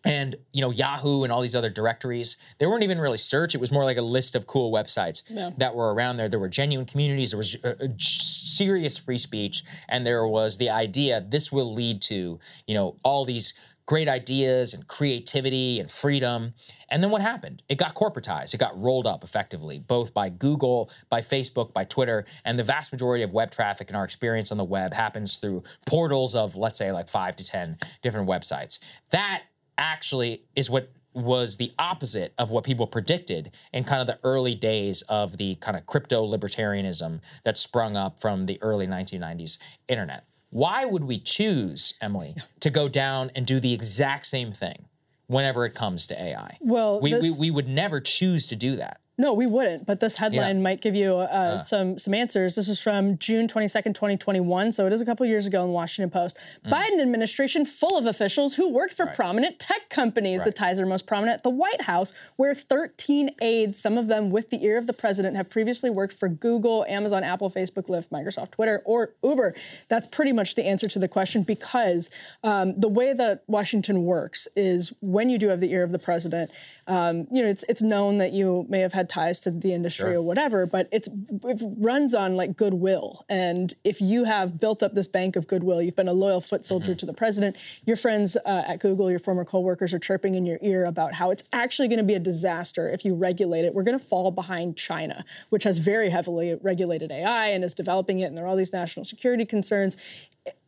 And 0.06 0.36
you 0.52 0.60
know, 0.60 0.70
Yahoo 0.72 1.24
and 1.24 1.32
all 1.32 1.40
these 1.42 1.56
other 1.56 1.70
directories, 1.70 2.36
they 2.58 2.66
weren't 2.66 2.84
even 2.84 3.00
really 3.00 3.18
search. 3.18 3.56
It 3.56 3.62
was 3.62 3.72
more 3.72 3.86
like 3.86 3.96
a 3.96 4.02
list 4.02 4.36
of 4.36 4.46
cool 4.46 4.70
websites 4.70 5.24
Yeah. 5.30 5.52
that 5.58 5.76
were 5.76 5.94
around 5.94 6.18
there. 6.18 6.28
There 6.28 6.40
were 6.40 6.50
genuine 6.50 6.86
communities. 6.86 7.32
There 7.32 7.38
was 7.38 7.56
uh, 7.64 7.76
uh, 7.80 7.88
serious 7.98 8.98
free 8.98 9.18
speech, 9.18 9.64
and 9.88 10.06
there 10.06 10.28
was 10.28 10.58
the 10.58 10.70
idea 10.70 11.22
this 11.26 11.52
will 11.54 11.74
lead 11.74 12.02
to 12.04 12.40
you 12.68 12.74
know 12.74 12.98
all 13.04 13.24
these 13.24 13.54
great 13.86 14.08
ideas 14.08 14.74
and 14.74 14.88
creativity 14.88 15.80
and 15.80 15.92
freedom. 15.92 16.54
And 16.90 17.04
then 17.04 17.12
what 17.12 17.22
happened? 17.22 17.64
It 17.68 17.78
got 17.78 17.96
corporatized. 17.96 18.54
It 18.54 18.60
got 18.60 18.80
rolled 18.80 19.08
up 19.08 19.24
effectively, 19.24 19.80
both 19.80 20.14
by 20.14 20.30
Google, 20.30 20.90
by 21.10 21.22
Facebook, 21.22 21.74
by 21.74 21.84
Twitter. 21.84 22.26
And 22.46 22.58
the 22.58 22.64
vast 22.64 22.92
majority 22.92 23.24
of 23.24 23.32
web 23.32 23.52
traffic 23.52 23.90
and 23.90 23.98
our 23.98 24.06
experience 24.06 24.52
on 24.52 24.58
the 24.58 24.64
web 24.64 24.94
happens 24.94 25.38
through 25.38 25.64
portals 25.86 26.36
of, 26.36 26.56
let's 26.56 26.78
say, 26.78 26.92
like 26.92 27.10
five 27.10 27.36
to 27.38 27.44
10 27.44 27.78
different 28.02 28.28
websites. 28.28 28.80
That 29.12 29.44
actually 29.78 30.44
is 30.56 30.70
what 30.70 30.92
was 31.14 31.58
the 31.58 31.72
opposite 31.78 32.34
of 32.38 32.50
what 32.50 32.64
people 32.64 32.88
predicted 32.88 33.52
in 33.72 33.84
kind 33.84 34.02
of 34.02 34.08
the 34.08 34.20
early 34.24 34.56
days 34.56 35.04
of 35.04 35.38
the 35.38 35.56
kind 35.56 35.78
of 35.78 35.86
crypto 35.86 36.26
libertarianism 36.26 37.22
that 37.44 37.58
sprung 37.58 37.96
up 37.96 38.20
from 38.20 38.46
the 38.46 38.60
early 38.62 38.88
1990s 38.88 39.58
internet. 39.88 40.26
Why 40.54 40.86
would 40.86 41.06
we 41.06 41.18
choose, 41.18 41.96
Emily, 42.00 42.36
to 42.60 42.70
go 42.70 42.88
down 42.88 43.32
and 43.36 43.44
do 43.44 43.60
the 43.60 43.74
exact 43.74 44.28
same 44.28 44.52
thing 44.52 44.86
whenever 45.26 45.66
it 45.66 45.74
comes 45.74 46.06
to 46.08 46.22
AI? 46.22 46.58
Well, 46.62 47.02
we, 47.02 47.16
we, 47.16 47.32
we 47.32 47.50
would 47.50 47.68
never 47.68 48.00
choose 48.00 48.46
to 48.48 48.56
do 48.56 48.76
that. 48.76 49.02
No, 49.16 49.32
we 49.34 49.46
wouldn't. 49.46 49.86
But 49.86 50.00
this 50.00 50.16
headline 50.18 50.58
Yeah. 50.58 50.62
might 50.64 50.82
give 50.82 50.96
you 50.96 51.18
uh, 51.18 51.60
some 51.60 52.00
some 52.00 52.16
answers. 52.16 52.56
This 52.56 52.68
is 52.68 52.80
from 52.80 53.20
June 53.20 53.48
twenty 53.48 53.68
second, 53.68 53.94
twenty 53.94 54.18
twenty 54.18 54.40
one. 54.40 54.72
So 54.72 54.88
it 54.88 54.94
is 54.94 55.02
a 55.02 55.06
couple 55.06 55.24
years 55.28 55.46
ago 55.46 55.62
in 55.62 55.68
the 55.68 55.74
Washington 55.74 56.10
Post. 56.10 56.36
Mm. 56.66 56.72
Biden 56.72 57.00
administration 57.02 57.64
full 57.66 57.96
of 57.96 58.08
officials 58.08 58.56
who 58.56 58.70
worked 58.70 58.96
for 58.96 59.06
prominent 59.06 59.60
tech 59.60 59.90
companies. 59.90 60.42
The 60.42 60.52
ties 60.52 60.80
are 60.80 60.86
most 60.88 61.06
prominent 61.06 61.38
at 61.38 61.44
the 61.44 61.52
White 61.52 61.84
House, 61.84 62.14
where 62.38 62.56
thirteen 62.56 63.30
aides, 63.40 63.78
some 63.78 64.00
of 64.00 64.08
them 64.08 64.32
with 64.32 64.50
the 64.50 64.64
ear 64.66 64.80
of 64.80 64.88
the 64.88 64.94
president, 64.94 65.38
have 65.38 65.48
previously 65.48 65.92
worked 65.92 66.14
for 66.14 66.28
Google, 66.28 66.84
Amazon, 66.90 67.24
Apple, 67.24 67.52
Facebook, 67.52 67.88
Lyft, 67.88 68.10
Microsoft, 68.10 68.52
Twitter, 68.52 68.82
or 68.84 69.12
Uber. 69.24 69.54
That's 69.90 70.08
pretty 70.08 70.32
much 70.32 70.56
the 70.56 70.66
answer 70.66 70.90
to 70.90 70.98
the 70.98 71.08
question 71.08 71.44
because 71.44 72.10
um, 72.44 72.80
the 72.80 72.90
way 72.90 73.14
that 73.14 73.44
Washington 73.46 74.06
works 74.06 74.48
is 74.56 74.92
when 75.02 75.30
you 75.30 75.38
do 75.38 75.50
have 75.50 75.60
the 75.60 75.72
ear 75.72 75.84
of 75.84 75.92
the 75.92 76.00
president. 76.00 76.50
Um, 76.86 77.28
you 77.32 77.42
know, 77.42 77.48
it's 77.48 77.64
it's 77.70 77.82
known 77.82 78.18
that 78.18 78.34
you 78.34 78.66
may 78.68 78.80
have 78.82 78.92
had 78.92 79.03
ties 79.10 79.40
to 79.42 79.52
the 79.52 79.74
industry 79.74 80.06
Sure. 80.12 80.16
or 80.18 80.22
whatever, 80.22 80.66
but 80.66 80.88
it's 80.92 81.08
it 81.08 81.62
runs 81.78 82.14
on 82.14 82.36
like 82.36 82.58
goodwill. 82.58 83.26
And 83.30 83.74
if 83.84 84.02
you 84.02 84.24
have 84.26 84.60
built 84.60 84.82
up 84.84 84.94
this 84.96 85.08
bank 85.08 85.36
of 85.36 85.48
goodwill, 85.48 85.82
you've 85.82 85.96
been 85.96 86.08
a 86.08 86.14
loyal 86.14 86.42
foot 86.42 86.66
soldier 86.66 86.92
Mm-hmm. 86.92 86.98
to 86.98 87.06
the 87.06 87.14
president. 87.14 87.56
Your 87.86 87.96
friends 87.98 88.36
uh, 88.46 88.64
at 88.68 88.80
Google, 88.80 89.10
your 89.10 89.20
former 89.20 89.46
coworkers, 89.46 89.94
are 89.94 90.00
chirping 90.00 90.36
in 90.36 90.46
your 90.46 90.60
ear 90.62 90.86
about 90.86 91.14
how 91.14 91.32
it's 91.32 91.44
actually 91.54 91.88
going 91.88 92.00
to 92.00 92.04
be 92.04 92.14
a 92.16 92.20
disaster 92.20 92.90
if 92.90 93.06
you 93.06 93.14
regulate 93.14 93.66
it. 93.66 93.74
We're 93.74 93.84
going 93.84 94.00
to 94.00 94.06
fall 94.06 94.32
behind 94.32 94.76
China, 94.78 95.24
which 95.50 95.64
has 95.64 95.78
very 95.78 96.10
heavily 96.10 96.56
regulated 96.62 97.12
AI 97.12 97.48
and 97.48 97.64
is 97.64 97.74
developing 97.74 98.20
it, 98.20 98.26
and 98.26 98.38
there 98.38 98.46
are 98.46 98.48
all 98.48 98.56
these 98.58 98.74
national 98.74 99.06
security 99.06 99.46
concerns 99.46 99.96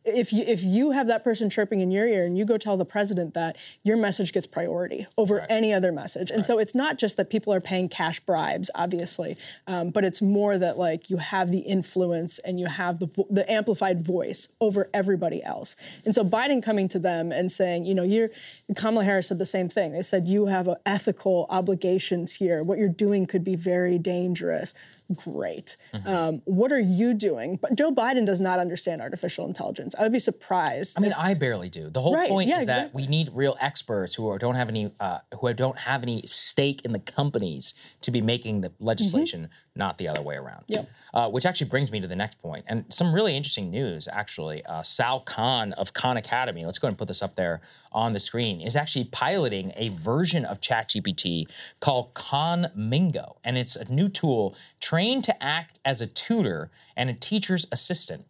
if 0.06 0.32
you 0.32 0.44
if 0.46 0.62
you 0.62 0.92
have 0.92 1.06
that 1.08 1.24
person 1.24 1.50
chirping 1.50 1.80
in 1.80 1.90
your 1.90 2.06
ear 2.06 2.24
and 2.24 2.36
you 2.38 2.44
go 2.44 2.56
tell 2.56 2.76
the 2.76 2.84
president 2.84 3.34
that 3.34 3.56
your 3.82 3.96
message 3.96 4.32
gets 4.32 4.46
priority 4.46 5.06
over 5.16 5.40
any 5.48 5.72
other 5.72 5.92
message. 5.92 6.30
And 6.30 6.44
so 6.44 6.58
it's 6.58 6.74
not 6.74 6.98
just 6.98 7.16
that 7.16 7.30
people 7.30 7.52
are 7.52 7.60
paying 7.60 7.88
cash 7.88 8.20
bribes 8.20 8.70
obviously 8.74 9.36
um, 9.66 9.90
but 9.90 10.04
it's 10.04 10.22
more 10.22 10.58
that 10.58 10.78
like 10.78 11.10
you 11.10 11.16
have 11.18 11.50
the 11.50 11.58
influence 11.58 12.38
and 12.40 12.60
you 12.60 12.66
have 12.66 12.98
the 12.98 13.06
vo- 13.06 13.26
the 13.30 13.50
amplified 13.50 14.04
voice 14.04 14.48
over 14.60 14.88
everybody 14.94 15.42
else. 15.42 15.76
And 16.04 16.14
so 16.14 16.24
biden 16.24 16.62
coming 16.62 16.88
to 16.88 16.98
them 16.98 17.32
and 17.32 17.50
saying 17.50 17.84
you 17.84 17.94
know 17.94 18.02
you're 18.02 18.30
kamala 18.74 19.04
harris 19.04 19.28
said 19.28 19.38
the 19.38 19.46
same 19.46 19.68
thing. 19.68 19.92
They 19.92 20.02
said 20.02 20.28
you 20.28 20.46
have 20.46 20.68
ethical 20.84 21.46
obligations 21.50 22.34
here. 22.34 22.62
What 22.62 22.78
you're 22.78 22.88
doing 22.88 23.26
could 23.26 23.44
be 23.44 23.56
very 23.56 23.98
dangerous. 23.98 24.74
Great. 25.14 25.76
Um, 26.04 26.42
what 26.46 26.72
are 26.72 26.80
you 26.80 27.14
doing? 27.14 27.56
But 27.56 27.76
Joe 27.76 27.92
Biden 27.92 28.26
does 28.26 28.40
not 28.40 28.58
understand 28.58 29.00
artificial 29.00 29.46
intelligence. 29.46 29.94
I 29.98 30.02
would 30.02 30.12
be 30.12 30.18
surprised. 30.18 30.96
I 30.96 31.00
mean, 31.00 31.12
if- 31.12 31.18
I 31.18 31.34
barely 31.34 31.68
do. 31.68 31.90
The 31.90 32.00
whole 32.00 32.14
Right, 32.14 32.28
point 32.28 32.48
yeah, 32.48 32.56
is 32.58 32.66
that 32.66 32.78
exactly. 32.86 33.02
we 33.02 33.08
need 33.08 33.30
real 33.32 33.56
experts 33.60 34.14
who 34.14 34.28
are, 34.28 34.38
don't 34.38 34.54
have 34.54 34.68
any 34.68 34.92
uh, 35.00 35.18
who 35.40 35.52
don't 35.54 35.78
have 35.78 36.02
any 36.02 36.22
stake 36.26 36.82
in 36.84 36.92
the 36.92 36.98
companies 36.98 37.74
to 38.02 38.10
be 38.10 38.20
making 38.20 38.60
the 38.60 38.72
legislation, 38.78 39.48
not 39.74 39.98
the 39.98 40.08
other 40.08 40.22
way 40.22 40.36
around. 40.36 40.62
Mm-hmm. 40.62 40.72
Yep. 40.74 40.90
Uh, 41.14 41.28
which 41.30 41.46
actually 41.46 41.68
brings 41.70 41.90
me 41.90 42.00
to 42.00 42.06
the 42.06 42.16
next 42.16 42.40
point, 42.42 42.64
and 42.68 42.84
some 42.92 43.14
really 43.14 43.36
interesting 43.36 43.70
news. 43.70 44.06
Actually, 44.10 44.64
uh, 44.66 44.82
Sal 44.82 45.20
Khan 45.20 45.72
of 45.74 45.92
Khan 45.94 46.16
Academy. 46.16 46.64
Let's 46.64 46.78
go 46.78 46.86
ahead 46.86 46.92
and 46.92 46.98
put 46.98 47.08
this 47.08 47.22
up 47.22 47.36
there 47.36 47.60
on 47.92 48.12
the 48.12 48.20
screen. 48.20 48.60
Is 48.60 48.76
actually 48.76 49.04
piloting 49.06 49.72
a 49.76 49.88
version 49.88 50.44
of 50.44 50.60
ChatGPT 50.60 51.46
called 51.80 52.12
Khanmigo, 52.14 53.36
and 53.44 53.56
it's 53.56 53.76
a 53.76 53.90
new 53.92 54.08
tool 54.08 54.54
trained 54.80 55.24
to 55.24 55.42
act 55.42 55.78
as 55.84 56.00
a 56.00 56.06
tutor 56.06 56.70
and 56.96 57.08
a 57.10 57.14
teacher's 57.14 57.66
assistant. 57.72 58.26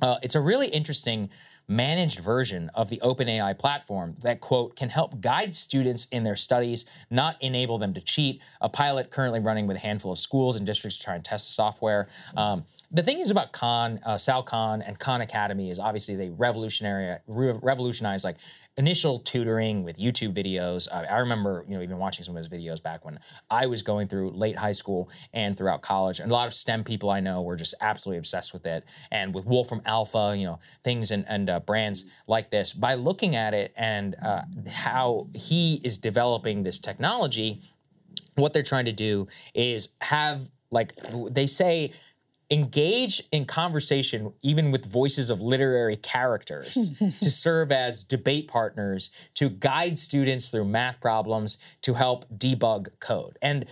Uh, 0.00 0.16
it's 0.22 0.34
a 0.34 0.40
really 0.40 0.68
interesting 0.68 1.30
managed 1.68 2.18
version 2.18 2.70
of 2.74 2.90
the 2.90 2.98
OpenAI 2.98 3.56
platform 3.58 4.16
that, 4.22 4.40
quote, 4.40 4.76
can 4.76 4.88
help 4.88 5.20
guide 5.20 5.54
students 5.54 6.06
in 6.06 6.22
their 6.22 6.36
studies, 6.36 6.84
not 7.10 7.40
enable 7.40 7.78
them 7.78 7.94
to 7.94 8.00
cheat. 8.00 8.40
A 8.60 8.68
pilot 8.68 9.10
currently 9.10 9.40
running 9.40 9.66
with 9.66 9.76
a 9.76 9.80
handful 9.80 10.12
of 10.12 10.18
schools 10.18 10.56
and 10.56 10.66
districts 10.66 10.98
to 10.98 11.04
try 11.04 11.14
and 11.14 11.24
test 11.24 11.48
the 11.48 11.52
software. 11.52 12.08
Um, 12.36 12.64
the 12.90 13.02
thing 13.02 13.20
is 13.20 13.30
about 13.30 13.52
Khan, 13.52 14.00
uh, 14.04 14.18
Sal 14.18 14.42
Khan 14.42 14.82
and 14.82 14.98
Khan 14.98 15.22
Academy 15.22 15.70
is 15.70 15.78
obviously 15.78 16.14
they 16.14 16.28
revolutionary, 16.28 17.16
re- 17.26 17.58
revolutionize 17.62 18.22
like 18.22 18.36
initial 18.76 19.18
tutoring 19.18 19.82
with 19.82 19.98
YouTube 19.98 20.34
videos. 20.34 20.88
Uh, 20.90 21.04
I 21.08 21.18
remember, 21.18 21.64
you 21.68 21.76
know, 21.76 21.82
even 21.82 21.98
watching 21.98 22.24
some 22.24 22.36
of 22.36 22.38
his 22.38 22.48
videos 22.48 22.82
back 22.82 23.04
when 23.04 23.18
I 23.50 23.66
was 23.66 23.82
going 23.82 24.08
through 24.08 24.30
late 24.30 24.56
high 24.56 24.72
school 24.72 25.10
and 25.32 25.56
throughout 25.56 25.82
college. 25.82 26.20
And 26.20 26.30
a 26.30 26.34
lot 26.34 26.46
of 26.46 26.54
STEM 26.54 26.84
people 26.84 27.10
I 27.10 27.20
know 27.20 27.42
were 27.42 27.56
just 27.56 27.74
absolutely 27.80 28.18
obsessed 28.18 28.52
with 28.52 28.64
it. 28.64 28.84
And 29.10 29.34
with 29.34 29.44
Wolfram 29.44 29.82
Alpha, 29.84 30.34
you 30.36 30.46
know, 30.46 30.58
things 30.84 31.10
and, 31.10 31.24
and 31.28 31.50
uh, 31.50 31.60
brands 31.60 32.06
like 32.26 32.50
this. 32.50 32.72
By 32.72 32.94
looking 32.94 33.36
at 33.36 33.52
it 33.52 33.72
and 33.76 34.16
uh, 34.24 34.42
how 34.68 35.28
he 35.34 35.80
is 35.84 35.98
developing 35.98 36.62
this 36.62 36.78
technology, 36.78 37.60
what 38.36 38.52
they're 38.52 38.62
trying 38.62 38.86
to 38.86 38.92
do 38.92 39.28
is 39.54 39.90
have 40.00 40.48
like 40.70 40.94
they 41.30 41.46
say 41.46 41.92
engage 42.52 43.22
in 43.32 43.46
conversation 43.46 44.30
even 44.42 44.70
with 44.70 44.84
voices 44.84 45.30
of 45.30 45.40
literary 45.40 45.96
characters 45.96 46.94
to 47.20 47.30
serve 47.30 47.72
as 47.72 48.04
debate 48.04 48.46
partners 48.46 49.08
to 49.32 49.48
guide 49.48 49.96
students 49.96 50.50
through 50.50 50.66
math 50.66 51.00
problems 51.00 51.56
to 51.80 51.94
help 51.94 52.26
debug 52.38 52.88
code 53.00 53.38
and 53.40 53.64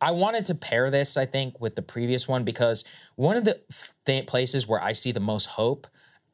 I 0.00 0.12
wanted 0.12 0.46
to 0.46 0.54
pair 0.54 0.90
this, 0.90 1.16
I 1.16 1.26
think, 1.26 1.60
with 1.60 1.74
the 1.74 1.82
previous 1.82 2.28
one 2.28 2.44
because 2.44 2.84
one 3.16 3.36
of 3.36 3.44
the 3.44 3.60
th- 4.06 4.26
places 4.26 4.68
where 4.68 4.80
I 4.80 4.92
see 4.92 5.10
the 5.10 5.18
most 5.18 5.46
hope, 5.46 5.88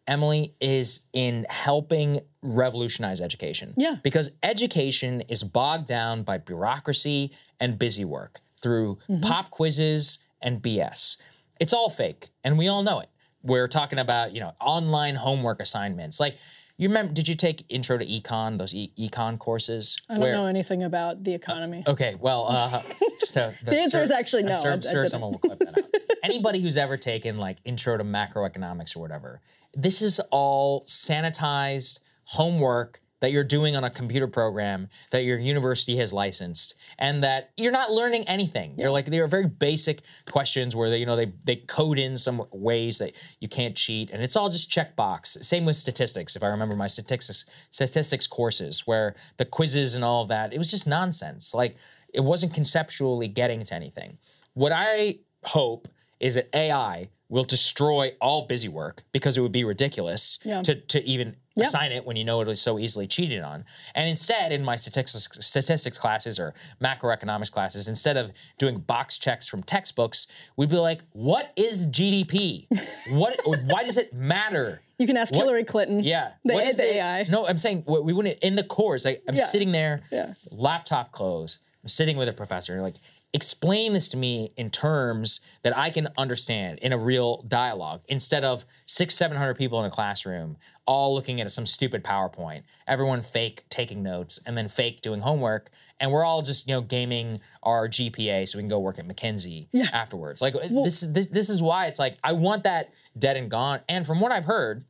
Emily, 0.07 0.55
is 0.61 1.07
in 1.15 1.47
helping 1.49 2.21
revolutionize 2.43 3.23
education. 3.23 3.73
Yeah. 3.79 3.97
Because 4.03 4.33
education 4.43 5.23
is 5.23 5.43
bogged 5.43 5.89
down 5.89 6.25
by 6.25 6.37
bureaucracy 6.37 7.33
and 7.59 7.79
busy 7.79 8.05
work 8.05 8.41
through 8.61 8.99
mm-hmm. 9.09 9.23
pop 9.23 9.51
quizzes 9.51 10.19
and 10.43 10.61
BS. 10.61 11.17
It's 11.65 11.73
all 11.73 11.89
fake, 11.89 12.29
and 12.45 12.59
we 12.59 12.69
all 12.69 12.83
know 12.83 13.01
it. 13.01 13.09
We're 13.43 13.69
talking 13.69 13.99
about, 13.99 14.35
you 14.35 14.41
know, 14.41 14.53
online 14.61 15.15
homework 15.15 15.61
assignments. 15.63 16.21
Like, 16.21 16.37
you 16.77 16.89
remember, 16.91 17.15
did 17.15 17.27
you 17.27 17.35
take 17.35 17.65
intro 17.71 17.97
to 17.97 18.05
econ, 18.05 18.59
those 18.59 18.75
e- 18.75 18.93
econ 18.99 19.39
courses? 19.39 19.97
I 20.11 20.19
don't 20.19 20.31
know 20.31 20.45
anything 20.45 20.83
about 20.83 21.25
the 21.25 21.33
economy. 21.33 21.83
Okay, 21.87 22.17
well, 22.21 22.49
uh, 22.51 22.83
so 23.21 23.51
The 23.65 23.79
answer 23.79 24.03
is 24.03 24.11
actually 24.11 24.45
uh, 24.45 24.49
no, 24.49 24.55
Sir, 24.57 24.73
I- 24.73 24.75
I 24.75 24.81
sir, 24.81 25.09
someone 25.09 25.31
will 25.31 25.39
clip 25.39 25.59
that 25.61 25.79
out. 25.79 25.85
Anybody 26.23 26.61
who's 26.61 26.77
ever 26.77 26.99
taken 26.99 27.39
like 27.39 27.57
intro 27.65 27.97
to 27.97 28.05
macroeconomics 28.05 28.95
or 28.95 29.01
whatever, 29.01 29.41
this 29.73 30.03
is 30.03 30.21
all 30.31 30.85
sanitized 30.85 32.01
homework 32.25 33.01
that 33.25 33.33
you're 33.33 33.43
doing 33.43 33.75
on 33.75 33.85
a 33.85 33.89
computer 33.89 34.29
program 34.29 34.87
that 35.11 35.25
your 35.25 35.39
university 35.39 35.97
has 35.97 36.13
licensed 36.13 36.75
and 36.99 37.25
that 37.25 37.53
you're 37.57 37.73
not 37.73 37.91
learning 37.91 38.23
anything. 38.29 38.75
You're 38.77 38.91
like 38.91 39.07
they're 39.07 39.27
very 39.27 39.47
basic 39.47 40.03
questions 40.31 40.77
where 40.77 40.91
they 40.91 40.99
you 40.99 41.07
know 41.07 41.17
they 41.17 41.33
they 41.45 41.57
code 41.57 41.99
in 41.99 42.19
some 42.19 42.45
ways 42.53 42.99
that 42.99 43.15
you 43.41 43.49
can't 43.49 43.75
cheat 43.75 44.11
and 44.11 44.23
it's 44.23 44.37
all 44.37 44.51
just 44.51 44.71
checkbox. 44.71 45.43
Same 45.43 45.65
with 45.65 45.77
statistics. 45.77 46.37
If 46.37 46.43
I 46.43 46.49
remember 46.49 46.77
my 46.77 46.87
statistics 46.87 47.47
statistics 47.71 48.27
courses 48.27 48.87
where 48.87 49.15
the 49.39 49.47
quizzes 49.47 49.95
and 49.95 50.05
all 50.05 50.21
of 50.21 50.29
that, 50.29 50.53
it 50.53 50.59
was 50.59 50.71
just 50.71 50.87
nonsense. 50.87 51.55
Like 51.55 51.77
it 52.13 52.21
wasn't 52.21 52.53
conceptually 52.53 53.29
getting 53.29 53.65
to 53.65 53.75
anything. 53.75 54.19
What 54.53 54.71
I 54.71 55.21
hope 55.45 55.89
is 56.21 56.35
that 56.35 56.55
AI 56.55 57.09
will 57.29 57.45
destroy 57.45 58.13
all 58.21 58.47
busy 58.47 58.69
work 58.69 59.03
because 59.13 59.37
it 59.37 59.41
would 59.41 59.51
be 59.53 59.65
ridiculous 59.65 60.39
Yeah. 60.45 60.63
to, 60.63 60.75
to 60.75 61.03
even 61.05 61.37
Yeah. 61.57 61.65
assign 61.65 61.91
it 61.93 62.05
when 62.05 62.17
you 62.17 62.25
know 62.25 62.41
it 62.43 62.49
is 62.49 62.61
so 62.61 62.79
easily 62.79 63.07
cheated 63.07 63.43
on. 63.43 63.65
And 63.95 64.09
instead, 64.09 64.53
in 64.53 64.63
my 64.63 64.77
statistics 64.77 65.29
statistics 65.41 65.99
classes 65.99 66.39
or 66.39 66.55
macroeconomics 66.83 67.51
classes, 67.51 67.89
instead 67.89 68.17
of 68.17 68.33
doing 68.59 68.79
box 68.79 69.19
checks 69.19 69.49
from 69.49 69.63
textbooks, 69.63 70.27
we'd 70.57 70.69
be 70.69 70.77
like, 70.77 71.01
"What 71.13 71.53
is 71.57 71.87
GDP? 71.89 72.67
what? 73.11 73.41
Why 73.45 73.85
does 73.85 73.97
it 73.97 74.13
matter?" 74.13 74.83
You 74.99 75.07
can 75.07 75.17
ask 75.17 75.33
What- 75.33 75.41
Hillary 75.41 75.65
Clinton. 75.65 76.05
Yeah. 76.05 76.33
What 76.43 76.67
is 76.67 76.77
the 76.77 76.97
AI. 76.97 77.23
No, 77.25 77.47
I'm 77.49 77.59
saying 77.59 77.85
we 77.87 78.13
wouldn't 78.13 78.39
in 78.41 78.55
the 78.57 78.63
course. 78.65 79.05
Like 79.05 79.23
I'm 79.29 79.35
Yeah. 79.35 79.47
sitting 79.47 79.73
there, 79.73 80.03
laptop 80.51 81.11
closed. 81.13 81.59
I'm 81.83 81.89
sitting 81.89 82.17
with 82.17 82.29
a 82.29 82.33
professor, 82.33 82.81
like, 82.81 82.95
explain 83.35 83.93
this 83.93 84.09
to 84.09 84.17
me 84.17 84.53
in 84.57 84.71
terms 84.71 85.41
that 85.63 85.77
I 85.77 85.91
can 85.91 86.09
understand 86.17 86.79
in 86.79 86.93
a 86.93 86.99
real 86.99 87.43
dialogue 87.43 88.03
instead 88.09 88.45
of 88.45 88.65
six, 88.87 89.15
seven 89.15 89.37
hundred 89.37 89.59
people 89.59 89.79
in 89.81 89.87
a 89.87 89.91
classroom 89.91 90.57
all 90.87 91.15
looking 91.15 91.41
at 91.41 91.51
some 91.51 91.67
stupid 91.67 92.03
PowerPoint, 92.05 92.63
everyone 92.87 93.21
fake 93.23 93.65
taking 93.69 94.03
notes 94.03 94.39
and 94.47 94.57
then 94.57 94.69
fake 94.69 95.01
doing 95.03 95.21
homework. 95.21 95.71
And 96.01 96.11
we're 96.13 96.25
all 96.25 96.43
just, 96.43 96.67
you 96.69 96.75
know, 96.75 96.81
gaming 96.81 97.41
our 97.63 97.89
GPA 97.89 98.49
so 98.49 98.59
we 98.59 98.63
can 98.63 98.69
go 98.69 98.79
work 98.81 98.99
at 98.99 99.07
McKinsey 99.07 99.69
Yeah. 99.73 99.89
afterwards. 99.93 100.41
Like 100.43 100.55
uh, 100.55 100.61
this, 100.85 101.01
this, 101.01 101.27
this 101.29 101.49
is 101.49 101.63
why 101.63 101.87
it's 101.87 101.99
like 101.99 102.19
I 102.23 102.33
want 102.33 102.65
that 102.65 102.93
dead 103.19 103.37
and 103.37 103.51
gone. 103.51 103.81
And 103.89 104.07
from 104.07 104.21
what 104.21 104.31
I've 104.33 104.45
heard, 104.47 104.85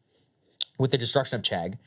with 0.79 0.91
the 0.91 0.99
destruction 0.99 1.37
of 1.37 1.43
Chegg, 1.43 1.79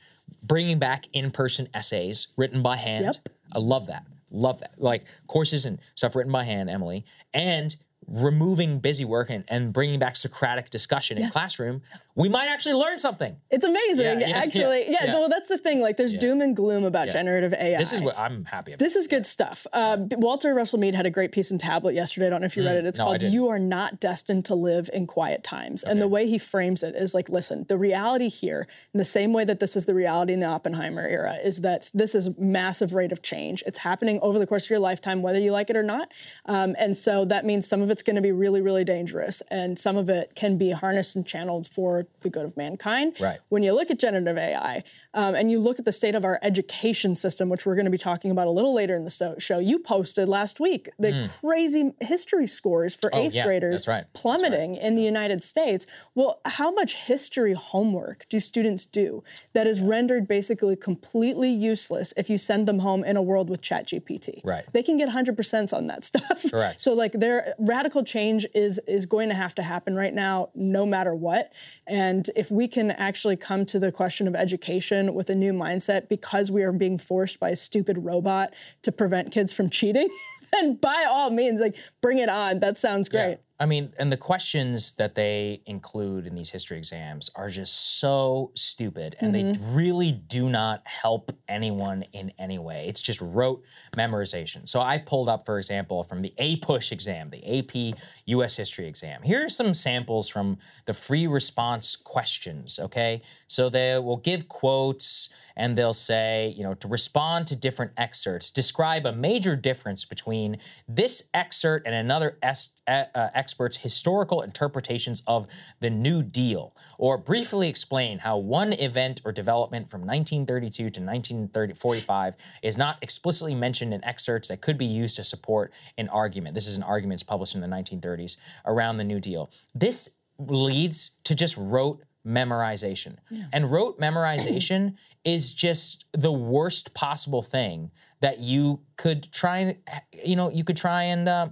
bringing 0.41 0.79
back 0.79 1.07
in-person 1.13 1.67
essays 1.73 2.27
written 2.37 2.61
by 2.61 2.77
hand. 2.77 3.05
Yep. 3.25 3.33
I 3.51 3.59
love 3.59 3.87
that. 3.87 4.05
Love 4.31 4.59
that. 4.59 4.73
Like 4.77 5.05
courses 5.27 5.65
and 5.65 5.79
stuff 5.95 6.15
written 6.15 6.31
by 6.31 6.43
hand, 6.43 6.69
Emily, 6.69 7.05
and 7.33 7.75
removing 8.07 8.79
busy 8.79 9.05
work 9.05 9.29
and, 9.29 9.43
and 9.47 9.73
bringing 9.73 9.99
back 9.99 10.15
Socratic 10.15 10.69
discussion 10.69 11.17
in 11.17 11.29
classroom 11.29 11.81
we 12.17 12.29
might 12.29 12.47
actually 12.49 12.73
learn 12.73 12.97
something. 12.97 13.37
It's 13.51 13.63
amazing, 13.63 14.21
Yeah, 14.21 14.27
yeah, 14.27 14.37
actually. 14.37 14.85
yeah, 14.89 15.05
Yeah, 15.05 15.13
well, 15.13 15.29
that's 15.29 15.47
the 15.49 15.57
thing. 15.59 15.81
Like, 15.81 15.97
there's 15.97 16.13
doom 16.15 16.41
and 16.41 16.55
gloom 16.55 16.83
about 16.83 17.09
generative 17.09 17.53
AI. 17.53 17.77
This 17.77 17.93
is 17.93 18.01
what 18.01 18.17
I'm 18.17 18.43
happy 18.45 18.71
about. 18.73 18.79
This 18.79 18.95
is 18.95 19.05
good 19.05 19.25
stuff. 19.25 19.67
Uh, 19.71 19.97
Walter 20.17 20.53
Russell 20.55 20.79
Mead 20.79 20.95
had 20.95 21.05
a 21.05 21.11
great 21.11 21.31
piece 21.31 21.51
in 21.51 21.59
Tablet 21.59 21.93
yesterday. 21.93 22.25
I 22.25 22.29
don't 22.31 22.41
know 22.41 22.45
if 22.47 22.57
you 22.57 22.65
read 22.65 22.75
Mm, 22.75 22.79
it. 22.79 22.85
It's 22.87 22.97
no, 22.97 23.05
called. 23.05 23.21
You 23.21 23.49
Are 23.49 23.59
Not 23.59 23.99
Destined 23.99 24.45
to 24.45 24.55
Live 24.55 24.89
in 24.91 25.05
Quiet 25.05 25.43
Times. 25.43 25.83
And 25.83 26.01
the 26.01 26.07
way 26.07 26.27
he 26.27 26.39
frames 26.39 26.81
it 26.81 26.95
is 26.95 27.13
like, 27.13 27.29
listen, 27.29 27.65
the 27.69 27.77
reality 27.77 28.29
here, 28.29 28.67
in 28.95 28.97
the 28.97 29.05
same 29.05 29.31
way 29.31 29.45
that 29.45 29.59
this 29.59 29.75
is 29.75 29.85
the 29.85 29.93
reality 29.93 30.33
in 30.33 30.39
the 30.39 30.47
Oppenheimer 30.47 31.07
era, 31.07 31.35
is 31.43 31.61
that 31.61 31.91
this 31.93 32.15
is 32.15 32.35
massive 32.39 32.93
rate 32.93 33.11
of 33.11 33.21
change. 33.21 33.63
It's 33.67 33.79
happening 33.79 34.19
over 34.23 34.39
the 34.39 34.47
course 34.47 34.63
of 34.65 34.71
your 34.71 34.79
lifetime, 34.79 35.21
whether 35.21 35.39
you 35.39 35.51
like 35.51 35.69
it 35.69 35.75
or 35.77 35.83
not. 35.83 36.11
Um, 36.47 36.75
and 36.79 36.97
so 36.97 37.25
that 37.25 37.45
means 37.45 37.67
some 37.67 37.83
of 37.83 37.91
it's 37.91 38.01
going 38.01 38.15
to 38.15 38.21
be 38.23 38.31
really, 38.31 38.61
really 38.61 38.83
dangerous. 38.83 39.43
And 39.51 39.77
some 39.77 39.97
of 39.97 40.09
it 40.09 40.33
can 40.35 40.57
be 40.57 40.71
harnessed 40.71 41.15
and 41.15 41.23
channeled 41.23 41.67
for 41.67 42.06
the 42.21 42.29
good 42.29 42.45
of 42.45 42.57
mankind. 42.57 43.15
Right. 43.19 43.39
When 43.49 43.63
you 43.63 43.73
look 43.73 43.91
at 43.91 43.99
generative 43.99 44.37
AI 44.37 44.83
um, 45.13 45.35
and 45.35 45.49
you 45.49 45.59
look 45.59 45.79
at 45.79 45.85
the 45.85 45.91
state 45.91 46.15
of 46.15 46.23
our 46.25 46.39
education 46.41 47.15
system, 47.15 47.49
which 47.49 47.65
we're 47.65 47.75
going 47.75 47.85
to 47.85 47.91
be 47.91 47.97
talking 47.97 48.29
about 48.31 48.47
a 48.47 48.51
little 48.51 48.73
later 48.73 48.95
in 48.95 49.03
the 49.05 49.35
show, 49.39 49.59
you 49.59 49.79
posted 49.79 50.27
last 50.29 50.59
week 50.59 50.89
the 50.99 51.07
Mm. 51.17 51.39
crazy 51.41 51.93
history 52.01 52.45
scores 52.47 52.93
for 52.93 53.09
Oh, 53.15 53.19
eighth 53.19 53.33
yeah, 53.35 53.45
graders 53.45 53.87
right, 53.87 54.05
plummeting 54.13 54.75
in 54.75 54.95
the 54.95 55.01
United 55.03 55.43
States. 55.43 55.87
Well, 56.13 56.41
how 56.45 56.69
much 56.71 56.95
history 56.95 57.53
homework 57.53 58.25
do 58.29 58.39
students 58.39 58.85
do 58.85 59.23
that 59.53 59.65
is 59.67 59.79
rendered 59.79 60.27
basically 60.27 60.75
completely 60.75 61.49
useless 61.49 62.13
if 62.17 62.29
you 62.29 62.37
send 62.37 62.67
them 62.67 62.79
home 62.79 63.03
in 63.03 63.15
a 63.17 63.21
world 63.21 63.49
with 63.49 63.61
ChatGPT? 63.61 64.41
Right. 64.43 64.65
They 64.73 64.83
can 64.83 64.97
get 64.97 65.09
100% 65.09 65.73
on 65.73 65.87
that 65.87 66.03
stuff. 66.11 66.45
Correct. 66.51 66.81
So 66.81 66.93
like 66.93 67.13
their 67.13 67.55
radical 67.57 68.03
change 68.03 68.45
is 68.53 68.79
is 68.87 69.05
going 69.05 69.29
to 69.29 69.35
have 69.35 69.55
to 69.55 69.63
happen 69.63 69.95
right 69.95 70.13
now 70.13 70.49
no 70.53 70.85
matter 70.85 71.15
what. 71.15 71.51
And 71.87 72.29
if 72.35 72.51
we 72.51 72.67
can 72.67 72.91
actually 72.91 73.37
come 73.37 73.65
to 73.67 73.79
the 73.79 73.91
question 73.91 74.27
of 74.27 74.35
education 74.35 74.96
with 75.13 75.29
a 75.29 75.35
new 75.35 75.53
mindset 75.53 76.09
because 76.09 76.49
we 76.51 76.63
are 76.63 76.71
being 76.71 76.97
forced 76.97 77.39
by 77.39 77.49
a 77.49 77.55
stupid 77.55 77.97
robot 77.99 78.53
to 78.83 78.91
prevent 78.91 79.31
kids 79.31 79.53
from 79.53 79.69
cheating, 79.69 80.09
then 80.51 80.75
by 80.75 81.05
all 81.09 81.29
means 81.29 81.59
like 81.61 81.75
bring 82.01 82.17
it 82.17 82.29
on. 82.29 82.59
That 82.59 82.77
sounds 82.77 83.09
great. 83.09 83.39
I 83.59 83.65
mean, 83.65 83.91
and 83.97 84.11
the 84.11 84.17
questions 84.17 84.93
that 84.97 85.15
they 85.15 85.63
include 85.65 86.27
in 86.27 86.35
these 86.35 86.51
history 86.51 86.77
exams 86.77 87.31
are 87.35 87.49
just 87.49 87.99
so 87.99 88.51
stupid 88.53 89.15
and 89.19 89.33
they 89.33 89.45
Mhm. 89.45 89.75
really 89.75 90.11
do 90.11 90.47
not 90.47 90.83
help 90.85 91.35
anyone 91.47 92.03
in 92.13 92.31
any 92.37 92.59
way. 92.59 92.85
It's 92.87 93.01
just 93.01 93.19
rote 93.19 93.63
memorization. 93.97 94.69
So 94.69 94.79
I've 94.79 95.07
pulled 95.07 95.27
up, 95.27 95.43
for 95.43 95.57
example, 95.57 96.03
from 96.03 96.21
the 96.21 96.33
APUSH 96.37 96.91
exam, 96.91 97.31
the 97.31 97.43
AP 97.59 97.95
US 98.27 98.55
History 98.55 98.87
exam. 98.87 99.23
Here 99.23 99.43
are 99.45 99.49
some 99.49 99.73
samples 99.73 100.29
from 100.29 100.57
the 100.85 100.93
free 100.93 101.27
response 101.27 101.95
questions, 101.95 102.77
okay? 102.79 103.21
So 103.47 103.69
they 103.69 103.97
will 103.97 104.17
give 104.17 104.47
quotes 104.47 105.29
and 105.55 105.75
they'll 105.75 105.93
say, 105.93 106.53
you 106.55 106.63
know, 106.63 106.75
to 106.75 106.87
respond 106.87 107.47
to 107.47 107.55
different 107.55 107.91
excerpts, 107.97 108.51
describe 108.51 109.05
a 109.05 109.11
major 109.11 109.55
difference 109.55 110.05
between 110.05 110.57
this 110.87 111.29
excerpt 111.33 111.87
and 111.87 111.95
another 111.95 112.37
es- 112.43 112.69
uh, 112.87 113.05
expert's 113.33 113.77
historical 113.77 114.41
interpretations 114.41 115.23
of 115.25 115.47
the 115.79 115.89
New 115.89 116.21
Deal, 116.21 116.75
or 116.97 117.17
briefly 117.17 117.67
explain 117.67 118.19
how 118.19 118.37
one 118.37 118.71
event 118.73 119.19
or 119.25 119.31
development 119.31 119.89
from 119.89 120.01
1932 120.01 120.91
to 120.91 121.01
1945 121.01 122.35
is 122.61 122.77
not 122.77 122.97
explicitly 123.01 123.55
mentioned 123.55 123.93
in 123.93 124.03
excerpts 124.05 124.47
that 124.47 124.61
could 124.61 124.77
be 124.77 124.85
used 124.85 125.15
to 125.15 125.23
support 125.23 125.73
an 125.97 126.07
argument. 126.09 126.53
This 126.53 126.67
is 126.67 126.77
an 126.77 126.83
argument 126.83 127.25
published 127.25 127.55
in 127.55 127.61
the 127.61 127.67
1930s 127.67 128.16
around 128.65 128.97
the 128.97 129.03
New 129.03 129.19
Deal. 129.19 129.49
This 129.75 130.17
leads 130.39 131.11
to 131.23 131.35
just 131.35 131.55
rote 131.57 132.01
memorization. 132.25 133.17
And 133.53 133.69
rote 133.71 133.99
memorization 133.99 134.95
is 135.23 135.53
just 135.53 136.05
the 136.13 136.31
worst 136.31 136.93
possible 136.93 137.41
thing 137.41 137.91
that 138.21 138.39
you 138.39 138.81
could 138.97 139.31
try 139.31 139.57
and, 139.59 139.77
you 140.25 140.35
know, 140.35 140.49
you 140.51 140.63
could 140.63 140.77
try 140.77 141.03
and 141.03 141.27
uh, 141.29 141.47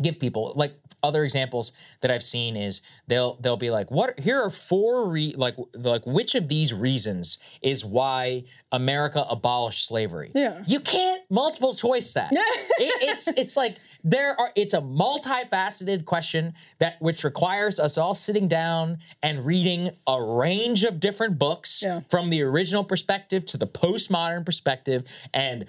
give 0.00 0.18
people. 0.18 0.52
Like 0.56 0.74
other 1.04 1.24
examples 1.24 1.72
that 2.00 2.10
I've 2.12 2.22
seen 2.22 2.56
is 2.56 2.80
they'll 3.08 3.34
they'll 3.40 3.56
be 3.56 3.70
like, 3.70 3.90
what? 3.90 4.20
Here 4.20 4.40
are 4.40 4.50
four 4.50 5.08
re- 5.08 5.34
like 5.36 5.56
like 5.74 6.06
which 6.06 6.34
of 6.36 6.46
these 6.48 6.72
reasons 6.72 7.38
is 7.60 7.84
why 7.84 8.44
America 8.70 9.26
abolished 9.28 9.86
slavery? 9.88 10.30
Yeah. 10.34 10.62
You 10.66 10.78
can't 10.80 11.22
multiple 11.28 11.74
choice 11.74 12.12
that. 12.14 12.32
It- 12.78 13.02
it's 13.02 13.26
it's 13.28 13.56
like 13.56 13.76
there 14.04 14.38
are 14.38 14.50
it's 14.56 14.74
a 14.74 14.80
multifaceted 14.80 16.04
question 16.04 16.54
that 16.78 16.96
which 17.00 17.24
requires 17.24 17.78
us 17.78 17.96
all 17.96 18.14
sitting 18.14 18.48
down 18.48 18.98
and 19.22 19.44
reading 19.44 19.90
a 20.06 20.22
range 20.22 20.84
of 20.84 21.00
different 21.00 21.38
books 21.38 21.82
from 22.10 22.30
the 22.30 22.42
original 22.42 22.84
perspective 22.84 23.44
to 23.46 23.56
the 23.56 23.66
postmodern 23.66 24.44
perspective 24.44 25.04
and 25.32 25.66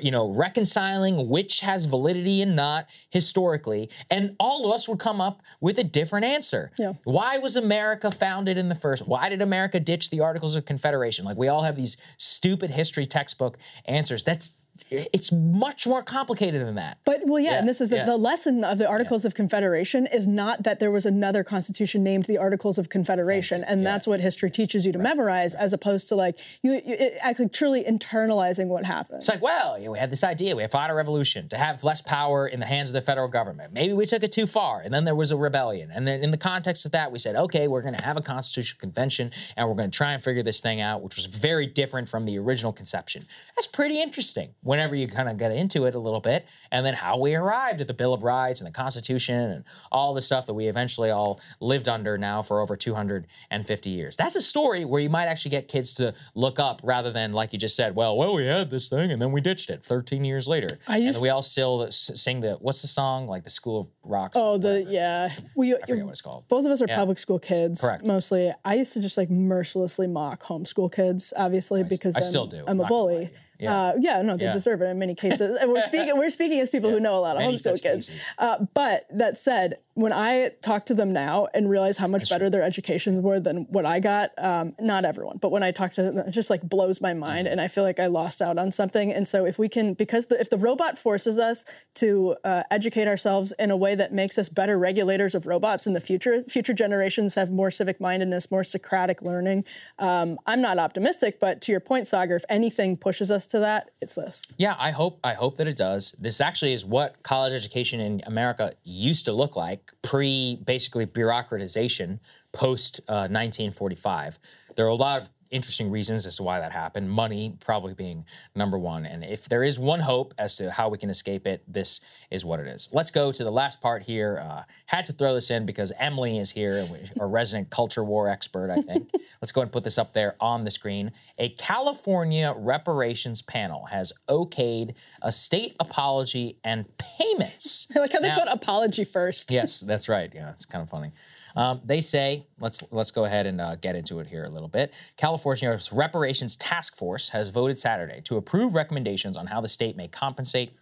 you 0.00 0.10
know 0.10 0.30
reconciling 0.30 1.28
which 1.28 1.60
has 1.60 1.84
validity 1.86 2.42
and 2.42 2.56
not 2.56 2.86
historically. 3.10 3.90
And 4.10 4.36
all 4.40 4.66
of 4.66 4.72
us 4.72 4.88
would 4.88 4.98
come 4.98 5.20
up 5.20 5.42
with 5.60 5.78
a 5.78 5.84
different 5.84 6.24
answer. 6.24 6.70
Yeah. 6.78 6.94
why 7.04 7.38
was 7.38 7.56
america 7.56 8.10
founded 8.10 8.58
in 8.58 8.68
the 8.68 8.74
first 8.74 9.06
why 9.06 9.28
did 9.28 9.42
america 9.42 9.80
ditch 9.80 10.10
the 10.10 10.20
articles 10.20 10.54
of 10.54 10.64
confederation? 10.64 11.24
Like 11.24 11.36
we 11.36 11.48
all 11.48 11.62
have 11.62 11.76
these 11.76 11.96
stupid 12.16 12.70
history 12.70 13.06
textbook 13.06 13.58
answers. 13.84 14.24
That's 14.24 14.52
it's 14.90 15.32
much 15.32 15.86
more 15.86 16.02
complicated 16.02 16.64
than 16.66 16.74
that 16.74 16.98
But 17.04 17.22
well, 17.24 17.40
yeah, 17.40 17.58
and 17.58 17.68
this 17.68 17.80
is 17.80 17.90
the, 17.90 17.96
yeah. 17.96 18.04
the 18.04 18.16
lesson 18.16 18.64
of 18.64 18.78
the 18.78 18.86
Articles 18.86 19.24
of 19.24 19.34
Confederation 19.34 20.06
is 20.06 20.26
not 20.26 20.62
that 20.62 20.78
there 20.78 20.90
was 20.90 21.06
another 21.06 21.42
constitution 21.42 22.02
named 22.02 22.26
the 22.26 22.38
Articles 22.38 22.78
of 22.78 22.88
Confederation, 22.88 23.64
and 23.64 23.86
that's 23.86 24.06
what 24.06 24.20
history 24.20 24.50
teaches 24.50 24.84
you 24.86 24.92
to 24.92 24.98
memorize, 24.98 25.54
as 25.54 25.72
opposed 25.72 26.08
to 26.08 26.14
like 26.14 26.38
you, 26.62 26.72
you 26.72 26.96
it, 26.98 27.18
actually 27.20 27.48
truly 27.48 27.82
internalizing 27.82 28.66
what 28.66 28.84
happened. 28.84 29.18
It's 29.18 29.28
like, 29.28 29.42
well, 29.42 29.78
we 29.80 29.98
had 29.98 30.10
this 30.10 30.24
idea, 30.24 30.54
we 30.54 30.66
fought 30.66 30.90
a 30.90 30.94
revolution 30.94 31.48
to 31.48 31.56
have 31.56 31.82
less 31.84 32.02
power 32.02 32.46
in 32.46 32.60
the 32.60 32.66
hands 32.66 32.90
of 32.90 32.94
the 32.94 33.00
federal 33.00 33.28
government. 33.28 33.72
Maybe 33.72 33.92
we 33.92 34.06
took 34.06 34.22
it 34.22 34.32
too 34.32 34.46
far, 34.46 34.80
and 34.80 34.92
then 34.92 35.04
there 35.04 35.14
was 35.14 35.30
a 35.30 35.36
rebellion. 35.36 35.90
And 35.92 36.06
then 36.06 36.22
in 36.22 36.30
the 36.30 36.36
context 36.36 36.84
of 36.84 36.92
that, 36.92 37.10
we 37.10 37.18
said, 37.18 37.36
okay, 37.36 37.68
we're 37.68 37.82
going 37.82 37.94
to 37.94 38.04
have 38.04 38.16
a 38.16 38.22
constitutional 38.22 38.80
convention, 38.80 39.32
and 39.56 39.68
we're 39.68 39.74
going 39.74 39.90
to 39.90 39.96
try 39.96 40.12
and 40.12 40.22
figure 40.22 40.42
this 40.42 40.60
thing 40.60 40.80
out, 40.80 41.02
which 41.02 41.16
was 41.16 41.26
very 41.26 41.66
different 41.66 42.08
from 42.08 42.26
the 42.26 42.38
original 42.38 42.72
conception. 42.72 43.26
That's 43.56 43.66
pretty 43.66 44.00
interesting 44.00 44.54
whenever 44.74 44.96
you 44.96 45.06
kind 45.06 45.28
of 45.28 45.36
get 45.38 45.52
into 45.52 45.84
it 45.84 45.94
a 45.94 45.98
little 46.00 46.18
bit. 46.18 46.46
And 46.72 46.84
then 46.84 46.94
how 46.94 47.16
we 47.16 47.36
arrived 47.36 47.80
at 47.80 47.86
the 47.86 47.94
Bill 47.94 48.12
of 48.12 48.24
Rights 48.24 48.60
and 48.60 48.66
the 48.66 48.72
Constitution 48.72 49.36
and 49.38 49.64
all 49.92 50.14
the 50.14 50.20
stuff 50.20 50.46
that 50.46 50.54
we 50.54 50.66
eventually 50.66 51.10
all 51.10 51.40
lived 51.60 51.88
under 51.88 52.18
now 52.18 52.42
for 52.42 52.60
over 52.60 52.74
250 52.74 53.90
years. 53.90 54.16
That's 54.16 54.34
a 54.34 54.42
story 54.42 54.84
where 54.84 55.00
you 55.00 55.08
might 55.08 55.26
actually 55.26 55.52
get 55.52 55.68
kids 55.68 55.94
to 55.94 56.12
look 56.34 56.58
up 56.58 56.80
rather 56.82 57.12
than, 57.12 57.32
like 57.32 57.52
you 57.52 57.58
just 57.58 57.76
said, 57.76 57.94
well, 57.94 58.16
well, 58.16 58.34
we 58.34 58.46
had 58.46 58.68
this 58.68 58.88
thing 58.88 59.12
and 59.12 59.22
then 59.22 59.30
we 59.30 59.40
ditched 59.40 59.70
it 59.70 59.84
13 59.84 60.24
years 60.24 60.48
later. 60.48 60.80
I 60.88 60.96
used- 60.96 61.18
then 61.18 61.22
we 61.22 61.28
all 61.28 61.42
still 61.42 61.88
sing 61.90 62.40
the, 62.40 62.54
what's 62.54 62.82
the 62.82 62.88
song? 62.88 63.28
Like 63.28 63.44
the 63.44 63.50
School 63.50 63.78
of 63.82 63.88
Rocks. 64.02 64.36
Oh, 64.36 64.58
the 64.58 64.82
yeah. 64.88 65.32
We, 65.54 65.72
I 65.76 65.78
forget 65.86 66.04
what 66.04 66.10
it's 66.10 66.20
called. 66.20 66.48
Both 66.48 66.66
of 66.66 66.72
us 66.72 66.82
are 66.82 66.86
Yeah. 66.88 66.96
public 66.96 67.18
school 67.18 67.38
kids, 67.38 67.80
Correct. 67.80 68.04
mostly. 68.04 68.52
I 68.64 68.74
used 68.74 68.92
to 68.94 69.00
just 69.00 69.16
like 69.16 69.30
mercilessly 69.30 70.08
mock 70.08 70.42
homeschool 70.42 70.92
kids, 70.92 71.32
obviously, 71.36 71.84
because 71.84 72.16
I 72.16 72.18
I'm, 72.18 72.24
still 72.24 72.46
do, 72.48 72.64
I'm 72.66 72.80
a 72.80 72.82
not 72.82 72.88
gonna 72.88 72.88
bully. 72.88 73.30
Yeah. 73.58 73.88
Uh, 73.88 73.92
yeah, 74.00 74.22
no, 74.22 74.36
they 74.36 74.46
Yeah. 74.46 74.52
deserve 74.52 74.82
it 74.82 74.86
in 74.86 74.98
many 74.98 75.14
cases. 75.26 75.56
And 75.60 75.70
we're 75.70 75.80
speaking, 75.80 76.16
we're 76.16 76.28
speaking 76.30 76.60
as 76.60 76.70
people 76.70 76.90
who 76.90 77.00
know 77.00 77.16
a 77.18 77.20
lot 77.20 77.36
of 77.36 77.42
Many 77.42 77.54
homeschool 77.56 77.80
kids. 77.80 78.10
Uh, 78.38 78.64
but 78.74 79.06
that 79.10 79.36
said, 79.36 79.78
when 79.94 80.12
I 80.12 80.50
talk 80.60 80.86
to 80.86 80.94
them 80.94 81.12
now 81.12 81.46
and 81.54 81.70
realize 81.70 81.98
how 81.98 82.08
much 82.08 82.28
better 82.28 82.50
their 82.50 82.62
educations 82.64 83.22
were 83.22 83.38
than 83.38 83.66
what 83.70 83.86
I 83.86 84.00
got, 84.00 84.30
um, 84.38 84.74
not 84.80 85.04
everyone, 85.04 85.38
but 85.38 85.52
when 85.52 85.62
I 85.62 85.70
talk 85.70 85.92
to 85.92 86.02
them, 86.02 86.18
it 86.18 86.30
just 86.32 86.50
like 86.50 86.62
blows 86.62 87.00
my 87.00 87.14
mind, 87.14 87.46
and 87.46 87.60
I 87.60 87.68
feel 87.68 87.84
like 87.84 88.00
I 88.00 88.06
lost 88.08 88.42
out 88.42 88.58
on 88.58 88.72
something. 88.72 89.12
And 89.12 89.28
so, 89.28 89.46
if 89.46 89.56
we 89.56 89.68
can, 89.68 89.94
because 89.94 90.26
the, 90.26 90.40
if 90.40 90.50
the 90.50 90.56
robot 90.58 90.98
forces 90.98 91.38
us 91.38 91.64
to 91.94 92.34
uh, 92.42 92.64
educate 92.72 93.06
ourselves 93.06 93.52
in 93.56 93.70
a 93.70 93.76
way 93.76 93.94
that 93.94 94.12
makes 94.12 94.36
us 94.36 94.48
better 94.48 94.76
regulators 94.76 95.32
of 95.36 95.46
robots 95.46 95.86
in 95.86 95.92
the 95.92 96.00
future, 96.00 96.42
future 96.42 96.74
generations 96.74 97.36
have 97.36 97.52
more 97.52 97.70
civic 97.70 98.00
mindedness, 98.00 98.50
more 98.50 98.64
Socratic 98.64 99.22
learning. 99.22 99.64
Um, 100.00 100.38
I'm 100.44 100.60
not 100.60 100.78
optimistic, 100.80 101.38
but 101.38 101.60
to 101.62 101.70
your 101.72 101.80
point, 101.80 102.06
Saagar, 102.06 102.34
if 102.34 102.44
anything 102.48 102.96
pushes 102.96 103.30
us 103.30 103.43
to 103.48 103.58
that, 103.60 103.90
it's 104.00 104.14
this. 104.14 104.42
Yeah, 104.56 104.74
I 104.78 104.90
hope 104.90 105.18
I 105.24 105.34
hope 105.34 105.56
that 105.58 105.66
it 105.66 105.76
does. 105.76 106.14
This 106.18 106.40
actually 106.40 106.72
is 106.72 106.84
what 106.84 107.22
college 107.22 107.52
education 107.52 108.00
in 108.00 108.22
America 108.26 108.74
used 108.82 109.24
to 109.26 109.32
look 109.32 109.56
like 109.56 109.92
pre 110.02 110.56
basically 110.64 111.06
bureaucratization 111.06 112.20
post 112.52 113.00
uh, 113.08 113.28
1945. 113.28 114.38
There 114.76 114.86
are 114.86 114.88
a 114.88 114.94
lot 114.94 115.22
of 115.22 115.28
interesting 115.54 115.90
reasons 115.90 116.26
as 116.26 116.36
to 116.36 116.42
why 116.42 116.58
that 116.58 116.72
happened. 116.72 117.08
Money 117.08 117.56
probably 117.60 117.94
being 117.94 118.24
number 118.56 118.76
one. 118.76 119.06
And 119.06 119.22
if 119.24 119.48
there 119.48 119.62
is 119.62 119.78
one 119.78 120.00
hope 120.00 120.34
as 120.36 120.56
to 120.56 120.70
how 120.70 120.88
we 120.88 120.98
can 120.98 121.10
escape 121.10 121.46
it, 121.46 121.62
this 121.72 122.00
is 122.30 122.44
what 122.44 122.58
it 122.58 122.66
is. 122.66 122.88
Let's 122.92 123.12
go 123.12 123.30
to 123.30 123.44
the 123.44 123.52
last 123.52 123.80
part 123.80 124.02
here. 124.02 124.40
Uh, 124.42 124.64
had 124.86 125.04
to 125.04 125.12
throw 125.12 125.32
this 125.34 125.50
in 125.50 125.64
because 125.64 125.92
Emily 125.98 126.38
is 126.38 126.50
here, 126.50 126.86
our 127.20 127.28
resident 127.28 127.70
culture 127.70 128.02
war 128.02 128.28
expert, 128.28 128.70
I 128.70 128.82
think. 128.82 129.10
Let's 129.40 129.52
go 129.52 129.60
and 129.60 129.70
put 129.70 129.84
this 129.84 129.96
up 129.96 130.12
there 130.12 130.34
on 130.40 130.64
the 130.64 130.70
screen. 130.70 131.12
A 131.38 131.50
California 131.50 132.52
reparations 132.56 133.40
panel 133.40 133.86
has 133.86 134.12
okayed 134.28 134.94
a 135.22 135.30
state 135.30 135.76
apology 135.78 136.58
and 136.64 136.84
payments. 136.98 137.86
I 137.96 138.00
like 138.00 138.12
how 138.12 138.20
they 138.20 138.28
Now- 138.28 138.40
put 138.40 138.48
apology 138.48 139.04
first. 139.04 139.52
Yes, 139.52 139.80
that's 139.86 140.08
right. 140.08 140.32
Yeah, 140.34 140.50
it's 140.50 140.64
kind 140.64 140.82
of 140.82 140.90
funny. 140.90 141.12
Um, 141.56 141.80
they 141.84 142.00
say, 142.00 142.46
let's 142.58 142.82
let's 142.90 143.10
go 143.10 143.24
ahead 143.24 143.46
and 143.46 143.60
uh, 143.60 143.76
get 143.76 143.94
into 143.94 144.20
it 144.20 144.26
here 144.26 144.44
a 144.44 144.48
little 144.48 144.68
bit. 144.68 144.94
California's 145.16 145.92
Reparations 145.92 146.56
Task 146.56 146.96
Force 146.96 147.28
has 147.28 147.50
voted 147.50 147.78
Saturday 147.78 148.20
to 148.22 148.36
approve 148.36 148.74
recommendations 148.74 149.36
on 149.36 149.46
how 149.46 149.60
the 149.60 149.68
state 149.68 149.96
may 149.96 150.08
compensate 150.08 150.72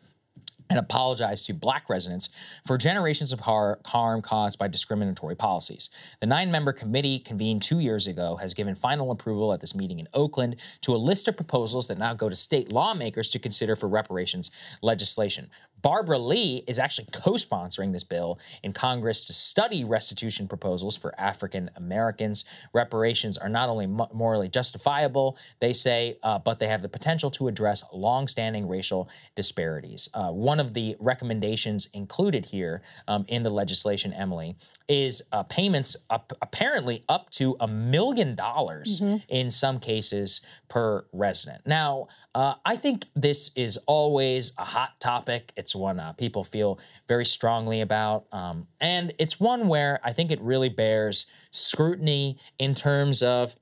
and 0.71 0.79
apologize 0.79 1.43
to 1.45 1.53
black 1.53 1.89
residents 1.91 2.31
for 2.67 2.79
generations 2.79 3.33
of 3.33 3.41
har- 3.41 3.79
harm 3.85 4.23
caused 4.23 4.59
by 4.59 4.67
discriminatory 4.67 5.35
policies. 5.35 5.91
The 6.21 6.27
nine 6.27 6.51
member 6.51 6.73
committee, 6.73 7.19
convened 7.19 7.63
two 7.63 7.81
years 7.81 8.07
ago, 8.07 8.37
has 8.37 8.55
given 8.55 8.75
final 8.75 9.11
approval 9.11 9.53
at 9.53 9.61
this 9.61 9.75
meeting 9.75 9.99
in 10.01 10.09
Oakland 10.15 10.57
to 10.81 10.95
a 10.95 10.97
list 10.97 11.29
of 11.29 11.37
proposals 11.37 11.89
that 11.89 11.99
now 11.99 12.15
go 12.15 12.29
to 12.29 12.37
state 12.37 12.73
lawmakers 12.73 13.29
to 13.31 13.39
consider 13.39 13.77
for 13.77 13.87
reparations 13.87 14.51
legislation. 14.81 15.51
Barbara 15.83 16.19
Lee 16.19 16.65
is 16.67 16.79
actually 16.79 17.09
co 17.13 17.33
sponsoring 17.33 17.93
this 17.93 18.05
bill 18.05 18.39
in 18.63 18.73
Congress 18.73 19.27
to 19.27 19.33
study 19.33 19.85
restitution 19.85 20.49
proposals 20.49 20.97
for 20.97 21.19
African 21.21 21.71
Americans. 21.77 22.45
Reparations 22.73 23.37
are 23.37 23.49
not 23.49 23.69
only 23.69 23.87
morally 23.87 24.49
justifiable, 24.49 25.37
they 25.61 25.73
say, 25.73 26.17
uh, 26.23 26.39
but 26.39 26.59
they 26.59 26.69
have 26.69 26.83
the 26.83 26.89
potential 26.89 27.31
to 27.33 27.49
address 27.49 27.85
longstanding 27.93 28.69
racial 28.69 29.09
disparities. 29.35 30.09
Uh, 30.15 30.31
one 30.31 30.61
of 30.61 30.75
the 30.75 30.97
recommendations 31.01 31.89
included 31.93 32.47
here 32.47 32.83
um, 33.09 33.25
in 33.29 33.43
the 33.43 33.51
legislation, 33.51 34.13
Emily, 34.13 34.57
is 34.89 35.23
uh, 35.33 35.43
payments 35.45 35.97
up, 36.11 36.33
apparently 36.43 37.05
up 37.09 37.31
to 37.31 37.57
a 37.61 37.67
million 37.67 38.35
dollars 38.35 39.01
in 39.29 39.51
some 39.51 39.79
cases 39.81 40.41
per 40.69 41.05
resident. 41.13 41.67
Now, 41.67 42.09
uh, 42.35 42.55
I 42.65 42.77
think 42.77 43.07
this 43.15 43.51
is 43.57 43.77
always 43.87 44.53
a 44.57 44.65
hot 44.65 44.99
topic. 45.01 45.53
It's 45.57 45.75
one 45.75 46.01
uh, 46.01 46.13
people 46.15 46.45
feel 46.45 46.79
very 47.07 47.27
strongly 47.27 47.83
about. 47.83 48.27
Um, 48.33 48.67
and 48.81 49.13
it's 49.19 49.39
one 49.39 49.69
where 49.69 50.01
I 50.03 50.13
think 50.13 50.31
it 50.31 50.41
really 50.41 50.71
bears 50.71 51.27
scrutiny 51.51 52.39
in 52.59 52.75
terms 52.75 53.23
of 53.23 53.55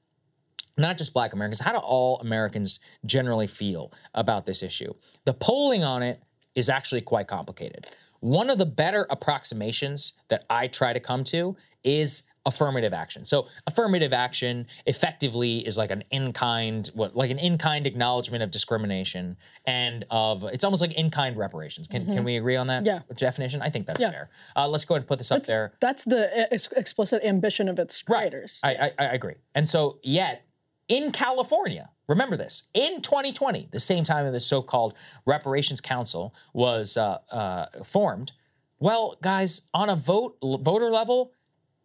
not 0.78 0.96
just 0.96 1.12
black 1.12 1.32
Americans, 1.32 1.60
how 1.60 1.72
do 1.72 1.78
all 1.78 2.18
Americans 2.20 2.78
generally 3.04 3.48
feel 3.48 3.92
about 4.14 4.46
this 4.46 4.62
issue? 4.62 4.94
The 5.24 5.34
polling 5.34 5.82
on 5.82 6.02
it 6.02 6.22
is 6.54 6.68
actually 6.68 7.00
quite 7.00 7.26
complicated. 7.26 7.88
One 8.20 8.50
of 8.50 8.58
the 8.58 8.66
better 8.66 9.06
approximations 9.10 10.12
that 10.28 10.44
I 10.48 10.68
try 10.68 10.92
to 10.92 11.00
come 11.00 11.24
to 11.24 11.56
is 11.82 12.29
affirmative 12.46 12.94
action. 12.94 13.24
So 13.26 13.48
affirmative 13.66 14.12
action 14.12 14.66
effectively 14.86 15.58
is 15.66 15.76
like 15.76 15.90
an 15.90 16.04
in-kind 16.10 16.90
what 16.94 17.14
like 17.14 17.30
an 17.30 17.38
in-kind 17.38 17.86
acknowledgement 17.86 18.42
of 18.42 18.50
discrimination 18.50 19.36
and 19.66 20.06
of 20.10 20.44
it's 20.44 20.64
almost 20.64 20.80
like 20.80 20.92
in-kind 20.92 21.36
reparations. 21.36 21.86
Can 21.86 22.06
can 22.06 22.22
Mhm. 22.22 22.24
we 22.24 22.36
agree 22.36 22.56
on 22.56 22.66
that 22.68 22.86
Yeah. 22.86 23.00
definition? 23.14 23.60
I 23.60 23.68
think 23.68 23.86
that's 23.86 24.00
Yeah. 24.00 24.10
fair. 24.10 24.30
Uh, 24.56 24.68
let's 24.68 24.84
go 24.86 24.94
ahead 24.94 25.02
and 25.02 25.08
put 25.08 25.18
this 25.18 25.30
up 25.30 25.44
there. 25.44 25.74
That's 25.80 26.02
the 26.04 26.28
uh, 26.44 26.46
ex- 26.50 26.72
explicit 26.72 27.22
ambition 27.24 27.68
of 27.68 27.78
its 27.78 28.00
creators. 28.02 28.58
I, 28.62 28.74
I, 28.74 28.92
I 28.98 29.04
agree. 29.06 29.34
And 29.54 29.68
so, 29.68 29.98
yet 30.02 30.42
in 30.88 31.12
California, 31.12 31.90
remember 32.08 32.36
this, 32.36 32.64
in 32.74 33.00
2020, 33.02 33.68
the 33.70 33.78
same 33.80 34.02
time 34.02 34.24
that 34.24 34.32
the 34.32 34.40
so 34.40 34.62
called 34.62 34.94
Reparations 35.26 35.80
Council 35.80 36.34
was 36.54 36.96
uh, 36.96 37.18
uh, 37.30 37.66
formed, 37.84 38.32
well, 38.78 39.16
guys, 39.22 39.68
on 39.74 39.90
a 39.90 39.94
vote 39.96 40.38
voter 40.42 40.90
level, 40.90 41.32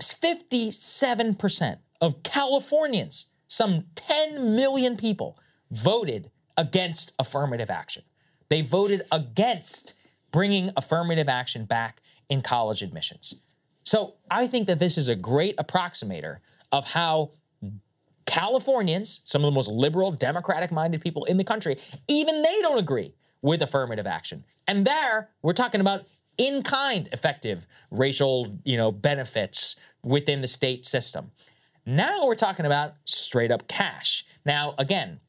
57% 0.01 1.77
of 2.01 2.23
Californians, 2.23 3.27
some 3.47 3.85
10 3.95 4.55
million 4.55 4.97
people, 4.97 5.37
voted 5.71 6.31
against 6.57 7.13
affirmative 7.19 7.69
action. 7.69 8.03
They 8.49 8.61
voted 8.61 9.03
against 9.11 9.93
bringing 10.31 10.71
affirmative 10.75 11.29
action 11.29 11.65
back 11.65 12.01
in 12.29 12.41
college 12.41 12.81
admissions. 12.81 13.35
So 13.83 14.15
I 14.29 14.47
think 14.47 14.67
that 14.67 14.79
this 14.79 14.97
is 14.97 15.07
a 15.07 15.15
great 15.15 15.55
approximator 15.57 16.37
of 16.71 16.85
how 16.85 17.31
Californians, 18.25 19.21
some 19.25 19.43
of 19.43 19.45
the 19.45 19.51
most 19.51 19.69
liberal, 19.69 20.11
democratic 20.11 20.71
minded 20.71 21.01
people 21.01 21.25
in 21.25 21.37
the 21.37 21.43
country, 21.43 21.77
even 22.07 22.41
they 22.41 22.59
don't 22.61 22.79
agree 22.79 23.13
with 23.41 23.61
affirmative 23.61 24.07
action. 24.07 24.43
And 24.67 24.85
there, 24.85 25.29
we're 25.43 25.53
talking 25.53 25.81
about 25.81 26.05
in 26.37 26.63
kind 26.63 27.09
effective 27.11 27.67
racial, 27.91 28.57
you 28.63 28.77
know, 28.77 28.91
benefits 28.91 29.75
within 30.03 30.41
the 30.41 30.47
state 30.47 30.85
system. 30.85 31.31
Now 31.85 32.25
we're 32.25 32.35
talking 32.35 32.65
about 32.65 32.93
straight 33.05 33.51
up 33.51 33.67
cash. 33.67 34.25
Now, 34.45 34.73
again, 34.77 35.19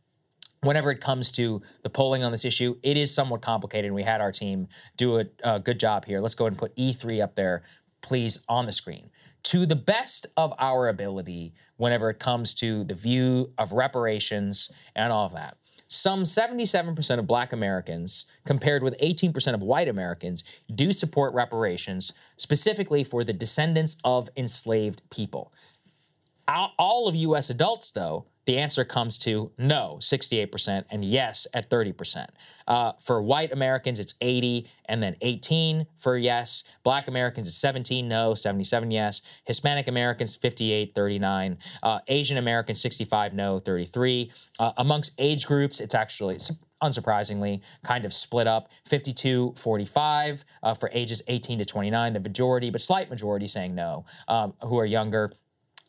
whenever 0.63 0.91
it 0.91 1.01
comes 1.01 1.31
to 1.33 1.63
the 1.83 1.91
polling 1.91 2.25
on 2.25 2.33
this 2.33 2.45
issue, 2.45 2.77
it 2.83 2.97
is 2.97 3.13
somewhat 3.13 3.43
complicated. 3.43 3.87
And 3.87 3.95
we 3.95 4.03
had 4.03 4.21
our 4.21 4.33
team 4.33 4.69
do 4.97 5.21
a, 5.21 5.27
a 5.45 5.61
good 5.61 5.79
job 5.79 6.05
here. 6.05 6.21
Let's 6.21 6.35
go 6.35 6.45
ahead 6.45 6.53
and 6.53 6.59
put 6.59 6.75
E3 6.77 7.23
up 7.23 7.35
there, 7.35 7.63
please, 8.03 8.43
on 8.49 8.67
the 8.67 8.73
screen. 8.73 9.11
To 9.45 9.65
the 9.65 9.77
best 9.77 10.27
of 10.37 10.53
our 10.59 10.89
ability, 10.89 11.55
whenever 11.77 12.11
it 12.11 12.19
comes 12.19 12.53
to 12.55 12.85
the 12.85 12.95
view 12.95 13.53
of 13.59 13.73
reparations 13.73 14.71
and 14.95 15.13
all 15.13 15.27
of 15.27 15.33
that, 15.35 15.57
some 15.89 16.25
77% 16.25 17.19
of 17.19 17.27
black 17.27 17.53
Americans, 17.53 18.27
compared 18.45 18.83
with 18.83 18.99
18% 19.01 19.55
of 19.55 19.63
white 19.63 19.89
Americans, 19.89 20.43
do 20.75 20.93
support 20.93 21.33
reparations, 21.35 22.13
specifically 22.37 23.05
for 23.05 23.23
the 23.23 23.33
descendants 23.33 23.97
of 24.05 24.29
enslaved 24.37 25.03
people. 25.11 25.53
All- 26.49 27.07
of 27.09 27.15
US 27.15 27.51
adults, 27.51 27.91
though, 27.91 28.27
the 28.47 28.59
answer 28.59 28.85
comes 28.85 29.19
to 29.19 29.51
no, 29.59 29.99
68%, 30.01 30.85
and 30.91 31.05
yes 31.05 31.47
at 31.53 31.69
30%. 31.69 32.27
Uh, 32.67 32.93
for 33.01 33.21
white 33.21 33.53
Americans, 33.53 34.01
it's 34.01 34.15
80 34.21 34.69
and 34.87 35.03
then 35.03 35.17
18 35.21 35.87
for 35.97 36.17
yes. 36.17 36.65
Black 36.85 37.09
Americans, 37.09 37.49
it's 37.49 37.57
17 37.57 38.09
no, 38.09 38.35
77 38.35 38.91
yes. 38.91 39.23
Hispanic 39.45 39.89
Americans, 39.89 40.37
58, 40.37 40.95
39. 40.95 41.59
Uh, 41.83 41.99
Asian 42.09 42.39
Americans, 42.39 42.81
65 42.81 43.35
no, 43.35 43.59
33. 43.59 44.33
Uh, 44.59 44.73
amongst 44.77 45.13
age 45.19 45.47
groups, 45.47 45.81
it's 45.81 45.95
actually 45.95 46.39
unsurprisingly 46.83 47.63
kind 47.83 48.05
of 48.05 48.13
split 48.13 48.47
up 48.47 48.69
52 48.85 49.55
45 49.57 50.45
uh, 50.63 50.75
for 50.75 50.91
ages 50.93 51.23
18 51.27 51.61
to 51.61 51.65
29 51.65 52.13
the 52.13 52.21
majority 52.21 52.69
but 52.69 52.83
slight 52.83 53.09
majority 53.09 53.47
saying 53.47 53.75
no 53.75 54.05
um, 54.29 54.53
who 54.63 54.79
are 54.79 54.85
younger 54.85 55.33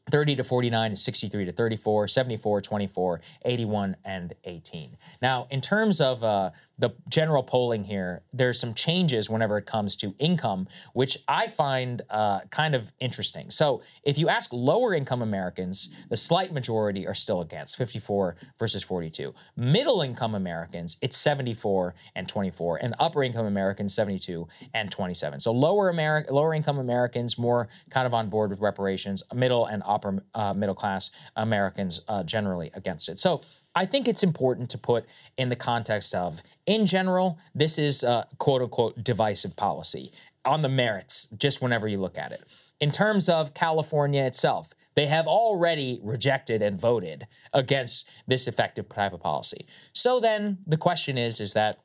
30 0.09 0.35
to 0.37 0.43
49 0.43 0.91
is 0.93 1.03
63 1.03 1.45
to 1.45 1.51
34, 1.51 2.07
74, 2.07 2.61
24, 2.61 3.21
81, 3.45 3.95
and 4.05 4.33
18. 4.43 4.97
Now, 5.21 5.47
in 5.49 5.61
terms 5.61 6.01
of 6.01 6.23
uh, 6.23 6.51
the 6.79 6.91
general 7.09 7.43
polling 7.43 7.83
here, 7.83 8.23
there's 8.31 8.59
some 8.59 8.73
changes 8.73 9.29
whenever 9.29 9.57
it 9.57 9.65
comes 9.65 9.95
to 9.97 10.13
income, 10.19 10.67
which 10.93 11.17
I 11.27 11.47
find 11.47 12.03
uh, 12.09 12.41
kind 12.51 12.75
of 12.75 12.91
interesting. 12.99 13.49
So, 13.49 13.81
if 14.03 14.17
you 14.17 14.29
ask 14.29 14.53
lower 14.53 14.93
income 14.93 15.21
Americans, 15.21 15.89
the 16.09 16.15
slight 16.15 16.53
majority 16.53 17.07
are 17.07 17.15
still 17.15 17.41
against 17.41 17.77
54 17.77 18.35
versus 18.59 18.83
42. 18.83 19.33
Middle 19.55 20.01
income 20.01 20.35
Americans, 20.35 20.97
it's 21.01 21.17
74 21.17 21.95
and 22.15 22.27
24, 22.27 22.77
and 22.77 22.93
upper 22.99 23.23
income 23.23 23.47
Americans, 23.47 23.95
72 23.95 24.47
and 24.73 24.91
27. 24.91 25.39
So, 25.39 25.51
lower 25.51 25.91
Ameri- 25.91 26.29
lower 26.29 26.53
income 26.53 26.77
Americans 26.77 27.39
more 27.39 27.69
kind 27.89 28.05
of 28.05 28.13
on 28.13 28.29
board 28.29 28.51
with 28.51 28.59
reparations, 28.59 29.23
middle 29.33 29.65
and 29.65 29.81
upper 29.85 30.23
uh, 30.35 30.53
middle 30.53 30.75
class 30.75 31.09
Americans 31.35 32.01
uh, 32.07 32.23
generally 32.23 32.69
against 32.75 33.09
it. 33.09 33.17
So, 33.17 33.41
I 33.77 33.85
think 33.85 34.07
it's 34.07 34.23
important 34.23 34.71
to 34.71 34.77
put 34.79 35.05
in 35.37 35.49
the 35.49 35.55
context 35.55 36.15
of, 36.15 36.41
in 36.65 36.87
general, 36.87 37.37
this 37.53 37.77
is 37.77 38.03
uh, 38.03 38.23
quote 38.39 38.63
unquote 38.63 39.03
divisive 39.03 39.55
policy 39.55 40.11
on 40.43 40.63
the 40.63 40.69
merits, 40.69 41.27
just 41.37 41.61
whenever 41.61 41.87
you 41.87 41.99
look 41.99 42.17
at 42.17 42.31
it. 42.31 42.43
In 42.79 42.89
terms 42.89 43.29
of 43.29 43.53
California 43.53 44.23
itself, 44.23 44.73
they 44.95 45.05
have 45.05 45.27
already 45.27 45.99
rejected 46.01 46.63
and 46.63 46.81
voted 46.81 47.27
against 47.53 48.09
this 48.25 48.47
effective 48.47 48.89
type 48.89 49.13
of 49.13 49.19
policy. 49.19 49.67
So 49.93 50.19
then 50.19 50.57
the 50.65 50.77
question 50.77 51.15
is, 51.15 51.39
is 51.39 51.53
that 51.53 51.77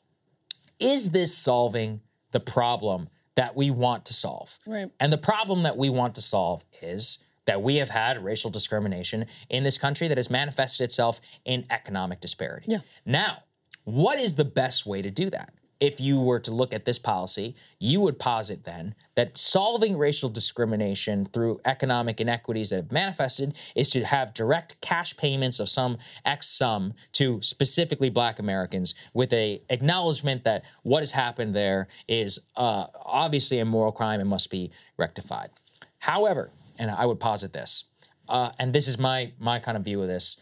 is 0.79 1.11
this 1.11 1.37
solving 1.37 2.01
the 2.31 2.41
problem 2.41 3.11
that 3.35 3.55
we 3.55 3.71
want 3.71 4.07
to 4.07 4.15
solve? 4.15 4.59
Right. 4.67 4.91
And 4.99 5.13
the 5.13 5.19
problem 5.19 5.65
that 5.65 5.77
we 5.77 5.91
want 5.91 6.15
to 6.15 6.23
solve 6.23 6.65
is 6.81 7.19
that 7.47 7.63
we 7.63 7.77
have 7.77 7.91
had 7.91 8.23
racial 8.25 8.51
discrimination 8.51 9.27
in 9.49 9.63
this 9.63 9.79
country 9.79 10.09
that 10.09 10.19
has 10.19 10.31
manifested 10.31 10.85
itself 10.85 11.21
in 11.45 11.67
economic 11.71 12.21
disparity. 12.21 12.67
Yeah. 12.69 12.81
Now, 13.05 13.39
what 13.85 14.21
is 14.21 14.37
the 14.37 14.45
best 14.45 14.87
way 14.87 15.03
to 15.03 15.11
do 15.11 15.31
that? 15.31 15.53
If 15.81 16.01
you 16.01 16.21
were 16.21 16.39
to 16.39 16.53
look 16.53 16.73
at 16.73 16.85
this 16.85 17.01
policy, 17.01 17.57
you 17.81 18.01
would 18.03 18.21
posit 18.21 18.63
then 18.63 18.95
that 19.17 19.37
solving 19.37 19.99
racial 19.99 20.29
discrimination 20.29 21.27
through 21.27 21.61
economic 21.65 22.21
inequities 22.21 22.71
that 22.71 22.77
have 22.77 22.93
manifested 22.93 23.55
is 23.75 23.91
to 23.91 24.05
have 24.05 24.33
direct 24.33 24.81
cash 24.81 25.17
payments 25.17 25.59
of 25.59 25.69
some 25.69 25.99
X 26.25 26.47
sum 26.47 26.95
to 27.15 27.43
specifically 27.43 28.11
Black 28.11 28.39
Americans 28.39 28.95
with 29.13 29.33
a 29.33 29.61
acknowledgement 29.71 30.45
that 30.45 30.65
what 30.85 31.01
has 31.01 31.11
happened 31.11 31.53
there 31.53 31.89
is 32.07 32.39
uh, 32.57 32.87
obviously 33.05 33.59
a 33.59 33.65
moral 33.65 33.91
crime 33.91 34.21
and 34.21 34.29
must 34.29 34.51
be 34.51 34.71
rectified. 34.97 35.51
However, 35.99 36.53
and 36.79 36.91
I 36.91 37.07
would 37.07 37.21
posit 37.21 37.53
this, 37.53 37.85
uh, 38.29 38.51
and 38.59 38.73
this 38.75 38.89
is 38.89 38.99
my 38.99 39.33
my 39.39 39.59
kind 39.59 39.77
of 39.77 39.85
view 39.85 40.01
of 40.03 40.09
this. 40.09 40.41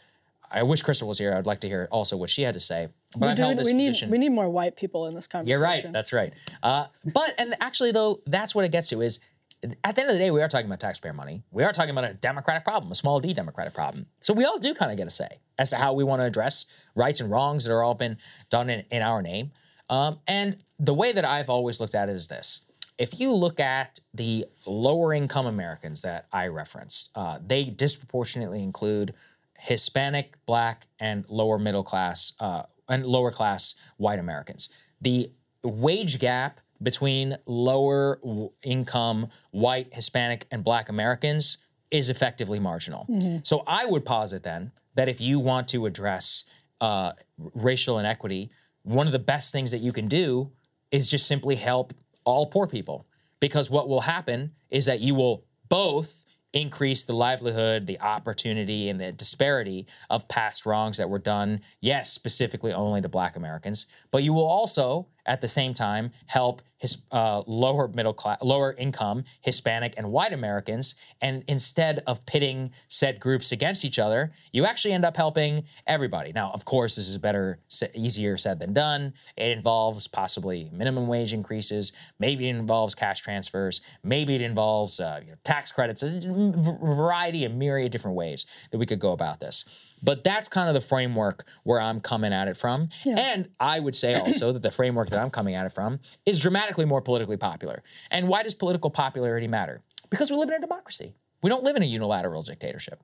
I 0.52 0.64
wish 0.64 0.82
Krystal 0.82 1.06
was 1.06 1.18
here. 1.18 1.32
I'd 1.34 1.46
like 1.46 1.60
to 1.60 1.68
hear 1.68 1.86
also 1.92 2.16
what 2.16 2.28
she 2.28 2.42
had 2.42 2.54
to 2.54 2.60
say. 2.60 2.88
But 3.12 3.20
we, 3.20 3.28
I've 3.28 3.38
held 3.38 3.58
this 3.58 3.68
we 3.68 3.72
need 3.72 3.96
we 4.08 4.18
need 4.18 4.30
more 4.32 4.50
white 4.50 4.76
people 4.76 5.06
in 5.06 5.14
this 5.14 5.26
conversation. 5.26 5.50
You're 5.50 5.62
right. 5.62 5.92
That's 5.92 6.12
right. 6.12 6.32
Uh, 6.62 6.86
but 7.04 7.34
and 7.38 7.54
actually, 7.60 7.92
though, 7.92 8.20
that's 8.26 8.54
what 8.54 8.64
it 8.64 8.72
gets 8.72 8.88
to 8.88 9.00
is 9.00 9.20
at 9.62 9.94
the 9.94 10.00
end 10.00 10.10
of 10.10 10.14
the 10.14 10.18
day, 10.18 10.30
we 10.30 10.42
are 10.42 10.48
talking 10.48 10.66
about 10.66 10.80
taxpayer 10.80 11.12
money. 11.12 11.42
We 11.50 11.64
are 11.64 11.72
talking 11.72 11.90
about 11.90 12.04
a 12.04 12.14
democratic 12.14 12.64
problem, 12.64 12.90
a 12.90 12.94
small 12.94 13.20
d 13.20 13.34
democratic 13.34 13.74
problem. 13.74 14.06
So 14.20 14.32
we 14.32 14.44
all 14.44 14.58
do 14.58 14.74
kind 14.74 14.90
of 14.90 14.96
get 14.96 15.06
a 15.06 15.10
say 15.10 15.38
as 15.58 15.70
to 15.70 15.76
how 15.76 15.92
we 15.92 16.02
want 16.02 16.20
to 16.20 16.24
address 16.24 16.66
rights 16.94 17.20
and 17.20 17.30
wrongs 17.30 17.64
that 17.64 17.72
are 17.72 17.82
all 17.82 17.94
been 17.94 18.16
done 18.48 18.70
in, 18.70 18.84
in 18.90 19.02
our 19.02 19.20
name. 19.20 19.52
Um, 19.90 20.20
and 20.26 20.56
the 20.78 20.94
way 20.94 21.12
that 21.12 21.24
I've 21.24 21.50
always 21.50 21.80
looked 21.80 21.94
at 21.94 22.08
it 22.08 22.16
is 22.16 22.28
this. 22.28 22.64
If 23.00 23.18
you 23.18 23.32
look 23.32 23.58
at 23.60 23.98
the 24.12 24.44
lower 24.66 25.14
income 25.14 25.46
Americans 25.46 26.02
that 26.02 26.26
I 26.30 26.48
referenced, 26.48 27.10
uh, 27.14 27.38
they 27.44 27.64
disproportionately 27.64 28.62
include 28.62 29.14
Hispanic, 29.58 30.36
Black, 30.44 30.86
and 31.00 31.24
lower 31.30 31.58
middle 31.58 31.82
class 31.82 32.34
uh, 32.40 32.64
and 32.90 33.06
lower 33.06 33.30
class 33.30 33.74
white 33.96 34.18
Americans. 34.18 34.68
The 35.00 35.30
wage 35.64 36.18
gap 36.18 36.60
between 36.82 37.38
lower 37.46 38.18
w- 38.22 38.50
income 38.62 39.28
white, 39.50 39.88
Hispanic, 39.92 40.46
and 40.50 40.62
Black 40.62 40.90
Americans 40.90 41.56
is 41.90 42.10
effectively 42.10 42.58
marginal. 42.58 43.06
So 43.44 43.62
I 43.66 43.86
would 43.86 44.04
posit 44.04 44.42
then 44.42 44.72
that 44.94 45.08
if 45.08 45.22
you 45.22 45.38
want 45.38 45.68
to 45.68 45.86
address 45.86 46.44
uh, 46.82 47.12
racial 47.54 47.98
inequity, 47.98 48.50
one 48.82 49.06
of 49.06 49.12
the 49.14 49.18
best 49.18 49.52
things 49.52 49.70
that 49.70 49.78
you 49.80 49.92
can 49.92 50.06
do 50.06 50.52
is 50.90 51.10
just 51.10 51.26
simply 51.26 51.56
help 51.56 51.94
all 52.30 52.46
poor 52.46 52.66
people. 52.66 53.06
Because 53.40 53.70
what 53.70 53.88
will 53.88 54.02
happen 54.02 54.52
is 54.70 54.84
that 54.84 55.00
you 55.00 55.14
will 55.14 55.44
both 55.68 56.24
increase 56.52 57.04
the 57.04 57.14
livelihood, 57.14 57.86
the 57.86 58.00
opportunity, 58.00 58.88
and 58.88 59.00
the 59.00 59.12
disparity 59.12 59.86
of 60.10 60.26
past 60.28 60.66
wrongs 60.66 60.96
that 60.96 61.08
were 61.08 61.18
done, 61.18 61.60
yes, 61.80 62.12
specifically 62.12 62.72
only 62.72 63.00
to 63.00 63.08
Black 63.08 63.36
Americans, 63.36 63.86
but 64.10 64.22
you 64.22 64.32
will 64.32 64.46
also, 64.46 65.06
at 65.26 65.40
the 65.40 65.48
same 65.48 65.72
time, 65.72 66.10
help 66.26 66.60
his 66.80 67.04
uh, 67.12 67.42
lower 67.46 67.86
middle 67.88 68.14
class, 68.14 68.38
lower 68.42 68.72
income 68.72 69.24
Hispanic 69.42 69.94
and 69.96 70.10
white 70.10 70.32
Americans. 70.32 70.94
And 71.20 71.44
instead 71.46 72.02
of 72.06 72.24
pitting 72.26 72.72
said 72.88 73.20
groups 73.20 73.52
against 73.52 73.84
each 73.84 73.98
other, 73.98 74.32
you 74.50 74.64
actually 74.64 74.94
end 74.94 75.04
up 75.04 75.16
helping 75.16 75.64
everybody. 75.86 76.32
Now, 76.32 76.50
of 76.52 76.64
course, 76.64 76.96
this 76.96 77.08
is 77.08 77.18
better, 77.18 77.60
easier 77.94 78.36
said 78.36 78.58
than 78.58 78.72
done. 78.72 79.12
It 79.36 79.50
involves 79.50 80.08
possibly 80.08 80.70
minimum 80.72 81.06
wage 81.06 81.32
increases. 81.32 81.92
Maybe 82.18 82.48
it 82.48 82.56
involves 82.56 82.94
cash 82.94 83.20
transfers. 83.20 83.82
Maybe 84.02 84.34
it 84.34 84.40
involves 84.40 84.98
uh, 84.98 85.20
you 85.22 85.32
know, 85.32 85.36
tax 85.44 85.70
credits, 85.70 86.02
a 86.02 86.18
variety, 86.20 87.44
a 87.44 87.50
myriad 87.50 87.92
different 87.92 88.16
ways 88.16 88.46
that 88.70 88.78
we 88.78 88.86
could 88.86 88.98
go 88.98 89.12
about 89.12 89.40
this. 89.40 89.64
But 90.02 90.24
that's 90.24 90.48
kind 90.48 90.68
of 90.68 90.74
the 90.74 90.80
framework 90.80 91.44
where 91.62 91.80
I'm 91.80 92.00
coming 92.00 92.32
at 92.32 92.48
it 92.48 92.56
from. 92.56 92.88
And 93.06 93.48
I 93.58 93.80
would 93.80 93.94
say 93.94 94.14
also 94.14 94.52
that 94.52 94.62
the 94.62 94.70
framework 94.70 95.10
that 95.10 95.20
I'm 95.20 95.30
coming 95.30 95.54
at 95.54 95.66
it 95.66 95.72
from 95.72 96.00
is 96.26 96.38
dramatically 96.38 96.84
more 96.84 97.00
politically 97.00 97.36
popular. 97.36 97.82
And 98.10 98.28
why 98.28 98.42
does 98.42 98.54
political 98.54 98.90
popularity 98.90 99.48
matter? 99.48 99.82
Because 100.08 100.30
we 100.30 100.36
live 100.36 100.48
in 100.48 100.56
a 100.56 100.60
democracy. 100.60 101.14
We 101.42 101.50
don't 101.50 101.64
live 101.64 101.76
in 101.76 101.82
a 101.82 101.86
unilateral 101.86 102.42
dictatorship. 102.42 103.02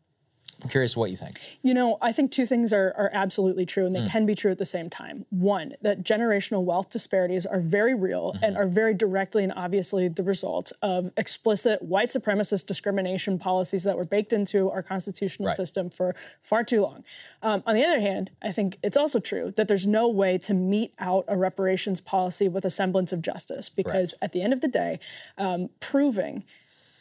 I'm 0.62 0.70
curious 0.70 0.96
what 0.96 1.10
you 1.10 1.18
think. 1.18 1.36
You 1.62 1.74
know, 1.74 1.98
I 2.00 2.12
think 2.12 2.32
two 2.32 2.46
things 2.46 2.72
are, 2.72 2.94
are 2.96 3.10
absolutely 3.12 3.66
true, 3.66 3.84
and 3.84 3.94
they 3.94 4.00
Mm. 4.00 4.10
can 4.10 4.26
be 4.26 4.34
true 4.34 4.50
at 4.50 4.56
the 4.58 4.64
same 4.66 4.88
time. 4.88 5.26
One, 5.28 5.74
that 5.82 6.02
generational 6.02 6.64
wealth 6.64 6.90
disparities 6.90 7.44
are 7.44 7.60
very 7.60 7.94
real 7.94 8.32
Mm-hmm. 8.32 8.44
and 8.44 8.56
are 8.56 8.66
very 8.66 8.94
directly 8.94 9.44
and 9.44 9.52
obviously 9.54 10.08
the 10.08 10.22
result 10.22 10.72
of 10.80 11.12
explicit 11.16 11.82
white 11.82 12.08
supremacist 12.08 12.66
discrimination 12.66 13.38
policies 13.38 13.82
that 13.84 13.96
were 13.98 14.04
baked 14.06 14.32
into 14.32 14.70
our 14.70 14.82
constitutional 14.82 15.48
Right. 15.48 15.56
system 15.56 15.90
for 15.90 16.14
far 16.40 16.64
too 16.64 16.80
long. 16.82 17.04
Um, 17.42 17.62
on 17.66 17.74
the 17.74 17.84
other 17.84 18.00
hand, 18.00 18.30
I 18.40 18.50
think 18.50 18.78
it's 18.82 18.96
also 18.96 19.20
true 19.20 19.50
that 19.56 19.68
there's 19.68 19.86
no 19.86 20.08
way 20.08 20.38
to 20.38 20.54
mete 20.54 20.94
out 20.98 21.26
a 21.28 21.36
reparations 21.36 22.00
policy 22.00 22.48
with 22.48 22.64
a 22.64 22.70
semblance 22.70 23.12
of 23.12 23.20
justice 23.20 23.68
because 23.68 24.14
at 24.22 24.32
the 24.32 24.40
end 24.42 24.54
of 24.54 24.62
the 24.62 24.68
day, 24.68 25.00
um, 25.36 25.68
proving 25.80 26.44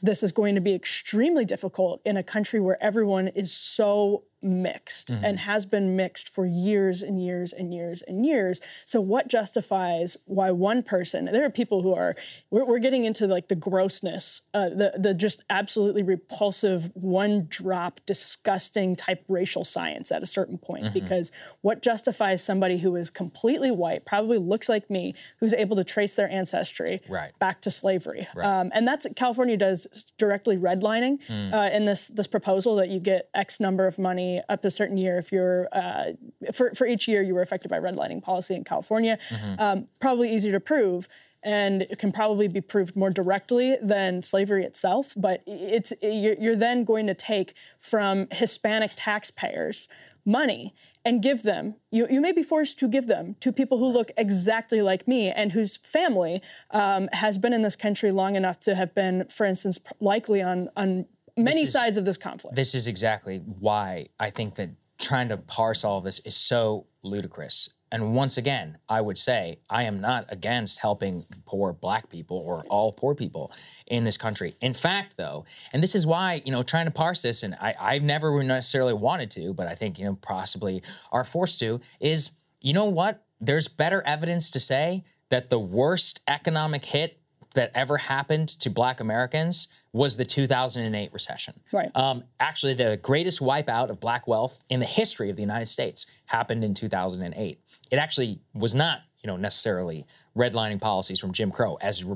this 0.02 0.24
is 0.24 0.32
going 0.32 0.56
to 0.56 0.62
be 0.62 0.74
extremely 0.74 1.46
difficult 1.46 2.02
in 2.06 2.18
a 2.18 2.24
country 2.24 2.60
where 2.60 2.82
everyone 2.84 3.28
is 3.30 3.52
so 3.52 4.24
mixed 4.46 5.10
Mm-hmm. 5.10 5.26
and 5.26 5.40
has 5.40 5.66
been 5.66 5.96
mixed 5.96 6.30
for 6.30 6.46
years 6.46 7.02
and 7.02 7.22
years 7.24 7.52
and 7.52 7.74
years 7.74 8.02
and 8.04 8.26
years. 8.26 8.62
So, 8.86 9.02
what 9.02 9.28
justifies 9.28 10.16
why 10.26 10.52
one 10.52 10.84
person? 10.84 11.26
There 11.26 11.46
are 11.46 11.50
people 11.50 11.82
who 11.82 11.94
are 11.94 12.16
we're, 12.52 12.66
we're 12.66 12.80
getting 12.80 13.04
into 13.06 13.28
like 13.28 13.48
the 13.50 13.56
grossness, 13.56 14.42
uh, 14.54 14.70
the 14.70 14.94
the 14.98 15.14
just 15.14 15.44
absolutely 15.50 16.04
repulsive, 16.04 16.92
one 16.94 17.48
drop, 17.50 18.00
disgusting 18.06 18.96
type 18.96 19.24
racial 19.28 19.64
science 19.64 20.12
at 20.12 20.22
a 20.22 20.26
certain 20.26 20.58
point. 20.58 20.86
Mhm. 20.86 20.94
Because 20.94 21.32
what 21.62 21.82
justifies 21.82 22.44
somebody 22.44 22.78
who 22.80 22.96
is 22.96 23.10
completely 23.10 23.72
white, 23.72 24.06
probably 24.06 24.38
looks 24.38 24.70
like 24.70 24.90
me, 24.90 25.14
who's 25.40 25.54
able 25.54 25.76
to 25.76 25.84
trace 25.84 26.16
their 26.16 26.30
ancestry 26.30 27.02
Right. 27.10 27.32
back 27.40 27.62
to 27.62 27.72
slavery. 27.72 28.28
Right. 28.36 28.46
Um, 28.46 28.72
and 28.74 28.88
that's 28.88 29.06
California 29.16 29.58
does 29.58 30.06
directly 30.18 30.58
redlining 30.58 31.20
Mm. 31.30 31.54
uh, 31.54 31.76
in 31.76 31.86
this 31.86 32.08
this 32.08 32.28
proposal 32.28 32.76
that 32.76 32.90
you 32.90 33.00
get 33.00 33.30
X 33.34 33.60
number 33.60 33.88
of 33.88 33.98
money 33.98 34.35
up 34.50 34.62
to 34.62 34.68
a 34.68 34.72
certain 34.72 34.98
year 34.98 35.18
if 35.18 35.32
you're 35.32 35.68
uh, 35.72 36.12
for 36.54 36.74
for 36.76 36.88
each 36.88 37.08
year 37.08 37.22
you 37.22 37.34
were 37.36 37.42
affected 37.42 37.70
by 37.70 37.80
redlining 37.80 38.22
policy 38.22 38.56
in 38.56 38.64
California. 38.64 39.18
Mhm. 39.30 39.60
Um, 39.60 39.88
probably 40.00 40.34
easier 40.34 40.52
to 40.52 40.60
prove. 40.60 41.08
And 41.44 41.84
it 41.84 42.00
can 42.00 42.12
probably 42.12 42.48
be 42.48 42.60
proved 42.60 42.96
more 42.96 43.12
directly 43.12 43.78
than 43.80 44.24
slavery 44.24 44.66
itself, 44.66 45.14
but 45.16 45.44
it's 45.46 45.94
you're, 46.02 46.34
you're 46.40 46.56
then 46.56 46.84
going 46.84 47.06
to 47.06 47.14
take 47.14 47.54
from 47.78 48.28
Hispanic 48.32 48.94
taxpayers 48.96 49.88
money 50.26 50.74
and 51.06 51.22
give 51.22 51.44
them 51.44 51.76
you, 51.92 52.08
you 52.10 52.20
may 52.20 52.32
be 52.32 52.42
forced 52.42 52.80
to 52.80 52.88
give 52.88 53.06
them 53.08 53.36
to 53.40 53.52
people 53.52 53.78
who 53.78 53.88
look 53.88 54.12
exactly 54.18 54.82
like 54.82 55.08
me 55.08 55.30
and 55.30 55.52
whose 55.52 55.76
family 55.78 56.42
um, 56.72 57.08
has 57.14 57.38
been 57.38 57.54
in 57.54 57.62
this 57.62 57.76
country 57.76 58.12
long 58.12 58.36
enough 58.36 58.60
to 58.62 58.76
have 58.76 58.96
been 58.96 59.26
for 59.30 59.46
instance 59.46 59.80
likely 60.00 60.42
on 60.42 60.70
on 60.76 61.06
many 61.38 61.64
is- 61.64 61.72
sides 61.72 61.98
of 61.98 62.06
this 62.06 62.18
conflict 62.18 62.56
This 62.56 62.76
is 62.76 62.88
exactly 62.88 63.40
why 63.40 64.08
I 64.20 64.30
think 64.30 64.56
that 64.56 64.70
trying 64.98 65.30
to 65.30 65.38
parse 65.38 65.84
all 65.84 65.98
of 65.98 66.04
this 66.04 66.20
is 66.20 66.36
so 66.36 66.88
ludicrous. 67.04 67.70
And 67.92 68.16
once 68.16 68.38
again, 68.38 68.78
I 68.90 69.00
would 69.02 69.18
say 69.18 69.60
I 69.70 69.84
am 69.84 70.02
not 70.02 70.26
against 70.30 70.80
helping 70.80 71.26
poor 71.46 71.72
black 71.72 72.10
people 72.10 72.38
or 72.38 72.66
all 72.70 72.92
poor 72.92 73.14
people 73.14 73.52
in 73.88 74.04
this 74.04 74.18
country. 74.18 74.56
In 74.60 74.74
fact, 74.74 75.18
though, 75.18 75.46
and 75.72 75.84
this 75.84 75.96
is 75.96 76.06
why, 76.06 76.42
you 76.46 76.52
know, 76.52 76.64
trying 76.64 76.86
to 76.86 76.92
parse 76.92 77.22
this, 77.22 77.44
and 77.44 77.56
I, 77.56 77.76
I've 77.80 78.04
never 78.04 78.44
necessarily 78.44 78.94
wanted 78.94 79.30
to, 79.32 79.54
but 79.54 79.68
I 79.68 79.76
think, 79.76 80.00
you 80.00 80.06
know, 80.06 80.18
possibly 80.22 80.82
are 81.12 81.24
forced 81.24 81.60
to, 81.60 81.80
is 82.00 82.32
you 82.60 82.74
know 82.74 82.86
what? 82.86 83.24
There's 83.40 83.68
better 83.68 84.02
evidence 84.02 84.50
to 84.52 84.60
say 84.60 85.04
that 85.30 85.50
the 85.50 85.60
worst 85.60 86.22
economic 86.28 86.86
hit 86.86 87.20
that 87.56 87.72
ever 87.74 87.98
happened 87.98 88.50
to 88.50 88.70
black 88.70 89.00
Americans 89.00 89.68
was 89.92 90.18
the 90.18 90.26
2008 90.26 91.14
recession. 91.14 91.60
Right. 91.72 91.90
Um, 91.96 92.24
actually, 92.40 92.74
the 92.74 92.98
greatest 93.02 93.40
wipeout 93.40 93.90
of 93.90 94.00
black 94.00 94.28
wealth 94.28 94.64
in 94.70 94.80
the 94.80 94.86
history 94.86 95.30
of 95.30 95.36
the 95.36 95.42
United 95.42 95.68
States 95.68 96.06
happened 96.26 96.64
in 96.64 96.74
2008. 96.74 97.60
It 97.92 97.96
actually 97.98 98.40
was 98.54 98.74
not, 98.74 99.00
you 99.22 99.28
know, 99.28 99.38
necessarily 99.38 100.06
redlining 100.38 100.82
policies 100.82 101.20
from 101.20 101.32
Jim 101.32 101.52
Crow, 101.52 101.78
as 101.82 102.04
we're 102.04 102.16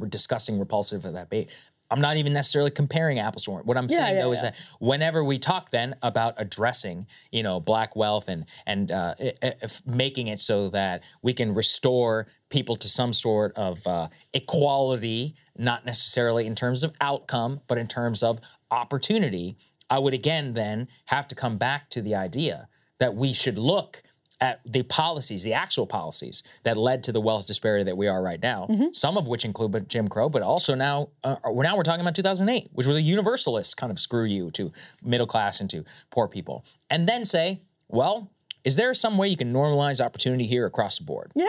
repulsive 0.60 1.06
of 1.06 1.14
that 1.14 1.30
be. 1.30 1.48
I'm 1.91 2.02
not 2.02 2.18
even 2.18 2.34
necessarily 2.34 2.72
comparing 2.72 3.20
apples 3.20 3.44
to 3.45 3.52
oranges. 3.52 3.68
What 3.68 3.78
I'm 3.78 3.88
Yeah, 3.90 3.98
saying 3.98 4.16
yeah, 4.16 4.22
though 4.24 4.32
is 4.32 4.41
that 4.41 4.56
whenever 4.80 5.24
we 5.24 5.40
talk 5.40 5.72
then 5.72 5.95
about 6.03 6.36
addressing, 6.38 7.07
you 7.32 7.41
know, 7.44 7.60
black 7.60 7.95
wealth 7.95 8.28
and 8.28 8.45
and 8.66 8.91
uh, 8.91 9.16
i- 9.20 9.34
i- 9.41 9.56
if 9.61 9.86
making 9.88 10.28
it 10.28 10.40
so 10.40 10.70
that 10.70 11.02
we 11.22 11.34
can 11.34 11.53
restore 11.53 12.28
people 12.49 12.76
to 12.78 12.88
some 12.88 13.14
sort 13.14 13.56
of 13.57 13.86
uh, 13.88 14.07
equality, 14.34 15.36
not 15.57 15.86
necessarily 15.86 16.45
in 16.45 16.56
terms 16.56 16.84
of 16.84 16.94
outcome, 17.02 17.61
but 17.68 17.78
in 17.78 17.88
terms 17.88 18.22
of 18.24 18.40
opportunity, 18.72 19.57
I 19.90 19.99
would 19.99 20.14
again 20.14 20.53
then 20.53 20.88
have 21.06 21.28
to 21.30 21.36
come 21.36 21.57
back 21.57 21.90
to 21.91 22.02
the 22.02 22.16
idea 22.16 22.68
that 22.99 23.16
we 23.16 23.34
should 23.34 23.57
look 23.57 24.03
at 24.41 24.61
the 24.66 24.84
policies, 24.84 25.44
the 25.44 25.53
actual 25.53 25.86
policies 25.86 26.44
that 26.64 26.78
led 26.78 27.03
to 27.03 27.11
the 27.11 27.20
wealth 27.20 27.45
disparity 27.48 27.84
that 27.84 27.98
we 27.98 28.07
are 28.07 28.22
right 28.22 28.41
now. 28.41 28.68
Some 28.94 29.18
of 29.18 29.28
which 29.28 29.44
include 29.45 29.90
Jim 29.90 30.07
Crow, 30.07 30.30
but 30.30 30.41
also 30.41 30.76
now 30.76 31.10
uh, 31.24 31.36
we're 31.45 31.64
now 31.64 31.76
we're 31.76 31.84
talking 31.84 32.02
about 32.02 32.16
2008, 32.16 32.70
which 32.74 32.88
was 32.88 32.95
a 32.95 33.02
universalist 33.02 33.76
kind 33.78 33.91
of 33.91 33.99
screw 33.99 34.24
you 34.24 34.49
to 34.52 34.72
middle 35.03 35.28
class 35.28 35.60
and 35.60 35.70
to 35.72 35.84
poor 36.10 36.28
people, 36.28 36.64
and 36.90 37.07
then 37.07 37.26
say, 37.26 37.61
well, 37.90 38.30
is 38.64 38.76
there 38.76 38.94
some 38.94 39.18
way 39.18 39.28
you 39.28 39.38
can 39.38 39.52
normalize 39.53 40.03
opportunity 40.03 40.45
here 40.45 40.66
across 40.66 40.98
the 40.99 41.03
board? 41.03 41.32
yeah 41.36 41.45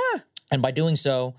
And 0.51 0.61
by 0.63 0.71
doing 0.73 0.97
so, 0.97 1.35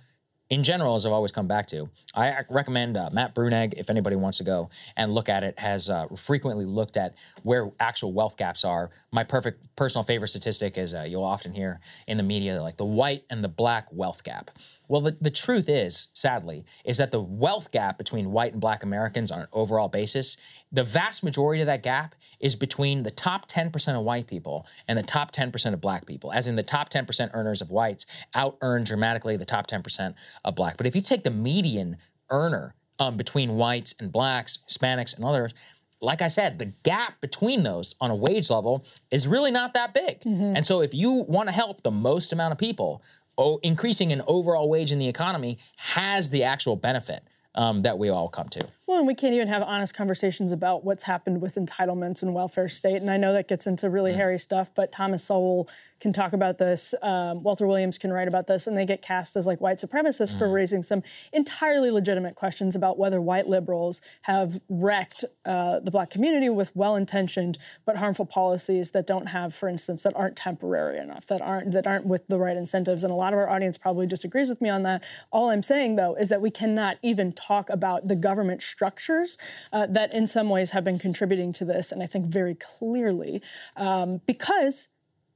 in 0.52 0.64
general, 0.64 0.96
as 0.96 1.06
I've 1.06 1.14
always 1.14 1.32
come 1.32 1.48
back 1.48 1.66
to, 1.68 1.90
I 2.14 2.40
recommend 2.50 2.98
uh, 2.98 3.10
Matt 3.14 3.34
Bruenig, 3.34 3.74
if 3.78 3.90
anybody 3.90 4.18
wants 4.18 4.38
to 4.40 4.44
go 4.44 4.70
and 4.98 5.16
look 5.16 5.30
at 5.30 5.46
it, 5.46 5.58
has 5.58 5.90
uh, 5.90 6.08
frequently 6.18 6.66
looked 6.66 6.98
at 6.98 7.16
where 7.44 7.72
actual 7.80 8.12
wealth 8.12 8.36
gaps 8.36 8.66
are. 8.66 8.92
My 9.14 9.24
perfect 9.24 9.66
personal 9.78 10.04
favorite 10.04 10.28
statistic 10.28 10.78
is 10.78 10.94
uh, 10.94 11.04
you'll 11.04 11.24
often 11.24 11.54
hear 11.54 11.80
in 12.06 12.18
the 12.18 12.24
media 12.24 12.62
like 12.62 12.76
the 12.76 12.86
white 12.86 13.24
and 13.30 13.42
the 13.42 13.48
black 13.48 13.88
wealth 13.92 14.26
gap. 14.26 14.52
Well, 14.90 15.00
the, 15.00 15.16
the 15.22 15.32
truth 15.32 15.70
is, 15.70 16.10
sadly, 16.14 16.66
is 16.84 16.98
that 16.98 17.12
the 17.12 17.22
wealth 17.22 17.72
gap 17.72 17.98
between 17.98 18.34
white 18.34 18.52
and 18.52 18.60
black 18.60 18.84
Americans 18.84 19.32
on 19.32 19.40
an 19.40 19.48
overall 19.54 19.88
basis, 19.88 20.36
the 20.72 20.84
vast 20.84 21.24
majority 21.24 21.62
of 21.62 21.68
that 21.68 21.84
gap 21.84 22.16
is 22.40 22.56
between 22.56 23.04
the 23.04 23.12
top 23.12 23.48
10% 23.48 23.96
of 23.96 24.04
white 24.04 24.28
people 24.28 24.66
and 24.88 24.98
the 24.98 25.04
top 25.04 25.32
10% 25.32 25.74
of 25.74 25.82
black 25.82 26.06
people, 26.06 26.32
as 26.32 26.48
in 26.48 26.56
the 26.56 26.64
top 26.64 26.90
10% 26.90 27.30
earners 27.34 27.62
of 27.62 27.70
whites 27.70 28.06
out 28.34 28.58
earn 28.62 28.84
dramatically 28.84 29.38
the 29.38 29.46
top 29.46 29.68
10% 29.68 30.16
of 30.44 30.56
black. 30.56 30.78
But 30.78 30.88
if 30.88 30.96
you 30.96 31.02
take 31.02 31.24
the 31.24 31.32
median 31.32 31.98
earner 32.32 32.74
um, 33.02 33.18
between 33.18 33.56
whites 33.56 33.96
and 34.00 34.12
blacks, 34.12 34.60
Hispanics, 34.70 35.16
and 35.16 35.26
others. 35.26 35.54
Like 36.02 36.22
I 36.22 36.28
said, 36.28 36.60
the 36.60 36.66
gap 36.84 37.20
between 37.20 37.64
those 37.64 37.96
on 38.00 38.12
a 38.12 38.16
wage 38.16 38.50
level 38.50 38.86
is 39.10 39.28
really 39.28 39.52
not 39.52 39.74
that 39.74 39.94
big. 39.94 40.20
And 40.56 40.66
so, 40.66 40.82
if 40.82 40.94
you 40.94 41.12
want 41.12 41.50
to 41.50 41.54
help 41.54 41.84
the 41.84 41.92
most 41.92 42.32
amount 42.32 42.52
of 42.52 42.58
people, 42.58 43.04
oh, 43.38 43.60
increasing 43.64 44.12
an 44.12 44.22
overall 44.28 44.70
wage 44.70 44.92
in 44.92 45.00
the 45.00 45.08
economy 45.08 45.58
has 45.78 46.30
the 46.30 46.44
actual 46.44 46.76
benefit 46.76 47.24
um, 47.56 47.82
that 47.82 47.98
we 47.98 48.10
all 48.10 48.30
come 48.30 48.50
to. 48.50 48.68
Well, 48.92 49.00
and 49.00 49.08
we 49.08 49.16
can't 49.16 49.34
even 49.34 49.48
have 49.48 49.62
honest 49.62 49.94
conversations 49.94 50.52
about 50.52 50.84
what's 50.84 51.04
happened 51.04 51.42
with 51.42 51.56
entitlements 51.56 52.22
and 52.22 52.34
welfare 52.34 52.68
state. 52.68 52.98
And 52.98 53.10
I 53.10 53.16
know 53.16 53.32
that 53.32 53.48
gets 53.48 53.66
into 53.66 53.90
really 53.90 54.12
hairy 54.12 54.38
stuff, 54.38 54.70
but 54.76 54.92
Thomas 54.92 55.24
Sowell 55.24 55.70
can 56.02 56.12
talk 56.12 56.34
about 56.34 56.58
this. 56.58 56.94
Um, 57.02 57.44
Walter 57.44 57.68
Williams 57.68 57.98
can 57.98 58.12
write 58.12 58.28
about 58.28 58.48
this, 58.48 58.68
and 58.68 58.76
they 58.76 58.86
get 58.86 59.02
cast 59.02 59.36
as 59.36 59.46
like 59.48 59.62
white 59.62 59.78
supremacists 59.78 60.38
for 60.38 60.50
raising 60.50 60.82
some 60.82 61.04
entirely 61.32 61.92
legitimate 61.92 62.36
questions 62.36 62.76
about 62.76 62.98
whether 62.98 63.22
white 63.22 63.48
liberals 63.48 64.02
have 64.24 64.60
wrecked 64.68 65.24
uh, 65.46 65.80
the 65.80 65.92
black 65.92 66.10
community 66.10 66.50
with 66.50 66.76
well-intentioned 66.76 67.58
but 67.86 67.98
harmful 67.98 68.26
policies 68.26 68.92
that 68.92 69.06
don't 69.06 69.28
have, 69.28 69.54
for 69.54 69.70
instance, 69.70 70.04
that 70.04 70.16
aren't 70.16 70.36
temporary 70.36 70.98
enough, 70.98 71.28
that 71.28 71.42
aren't 71.42 71.72
that 71.72 71.86
aren't 71.86 72.08
with 72.08 72.28
the 72.28 72.40
right 72.40 72.58
incentives. 72.58 73.04
And 73.04 73.14
a 73.14 73.16
lot 73.16 73.32
of 73.32 73.40
our 73.40 73.50
audience 73.50 73.78
probably 73.78 74.08
disagrees 74.08 74.50
with 74.50 74.60
me 74.60 74.70
on 74.70 74.82
that. 74.84 75.04
All 75.32 75.50
I'm 75.50 75.64
saying 75.64 75.96
though 75.96 76.16
is 76.16 76.30
that 76.30 76.42
we 76.42 76.50
cannot 76.50 76.98
even 77.04 77.32
talk 77.32 77.70
about 77.70 78.08
the 78.08 78.16
government 78.16 78.64
structures 78.82 79.38
uh, 79.72 79.86
that 79.86 80.12
in 80.12 80.26
some 80.26 80.50
ways 80.50 80.72
have 80.72 80.84
been 80.84 80.98
contributing 80.98 81.54
to 81.54 81.64
this, 81.64 81.92
and 81.92 82.02
I 82.02 82.08
think 82.08 82.26
very 82.26 82.56
clearly 82.56 83.40
um, 83.78 84.22
because 84.26 84.88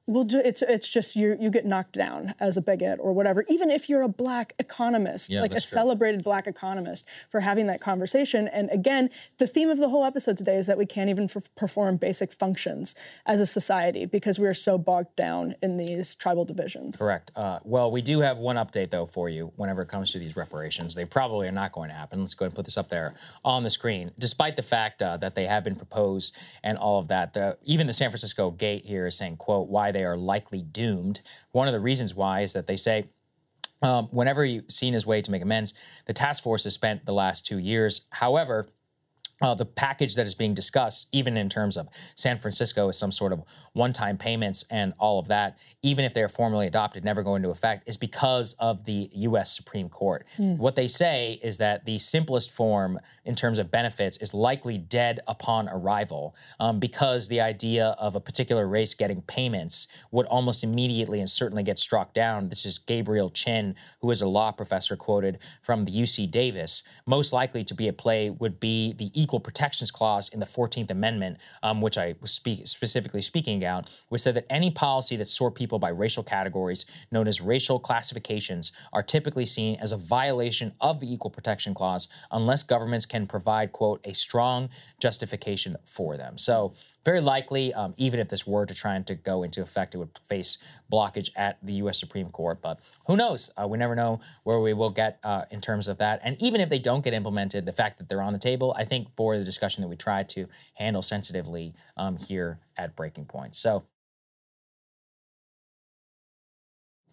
well, 0.07 0.25
it's 0.29 0.61
it's 0.61 0.87
just 0.87 1.15
you 1.15 1.35
you 1.39 1.49
get 1.49 1.65
knocked 1.65 1.93
down 1.93 2.35
as 2.39 2.57
a 2.57 2.61
bigot 2.61 2.99
or 3.01 3.11
whatever. 3.13 3.43
Even 3.49 3.71
if 3.71 3.89
you're 3.89 4.03
a 4.03 4.07
black 4.07 4.53
economist, 4.59 5.31
Yeah, 5.31 5.41
like 5.41 5.51
a 5.51 5.55
true. 5.55 5.61
celebrated 5.61 6.23
black 6.23 6.45
economist, 6.45 7.05
for 7.31 7.39
having 7.39 7.65
that 7.67 7.81
conversation. 7.81 8.47
And 8.47 8.69
again, 8.69 9.09
the 9.39 9.47
theme 9.47 9.69
of 9.71 9.79
the 9.79 9.89
whole 9.89 10.05
episode 10.05 10.37
today 10.37 10.57
is 10.57 10.67
that 10.67 10.77
we 10.77 10.85
can't 10.85 11.09
even 11.09 11.23
f- 11.23 11.49
perform 11.55 11.97
basic 11.97 12.31
functions 12.31 12.93
as 13.25 13.41
a 13.41 13.47
society 13.47 14.05
because 14.05 14.37
we 14.37 14.47
are 14.47 14.53
so 14.53 14.77
bogged 14.77 15.15
down 15.15 15.55
in 15.63 15.77
these 15.77 16.13
tribal 16.13 16.45
divisions. 16.45 16.97
Correct. 16.97 17.31
Uh, 17.35 17.59
well, 17.63 17.89
we 17.89 18.01
do 18.03 18.19
have 18.19 18.37
one 18.37 18.57
update 18.57 18.91
though 18.91 19.07
for 19.07 19.27
you 19.27 19.51
whenever 19.55 19.81
it 19.81 19.87
comes 19.87 20.11
to 20.11 20.19
these 20.19 20.35
reparations. 20.35 20.93
They 20.93 21.05
probably 21.05 21.47
are 21.47 21.51
not 21.51 21.71
going 21.71 21.89
to 21.89 21.95
happen. 21.95 22.19
Let's 22.19 22.35
go 22.35 22.45
ahead 22.45 22.51
and 22.51 22.55
put 22.55 22.65
this 22.65 22.77
up 22.77 22.89
there 22.89 23.15
on 23.43 23.63
the 23.63 23.71
screen. 23.71 24.11
Despite 24.19 24.55
the 24.55 24.63
fact 24.63 25.01
uh, 25.01 25.17
that 25.17 25.33
they 25.33 25.47
have 25.47 25.63
been 25.63 25.75
proposed 25.75 26.35
and 26.63 26.77
all 26.77 26.99
of 26.99 27.07
that, 27.07 27.33
the, 27.33 27.57
even 27.63 27.87
the 27.87 27.93
San 27.93 28.11
Francisco 28.11 28.51
Gate 28.51 28.85
here 28.85 29.07
is 29.07 29.15
saying, 29.17 29.37
"quote 29.37 29.67
Why 29.67 29.91
they 29.95 30.03
are 30.03 30.17
likely 30.17 30.61
doomed." 30.61 31.21
One 31.51 31.67
of 31.67 31.73
the 31.73 31.79
reasons 31.79 32.13
why 32.13 32.41
is 32.41 32.53
that 32.53 32.67
they 32.67 32.77
say 32.77 33.05
um, 33.81 34.07
whenever 34.11 34.43
you've 34.43 34.71
seen 34.71 34.93
his 34.93 35.05
way 35.05 35.21
to 35.21 35.31
make 35.31 35.41
amends, 35.41 35.73
the 36.05 36.13
task 36.13 36.43
force 36.43 36.63
has 36.63 36.73
spent 36.73 37.05
the 37.05 37.13
last 37.13 37.45
two 37.45 37.57
years. 37.57 38.07
However, 38.09 38.67
uh, 39.41 39.53
the 39.53 39.65
package 39.65 40.15
that 40.15 40.25
is 40.25 40.35
being 40.35 40.53
discussed, 40.53 41.07
even 41.11 41.35
in 41.35 41.49
terms 41.49 41.75
of 41.75 41.89
San 42.15 42.39
Francisco, 42.39 42.87
is 42.87 42.97
some 42.97 43.11
sort 43.11 43.33
of 43.33 43.43
one-time 43.73 44.17
payments 44.17 44.63
and 44.69 44.93
all 44.97 45.19
of 45.19 45.27
that. 45.27 45.57
Even 45.81 46.05
if 46.05 46.13
they 46.13 46.23
are 46.23 46.29
formally 46.29 46.67
adopted, 46.67 47.03
never 47.03 47.21
go 47.21 47.35
into 47.35 47.49
effect, 47.49 47.83
is 47.87 47.97
because 47.97 48.53
of 48.59 48.85
the 48.85 49.09
U.S. 49.13 49.53
Supreme 49.53 49.89
Court. 49.89 50.25
Hmm. 50.37 50.57
What 50.57 50.75
they 50.75 50.87
say 50.87 51.39
is 51.43 51.57
that 51.57 51.85
the 51.85 51.99
simplest 51.99 52.51
form 52.51 52.99
in 53.25 53.35
terms 53.35 53.57
of 53.57 53.69
benefits 53.69 54.17
is 54.17 54.33
likely 54.33 54.77
dead 54.77 55.19
upon 55.27 55.67
arrival, 55.67 56.35
um, 56.59 56.79
because 56.79 57.27
the 57.27 57.41
idea 57.41 57.95
of 57.99 58.15
a 58.15 58.21
particular 58.21 58.67
race 58.67 58.93
getting 58.93 59.21
payments 59.23 59.87
would 60.11 60.25
almost 60.27 60.63
immediately 60.63 61.19
and 61.19 61.29
certainly 61.29 61.63
get 61.63 61.77
struck 61.77 62.13
down. 62.13 62.47
This 62.47 62.65
is 62.65 62.77
Gabriel 62.77 63.29
Chin, 63.29 63.75
who 63.99 64.11
is 64.11 64.21
a 64.21 64.27
law 64.27 64.51
professor 64.51 64.95
quoted 64.95 65.39
from 65.61 65.83
the 65.83 65.91
UC 65.91 66.31
Davis. 66.31 66.83
Most 67.05 67.33
likely 67.33 67.63
to 67.65 67.73
be 67.73 67.87
at 67.87 67.97
play 67.97 68.29
would 68.29 68.59
be 68.59 68.93
the 68.93 69.09
Equal 69.25 69.39
Protections 69.39 69.89
Clause 69.89 70.29
in 70.29 70.39
the 70.39 70.45
14th 70.45 70.91
Amendment, 70.91 71.39
um, 71.63 71.81
which 71.81 71.97
I 71.97 72.13
was 72.21 72.29
speak- 72.29 72.67
specifically 72.67 73.23
speaking 73.23 73.57
about, 73.57 73.89
which 74.09 74.21
said 74.21 74.35
that 74.35 74.45
any 74.51 74.69
policy 74.69 75.15
that 75.15 75.25
sort 75.25 75.55
people 75.55 75.79
by 75.79 75.89
racial 75.89 76.21
categories, 76.21 76.85
known 77.09 77.27
as 77.27 77.41
racial 77.41 77.79
classifications, 77.79 78.71
are 78.93 79.01
typically 79.01 79.47
seen 79.47 79.79
as 79.81 79.91
a 79.91 79.97
violation 79.97 80.73
of 80.79 80.99
the 80.99 81.11
Equal 81.11 81.31
Protection 81.31 81.73
Clause 81.73 82.07
unless 82.29 82.61
governments 82.61 83.07
can 83.07 83.25
provide, 83.25 83.71
quote, 83.71 83.99
a 84.05 84.13
strong 84.13 84.69
justification 84.99 85.75
for 85.85 86.17
them. 86.17 86.37
So, 86.37 86.75
very 87.05 87.21
likely, 87.21 87.71
um, 87.73 87.93
even 87.97 88.19
if 88.19 88.29
this 88.29 88.47
were 88.47 88.65
to 88.65 88.73
try 88.73 88.95
and 88.95 89.05
to 89.05 89.13
go 89.13 89.43
into 89.43 89.61
effect, 89.61 89.93
it 89.93 89.99
would 89.99 90.19
face 90.25 90.57
blockage 90.91 91.29
at 91.35 91.59
the 91.63 91.73
U.S. 91.73 91.99
Supreme 91.99 92.29
Court. 92.31 92.61
But 92.61 92.79
who 93.05 93.15
knows? 93.15 93.51
Uh, 93.55 93.67
we 93.67 93.77
never 93.77 93.95
know 93.95 94.19
where 94.43 94.59
we 94.59 94.73
will 94.73 94.89
get 94.89 95.19
uh, 95.23 95.43
in 95.51 95.61
terms 95.61 95.87
of 95.87 95.99
that. 95.99 96.19
And 96.23 96.35
even 96.41 96.59
if 96.59 96.69
they 96.69 96.79
don't 96.79 97.03
get 97.03 97.13
implemented, 97.13 97.65
the 97.65 97.71
fact 97.71 97.99
that 97.99 98.09
they're 98.09 98.21
on 98.21 98.33
the 98.33 98.39
table, 98.39 98.75
I 98.77 98.85
think, 98.85 99.15
bore 99.15 99.37
the 99.37 99.43
discussion 99.43 99.83
that 99.83 99.87
we 99.87 99.95
try 99.95 100.23
to 100.23 100.47
handle 100.73 101.03
sensitively 101.03 101.75
um, 101.95 102.17
here 102.17 102.59
at 102.75 102.95
Breaking 102.95 103.25
Point. 103.25 103.55
So, 103.55 103.83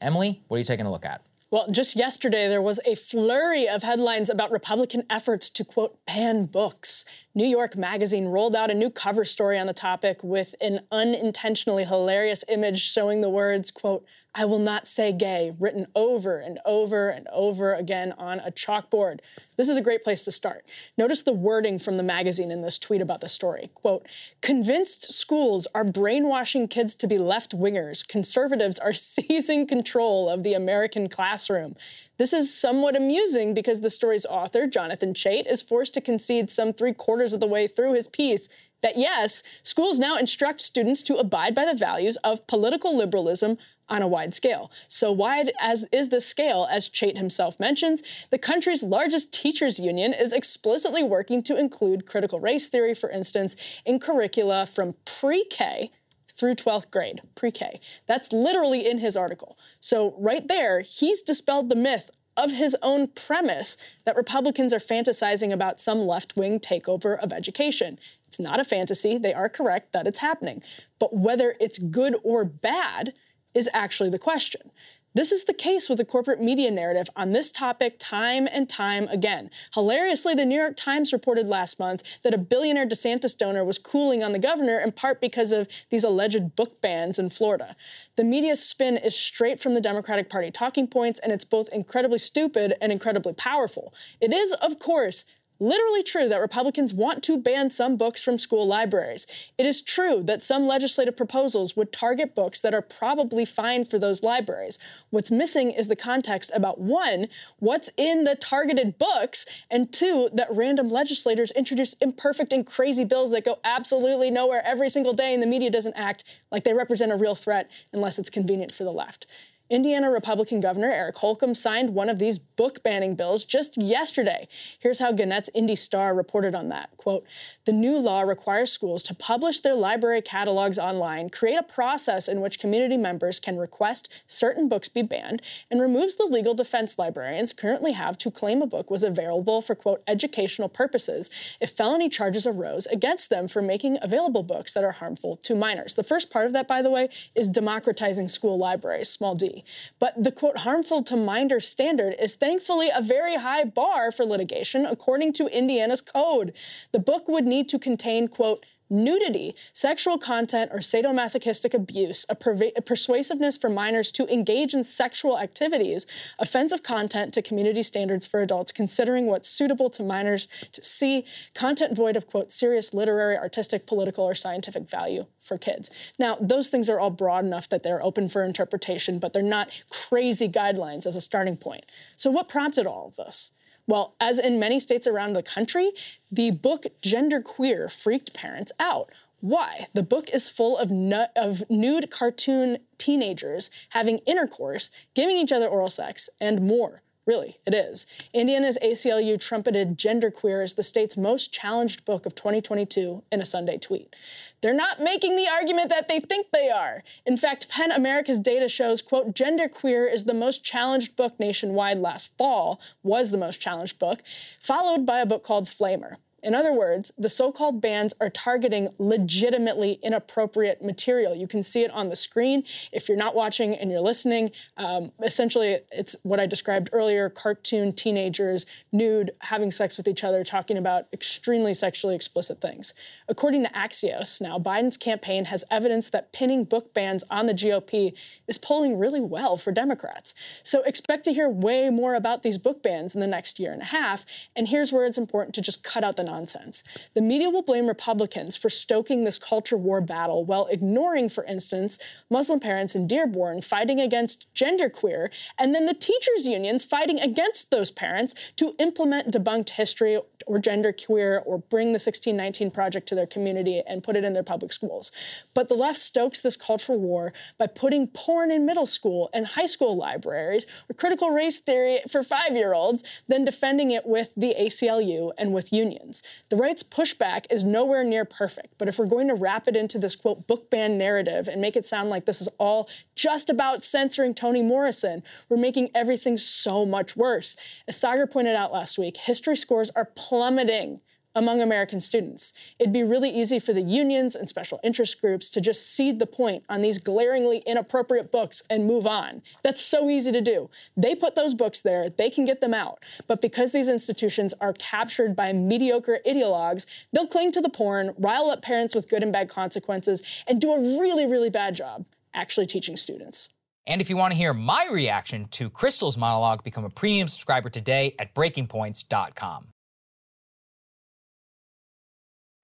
Emily, 0.01 0.43
what 0.48 0.56
are 0.56 0.59
you 0.59 0.64
taking 0.64 0.86
a 0.86 0.90
look 0.90 1.05
at? 1.05 1.23
Well, 1.52 1.66
just 1.70 1.96
yesterday, 1.96 2.48
there 2.48 2.62
was 2.62 2.80
a 2.86 2.94
flurry 2.94 3.68
of 3.68 3.82
headlines 3.82 4.30
about 4.30 4.50
Republican 4.50 5.04
efforts 5.10 5.50
to, 5.50 5.66
quote, 5.66 5.98
ban 6.06 6.46
books. 6.46 7.04
New 7.34 7.44
York 7.46 7.76
Magazine 7.76 8.28
rolled 8.28 8.56
out 8.56 8.70
a 8.70 8.74
new 8.74 8.88
cover 8.88 9.22
story 9.26 9.58
on 9.58 9.66
the 9.66 9.74
topic 9.74 10.24
with 10.24 10.54
an 10.62 10.80
unintentionally 10.90 11.84
hilarious 11.84 12.42
image 12.48 12.80
showing 12.80 13.20
the 13.20 13.28
words, 13.28 13.70
quote, 13.70 14.06
I 14.34 14.46
will 14.46 14.59
not 14.59 14.88
say 14.88 15.12
gay, 15.12 15.54
written 15.59 15.86
over 15.94 16.38
and 16.38 16.59
over 16.64 17.10
and 17.10 17.28
over 17.30 17.74
again 17.74 18.14
on 18.16 18.40
a 18.40 18.50
chalkboard. 18.50 19.20
This 19.56 19.68
is 19.68 19.76
a 19.76 19.82
great 19.82 20.04
place 20.04 20.24
to 20.24 20.32
start. 20.32 20.64
Notice 20.96 21.20
the 21.20 21.34
wording 21.34 21.78
from 21.78 21.98
the 21.98 22.02
magazine 22.02 22.50
in 22.50 22.62
this 22.62 22.78
tweet 22.78 23.02
about 23.02 23.20
the 23.20 23.28
story. 23.28 23.70
Quote, 23.74 24.06
convinced 24.40 25.12
schools 25.12 25.66
are 25.74 25.84
brainwashing 25.84 26.66
kids 26.68 26.94
to 26.94 27.06
be 27.06 27.18
left 27.18 27.56
wingers. 27.56 28.06
Conservatives 28.09 28.78
are 28.78 28.92
seizing 28.94 29.66
control 29.66 30.30
of 30.30 30.44
the 30.44 30.54
American 30.54 31.10
classroom. 31.10 31.76
This 32.16 32.32
is 32.32 32.54
somewhat 32.54 32.96
amusing 32.96 33.52
because 33.52 33.80
the 33.80 33.90
story's 33.90 34.24
author, 34.24 34.66
Jonathan 34.66 35.12
Chait, 35.12 35.46
is 35.46 35.60
forced 35.60 35.92
to 35.94 36.00
concede 36.00 36.50
some 36.50 36.72
three 36.72 36.94
quarters 36.94 37.34
of 37.34 37.40
the 37.40 37.46
way 37.46 37.66
through 37.66 37.92
his 37.92 38.09
piece 38.09 38.48
that 38.82 38.98
yes, 38.98 39.42
schools 39.62 39.98
now 39.98 40.16
instruct 40.16 40.60
students 40.60 41.02
to 41.02 41.16
abide 41.16 41.54
by 41.54 41.64
the 41.64 41.74
values 41.74 42.16
of 42.18 42.46
political 42.46 42.96
liberalism 42.96 43.56
on 43.93 44.01
a 44.01 44.09
wide 44.09 44.32
scale. 44.32 44.73
So 44.89 45.12
wide 45.12 45.52
as 45.60 45.86
is 45.93 46.09
the 46.09 46.23
scale, 46.23 46.66
as 46.70 46.89
Chait 46.89 47.19
himself 47.19 47.60
mentions, 47.60 48.02
the 48.31 48.39
country's 48.39 48.82
largest 48.82 49.35
teachers 49.35 49.78
union 49.78 50.14
is 50.14 50.32
explicitly 50.32 51.02
working 51.02 51.43
to 51.43 51.59
include 51.59 52.06
critical 52.06 52.40
race 52.40 52.69
theory, 52.69 52.94
for 52.94 53.10
instance, 53.10 53.55
in 53.85 54.01
curricula 54.01 54.64
from 54.66 54.94
pre-K 55.05 55.90
through 56.27 56.55
12th 56.55 56.90
grade, 56.90 57.20
pre-K. 57.35 57.81
That's 58.06 58.32
literally 58.32 58.89
in 58.89 58.97
his 58.97 59.14
article. 59.14 59.59
So 59.78 60.14
right 60.19 60.48
there, 60.48 60.81
he's 60.81 61.20
dispelled 61.20 61.69
the 61.69 61.77
myth 61.77 62.10
of 62.35 62.51
his 62.51 62.74
own 62.81 63.09
premise 63.09 63.77
that 64.06 64.16
Republicans 64.16 64.73
are 64.73 64.78
fantasizing 64.78 65.52
about 65.52 65.81
some 65.81 65.98
left-wing 65.98 66.60
takeover 66.60 67.23
of 67.23 67.31
education. 67.31 67.98
It's 68.27 68.40
not 68.40 68.59
a 68.59 68.64
fantasy. 68.64 69.19
They 69.19 69.35
are 69.35 69.51
correct 69.51 69.93
that 69.93 70.06
it's 70.06 70.20
happening. 70.20 70.62
But 70.98 71.14
whether 71.14 71.55
it's 71.60 71.78
good 71.78 72.16
or 72.24 72.47
bad 72.47 73.12
is 73.54 73.68
actually 73.72 74.10
the 74.10 74.18
question. 74.18 74.70
This 75.14 75.30
is 75.30 75.44
the 75.44 75.52
case 75.52 75.90
with 75.90 75.98
the 75.98 76.06
corporate 76.06 76.40
media 76.40 76.70
narrative 76.70 77.10
on 77.14 77.32
this 77.32 77.52
topic 77.52 77.96
time 77.98 78.48
and 78.50 78.66
time 78.66 79.08
again. 79.08 79.50
Hilariously, 79.74 80.34
the 80.34 80.46
New 80.46 80.58
York 80.58 80.74
Times 80.74 81.12
reported 81.12 81.46
last 81.46 81.78
month 81.78 82.22
that 82.22 82.32
a 82.32 82.38
billionaire 82.38 82.86
DeSantis 82.86 83.36
donor 83.36 83.62
was 83.62 83.76
cooling 83.76 84.22
on 84.24 84.32
the 84.32 84.38
governor 84.38 84.78
in 84.78 84.90
part 84.90 85.20
because 85.20 85.52
of 85.52 85.68
these 85.90 86.02
alleged 86.02 86.56
book 86.56 86.80
bans 86.80 87.18
in 87.18 87.28
Florida. 87.28 87.76
The 88.16 88.24
media 88.24 88.56
spin 88.56 88.96
is 88.96 89.14
straight 89.14 89.60
from 89.60 89.74
the 89.74 89.82
Democratic 89.82 90.30
Party 90.30 90.50
talking 90.50 90.86
points, 90.86 91.20
and 91.20 91.30
it's 91.30 91.44
both 91.44 91.68
incredibly 91.72 92.18
stupid 92.18 92.74
and 92.80 92.90
incredibly 92.90 93.34
powerful. 93.34 93.92
It 94.18 94.32
is, 94.32 94.54
of 94.54 94.78
course, 94.78 95.26
literally 95.62 96.02
true 96.02 96.28
that 96.28 96.40
Republicans 96.40 96.93
want 96.93 97.22
to 97.22 97.39
ban 97.39 97.70
some 97.70 97.97
books 97.97 98.22
from 98.22 98.36
school 98.36 98.66
libraries. 98.66 99.26
It 99.56 99.64
is 99.64 99.80
true 99.80 100.22
that 100.24 100.43
some 100.43 100.66
legislative 100.66 101.16
proposals 101.16 101.76
would 101.76 101.93
target 101.93 102.34
books 102.34 102.60
that 102.60 102.74
are 102.74 102.82
probably 102.82 103.44
fine 103.44 103.84
for 103.84 103.98
those 103.98 104.22
libraries. 104.22 104.78
What's 105.10 105.30
missing 105.30 105.70
is 105.70 105.89
the 105.89 105.97
context 105.97 106.51
about 106.52 106.80
one, 106.80 107.28
what's 107.59 107.90
in 107.97 108.24
the 108.24 108.34
targeted 108.34 108.98
books, 108.98 109.47
and 109.70 109.93
two, 109.93 110.28
that 110.32 110.48
random 110.51 110.90
legislators 110.90 111.52
introduce 111.52 111.93
imperfect 111.94 112.52
and 112.52 112.66
crazy 112.66 113.05
bills 113.05 113.30
that 113.30 113.44
go 113.44 113.60
absolutely 113.62 114.30
nowhere 114.30 114.62
every 114.66 114.90
single 114.90 115.12
day, 115.12 115.32
and 115.32 115.43
the 115.43 115.47
media 115.47 115.70
doesn't 115.70 115.94
act 115.94 116.24
like 116.51 116.64
they 116.64 116.74
represent 116.74 117.12
a 117.12 117.16
real 117.16 117.36
threat 117.36 117.70
unless 117.93 118.18
it's 118.18 118.30
convenient 118.30 118.72
for 118.72 118.82
the 118.84 118.90
left. 118.90 119.26
Indiana 119.72 120.10
Republican 120.10 120.60
Governor 120.60 120.92
Eric 120.92 121.16
Holcomb 121.16 121.54
signed 121.54 121.94
one 121.94 122.10
of 122.10 122.18
these 122.18 122.36
book 122.36 122.82
banning 122.82 123.14
bills 123.14 123.42
just 123.42 123.80
yesterday. 123.80 124.46
Here's 124.78 124.98
how 124.98 125.12
Gannett's 125.12 125.48
Indy 125.54 125.76
Star 125.76 126.14
reported 126.14 126.54
on 126.54 126.68
that. 126.68 126.90
Quote, 126.98 127.24
the 127.64 127.72
new 127.72 127.98
law 127.98 128.20
requires 128.20 128.70
schools 128.70 129.02
to 129.04 129.14
publish 129.14 129.60
their 129.60 129.74
library 129.74 130.20
catalogs 130.20 130.78
online, 130.78 131.30
create 131.30 131.56
a 131.56 131.62
process 131.62 132.28
in 132.28 132.42
which 132.42 132.58
community 132.58 132.98
members 132.98 133.40
can 133.40 133.56
request 133.56 134.10
certain 134.26 134.68
books 134.68 134.90
be 134.90 135.00
banned, 135.00 135.40
and 135.70 135.80
removes 135.80 136.16
the 136.16 136.26
legal 136.26 136.52
defense 136.52 136.98
librarians 136.98 137.54
currently 137.54 137.92
have 137.92 138.18
to 138.18 138.30
claim 138.30 138.60
a 138.60 138.66
book 138.66 138.90
was 138.90 139.02
available 139.02 139.62
for, 139.62 139.74
quote, 139.74 140.02
educational 140.06 140.68
purposes 140.68 141.30
if 141.62 141.70
felony 141.70 142.10
charges 142.10 142.44
arose 142.44 142.84
against 142.88 143.30
them 143.30 143.48
for 143.48 143.62
making 143.62 143.96
available 144.02 144.42
books 144.42 144.74
that 144.74 144.84
are 144.84 144.92
harmful 144.92 145.34
to 145.34 145.54
minors. 145.54 145.94
The 145.94 146.04
first 146.04 146.30
part 146.30 146.44
of 146.44 146.52
that, 146.52 146.68
by 146.68 146.82
the 146.82 146.90
way, 146.90 147.08
is 147.34 147.48
democratizing 147.48 148.28
school 148.28 148.58
libraries, 148.58 149.08
small 149.08 149.34
d. 149.34 149.61
But 149.98 150.22
the, 150.22 150.32
quote, 150.32 150.59
harmful 150.59 151.02
to 151.05 151.16
minors 151.16 151.66
standard 151.66 152.14
is 152.18 152.34
thankfully 152.34 152.90
a 152.94 153.02
very 153.02 153.36
high 153.36 153.64
bar 153.64 154.12
for 154.12 154.24
litigation 154.24 154.86
according 154.86 155.32
to 155.34 155.47
Indiana's 155.47 156.01
code. 156.01 156.52
The 156.93 156.98
book 156.98 157.28
would 157.28 157.44
need 157.44 157.68
to 157.70 157.78
contain, 157.78 158.28
quote, 158.28 158.64
nudity, 158.93 159.56
sexual 159.73 160.19
content, 160.19 160.70
or 160.73 160.78
sadomasochistic 160.78 161.74
abuse, 161.74 162.27
a, 162.28 162.36
perva- 162.36 162.73
a, 162.77 162.82
persuasiveness 162.82 163.56
for 163.56 163.69
minors 163.69 164.12
to 164.12 164.32
engage 164.32 164.74
in 164.74 164.85
sexual 164.85 165.39
activities, 165.39 166.06
offensive 166.39 166.82
content 166.82 167.32
to 167.35 167.43
community 167.43 167.82
standards 167.82 168.27
for 168.27 168.43
adults, 168.43 168.70
considering 168.70 169.27
what's 169.27 169.48
suitable 169.48 169.89
to 169.90 170.02
minors 170.02 170.47
to 170.73 170.82
see, 170.82 171.24
content 171.55 171.97
void 171.97 172.16
of, 172.16 172.27
quote, 172.27 172.52
serious 172.52 172.93
literary, 172.93 173.36
artistic, 173.36 173.86
political, 173.86 174.24
or 174.24 174.35
scientific 174.35 174.89
value 174.89 175.27
for 175.40 175.56
kids. 175.56 175.90
Now, 176.19 176.36
those 176.40 176.69
things 176.69 176.89
are 176.89 177.01
all 177.01 177.10
broad 177.10 177.44
enough 177.44 177.69
that 177.70 177.82
they're 177.82 178.02
open 178.02 178.28
for 178.28 178.44
interpretation, 178.44 179.19
but 179.19 179.32
they're 179.32 179.43
not 179.43 179.70
crazy 179.90 180.48
guidelines 180.48 181.06
as 181.06 181.16
a 181.16 181.20
starting 181.20 181.56
point. 181.56 181.86
So, 182.16 182.31
what 182.31 182.48
prompted 182.48 182.86
all 182.86 183.09
of 183.09 183.16
this? 183.16 183.52
Well, 183.93 184.14
as 184.19 184.39
in 184.39 184.59
many 184.59 184.81
states 184.81 185.06
around 185.06 185.35
the 185.35 185.43
country, 185.43 185.90
the 186.31 186.51
book 186.51 186.86
Genderqueer 187.02 187.93
freaked 187.93 188.32
parents 188.32 188.73
out. 188.81 189.10
Why? 189.40 189.89
The 189.93 190.02
book 190.02 190.31
is 190.31 190.48
full 190.48 190.78
of, 190.78 190.90
nu- 190.90 191.27
of 191.36 191.62
nude 191.69 192.10
cartoon 192.10 192.78
teenagers 192.97 193.69
having 193.90 194.20
intercourse, 194.20 194.89
giving 195.12 195.36
each 195.36 195.52
other 195.52 195.66
oral 195.66 195.90
sex, 195.90 196.31
and 196.40 196.66
more. 196.66 197.02
Really, 197.27 197.59
it 197.66 197.74
is. 197.74 198.06
Indiana's 198.32 198.78
ACLU 198.82 199.39
trumpeted 199.39 199.98
Genderqueer 199.98 200.64
as 200.64 200.73
the 200.73 200.82
state's 200.82 201.19
most 201.19 201.52
challenged 201.52 202.06
book 202.06 202.24
of 202.24 202.35
2022 202.35 203.23
in 203.31 203.43
a 203.43 203.44
Sunday 203.44 203.77
tweet. 203.77 204.16
They're 204.62 204.72
not 204.72 205.01
making 205.01 205.36
the 205.36 205.48
argument 205.48 205.89
that 205.90 206.09
they 206.09 206.20
think 206.20 206.47
they 206.52 206.70
are. 206.70 207.02
In 207.26 207.36
fact, 207.36 207.68
PEN 207.68 207.90
America's 207.90 208.39
data 208.39 208.68
shows, 208.68 209.02
quote, 209.02 209.34
Genderqueer 209.34 210.12
is 210.12 210.24
the 210.24 210.34
most 210.34 210.64
challenged 210.64 211.16
book 211.16 211.39
nationwide 211.39 211.98
last 211.98 212.36
fall, 212.39 212.80
was 213.02 213.30
the 213.30 213.39
most 213.39 213.60
challenged 213.60 213.98
book, 213.98 214.22
followed 214.60 215.05
by 215.05 215.18
a 215.18 215.26
book 215.26 215.43
called 215.43 215.66
Flamer. 215.66 216.16
In 216.43 216.55
other 216.55 216.73
words, 216.73 217.12
the 217.16 217.28
so 217.28 217.52
called 217.52 217.81
bans 217.81 218.14
are 218.20 218.31
targeting 218.31 218.89
legitimately 218.98 220.01
inappropriate 220.02 220.82
material. 220.82 221.35
You 221.35 221.47
can 221.47 221.62
see 221.62 221.82
it 221.82 221.90
on 221.93 222.09
the 222.09 222.16
screen. 222.16 222.64
If 222.90 223.09
you're 223.09 223.16
not 223.16 223.35
watching 223.35 223.74
and 223.74 223.90
you're 223.90 224.01
listening, 224.01 224.51
um, 224.77 225.12
essentially 225.23 225.78
it's 225.93 226.16
what 226.24 226.40
I 226.40 226.47
described 226.47 226.90
earlier 226.93 227.31
cartoon 227.31 227.93
teenagers, 227.93 228.66
nude, 228.90 229.31
having 229.40 229.70
sex 229.70 229.97
with 229.97 230.09
each 230.09 230.24
other, 230.24 230.43
talking 230.43 230.77
about 230.77 231.06
extremely 231.12 231.74
sexually 231.74 232.16
explicit 232.16 232.60
things. 232.60 232.93
According 233.28 233.62
to 233.64 233.70
Axios, 233.70 234.40
now 234.40 234.59
Biden's 234.59 234.97
campaign 234.97 235.47
has 235.47 235.64
evidence 235.70 236.10
that 236.10 236.32
pinning 236.32 236.64
book 236.64 236.93
bans 236.93 237.23
on 237.31 237.47
the 237.47 237.55
GOP 237.55 238.19
is 238.48 238.59
polling 238.59 238.98
really 238.98 239.20
well 239.20 239.56
for 239.56 239.70
Democrats. 239.70 240.35
So 240.64 240.82
expect 240.82 241.24
to 241.24 241.32
hear 241.32 241.48
way 241.48 241.89
more 241.90 242.14
about 242.14 242.43
these 242.43 242.59
book 242.59 242.82
bans 242.82 243.14
in 243.14 243.20
the 243.20 243.27
next 243.27 243.60
year 243.60 243.73
and 243.73 243.82
a 243.82 243.86
half. 243.86 244.27
And 244.56 244.69
here's 244.69 244.93
where 244.93 245.06
it's 245.06 245.19
important 245.19 245.55
to 245.55 245.60
just 245.60 245.85
cut 245.85 246.02
out 246.02 246.16
the 246.16 246.31
nonsense. 246.32 246.82
The 247.14 247.20
media 247.20 247.50
will 247.50 247.62
blame 247.62 247.86
Republicans 247.86 248.56
for 248.56 248.70
stoking 248.70 249.24
this 249.24 249.38
culture 249.38 249.76
war 249.76 250.00
battle 250.00 250.44
while 250.44 250.66
ignoring, 250.68 251.28
for 251.28 251.44
instance, 251.44 251.98
Muslim 252.30 252.59
parents 252.59 252.94
in 252.94 253.06
Dearborn 253.06 253.60
fighting 253.60 254.00
against 254.00 254.52
genderqueer, 254.54 255.28
and 255.59 255.74
then 255.74 255.84
the 255.86 255.94
teachers' 255.94 256.46
unions 256.46 256.84
fighting 256.84 257.20
against 257.20 257.70
those 257.70 257.90
parents 257.90 258.34
to 258.56 258.74
implement 258.78 259.32
debunked 259.32 259.70
history 259.70 260.18
or 260.47 260.59
genderqueer 260.59 261.43
or 261.44 261.59
bring 261.59 261.89
the 261.89 262.01
1619 262.01 262.70
Project 262.70 263.09
to 263.09 263.14
their 263.14 263.27
community 263.27 263.82
and 263.86 264.02
put 264.02 264.16
it 264.16 264.24
in 264.24 264.32
their 264.32 264.43
public 264.43 264.73
schools. 264.73 265.12
But 265.55 265.69
the 265.69 265.74
left 265.74 265.98
stokes 265.98 266.40
this 266.40 266.56
cultural 266.56 266.98
war 266.98 267.32
by 267.59 267.66
putting 267.66 268.06
porn 268.06 268.51
in 268.51 268.66
middle 268.66 268.86
school 268.86 269.31
and 269.32 269.47
high 269.47 269.66
school 269.66 269.97
libraries 269.97 270.66
or 270.90 270.94
critical 270.94 271.31
race 271.31 271.59
theory 271.59 272.01
for 272.09 272.23
five 272.23 272.52
year 272.52 272.73
olds, 272.74 273.02
then 273.28 273.44
defending 273.44 273.90
it 273.90 274.06
with 274.06 274.35
the 274.36 274.55
ACLU 274.59 275.32
and 275.39 275.52
with 275.52 275.73
unions. 275.73 276.23
The 276.48 276.56
right's 276.56 276.82
pushback 276.82 277.47
is 277.51 277.64
nowhere 277.64 278.05
near 278.05 278.24
perfect, 278.24 278.74
but 278.78 278.89
if 278.89 278.98
we're 278.98 279.06
going 279.06 279.28
to 279.28 279.35
wrap 279.35 279.69
it 279.69 279.77
into 279.77 279.98
this 279.98 280.16
quote 280.16 280.47
book 280.47 280.70
ban 280.70 280.98
narrative 280.98 281.48
and 281.48 281.60
make 281.60 281.77
it 281.77 281.86
sound 281.86 282.09
like 282.09 282.24
this 282.24 282.40
is 282.40 282.48
all 282.59 282.89
just 283.14 283.51
about 283.51 283.85
censoring 283.85 284.35
Toni 284.35 284.62
Morrison, 284.62 285.23
we're 285.48 285.56
making 285.56 285.90
everything 285.94 286.36
so 286.36 286.85
much 286.85 287.16
worse. 287.16 287.56
As 287.89 287.97
Saagar 287.97 288.31
pointed 288.31 288.56
out 288.56 288.73
last 288.73 288.98
week, 288.98 289.16
history 289.16 289.56
scores 289.56 289.90
are 289.90 290.05
plummeting 290.32 290.98
among 291.34 291.60
American 291.60 292.00
students. 292.00 292.54
It'd 292.78 292.90
be 292.90 293.02
really 293.02 293.28
easy 293.28 293.59
for 293.59 293.74
the 293.74 293.82
unions 293.82 294.34
and 294.34 294.48
special 294.48 294.80
interest 294.82 295.20
groups 295.20 295.50
to 295.50 295.60
just 295.60 295.94
cede 295.94 296.18
the 296.18 296.26
point 296.26 296.64
on 296.70 296.80
these 296.80 296.96
glaringly 296.96 297.59
inappropriate 297.66 298.32
books 298.32 298.62
and 298.70 298.86
move 298.86 299.06
on. 299.06 299.42
That's 299.62 299.82
so 299.82 300.09
easy 300.09 300.32
to 300.32 300.40
do. 300.40 300.70
They 300.96 301.14
put 301.14 301.34
those 301.34 301.52
books 301.52 301.82
there, 301.82 302.09
they 302.09 302.30
can 302.30 302.46
get 302.46 302.62
them 302.62 302.72
out. 302.72 303.02
But 303.26 303.42
because 303.42 303.72
these 303.72 303.90
institutions 303.90 304.54
are 304.59 304.72
captured 304.72 305.36
by 305.36 305.52
mediocre 305.52 306.20
ideologues, 306.26 306.86
they'll 307.12 307.26
cling 307.26 307.52
to 307.52 307.60
the 307.60 307.68
porn, 307.68 308.14
rile 308.16 308.48
up 308.48 308.62
parents 308.62 308.94
with 308.94 309.10
good 309.10 309.22
and 309.22 309.34
bad 309.34 309.50
consequences, 309.50 310.22
and 310.48 310.62
do 310.62 310.72
a 310.72 310.80
really, 310.80 311.26
really 311.26 311.50
bad 311.50 311.74
job 311.74 312.06
actually 312.32 312.64
teaching 312.64 312.96
students. 312.96 313.50
And 313.86 314.00
if 314.00 314.09
you 314.09 314.16
want 314.16 314.32
to 314.32 314.38
hear 314.38 314.54
my 314.54 314.86
reaction 314.90 315.44
to 315.50 315.68
Krystal's 315.68 316.16
monologue, 316.16 316.64
become 316.64 316.86
a 316.86 316.90
premium 316.90 317.28
subscriber 317.28 317.68
today 317.68 318.14
at 318.18 318.34
breakingpoints.com. 318.34 319.68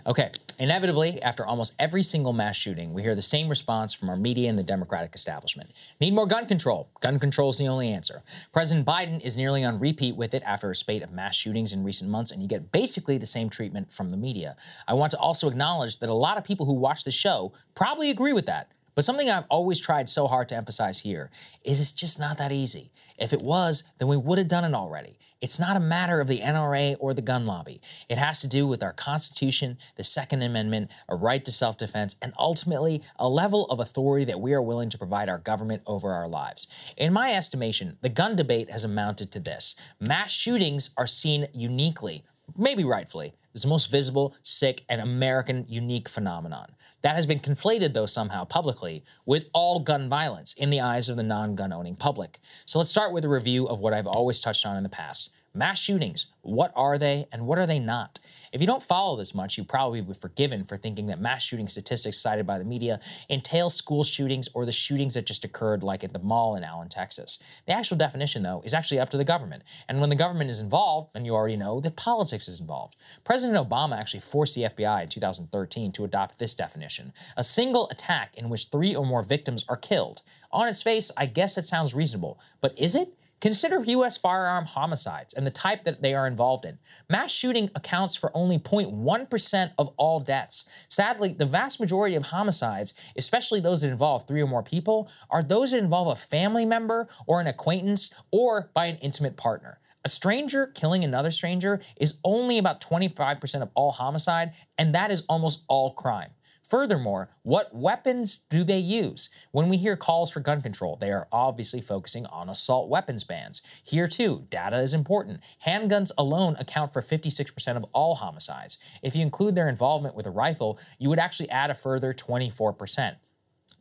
Okay, 0.09 0.31
inevitably, 0.59 1.21
after 1.21 1.45
almost 1.45 1.75
every 1.79 2.03
single 2.03 2.33
mass 2.33 2.57
shooting, 2.57 2.95
we 2.95 3.03
hear 3.03 3.15
the 3.15 3.21
same 3.21 3.47
response 3.47 3.93
from 3.93 4.09
our 4.09 4.17
media 4.17 4.49
and 4.49 4.59
the 4.59 4.63
Democratic 4.63 5.15
establishment. 5.15 5.71
Need 6.01 6.15
more 6.15 6.27
gun 6.27 6.47
control. 6.47 6.89
Gun 7.03 7.19
control 7.19 7.51
is 7.51 7.59
the 7.59 7.69
only 7.69 7.91
answer. 7.91 8.23
President 8.51 8.87
Biden 8.87 9.21
is 9.21 9.37
nearly 9.37 9.65
on 9.65 9.79
repeat 9.79 10.17
with 10.17 10.33
it 10.33 10.43
after 10.47 10.71
a 10.71 10.75
spate 10.75 11.03
of 11.03 11.13
mass 11.13 11.37
shootings 11.37 11.75
in 11.75 11.85
recent 11.85 12.09
months, 12.09 12.31
and 12.31 12.41
you 12.41 12.49
get 12.49 12.73
basically 12.73 13.19
the 13.19 13.27
same 13.27 13.51
treatment 13.51 13.93
from 13.93 14.09
the 14.09 14.17
media. 14.17 14.57
I 14.87 14.95
want 14.95 15.11
to 15.11 15.19
also 15.19 15.47
acknowledge 15.47 15.99
that 15.99 16.09
a 16.09 16.15
lot 16.15 16.39
of 16.39 16.45
people 16.45 16.65
who 16.65 16.73
watch 16.73 17.05
the 17.05 17.11
show 17.11 17.53
probably 17.75 18.09
agree 18.09 18.33
with 18.33 18.47
that. 18.47 18.73
But 18.95 19.05
something 19.05 19.29
I've 19.29 19.45
always 19.51 19.79
tried 19.79 20.09
so 20.09 20.27
hard 20.27 20.49
to 20.49 20.57
emphasize 20.57 21.01
here 21.01 21.31
is 21.65 21.81
it's 21.81 21.93
just 21.93 22.19
not 22.19 22.39
that 22.39 22.51
easy. 22.51 22.91
If 23.19 23.35
it 23.35 23.43
was, 23.43 23.91
then 23.99 24.09
we 24.09 24.17
would 24.17 24.39
have 24.39 24.49
done 24.49 24.65
it 24.65 24.73
already. 24.73 25.19
It's 25.41 25.61
not 25.61 25.77
a 25.77 25.81
matter 25.81 26.21
of 26.21 26.27
the 26.27 26.41
NRA 26.41 26.97
or 26.99 27.15
the 27.15 27.23
gun 27.23 27.47
lobby. 27.47 27.81
It 28.09 28.19
has 28.19 28.41
to 28.41 28.49
do 28.49 28.67
with 28.67 28.83
our 28.83 28.93
Constitution, 28.93 29.79
the 29.95 30.03
Second 30.03 30.43
Amendment, 30.43 30.91
a 31.09 31.15
right 31.15 31.45
to 31.45 31.53
self 31.53 31.79
defense, 31.79 32.17
and 32.21 32.33
ultimately 32.39 33.03
a 33.21 33.29
level 33.29 33.67
of 33.67 33.79
authority 33.79 34.25
that 34.25 34.41
we 34.41 34.53
are 34.53 34.63
willing 34.63 34.89
to 34.91 34.99
provide 34.99 35.29
our 35.29 35.39
government 35.39 35.83
over 35.87 36.11
our 36.11 36.27
lives. 36.27 36.67
In 36.97 37.13
my 37.13 37.35
estimation, 37.35 37.99
the 38.01 38.09
gun 38.09 38.35
debate 38.35 38.69
has 38.71 38.83
amounted 38.83 39.31
to 39.31 39.39
this 39.39 39.77
mass 40.01 40.33
shootings 40.33 40.91
are 40.97 41.07
seen 41.07 41.47
uniquely, 41.55 42.25
maybe 42.57 42.83
rightfully, 42.83 43.35
as 43.59 43.63
the 43.63 43.69
most 43.69 43.91
visible, 43.91 44.37
sick, 44.45 44.85
and 44.89 45.01
American 45.01 45.67
unique 45.69 46.09
phenomenon. 46.09 46.71
That 47.03 47.17
has 47.17 47.27
been 47.27 47.41
conflated, 47.41 47.93
though, 47.93 48.07
somehow 48.07 48.45
publicly 48.45 49.05
with 49.27 49.47
all 49.53 49.81
gun 49.81 50.09
violence 50.09 50.53
in 50.53 50.71
the 50.71 50.81
eyes 50.81 51.09
of 51.09 51.17
the 51.17 51.25
non 51.25 51.57
gun 51.57 51.73
owning 51.73 51.97
public. 51.97 52.39
So 52.67 52.79
let's 52.79 52.91
start 52.91 53.13
with 53.13 53.25
a 53.25 53.29
review 53.29 53.67
of 53.67 53.81
what 53.81 53.95
I've 53.95 54.07
always 54.07 54.41
touched 54.41 54.65
on 54.65 54.77
in 54.77 54.85
the 54.85 54.89
past 54.89 55.31
mass 55.55 55.81
shootings. 55.81 56.27
What 56.43 56.73
are 56.77 56.99
they 56.99 57.27
and 57.33 57.49
what 57.49 57.59
are 57.59 57.67
they 57.67 57.81
not? 57.81 58.21
If 58.53 58.61
you 58.61 58.67
don't 58.67 58.83
follow 58.83 59.17
this 59.17 59.35
much, 59.35 59.59
you 59.59 59.65
probably 59.65 60.01
would 60.01 60.17
be 60.17 60.21
forgiven 60.21 60.65
for 60.65 60.77
thinking 60.77 61.07
that 61.07 61.21
mass 61.21 61.43
shooting 61.43 61.69
statistics 61.69 62.19
cited 62.19 62.47
by 62.47 62.59
the 62.59 62.65
media 62.65 63.01
entail 63.29 63.71
school 63.71 64.05
shootings 64.05 64.49
or 64.55 64.65
the 64.65 64.73
shootings 64.73 65.15
that 65.15 65.27
just 65.27 65.45
occurred, 65.45 65.83
like 65.83 66.05
at 66.05 66.13
the 66.13 66.19
mall 66.19 66.57
in 66.57 66.65
Allen, 66.65 66.89
Texas. 66.89 67.39
The 67.67 67.73
actual 67.73 67.97
definition, 67.97 68.43
though, 68.43 68.63
is 68.65 68.75
actually 68.75 69.01
up 69.01 69.11
to 69.11 69.17
the 69.17 69.25
government. 69.25 69.63
And 69.89 70.01
when 70.01 70.11
the 70.11 70.17
government 70.17 70.51
is 70.51 70.59
involved, 70.59 71.11
then 71.15 71.25
you 71.25 71.35
already 71.35 71.57
know 71.57 71.81
that 71.81 71.97
politics 71.97 72.49
is 72.49 72.61
involved. 72.61 72.97
President 73.25 73.59
Obama 73.59 73.99
actually 73.99 74.21
forced 74.21 74.55
the 74.55 74.63
FBI 74.63 75.03
in 75.03 75.09
2013 75.09 75.93
to 75.93 76.05
adopt 76.05 76.39
this 76.39 76.55
definition 76.55 77.13
a 77.37 77.45
single 77.45 77.89
attack 77.91 78.37
in 78.37 78.49
which 78.49 78.67
three 78.67 78.95
or 78.95 79.05
more 79.05 79.23
victims 79.23 79.65
are 79.69 79.77
killed. 79.77 80.23
On 80.51 80.67
its 80.67 80.83
face, 80.83 81.11
I 81.17 81.27
guess 81.27 81.59
it 81.59 81.67
sounds 81.67 81.95
reasonable, 81.95 82.41
but 82.61 82.79
is 82.79 82.95
it? 82.95 83.13
Consider 83.41 83.85
U.S. 83.85 84.17
firearm 84.17 84.65
homicides 84.65 85.33
and 85.33 85.47
the 85.47 85.51
type 85.51 85.85
that 85.85 86.03
they 86.03 86.13
are 86.13 86.27
involved 86.27 86.65
in. 86.65 86.79
Mass 87.09 87.31
shooting 87.31 87.71
accounts 87.75 88.17
for 88.17 88.37
only 88.37 88.59
0.1% 88.59 89.73
of 89.79 89.93
all 89.97 90.19
deaths. 90.19 90.65
Sadly, 90.89 91.29
the 91.29 91.45
vast 91.45 91.79
majority 91.79 92.17
of 92.17 92.25
homicides, 92.25 92.95
especially 93.17 93.61
those 93.61 93.83
that 93.83 93.91
involve 93.91 94.27
three 94.27 94.43
or 94.43 94.49
more 94.49 94.65
people, 94.65 95.09
are 95.31 95.43
those 95.43 95.71
that 95.71 95.79
involve 95.79 96.09
a 96.09 96.21
family 96.21 96.67
member 96.67 97.07
or 97.27 97.41
an 97.41 97.47
acquaintance 97.47 98.13
or 98.33 98.71
by 98.75 98.87
an 98.87 98.97
intimate 98.97 99.37
partner. 99.37 99.79
A 100.05 100.09
stranger 100.09 100.67
killing 100.67 101.05
another 101.05 101.31
stranger 101.31 101.81
is 101.97 102.19
only 102.25 102.59
about 102.59 102.81
25% 102.81 103.63
of 103.63 103.71
all 103.75 103.93
homicide, 103.93 104.53
and 104.79 104.95
that 104.95 105.11
is 105.11 105.25
almost 105.29 105.65
all 105.69 105.93
crime. 105.93 106.31
Furthermore, 106.69 107.31
what 107.43 107.75
weapons 107.75 108.45
do 108.51 108.63
they 108.63 108.79
use? 108.79 109.31
When 109.53 109.71
we 109.71 109.79
hear 109.79 109.97
calls 109.97 110.31
for 110.31 110.41
gun 110.41 110.61
control, 110.61 110.97
they 110.97 111.11
are 111.11 111.27
obviously 111.33 111.81
focusing 111.81 112.27
on 112.27 112.51
assault 112.51 112.91
weapons 112.91 113.25
bans. 113.25 113.63
Here, 113.83 114.07
too, 114.07 114.47
data 114.51 114.79
is 114.81 114.93
important. 114.93 115.41
Handguns 115.65 116.13
alone 116.19 116.57
account 116.59 116.93
for 116.93 117.01
56% 117.01 117.77
of 117.77 117.87
all 117.95 118.17
homicides. 118.17 118.77
If 119.03 119.17
you 119.17 119.23
include 119.23 119.55
their 119.55 119.69
involvement 119.69 120.15
with 120.15 120.27
a 120.27 120.31
rifle, 120.31 120.79
you 120.99 121.09
would 121.09 121.19
actually 121.19 121.49
add 121.49 121.71
a 121.71 121.75
further 121.75 122.13
24% 122.13 123.17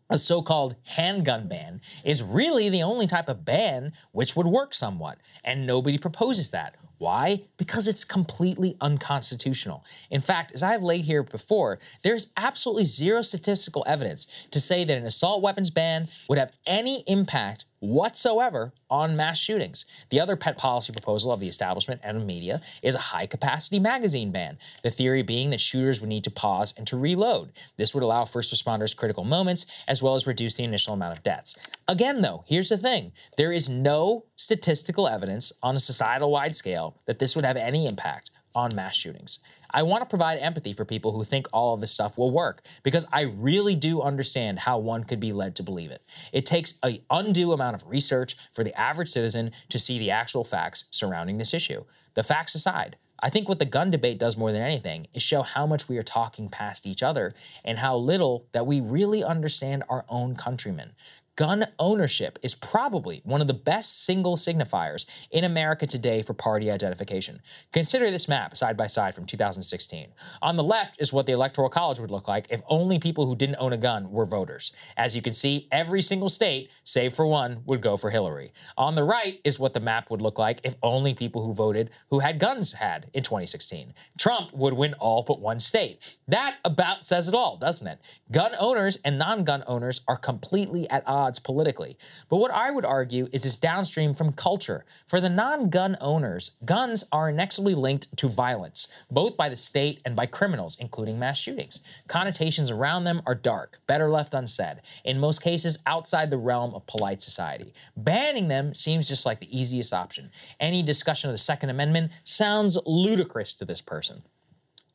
a 0.09 0.17
so 0.17 0.41
called 0.41 0.75
handgun 0.83 1.47
ban 1.47 1.81
is 2.03 2.23
really 2.23 2.69
the 2.69 2.83
only 2.83 3.07
type 3.07 3.27
of 3.27 3.43
ban 3.43 3.93
which 4.11 4.35
would 4.35 4.47
work 4.47 4.73
somewhat, 4.73 5.17
and 5.43 5.67
nobody 5.67 5.97
proposes 5.97 6.51
that. 6.51 6.75
Why? 6.97 7.43
Because 7.57 7.87
it's 7.87 8.03
completely 8.03 8.75
unconstitutional. 8.81 9.83
In 10.09 10.21
fact, 10.21 10.51
as 10.53 10.63
I've 10.63 10.81
laid 10.81 11.01
here 11.01 11.23
before, 11.23 11.79
there's 12.01 12.33
absolutely 12.35 12.85
zero 12.85 13.21
statistical 13.21 13.83
evidence 13.87 14.25
to 14.51 14.59
say 14.59 14.83
that 14.83 14.97
an 14.97 15.05
assault 15.05 15.41
weapons 15.41 15.69
ban 15.69 16.07
would 16.27 16.39
have 16.39 16.53
any 16.65 17.03
impact 17.05 17.65
whatsoever 17.79 18.73
on 18.89 19.15
mass 19.15 19.37
shootings. 19.37 19.85
The 20.09 20.19
other 20.19 20.35
pet 20.35 20.57
policy 20.57 20.91
proposal 20.91 21.31
of 21.31 21.39
the 21.39 21.47
establishment 21.47 22.01
and 22.03 22.25
media 22.25 22.61
is 22.81 22.95
a 22.95 22.99
high 22.99 23.25
capacity 23.25 23.79
magazine 23.79 24.31
ban, 24.31 24.57
the 24.83 24.89
theory 24.89 25.21
being 25.21 25.49
that 25.51 25.59
shooters 25.59 25.99
would 25.99 26.09
need 26.09 26.23
to 26.23 26.31
pause 26.31 26.73
and 26.77 26.87
to 26.87 26.97
reload. 26.97 27.51
This 27.77 27.93
would 27.93 28.03
allow 28.03 28.25
first 28.25 28.53
responders 28.53 28.95
critical 28.95 29.23
moments 29.23 29.65
as 29.87 30.01
well 30.01 30.15
as 30.15 30.27
reduce 30.27 30.55
the 30.55 30.63
initial 30.63 30.93
amount 30.93 31.17
of 31.17 31.23
deaths. 31.23 31.57
Again, 31.87 32.21
though, 32.21 32.43
here's 32.47 32.69
the 32.69 32.77
thing 32.77 33.11
there 33.37 33.51
is 33.51 33.69
no 33.69 34.25
statistical 34.35 35.07
evidence 35.07 35.51
on 35.61 35.75
a 35.75 35.79
societal 35.79 36.31
wide 36.31 36.55
scale 36.55 36.95
that 37.05 37.19
this 37.19 37.35
would 37.35 37.45
have 37.45 37.57
any 37.57 37.85
impact 37.85 38.31
on 38.57 38.75
mass 38.75 38.95
shootings. 38.95 39.37
I 39.69 39.83
want 39.83 40.01
to 40.01 40.09
provide 40.09 40.39
empathy 40.39 40.73
for 40.73 40.83
people 40.83 41.11
who 41.11 41.23
think 41.23 41.45
all 41.53 41.75
of 41.75 41.79
this 41.79 41.91
stuff 41.91 42.17
will 42.17 42.31
work 42.31 42.63
because 42.81 43.07
I 43.13 43.21
really 43.21 43.75
do 43.75 44.01
understand 44.01 44.57
how 44.57 44.79
one 44.79 45.03
could 45.03 45.19
be 45.19 45.31
led 45.31 45.55
to 45.57 45.63
believe 45.63 45.91
it. 45.91 46.01
It 46.33 46.47
takes 46.47 46.79
an 46.81 46.97
undue 47.11 47.51
amount 47.51 47.75
of 47.75 47.87
research 47.87 48.35
for 48.53 48.63
the 48.63 48.73
average 48.73 49.09
citizen 49.09 49.51
to 49.69 49.77
see 49.77 49.99
the 49.99 50.09
actual 50.09 50.43
facts 50.43 50.85
surrounding 50.89 51.37
this 51.37 51.53
issue. 51.53 51.83
The 52.15 52.23
facts 52.23 52.55
aside, 52.55 52.97
I 53.19 53.29
think 53.29 53.47
what 53.47 53.59
the 53.59 53.65
gun 53.65 53.91
debate 53.91 54.17
does 54.17 54.37
more 54.37 54.51
than 54.51 54.63
anything 54.63 55.05
is 55.13 55.21
show 55.21 55.43
how 55.43 55.67
much 55.67 55.87
we 55.87 55.99
are 55.99 56.03
talking 56.03 56.49
past 56.49 56.87
each 56.87 57.03
other 57.03 57.35
and 57.63 57.77
how 57.77 57.95
little 57.95 58.47
that 58.53 58.65
we 58.65 58.81
really 58.81 59.23
understand 59.23 59.83
our 59.87 60.03
own 60.09 60.35
countrymen 60.35 60.93
gun 61.37 61.67
ownership 61.77 62.39
is 62.41 62.55
probably 62.55 63.21
one 63.23 63.41
of 63.41 63.47
the 63.47 63.53
best 63.53 64.03
single 64.03 64.35
signifiers 64.35 65.05
in 65.31 65.43
America 65.43 65.85
today 65.85 66.23
for 66.23 66.33
party 66.33 66.69
identification. 66.69 67.39
Consider 67.71 68.09
this 68.09 68.27
map 68.27 68.57
side 68.57 68.75
by 68.75 68.87
side 68.87 69.13
from 69.13 69.25
2016. 69.25 70.07
On 70.41 70.55
the 70.55 70.63
left 70.63 70.99
is 70.99 71.13
what 71.13 71.27
the 71.27 71.31
Electoral 71.31 71.69
College 71.69 71.99
would 71.99 72.09
look 72.09 72.27
like 72.27 72.47
if 72.49 72.61
only 72.67 72.97
people 72.97 73.27
who 73.27 73.35
didn't 73.35 73.57
own 73.59 73.71
a 73.71 73.77
gun 73.77 74.11
were 74.11 74.25
voters. 74.25 74.71
As 74.97 75.15
you 75.15 75.21
can 75.21 75.31
see, 75.31 75.67
every 75.71 76.01
single 76.01 76.27
state, 76.27 76.71
save 76.83 77.13
for 77.13 77.27
one, 77.27 77.61
would 77.65 77.81
go 77.81 77.97
for 77.97 78.09
Hillary. 78.09 78.51
On 78.75 78.95
the 78.95 79.03
right 79.03 79.39
is 79.43 79.59
what 79.59 79.73
the 79.73 79.79
map 79.79 80.09
would 80.09 80.21
look 80.21 80.39
like 80.39 80.59
if 80.63 80.75
only 80.81 81.13
people 81.13 81.45
who 81.45 81.53
voted 81.53 81.91
who 82.09 82.19
had 82.19 82.39
guns 82.39 82.73
had 82.73 83.11
in 83.13 83.21
2016. 83.21 83.93
Trump 84.17 84.51
would 84.53 84.73
win 84.73 84.95
all 84.95 85.21
but 85.21 85.39
one 85.39 85.59
state. 85.59 86.17
That 86.27 86.57
about 86.65 87.03
says 87.03 87.27
it 87.27 87.35
all, 87.35 87.57
doesn't 87.57 87.87
it? 87.87 87.99
Gun 88.31 88.53
owners 88.59 88.97
and 89.05 89.19
non 89.19 89.43
gun 89.43 89.63
owners 89.67 90.01
are 90.07 90.17
completely 90.17 90.89
at 90.89 91.03
odds 91.05 91.26
odds 91.27 91.39
politically. 91.39 91.97
But 92.29 92.37
what 92.37 92.51
I 92.51 92.71
would 92.71 92.85
argue 92.85 93.27
is 93.33 93.45
it's 93.45 93.57
downstream 93.57 94.13
from 94.13 94.31
culture. 94.31 94.85
For 95.05 95.19
the 95.19 95.29
non 95.29 95.69
gun 95.69 95.97
owners, 95.99 96.55
guns 96.63 97.03
are 97.11 97.29
inexorably 97.29 97.75
linked 97.75 98.15
to 98.17 98.29
violence, 98.29 98.87
both 99.11 99.35
by 99.35 99.49
the 99.49 99.57
state 99.57 100.01
and 100.05 100.15
by 100.15 100.25
criminals, 100.25 100.77
including 100.79 101.19
mass 101.19 101.37
shootings. 101.37 101.81
Connotations 102.07 102.71
around 102.71 103.03
them 103.03 103.21
are 103.25 103.35
dark, 103.35 103.79
better 103.87 104.09
left 104.09 104.33
unsaid, 104.33 104.81
in 105.03 105.19
most 105.19 105.41
cases 105.41 105.79
outside 105.85 106.29
the 106.29 106.37
realm 106.37 106.73
of 106.73 106.87
polite 106.87 107.21
society. 107.21 107.73
Banning 107.97 108.47
them 108.47 108.73
seems 108.73 109.07
just 109.07 109.25
like 109.25 109.39
the 109.39 109.59
easiest 109.59 109.93
option. 109.93 110.31
Any 110.59 110.81
discussion 110.81 111.29
of 111.29 111.33
the 111.33 111.37
Second 111.37 111.69
Amendment 111.69 112.11
sounds 112.23 112.77
ludicrous 112.85 113.53
to 113.53 113.65
this 113.65 113.81
person. 113.81 114.23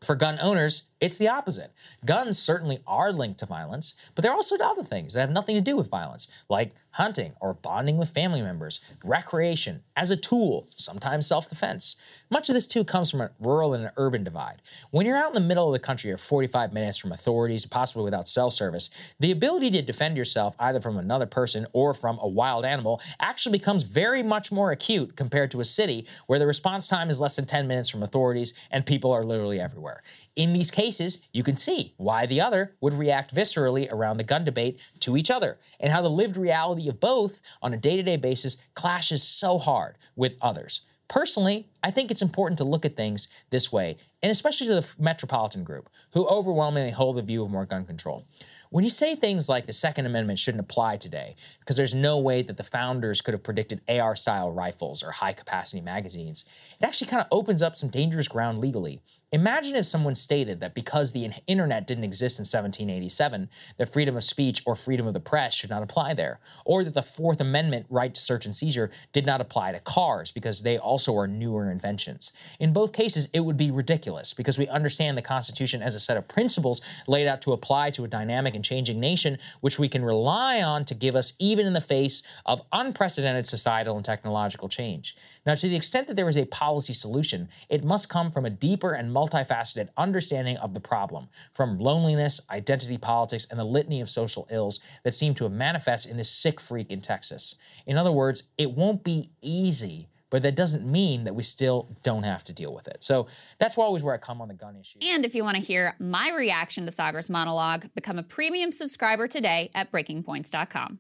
For 0.02 0.16
gun 0.16 0.38
owners, 0.40 0.88
it's 1.03 1.19
the 1.19 1.27
opposite. 1.27 1.73
Guns 2.05 2.39
certainly 2.39 2.79
are 2.87 3.11
linked 3.11 3.41
to 3.41 3.47
violence, 3.47 3.95
but 4.15 4.23
there 4.23 4.31
are 4.31 4.37
also 4.37 4.57
other 4.57 4.85
things 4.85 5.15
that 5.15 5.20
have 5.20 5.31
nothing 5.33 5.57
to 5.57 5.61
do 5.61 5.77
with 5.77 5.91
violence, 5.91 6.31
like 6.49 6.77
hunting 6.93 7.33
or 7.41 7.55
bonding 7.55 7.97
with 7.97 8.11
family 8.11 8.41
members, 8.41 8.85
recreation, 9.03 9.83
as 9.97 10.12
a 10.12 10.16
tool, 10.16 10.69
sometimes 10.77 11.27
self 11.27 11.49
defense. 11.49 11.97
Much 12.31 12.49
of 12.49 12.55
this 12.55 12.69
too 12.69 12.85
comes 12.85 13.11
from 13.11 13.20
a 13.20 13.31
rural 13.41 13.74
and 13.74 13.85
an 13.85 13.91
urban 13.97 14.23
divide. 14.23 14.62
When 14.91 15.05
you're 15.05 15.16
out 15.16 15.29
in 15.29 15.35
the 15.35 15.41
middle 15.41 15.66
of 15.66 15.73
the 15.73 15.85
country, 15.85 16.09
you're 16.09 16.19
45 16.19 16.73
minutes 16.73 16.99
from 16.99 17.12
authorities, 17.12 17.66
possibly 17.66 18.05
without 18.05 18.29
cell 18.29 18.49
service, 18.49 18.89
the 19.19 19.33
ability 19.33 19.70
to 19.73 19.83
defend 19.83 20.16
yourself 20.16 20.55
either 20.61 20.81
from 20.81 20.99
another 20.99 21.27
person 21.27 21.66
or 21.73 21.93
from 21.95 22.19
a 22.23 22.29
wild 22.29 22.65
animal 22.65 23.03
actually 23.20 23.59
becomes 23.59 23.83
very 23.83 24.23
much 24.23 24.53
more 24.53 24.70
acute 24.70 25.16
compared 25.16 25.51
to 25.51 25.61
a 25.61 25.65
city 25.65 26.07
where 26.29 26.39
the 26.39 26.47
response 26.47 26.87
time 26.87 27.11
is 27.11 27.20
less 27.20 27.37
than 27.37 27.45
10 27.45 27.66
minutes 27.66 27.89
from 27.89 28.05
authorities 28.05 28.55
and 28.70 28.87
people 28.87 29.11
are 29.11 29.24
literally 29.24 29.61
everywhere. 29.61 30.03
In 30.34 30.54
these 30.54 30.70
cases, 30.70 31.26
you 31.32 31.42
can 31.42 31.56
see 31.56 31.94
why 31.98 32.24
the 32.24 32.40
other 32.40 32.74
would 32.80 32.94
react 32.94 33.34
viscerally 33.34 33.90
around 33.92 34.16
the 34.16 34.24
gun 34.24 34.44
debate 34.44 34.78
to 35.00 35.16
each 35.16 35.30
other, 35.30 35.59
and 35.78 35.92
how 35.92 36.00
the 36.00 36.09
lived 36.09 36.38
reality 36.38 36.88
of 36.88 37.00
both 37.00 37.42
on 37.60 37.74
a 37.74 37.76
day 37.76 37.96
to 37.96 38.02
day 38.02 38.16
basis 38.16 38.56
clashes 38.74 39.22
so 39.22 39.59
hard 39.59 39.98
with 40.16 40.36
others. 40.40 40.82
Personally, 41.06 41.68
I 41.82 41.90
think 41.90 42.10
it's 42.10 42.22
important 42.22 42.56
to 42.59 42.64
look 42.64 42.86
at 42.86 42.96
things 42.96 43.28
this 43.50 43.70
way, 43.70 43.98
and 44.22 44.32
especially 44.32 44.68
to 44.68 44.76
the 44.76 44.88
metropolitan 44.98 45.64
group, 45.64 45.90
who 46.12 46.26
overwhelmingly 46.26 46.92
hold 46.92 47.18
the 47.18 47.22
view 47.22 47.44
of 47.44 47.50
more 47.50 47.66
gun 47.66 47.84
control. 47.84 48.24
When 48.70 48.84
you 48.84 48.88
say 48.88 49.14
things 49.14 49.50
like 49.50 49.66
the 49.66 49.74
Second 49.74 50.06
Amendment 50.06 50.38
shouldn't 50.38 50.62
apply 50.62 50.96
today, 50.96 51.36
because 51.60 51.76
there's 51.76 51.92
no 51.92 52.18
way 52.18 52.40
that 52.40 52.56
the 52.56 52.62
founders 52.62 53.20
could 53.20 53.34
have 53.34 53.42
predicted 53.42 53.82
AR 53.86 54.16
style 54.16 54.50
rifles 54.50 55.02
or 55.02 55.10
high 55.10 55.34
capacity 55.34 55.82
magazines, 55.82 56.46
it 56.80 56.86
actually 56.86 57.09
kind 57.09 57.20
of 57.20 57.28
opens 57.30 57.60
up 57.60 57.76
some 57.76 57.90
dangerous 57.90 58.28
ground 58.28 58.60
legally. 58.60 59.02
Imagine 59.34 59.76
if 59.76 59.86
someone 59.86 60.14
stated 60.14 60.60
that 60.60 60.74
because 60.74 61.12
the 61.12 61.30
internet 61.46 61.86
didn't 61.86 62.04
exist 62.04 62.38
in 62.38 62.42
1787, 62.42 63.48
that 63.78 63.90
freedom 63.90 64.14
of 64.14 64.24
speech 64.24 64.62
or 64.66 64.76
freedom 64.76 65.06
of 65.06 65.14
the 65.14 65.20
press 65.20 65.54
should 65.54 65.70
not 65.70 65.82
apply 65.82 66.12
there, 66.12 66.38
or 66.66 66.84
that 66.84 66.92
the 66.92 67.02
Fourth 67.02 67.40
Amendment 67.40 67.86
right 67.88 68.14
to 68.14 68.20
search 68.20 68.44
and 68.44 68.54
seizure 68.54 68.90
did 69.10 69.24
not 69.24 69.40
apply 69.40 69.72
to 69.72 69.80
cars 69.80 70.30
because 70.30 70.60
they 70.60 70.76
also 70.76 71.16
are 71.16 71.26
newer 71.26 71.70
inventions. 71.70 72.32
In 72.60 72.74
both 72.74 72.92
cases, 72.92 73.30
it 73.32 73.40
would 73.40 73.56
be 73.56 73.70
ridiculous 73.70 74.34
because 74.34 74.59
we 74.59 74.68
understand 74.68 75.16
the 75.16 75.22
Constitution 75.22 75.80
as 75.80 75.94
a 75.94 76.00
set 76.00 76.18
of 76.18 76.28
principles 76.28 76.82
laid 77.06 77.26
out 77.26 77.40
to 77.40 77.54
apply 77.54 77.88
to 77.92 78.04
a 78.04 78.09
dynamic 78.09 78.54
and 78.54 78.62
changing 78.62 79.00
nation, 79.00 79.38
which 79.62 79.78
we 79.78 79.88
can 79.88 80.04
rely 80.04 80.60
on 80.60 80.84
to 80.84 80.94
give 80.94 81.14
us 81.16 81.32
even 81.38 81.66
in 81.66 81.72
the 81.72 81.80
face 81.80 82.22
of 82.44 82.60
unprecedented 82.70 83.46
societal 83.46 83.96
and 83.96 84.04
technological 84.04 84.68
change. 84.68 85.16
Now, 85.44 85.55
to 85.55 85.69
the 85.69 85.77
extent 85.77 86.06
that 86.06 86.14
there 86.14 86.28
is 86.28 86.36
a 86.36 86.44
policy 86.47 86.93
solution, 86.93 87.48
it 87.69 87.85
must 87.85 88.09
come 88.09 88.31
from 88.31 88.44
a 88.44 88.51
deeper 88.51 88.93
and 88.93 89.10
multifaceted 89.10 89.89
understanding 89.97 90.56
of 90.59 90.74
the 90.74 90.81
problem, 90.81 91.28
from 91.52 91.78
loneliness, 91.78 92.40
identity 92.51 92.98
politics, 92.98 93.47
and 93.51 93.59
the 93.59 93.64
litany 93.64 94.01
of 94.01 94.09
social 94.09 94.47
ills 94.51 94.81
that 95.02 95.14
seem 95.14 95.35
to 95.35 95.44
have 95.44 95.52
manifest 95.52 96.09
in 96.09 96.16
this 96.16 96.31
sick 96.31 96.60
freak 96.60 96.90
in 96.90 97.01
Texas. 97.01 97.56
In 97.86 97.97
other 97.97 98.12
words, 98.12 98.44
it 98.56 98.73
won't 98.73 99.05
be 99.05 99.31
easy 99.40 100.09
but 100.32 100.43
that 100.44 100.55
doesn't 100.55 100.90
mean 100.90 101.24
that 101.24 101.35
we 101.35 101.43
still 101.43 101.94
don't 102.02 102.23
have 102.23 102.43
to 102.43 102.55
deal 102.55 102.73
with 102.74 102.89
it. 102.89 103.05
So 103.05 103.27
that's 103.59 103.77
always 103.77 104.02
where 104.02 104.14
I 104.14 104.16
come 104.16 104.40
on 104.40 104.48
the 104.48 104.55
gun 104.55 104.77
issue. 104.77 104.98
And 105.02 105.27
if 105.27 105.35
you 105.35 105.44
want 105.44 105.59
to 105.59 105.62
hear 105.62 105.94
my 105.98 106.31
reaction 106.31 106.86
to 106.86 106.90
Saagar's 106.90 107.28
monologue, 107.28 107.85
become 107.94 108.19
a 108.19 108.23
premium 108.23 108.73
subscriber 108.73 109.28
today 109.28 109.70
at 109.74 109.93
breakingpoints.com. 109.93 110.98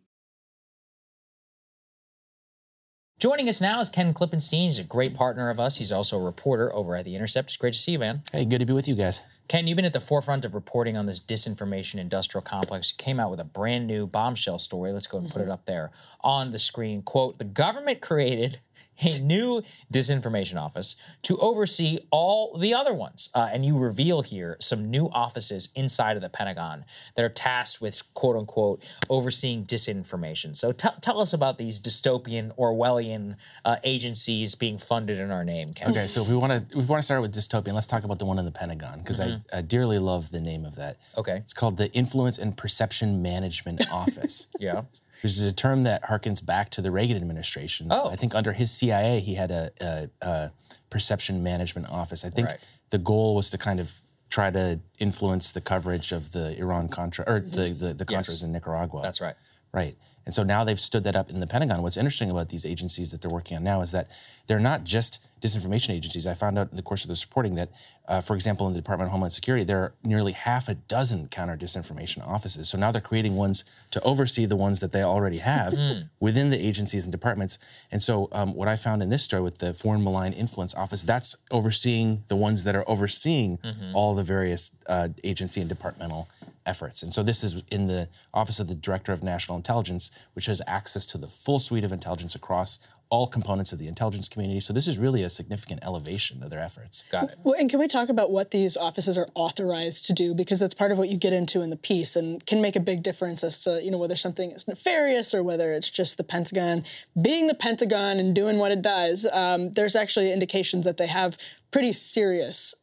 Joining 3.22 3.48
us 3.48 3.60
now 3.60 3.78
is 3.78 3.88
Ken 3.88 4.12
Klippenstein. 4.12 4.64
He's 4.64 4.80
a 4.80 4.82
great 4.82 5.14
partner 5.14 5.48
of 5.48 5.60
us. 5.60 5.76
He's 5.76 5.92
also 5.92 6.18
a 6.18 6.24
reporter 6.24 6.74
over 6.74 6.96
at 6.96 7.04
The 7.04 7.14
Intercept. 7.14 7.50
It's 7.50 7.56
great 7.56 7.74
to 7.74 7.78
see 7.78 7.92
you, 7.92 8.00
man. 8.00 8.24
Hey, 8.32 8.44
good 8.44 8.58
to 8.58 8.66
be 8.66 8.72
with 8.72 8.88
you 8.88 8.96
guys. 8.96 9.22
Ken, 9.46 9.68
you've 9.68 9.76
been 9.76 9.84
at 9.84 9.92
the 9.92 10.00
forefront 10.00 10.44
of 10.44 10.56
reporting 10.56 10.96
on 10.96 11.06
this 11.06 11.20
disinformation 11.20 12.00
industrial 12.00 12.42
complex. 12.42 12.90
You 12.90 12.96
came 12.96 13.20
out 13.20 13.30
with 13.30 13.38
a 13.38 13.44
brand 13.44 13.86
new 13.86 14.08
bombshell 14.08 14.58
story. 14.58 14.90
Let's 14.90 15.06
go 15.06 15.18
and 15.18 15.30
put 15.30 15.40
it 15.40 15.48
up 15.48 15.66
there 15.66 15.92
on 16.22 16.50
the 16.50 16.58
screen. 16.58 17.00
Quote 17.00 17.38
The 17.38 17.44
government 17.44 18.00
created 18.00 18.58
a 19.00 19.18
new 19.20 19.62
disinformation 19.92 20.60
office 20.60 20.96
to 21.22 21.36
oversee 21.38 21.98
all 22.10 22.56
the 22.56 22.74
other 22.74 22.94
ones. 22.94 23.30
Uh, 23.34 23.48
and 23.52 23.64
you 23.64 23.76
reveal 23.78 24.22
here 24.22 24.56
some 24.60 24.90
new 24.90 25.06
offices 25.06 25.70
inside 25.74 26.16
of 26.16 26.22
the 26.22 26.28
Pentagon 26.28 26.84
that 27.16 27.24
are 27.24 27.28
tasked 27.28 27.80
with 27.80 28.02
quote 28.14 28.36
unquote 28.36 28.82
overseeing 29.10 29.64
disinformation. 29.64 30.54
So 30.56 30.72
t- 30.72 30.88
tell 31.00 31.20
us 31.20 31.32
about 31.32 31.58
these 31.58 31.80
dystopian 31.80 32.54
Orwellian 32.56 33.36
uh, 33.64 33.76
agencies 33.84 34.54
being 34.54 34.78
funded 34.78 35.18
in 35.18 35.30
our 35.30 35.44
name. 35.44 35.72
Ken. 35.72 35.90
Okay, 35.90 36.06
so 36.06 36.22
if 36.22 36.28
we 36.28 36.36
want 36.36 36.70
to 36.70 36.76
we 36.78 36.84
want 36.84 37.00
to 37.00 37.04
start 37.04 37.22
with 37.22 37.34
dystopian, 37.34 37.72
let's 37.74 37.86
talk 37.86 38.04
about 38.04 38.18
the 38.18 38.24
one 38.24 38.38
in 38.38 38.44
the 38.44 38.52
Pentagon 38.52 38.98
because 38.98 39.20
Mhm. 39.20 39.42
I, 39.52 39.58
I 39.58 39.60
dearly 39.62 39.98
love 39.98 40.30
the 40.30 40.40
name 40.40 40.64
of 40.64 40.76
that. 40.76 40.96
Okay, 41.16 41.36
it's 41.36 41.52
called 41.52 41.76
the 41.76 41.90
Influence 41.92 42.38
and 42.38 42.56
Perception 42.56 43.22
Management 43.22 43.82
Office. 43.92 44.46
yeah. 44.60 44.82
Which 45.22 45.32
is 45.32 45.40
a 45.42 45.52
term 45.52 45.84
that 45.84 46.02
harkens 46.04 46.44
back 46.44 46.70
to 46.70 46.82
the 46.82 46.90
Reagan 46.90 47.16
administration. 47.16 47.86
Oh. 47.90 48.10
I 48.10 48.16
think 48.16 48.34
under 48.34 48.52
his 48.52 48.70
CIA, 48.72 49.20
he 49.20 49.34
had 49.34 49.50
a, 49.50 49.70
a, 49.80 50.08
a 50.20 50.52
perception 50.90 51.42
management 51.42 51.88
office. 51.90 52.24
I 52.24 52.30
think 52.30 52.48
Right. 52.48 52.58
the 52.90 52.98
goal 52.98 53.34
was 53.36 53.48
to 53.50 53.58
kind 53.58 53.78
of 53.78 53.94
try 54.30 54.50
to 54.50 54.80
influence 54.98 55.50
the 55.50 55.60
coverage 55.60 56.10
of 56.10 56.32
the 56.32 56.58
Iran 56.58 56.88
Contra 56.88 57.24
or 57.28 57.40
the 57.40 57.72
the, 57.72 57.94
the 57.94 58.04
Yes. 58.08 58.28
Contras 58.28 58.42
in 58.44 58.50
Nicaragua. 58.52 59.00
That's 59.02 59.20
right. 59.20 59.36
Right. 59.72 59.96
And 60.24 60.34
so 60.34 60.42
now 60.42 60.62
they've 60.64 60.78
stood 60.80 61.04
that 61.04 61.16
up 61.16 61.30
in 61.30 61.40
the 61.40 61.46
Pentagon. 61.46 61.82
What's 61.82 61.96
interesting 61.96 62.30
about 62.30 62.48
these 62.48 62.64
agencies 62.64 63.10
that 63.10 63.20
they're 63.20 63.30
working 63.30 63.56
on 63.56 63.64
now 63.64 63.82
is 63.82 63.90
that 63.92 64.08
they're 64.46 64.60
not 64.60 64.84
just 64.84 65.18
disinformation 65.40 65.90
agencies. 65.90 66.26
I 66.26 66.34
found 66.34 66.56
out 66.58 66.70
in 66.70 66.76
the 66.76 66.82
course 66.82 67.02
of 67.04 67.08
this 67.08 67.24
reporting 67.26 67.56
that, 67.56 67.70
uh, 68.06 68.20
for 68.20 68.34
example, 68.36 68.66
in 68.68 68.72
the 68.72 68.78
Department 68.78 69.08
of 69.08 69.12
Homeland 69.12 69.32
Security, 69.32 69.64
there 69.64 69.78
are 69.78 69.92
nearly 70.04 70.32
half 70.32 70.68
a 70.68 70.74
dozen 70.74 71.26
counter 71.28 71.56
disinformation 71.56 72.24
offices. 72.26 72.68
So 72.68 72.78
now 72.78 72.92
they're 72.92 73.00
creating 73.00 73.34
ones 73.34 73.64
to 73.90 74.00
oversee 74.02 74.44
the 74.44 74.54
ones 74.54 74.78
that 74.80 74.92
they 74.92 75.02
already 75.02 75.38
have 75.38 75.72
Mm. 75.74 76.08
within 76.20 76.50
the 76.50 76.64
agencies 76.64 77.04
and 77.04 77.10
departments. 77.10 77.58
And 77.90 78.00
so 78.00 78.28
um, 78.30 78.54
what 78.54 78.68
I 78.68 78.76
found 78.76 79.02
in 79.02 79.08
this 79.10 79.24
story 79.24 79.42
with 79.42 79.58
the 79.58 79.74
Foreign 79.74 80.04
Malign 80.04 80.32
Influence 80.32 80.74
Office, 80.74 81.02
that's 81.02 81.34
overseeing 81.50 82.22
the 82.28 82.36
ones 82.36 82.62
that 82.64 82.76
are 82.76 82.88
overseeing 82.88 83.58
Mhm. 83.58 83.92
all 83.94 84.14
the 84.14 84.24
various 84.24 84.70
uh, 84.86 85.08
agency 85.24 85.60
and 85.60 85.68
departmental 85.68 86.28
efforts. 86.66 87.02
And 87.02 87.12
so 87.12 87.22
this 87.22 87.42
is 87.42 87.62
in 87.70 87.86
the 87.86 88.08
Office 88.32 88.60
of 88.60 88.68
the 88.68 88.74
Director 88.74 89.12
of 89.12 89.22
National 89.22 89.56
Intelligence, 89.56 90.10
which 90.34 90.46
has 90.46 90.62
access 90.66 91.06
to 91.06 91.18
the 91.18 91.28
full 91.28 91.58
suite 91.58 91.84
of 91.84 91.92
intelligence 91.92 92.34
across 92.34 92.78
all 93.12 93.26
components 93.26 93.74
of 93.74 93.78
the 93.78 93.88
intelligence 93.88 94.26
community. 94.26 94.58
So 94.58 94.72
this 94.72 94.88
is 94.88 94.96
really 94.96 95.22
a 95.22 95.28
significant 95.28 95.80
elevation 95.84 96.42
of 96.42 96.48
their 96.48 96.60
efforts. 96.60 97.04
Got 97.12 97.24
it. 97.24 97.38
Well, 97.42 97.54
and 97.60 97.68
can 97.68 97.78
we 97.78 97.86
talk 97.86 98.08
about 98.08 98.30
what 98.30 98.52
these 98.52 98.74
offices 98.74 99.18
are 99.18 99.28
authorized 99.34 100.06
to 100.06 100.14
do? 100.14 100.34
Because 100.34 100.60
that's 100.60 100.72
part 100.72 100.92
of 100.92 100.96
what 100.96 101.10
you 101.10 101.18
get 101.18 101.34
into 101.34 101.60
in 101.60 101.68
the 101.68 101.76
piece 101.76 102.16
and 102.16 102.44
can 102.46 102.62
make 102.62 102.74
a 102.74 102.80
big 102.80 103.02
difference 103.02 103.44
as 103.44 103.62
to, 103.64 103.84
you 103.84 103.90
know, 103.90 103.98
whether 103.98 104.16
something 104.16 104.52
is 104.52 104.66
nefarious 104.66 105.34
or 105.34 105.42
whether 105.42 105.74
it's 105.74 105.90
just 105.90 106.16
the 106.16 106.24
Pentagon 106.24 106.84
being 107.20 107.48
the 107.48 107.54
Pentagon 107.54 108.18
and 108.18 108.34
doing 108.34 108.58
what 108.58 108.72
it 108.72 108.80
does. 108.80 109.26
Um, 109.30 109.72
there's 109.72 109.94
actually 109.94 110.32
indications 110.32 110.86
that 110.86 110.96
they 110.96 111.08
have 111.08 111.36
pretty 111.70 111.92
serious 111.92 112.74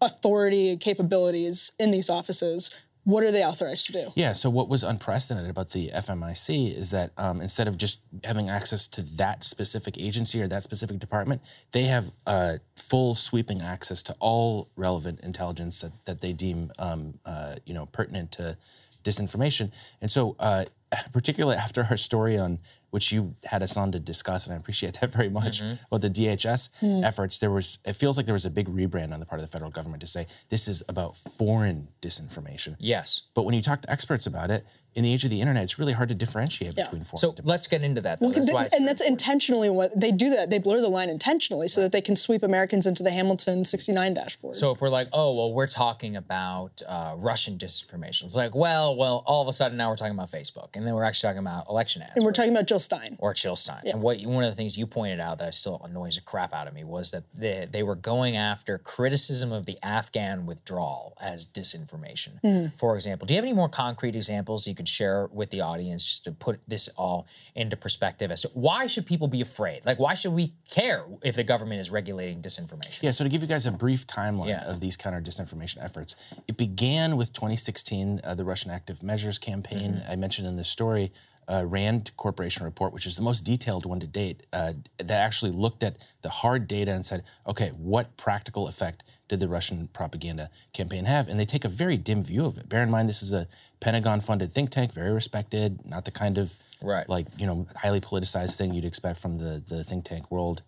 authority 0.00 0.70
and 0.70 0.80
capabilities 0.80 1.70
in 1.78 1.92
these 1.92 2.10
offices. 2.10 2.74
What 3.04 3.24
are 3.24 3.32
they 3.32 3.44
authorized 3.44 3.86
to 3.86 3.92
do? 3.92 4.12
Yeah. 4.16 4.32
So 4.34 4.50
what 4.50 4.68
was 4.68 4.82
unprecedented 4.82 5.50
about 5.50 5.70
the 5.70 5.90
FMIC 5.94 6.76
is 6.76 6.90
that 6.90 7.12
um, 7.16 7.40
instead 7.40 7.66
of 7.66 7.78
just 7.78 8.00
having 8.24 8.50
access 8.50 8.86
to 8.88 9.02
that 9.16 9.44
specific 9.44 9.98
agency 9.98 10.42
or 10.42 10.48
that 10.48 10.62
specific 10.62 10.98
department, 10.98 11.40
they 11.72 11.84
have 11.84 12.10
uh, 12.26 12.54
full 12.76 13.14
sweeping 13.14 13.62
access 13.62 14.02
to 14.04 14.16
all 14.20 14.68
relevant 14.76 15.20
intelligence 15.20 15.80
that, 15.80 15.92
that 16.04 16.20
they 16.20 16.32
deem 16.32 16.70
um, 16.78 17.14
uh, 17.24 17.54
you 17.64 17.72
know 17.72 17.86
pertinent 17.86 18.32
to 18.32 18.56
disinformation. 19.04 19.70
And 20.00 20.10
so, 20.10 20.36
uh, 20.38 20.64
particularly 21.12 21.56
after 21.56 21.86
our 21.90 21.96
story 21.96 22.38
on 22.38 22.58
which 22.90 23.12
you 23.12 23.34
had 23.44 23.62
us 23.62 23.76
on 23.76 23.92
to 23.92 23.98
discuss, 24.00 24.46
and 24.46 24.54
I 24.54 24.56
appreciate 24.58 24.94
that 25.00 25.12
very 25.18 25.28
much 25.28 25.60
Mhm. 25.60 25.78
about 25.86 26.00
the 26.00 26.10
DHS 26.10 26.70
Mm. 26.80 27.04
efforts, 27.04 27.38
there 27.38 27.50
was 27.50 27.78
it 27.84 27.92
feels 27.94 28.16
like 28.16 28.26
there 28.26 28.32
was 28.32 28.46
a 28.46 28.50
big 28.50 28.68
rebrand 28.68 29.12
on 29.12 29.20
the 29.20 29.26
part 29.26 29.40
of 29.40 29.46
the 29.46 29.52
federal 29.52 29.70
government 29.70 30.00
to 30.00 30.06
say 30.06 30.26
this 30.48 30.66
is 30.68 30.82
about 30.88 31.16
foreign 31.16 31.88
disinformation. 32.00 32.76
Yes. 32.78 33.22
But 33.34 33.42
when 33.44 33.54
you 33.54 33.62
talk 33.62 33.82
to 33.82 33.90
experts 33.90 34.26
about 34.26 34.50
it, 34.50 34.66
in 34.98 35.04
the 35.04 35.12
age 35.14 35.24
of 35.24 35.30
the 35.30 35.40
internet, 35.40 35.62
it's 35.62 35.78
really 35.78 35.92
hard 35.92 36.08
to 36.08 36.14
differentiate 36.14 36.74
Yeah. 36.76 36.84
between 36.84 37.04
foreign. 37.04 37.36
So 37.36 37.42
let's 37.44 37.68
get 37.68 37.84
into 37.84 38.00
that. 38.00 38.20
Well, 38.20 38.30
That's 38.32 38.46
th- 38.46 38.54
why 38.54 38.64
it's 38.64 38.74
and 38.74 38.86
that's 38.86 39.00
intentionally 39.00 39.70
what 39.70 39.98
they 39.98 40.10
do. 40.10 40.30
That 40.30 40.50
they 40.50 40.58
blur 40.58 40.80
the 40.80 40.88
line 40.88 41.08
intentionally 41.08 41.68
so 41.68 41.80
that 41.82 41.92
they 41.92 42.00
can 42.00 42.16
sweep 42.16 42.42
Americans 42.42 42.84
into 42.86 43.02
the 43.04 43.12
Hamilton 43.12 43.64
69 43.64 44.14
dashboard. 44.14 44.56
So 44.56 44.72
if 44.72 44.80
we're 44.80 44.88
like, 44.88 45.08
oh 45.12 45.34
well, 45.34 45.52
we're 45.52 45.68
talking 45.68 46.16
about 46.16 46.82
uh, 46.88 47.14
Russian 47.16 47.56
disinformation, 47.56 48.24
it's 48.24 48.34
like, 48.34 48.54
well, 48.56 48.96
well, 48.96 49.22
all 49.26 49.40
of 49.40 49.48
a 49.48 49.52
sudden 49.52 49.78
now 49.78 49.88
we're 49.88 49.96
talking 49.96 50.14
about 50.14 50.30
Facebook, 50.32 50.70
and 50.74 50.84
then 50.86 50.94
we're 50.94 51.04
actually 51.04 51.28
talking 51.28 51.38
about 51.46 51.68
election 51.68 52.02
ads, 52.02 52.12
and 52.16 52.24
we're 52.24 52.32
talking 52.32 52.50
about 52.50 52.66
Jill 52.66 52.80
Stein. 52.80 53.16
or 53.20 53.32
Chillstein. 53.34 53.80
Yeah. 53.84 53.92
And 53.92 54.02
what 54.02 54.20
one 54.22 54.42
of 54.42 54.50
the 54.50 54.56
things 54.56 54.76
you 54.76 54.86
pointed 54.86 55.20
out 55.20 55.38
that 55.38 55.54
still 55.54 55.80
annoys 55.84 56.16
the 56.16 56.22
crap 56.22 56.52
out 56.52 56.66
of 56.66 56.74
me 56.74 56.82
was 56.82 57.12
that 57.12 57.22
they, 57.34 57.68
they 57.70 57.82
were 57.84 57.94
going 57.94 58.36
after 58.36 58.78
criticism 58.78 59.52
of 59.52 59.64
the 59.66 59.78
Afghan 59.82 60.44
withdrawal 60.46 61.16
as 61.20 61.46
disinformation. 61.46 62.40
Mhm. 62.44 62.72
For 62.76 62.96
example, 62.96 63.26
do 63.26 63.34
you 63.34 63.36
have 63.38 63.44
any 63.44 63.52
more 63.52 63.68
concrete 63.68 64.16
examples 64.16 64.66
you 64.66 64.74
could 64.74 64.87
share 64.88 65.28
with 65.32 65.50
the 65.50 65.60
audience 65.60 66.06
just 66.06 66.24
to 66.24 66.32
put 66.32 66.60
this 66.66 66.88
all 66.96 67.26
into 67.54 67.76
perspective 67.76 68.30
as 68.30 68.42
to 68.42 68.48
why 68.54 68.86
should 68.86 69.06
people 69.06 69.28
be 69.28 69.40
afraid? 69.40 69.84
Like, 69.86 69.98
why 69.98 70.14
should 70.14 70.32
we 70.32 70.54
care 70.70 71.04
if 71.22 71.36
the 71.36 71.44
government 71.44 71.80
is 71.80 71.90
regulating 71.90 72.42
disinformation? 72.42 73.02
Yeah, 73.02 73.10
so 73.12 73.24
to 73.24 73.30
give 73.30 73.42
you 73.42 73.46
guys 73.48 73.66
a 73.66 73.70
brief 73.70 74.06
timeline 74.06 74.48
Yeah. 74.48 74.64
of 74.70 74.80
these 74.80 74.96
counter 74.96 75.20
disinformation 75.20 75.82
efforts, 75.82 76.16
it 76.46 76.56
began 76.56 77.16
with 77.16 77.32
2016, 77.32 78.20
uh, 78.24 78.34
the 78.34 78.44
Russian 78.44 78.70
Active 78.70 79.02
Measures 79.02 79.38
campaign. 79.38 79.94
Mm-hmm. 79.94 80.10
I 80.10 80.16
mentioned 80.16 80.48
in 80.48 80.56
this 80.56 80.68
story, 80.68 81.12
uh, 81.48 81.64
RAND 81.66 82.10
Corporation 82.16 82.64
report, 82.64 82.92
which 82.92 83.06
is 83.06 83.16
the 83.16 83.22
most 83.22 83.40
detailed 83.40 83.86
one 83.86 84.00
to 84.00 84.06
date, 84.06 84.42
uh, 84.52 84.74
that 84.98 85.18
actually 85.20 85.50
looked 85.52 85.82
at 85.82 85.96
the 86.22 86.28
hard 86.28 86.68
data 86.68 86.92
and 86.92 87.04
said, 87.04 87.24
okay, 87.46 87.70
what 87.70 88.16
practical 88.16 88.68
effect 88.68 89.02
did 89.28 89.40
the 89.40 89.48
Russian 89.48 89.88
propaganda 89.88 90.50
campaign 90.72 91.06
have? 91.06 91.28
And 91.28 91.40
they 91.40 91.44
take 91.44 91.64
a 91.64 91.68
very 91.68 91.96
dim 91.96 92.22
view 92.22 92.44
of 92.44 92.58
it. 92.58 92.68
Bear 92.68 92.82
in 92.82 92.90
mind, 92.90 93.08
this 93.08 93.22
is 93.22 93.32
a 93.32 93.46
Pentagon-funded 93.80 94.52
think 94.52 94.70
tank, 94.70 94.92
very 94.92 95.12
respected, 95.12 95.84
not 95.86 96.04
the 96.04 96.10
kind 96.10 96.36
of 96.36 96.58
Right. 96.82 97.08
like 97.08 97.26
you 97.38 97.46
know 97.46 97.66
highly 97.76 98.00
politicized 98.00 98.56
thing 98.56 98.74
you'd 98.74 98.84
expect 98.84 99.18
from 99.18 99.38
the 99.38 99.62
the 99.66 99.84
think 99.84 100.04
tank 100.04 100.30
world 100.30 100.62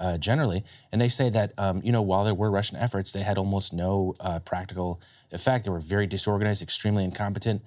uh, 0.00 0.18
generally. 0.18 0.64
And 0.92 1.00
they 1.00 1.08
say 1.08 1.30
that 1.30 1.52
um, 1.58 1.80
you 1.84 1.92
know 1.92 2.02
while 2.02 2.24
there 2.24 2.34
were 2.34 2.50
Russian 2.50 2.76
efforts, 2.76 3.12
they 3.12 3.22
had 3.22 3.38
almost 3.38 3.72
no 3.72 4.14
uh, 4.20 4.40
practical 4.40 5.00
effect. 5.32 5.64
They 5.64 5.70
were 5.70 5.80
very 5.80 6.06
disorganized, 6.06 6.62
extremely 6.62 7.04
incompetent. 7.04 7.62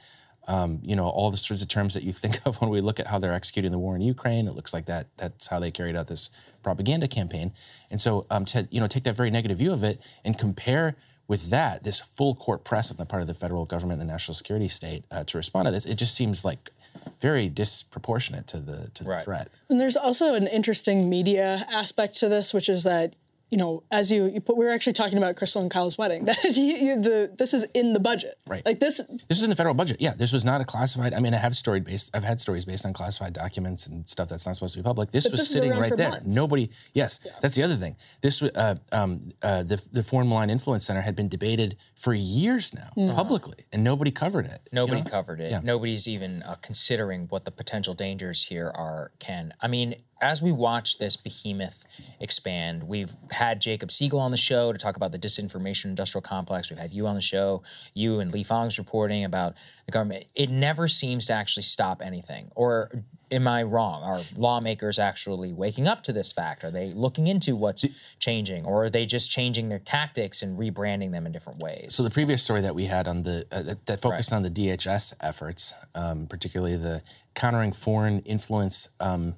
Um, 0.50 0.80
you 0.82 0.96
know 0.96 1.08
all 1.08 1.30
the 1.30 1.38
sorts 1.38 1.62
of 1.62 1.68
terms 1.68 1.94
that 1.94 2.02
you 2.02 2.12
think 2.12 2.40
of 2.46 2.60
when 2.60 2.72
we 2.72 2.82
look 2.82 3.00
at 3.00 3.08
how 3.08 3.20
they're 3.20 3.34
executing 3.34 3.72
the 3.72 3.78
war 3.78 3.96
in 3.96 4.02
Ukraine. 4.02 4.48
It 4.48 4.56
looks 4.56 4.74
like 4.74 4.86
that 4.86 5.06
that's 5.16 5.48
how 5.48 5.60
they 5.60 5.70
carried 5.70 5.96
out 5.96 6.08
this 6.08 6.32
propaganda 6.64 7.08
campaign. 7.08 7.54
And 7.92 8.02
so 8.02 8.26
um, 8.32 8.46
to 8.46 8.68
you 8.72 8.80
know 8.80 8.88
take 8.88 9.04
that 9.04 9.16
very 9.16 9.30
negative 9.30 9.60
view 9.60 9.72
of 9.72 9.84
it 9.84 10.02
and 10.26 10.38
compare 10.38 10.96
with 11.30 11.52
that 11.52 11.84
this 11.84 12.00
full 12.00 12.34
court 12.34 12.66
press 12.66 12.90
on 12.90 12.98
the 12.98 13.06
part 13.06 13.22
of 13.22 13.28
the 13.28 13.34
federal 13.36 13.64
government, 13.64 14.02
and 14.02 14.10
the 14.10 14.12
national 14.12 14.34
security 14.34 14.68
state 14.68 15.06
uh, 15.12 15.24
to 15.26 15.38
respond 15.38 15.68
to 15.68 15.72
this, 15.72 15.86
it 15.86 15.96
just 15.96 16.16
seems 16.16 16.44
like 16.44 16.72
very 17.20 17.48
disproportionate 17.48 18.48
to 18.48 18.60
the 18.60 18.90
to 18.96 19.04
the 19.04 19.20
threat. 19.20 19.50
And 19.70 19.80
there's 19.80 19.96
also 19.96 20.34
an 20.34 20.48
interesting 20.48 21.08
media 21.08 21.66
aspect 21.72 22.18
to 22.20 22.28
this, 22.28 22.54
which 22.54 22.68
is 22.68 22.84
that 22.84 23.16
you 23.52 23.58
know, 23.58 23.84
as 23.92 24.12
you, 24.12 24.26
you 24.26 24.42
put, 24.42 24.58
we 24.58 24.66
were 24.66 24.72
actually 24.72 24.94
talking 24.94 25.18
about 25.18 25.36
Krystal 25.36 25.62
and 25.62 25.72
Kyle's 25.72 25.98
wedding. 25.98 26.26
That 26.30 26.44
you, 26.58 26.64
you, 26.64 27.02
the 27.02 27.32
this 27.38 27.54
is 27.54 27.64
in 27.74 27.94
the 27.94 28.00
budget, 28.00 28.38
Right. 28.48 28.66
Like 28.66 28.80
this, 28.80 28.98
This 29.28 29.38
is 29.40 29.44
in 29.44 29.50
the 29.50 29.56
federal 29.56 29.74
budget. 29.76 29.98
Yeah, 30.00 30.14
this 30.16 30.32
was 30.32 30.46
not 30.46 30.62
a 30.62 30.66
classified. 30.66 31.14
I 31.14 31.20
mean, 31.20 31.34
I 31.34 31.38
have 31.38 31.56
story 31.56 31.80
based. 31.80 32.16
I've 32.16 32.24
had 32.24 32.40
stories 32.40 32.66
based 32.66 32.86
on 32.86 32.94
classified 32.94 33.34
documents 33.34 33.88
and 33.88 34.08
stuff 34.08 34.30
that's 34.30 34.46
not 34.46 34.56
supposed 34.56 34.74
to 34.76 34.80
be 34.80 34.84
public. 34.84 35.10
This 35.12 35.26
But 35.26 35.32
was 35.34 35.42
this 35.42 35.50
sitting 35.52 35.72
right 35.72 35.90
for 35.90 35.96
there. 35.98 36.10
months. 36.10 36.36
Nobody. 36.36 36.70
Yes, 36.94 37.20
that's 37.42 37.56
the 37.56 37.64
other 37.64 37.76
thing. 37.76 37.96
This 38.22 38.42
uh, 38.42 38.76
um, 38.92 39.20
uh, 39.42 39.64
the 39.64 39.86
the 39.92 40.04
Foreign 40.04 40.28
Malign 40.30 40.50
Influence 40.50 40.86
Center 40.86 41.02
had 41.02 41.16
been 41.16 41.30
debated 41.30 41.78
for 41.96 42.14
years 42.14 42.74
now 42.74 42.90
Mhm. 42.98 43.16
publicly, 43.16 43.66
and 43.74 43.84
nobody 43.84 44.12
covered 44.12 44.46
it. 44.46 44.62
you 44.72 44.76
Nobody 44.76 45.02
know? 45.02 45.10
covered 45.10 45.40
it. 45.42 45.52
Yeah. 45.52 45.62
Nobody's 45.64 46.08
even 46.08 46.44
uh, 46.44 46.56
considering 46.62 47.26
what 47.30 47.46
the 47.46 47.52
potential 47.52 47.94
dangers 47.94 48.44
here 48.44 48.72
are. 48.76 49.12
Ken, 49.20 49.54
I 49.62 49.68
mean, 49.68 49.96
as 50.22 50.42
we 50.42 50.52
watch 50.52 50.98
this 50.98 51.16
behemoth 51.16 51.84
expand, 52.20 52.84
we've 52.84 53.16
had 53.32 53.62
Jacob 53.62 53.92
Siegel 53.92 54.20
on 54.20 54.32
the 54.32 54.38
show 54.38 54.72
to 54.72 54.78
talk 54.78 54.96
about 54.96 55.12
the 55.12 55.20
disinformation 55.20 55.86
industrial 55.86 56.22
complex. 56.22 56.70
We've 56.70 56.80
had 56.80 56.92
you 56.92 57.08
on 57.08 57.16
the 57.16 57.22
show, 57.22 57.64
you 57.94 58.20
and 58.20 58.32
Lee 58.34 58.44
Fang's 58.44 58.78
reporting 58.78 59.24
about 59.24 59.56
the 59.86 59.92
government. 59.92 60.26
It 60.36 60.50
never 60.50 60.88
seems 60.88 61.26
to 61.28 61.34
actually 61.34 61.64
stop 61.64 62.02
anything. 62.02 62.52
Or 62.56 62.92
am 63.32 63.48
I 63.48 63.64
wrong? 63.64 64.04
Are 64.04 64.20
lawmakers 64.36 65.00
actually 65.00 65.54
waking 65.54 65.88
up 65.88 66.04
to 66.04 66.14
this 66.14 66.32
fact? 66.32 66.64
Are 66.64 66.72
they 66.72 66.92
looking 66.94 67.28
into 67.28 67.56
what's 67.56 67.86
changing, 68.20 68.66
or 68.66 68.86
are 68.86 68.90
they 68.90 69.06
just 69.06 69.32
changing 69.32 69.70
their 69.70 69.80
tactics 69.80 70.42
and 70.42 70.58
rebranding 70.58 71.12
them 71.12 71.26
in 71.26 71.32
different 71.32 71.60
ways? 71.60 71.94
So 71.94 72.04
the 72.04 72.10
previous 72.10 72.44
story 72.44 72.62
that 72.62 72.76
we 72.76 72.86
had 72.86 73.08
on 73.08 73.24
the 73.24 73.46
uh, 73.52 73.62
that, 73.62 73.86
that 73.86 74.02
focused 74.02 74.34
on 74.34 74.42
the 74.42 74.52
DHS 74.52 75.14
efforts, 75.22 75.74
um, 75.96 76.28
particularly 76.28 76.76
the 76.76 77.02
countering 77.36 77.72
foreign 77.72 78.20
influence 78.22 78.90
um, 79.00 79.36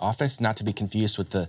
office, 0.00 0.40
not 0.40 0.56
to 0.58 0.64
be 0.64 0.72
confused 0.72 1.18
with 1.18 1.30
the 1.30 1.48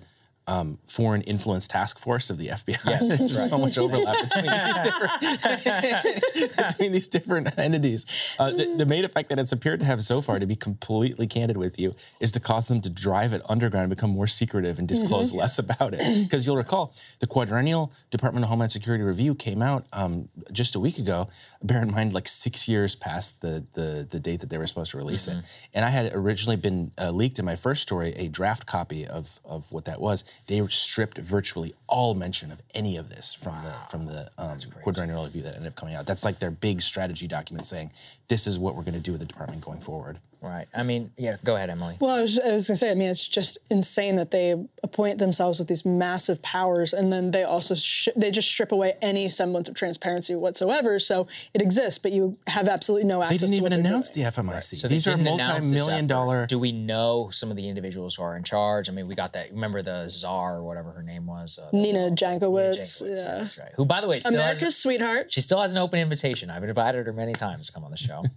um, 0.49 0.77
foreign 0.85 1.23
influence 1.23 1.67
task 1.67 1.99
force 1.99 2.29
of 2.29 2.37
the 2.37 2.47
FBI. 2.47 2.77
Yes, 2.85 3.09
There's 3.17 3.37
right. 3.37 3.49
so 3.49 3.57
much 3.57 3.77
overlap 3.77 4.15
between 4.29 4.45
these 4.45 4.77
different 4.87 6.55
between 6.69 6.91
these 6.93 7.07
different 7.09 7.57
entities. 7.59 8.05
Uh, 8.39 8.51
the, 8.51 8.73
the 8.77 8.85
main 8.85 9.03
effect 9.03 9.27
that 9.27 9.39
it's 9.39 9.51
appeared 9.51 9.81
to 9.81 9.85
have 9.85 10.01
so 10.05 10.21
far, 10.21 10.39
to 10.39 10.45
be 10.45 10.55
completely 10.55 11.27
candid 11.27 11.57
with 11.57 11.77
you, 11.77 11.95
is 12.21 12.31
to 12.31 12.39
cause 12.39 12.67
them 12.67 12.79
to 12.79 12.89
drive 12.89 13.33
it 13.33 13.41
underground 13.49 13.83
and 13.83 13.89
become 13.89 14.09
more 14.11 14.25
secretive 14.27 14.79
and 14.79 14.87
disclose 14.87 15.33
Mhm. 15.33 15.37
less 15.39 15.59
about 15.59 15.93
it. 15.93 15.99
Because 16.27 16.45
you'll 16.45 16.55
recall 16.55 16.93
the 17.19 17.27
quadrennial 17.27 17.91
Department 18.09 18.43
of 18.45 18.49
Homeland 18.49 18.71
Security 18.71 19.03
review 19.03 19.35
came 19.35 19.61
out 19.61 19.85
um, 19.91 20.29
just 20.53 20.75
a 20.75 20.79
week 20.79 20.97
ago. 20.97 21.27
Bear 21.63 21.81
in 21.81 21.91
mind, 21.91 22.13
like 22.13 22.27
six 22.27 22.67
years 22.67 22.95
past 22.95 23.41
the 23.41 23.65
the, 23.73 24.07
the 24.09 24.19
date 24.19 24.41
that 24.41 24.49
they 24.49 24.57
were 24.57 24.67
supposed 24.67 24.91
to 24.91 24.97
release 24.97 25.27
it. 25.27 25.37
And 25.73 25.83
I 25.83 25.89
had 25.89 26.13
originally 26.13 26.55
been 26.55 26.91
uh, 26.99 27.11
leaked 27.11 27.39
in 27.39 27.45
my 27.45 27.55
first 27.55 27.81
story 27.81 28.13
a 28.15 28.27
draft 28.27 28.65
copy 28.65 29.05
of 29.07 29.39
of 29.43 29.71
what 29.71 29.85
that 29.85 29.99
was. 29.99 30.23
They 30.47 30.65
stripped 30.67 31.17
virtually 31.17 31.73
all 31.87 32.13
mention 32.13 32.51
of 32.51 32.61
any 32.73 32.97
of 32.97 33.09
this 33.09 33.33
from 33.33 33.55
the 33.63 33.73
from 33.89 34.05
the 34.05 34.29
um, 34.37 34.57
quadrennial 34.81 35.23
review 35.23 35.41
that 35.43 35.55
ended 35.55 35.67
up 35.67 35.75
coming 35.75 35.95
out. 35.95 36.05
That's 36.05 36.23
like 36.23 36.39
their 36.39 36.51
big 36.51 36.81
strategy 36.81 37.27
document 37.27 37.65
saying 37.65 37.91
this 38.27 38.47
is 38.47 38.59
what 38.59 38.75
we're 38.75 38.83
going 38.83 38.93
to 38.93 38.99
do 38.99 39.11
with 39.11 39.21
the 39.21 39.27
department 39.27 39.61
going 39.61 39.79
forward. 39.79 40.19
Right. 40.41 40.67
I 40.75 40.83
mean, 40.83 41.11
yeah. 41.17 41.37
Go 41.43 41.55
ahead, 41.55 41.69
Emily. 41.69 41.97
Well, 41.99 42.15
I 42.15 42.21
was, 42.21 42.37
I 42.39 42.53
was 42.53 42.67
going 42.67 42.75
to 42.75 42.77
say, 42.77 42.91
I 42.91 42.93
mean, 42.93 43.09
it's 43.09 43.27
just 43.27 43.57
insane 43.69 44.15
that 44.17 44.31
they 44.31 44.55
appoint 44.83 45.17
themselves 45.17 45.59
with 45.59 45.67
these 45.67 45.85
massive 45.85 46.41
powers, 46.41 46.93
and 46.93 47.11
then 47.11 47.31
they 47.31 47.43
also 47.43 47.75
sh- 47.75 48.09
they 48.15 48.31
just 48.31 48.47
strip 48.47 48.71
away 48.71 48.95
any 49.01 49.29
semblance 49.29 49.67
of 49.67 49.75
transparency 49.75 50.35
whatsoever. 50.35 50.99
So 50.99 51.27
it 51.53 51.61
exists, 51.61 51.97
but 51.99 52.11
you 52.11 52.37
have 52.47 52.67
absolutely 52.67 53.07
no 53.07 53.21
access 53.23 53.39
They 53.41 53.47
didn't 53.47 53.51
to 53.51 53.55
even 53.57 53.83
they're 53.83 53.91
announce 53.91 54.09
doing. 54.11 54.25
the 54.25 54.31
FMIC. 54.31 54.77
So 54.77 54.87
These 54.87 55.07
are 55.07 55.11
didn't 55.11 55.27
announce 55.27 55.69
this 55.69 55.71
multi-million 55.71 56.07
dollar. 56.07 56.45
Do 56.45 56.59
we 56.59 56.71
know 56.71 57.29
some 57.31 57.49
of 57.49 57.57
the 57.57 57.67
individuals 57.67 58.15
who 58.15 58.23
are 58.23 58.35
in 58.37 58.43
charge? 58.43 58.89
I 58.89 58.91
mean, 58.93 59.07
we 59.07 59.15
got 59.15 59.33
that. 59.33 59.51
Remember 59.51 59.81
the 59.81 60.07
czar 60.07 60.57
or 60.57 60.63
whatever 60.63 60.91
her 60.91 61.03
name 61.03 61.25
was. 61.25 61.59
Uh, 61.59 61.69
Nina 61.73 62.11
Jankowicz. 62.11 62.77
Jankowicz, 62.77 63.01
yeah. 63.21 63.35
that's 63.39 63.57
right. 63.57 63.71
Who, 63.75 63.85
by 63.85 64.01
the 64.01 64.07
way, 64.07 64.19
still 64.19 64.33
America's 64.35 64.61
has, 64.61 64.77
sweetheart. 64.77 65.31
she 65.31 65.41
still 65.41 65.59
has 65.61 65.71
an 65.73 65.79
open 65.79 65.99
invitation. 65.99 66.49
I've 66.49 66.63
invited 66.63 67.05
her 67.07 67.13
many 67.13 67.33
times 67.33 67.67
to 67.67 67.73
come 67.73 67.83
on 67.83 67.91
the 67.91 67.97
show. 67.97 68.23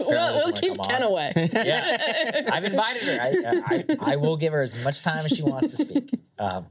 Well, 0.00 0.42
we'll 0.44 0.52
keep 0.52 0.76
come 0.76 0.84
Ken 0.86 1.02
on. 1.04 1.12
Away. 1.34 1.48
yeah, 1.52 2.42
I've 2.52 2.64
invited 2.64 3.02
her. 3.02 3.18
I, 3.20 3.84
I, 4.00 4.12
I 4.12 4.16
will 4.16 4.36
give 4.36 4.52
her 4.52 4.62
as 4.62 4.82
much 4.84 5.02
time 5.02 5.24
as 5.24 5.32
she 5.32 5.42
wants 5.42 5.76
to 5.76 5.84
speak. 5.84 6.10
Um, 6.38 6.66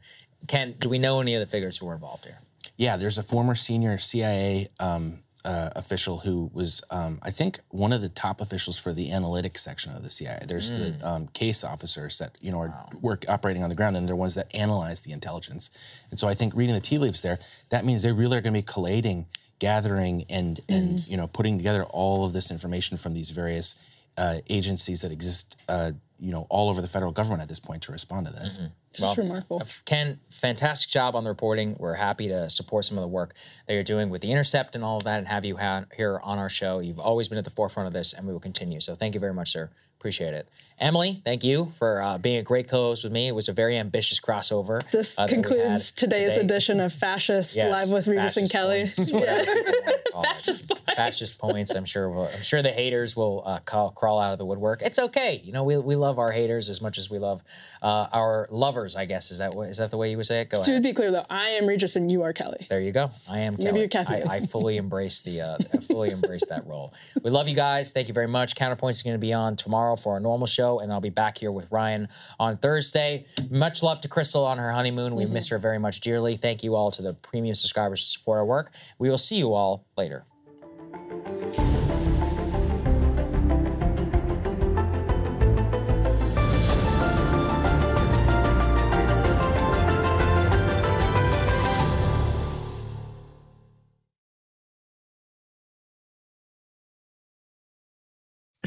Ken, 0.47 0.75
do 0.79 0.89
we 0.89 0.97
know 0.99 1.21
any 1.21 1.33
of 1.35 1.39
the 1.39 1.45
figures 1.45 1.77
who 1.77 1.85
were 1.85 1.93
involved 1.93 2.25
here? 2.25 2.39
Yeah, 2.77 2.97
there's 2.97 3.17
a 3.17 3.23
former 3.23 3.55
senior 3.55 3.97
CIA 3.97 4.69
um, 4.79 5.19
uh, 5.45 5.69
official 5.75 6.19
who 6.19 6.49
was, 6.53 6.81
um, 6.91 7.19
I 7.21 7.29
think, 7.31 7.59
one 7.69 7.91
of 7.93 8.01
the 8.01 8.09
top 8.09 8.41
officials 8.41 8.77
for 8.77 8.93
the 8.93 9.09
analytics 9.09 9.57
section 9.57 9.93
of 9.93 10.03
the 10.03 10.09
CIA. 10.09 10.39
There's 10.47 10.71
Mm. 10.71 10.99
the 10.99 11.07
um, 11.07 11.27
case 11.27 11.63
officers 11.63 12.17
that 12.19 12.37
you 12.41 12.51
know 12.51 12.59
are 12.61 12.73
work 13.01 13.25
operating 13.27 13.63
on 13.63 13.69
the 13.69 13.75
ground, 13.75 13.95
and 13.97 14.07
they're 14.07 14.15
ones 14.15 14.35
that 14.35 14.53
analyze 14.55 15.01
the 15.01 15.11
intelligence. 15.11 15.69
And 16.09 16.17
so 16.19 16.27
I 16.27 16.33
think 16.33 16.55
reading 16.55 16.73
the 16.75 16.81
tea 16.81 16.97
leaves 16.97 17.21
there, 17.21 17.39
that 17.69 17.85
means 17.85 18.03
they 18.03 18.11
really 18.11 18.37
are 18.37 18.41
going 18.41 18.53
to 18.53 18.59
be 18.59 18.63
collating, 18.65 19.27
gathering, 19.59 20.25
and 20.29 20.59
and 20.69 21.05
you 21.07 21.17
know 21.17 21.27
putting 21.27 21.57
together 21.57 21.83
all 21.83 22.25
of 22.25 22.31
this 22.33 22.49
information 22.49 22.97
from 22.97 23.13
these 23.13 23.29
various 23.29 23.75
uh, 24.17 24.39
agencies 24.49 25.01
that 25.01 25.11
exist, 25.11 25.61
uh, 25.69 25.91
you 26.19 26.31
know, 26.31 26.45
all 26.49 26.69
over 26.69 26.81
the 26.81 26.87
federal 26.87 27.11
government 27.11 27.41
at 27.41 27.47
this 27.49 27.59
point 27.59 27.83
to 27.83 27.91
respond 27.91 28.27
to 28.27 28.33
this. 28.33 28.59
Well, 28.99 29.15
remarkable. 29.15 29.61
Ken, 29.85 30.19
fantastic 30.29 30.89
job 30.89 31.15
on 31.15 31.23
the 31.23 31.29
reporting. 31.29 31.75
We're 31.77 31.93
happy 31.93 32.27
to 32.29 32.49
support 32.49 32.85
some 32.85 32.97
of 32.97 33.01
the 33.01 33.07
work 33.07 33.35
that 33.67 33.73
you're 33.73 33.83
doing 33.83 34.09
with 34.09 34.21
the 34.21 34.31
Intercept 34.31 34.75
and 34.75 34.83
all 34.83 34.97
of 34.97 35.03
that 35.03 35.19
and 35.19 35.27
have 35.27 35.45
you 35.45 35.57
ha- 35.57 35.85
here 35.95 36.19
on 36.23 36.39
our 36.39 36.49
show. 36.49 36.79
You've 36.79 36.99
always 36.99 37.27
been 37.27 37.37
at 37.37 37.43
the 37.43 37.49
forefront 37.51 37.87
of 37.87 37.93
this 37.93 38.13
and 38.13 38.25
we 38.25 38.33
will 38.33 38.39
continue. 38.39 38.79
So 38.79 38.95
thank 38.95 39.13
you 39.13 39.19
very 39.19 39.33
much, 39.33 39.51
sir. 39.51 39.69
Appreciate 39.99 40.33
it. 40.33 40.47
Emily, 40.79 41.21
thank 41.25 41.43
you 41.43 41.73
for 41.77 42.01
uh, 42.01 42.17
being 42.17 42.37
a 42.37 42.41
great 42.41 42.69
co 42.69 42.83
host 42.83 43.03
with 43.03 43.11
me. 43.11 43.27
It 43.27 43.35
was 43.35 43.49
a 43.49 43.53
very 43.53 43.77
ambitious 43.77 44.17
crossover. 44.17 44.81
This 44.91 45.19
uh, 45.19 45.27
concludes 45.27 45.91
today's 45.91 46.35
today. 46.35 46.45
edition 46.45 46.79
of 46.79 46.93
Fascist 46.93 47.53
Yes, 47.57 47.69
Live 47.69 47.93
with 47.93 48.07
Regis 48.07 48.37
and 48.37 48.49
Fascist 48.49 48.51
Kelly. 48.53 48.83
Points, 48.83 49.11
whatever 49.11 49.51
you 49.51 49.63
wanna 49.65 49.97
call 50.13 50.23
it. 50.23 50.79
fascist 50.95 51.39
points. 51.39 51.75
I'm 51.75 51.83
sure. 51.83 52.09
We'll, 52.09 52.27
I'm 52.27 52.41
sure 52.41 52.61
the 52.61 52.71
haters 52.71 53.15
will 53.17 53.43
uh, 53.45 53.59
call, 53.59 53.91
crawl 53.91 54.19
out 54.21 54.31
of 54.31 54.39
the 54.39 54.45
woodwork. 54.45 54.81
It's 54.81 54.99
okay. 54.99 55.41
You 55.43 55.51
know, 55.51 55.65
we, 55.65 55.77
we 55.77 55.97
love 55.97 56.17
our 56.17 56.31
haters 56.31 56.69
as 56.69 56.81
much 56.81 56.97
as 56.97 57.09
we 57.09 57.19
love 57.19 57.43
uh, 57.81 58.07
our 58.13 58.47
lovers. 58.49 58.88
I 58.95 59.05
guess 59.05 59.31
is 59.31 59.37
that 59.39 59.53
what- 59.53 59.69
is 59.69 59.77
that 59.77 59.91
the 59.91 59.97
way 59.97 60.11
you 60.11 60.17
would 60.17 60.25
say 60.25 60.41
it? 60.41 60.49
Go 60.49 60.63
To 60.63 60.71
ahead. 60.71 60.83
be 60.83 60.93
clear, 60.93 61.11
though, 61.11 61.25
I 61.29 61.49
am 61.49 61.67
Regis 61.67 61.95
and 61.95 62.11
you 62.11 62.23
are 62.23 62.33
Kelly. 62.33 62.65
There 62.69 62.79
you 62.81 62.91
go. 62.91 63.11
I 63.29 63.39
am 63.39 63.53
Maybe 63.53 63.63
Kelly. 63.65 63.79
you're 63.79 63.87
Kathy. 63.89 64.23
I, 64.23 64.35
I 64.35 64.39
fully 64.41 64.77
embrace 64.77 65.21
the 65.21 65.41
uh, 65.41 65.57
I 65.73 65.77
fully 65.77 66.09
embrace 66.11 66.45
that 66.47 66.65
role. 66.67 66.93
We 67.23 67.29
love 67.31 67.47
you 67.47 67.55
guys. 67.55 67.91
Thank 67.91 68.07
you 68.07 68.13
very 68.13 68.27
much. 68.27 68.55
Counterpoints 68.55 68.91
is 68.91 69.01
going 69.01 69.13
to 69.15 69.19
be 69.19 69.33
on 69.33 69.55
tomorrow 69.55 69.95
for 69.95 70.13
our 70.13 70.19
normal 70.19 70.47
show, 70.47 70.79
and 70.79 70.91
I'll 70.91 71.01
be 71.01 71.09
back 71.09 71.37
here 71.37 71.51
with 71.51 71.71
Ryan 71.71 72.07
on 72.39 72.57
Thursday. 72.57 73.25
Much 73.49 73.83
love 73.83 74.01
to 74.01 74.07
Krystal 74.09 74.45
on 74.45 74.57
her 74.57 74.71
honeymoon. 74.71 75.15
We 75.15 75.25
miss 75.25 75.47
her 75.49 75.57
very 75.59 75.79
much 75.79 76.01
dearly. 76.01 76.37
Thank 76.37 76.63
you 76.63 76.75
all 76.75 76.91
to 76.91 77.01
the 77.01 77.13
premium 77.13 77.55
subscribers 77.55 78.01
who 78.01 78.05
support 78.19 78.37
our 78.39 78.45
work. 78.45 78.71
We 78.97 79.09
will 79.09 79.17
see 79.17 79.37
you 79.37 79.53
all 79.53 79.85
later. 79.97 80.25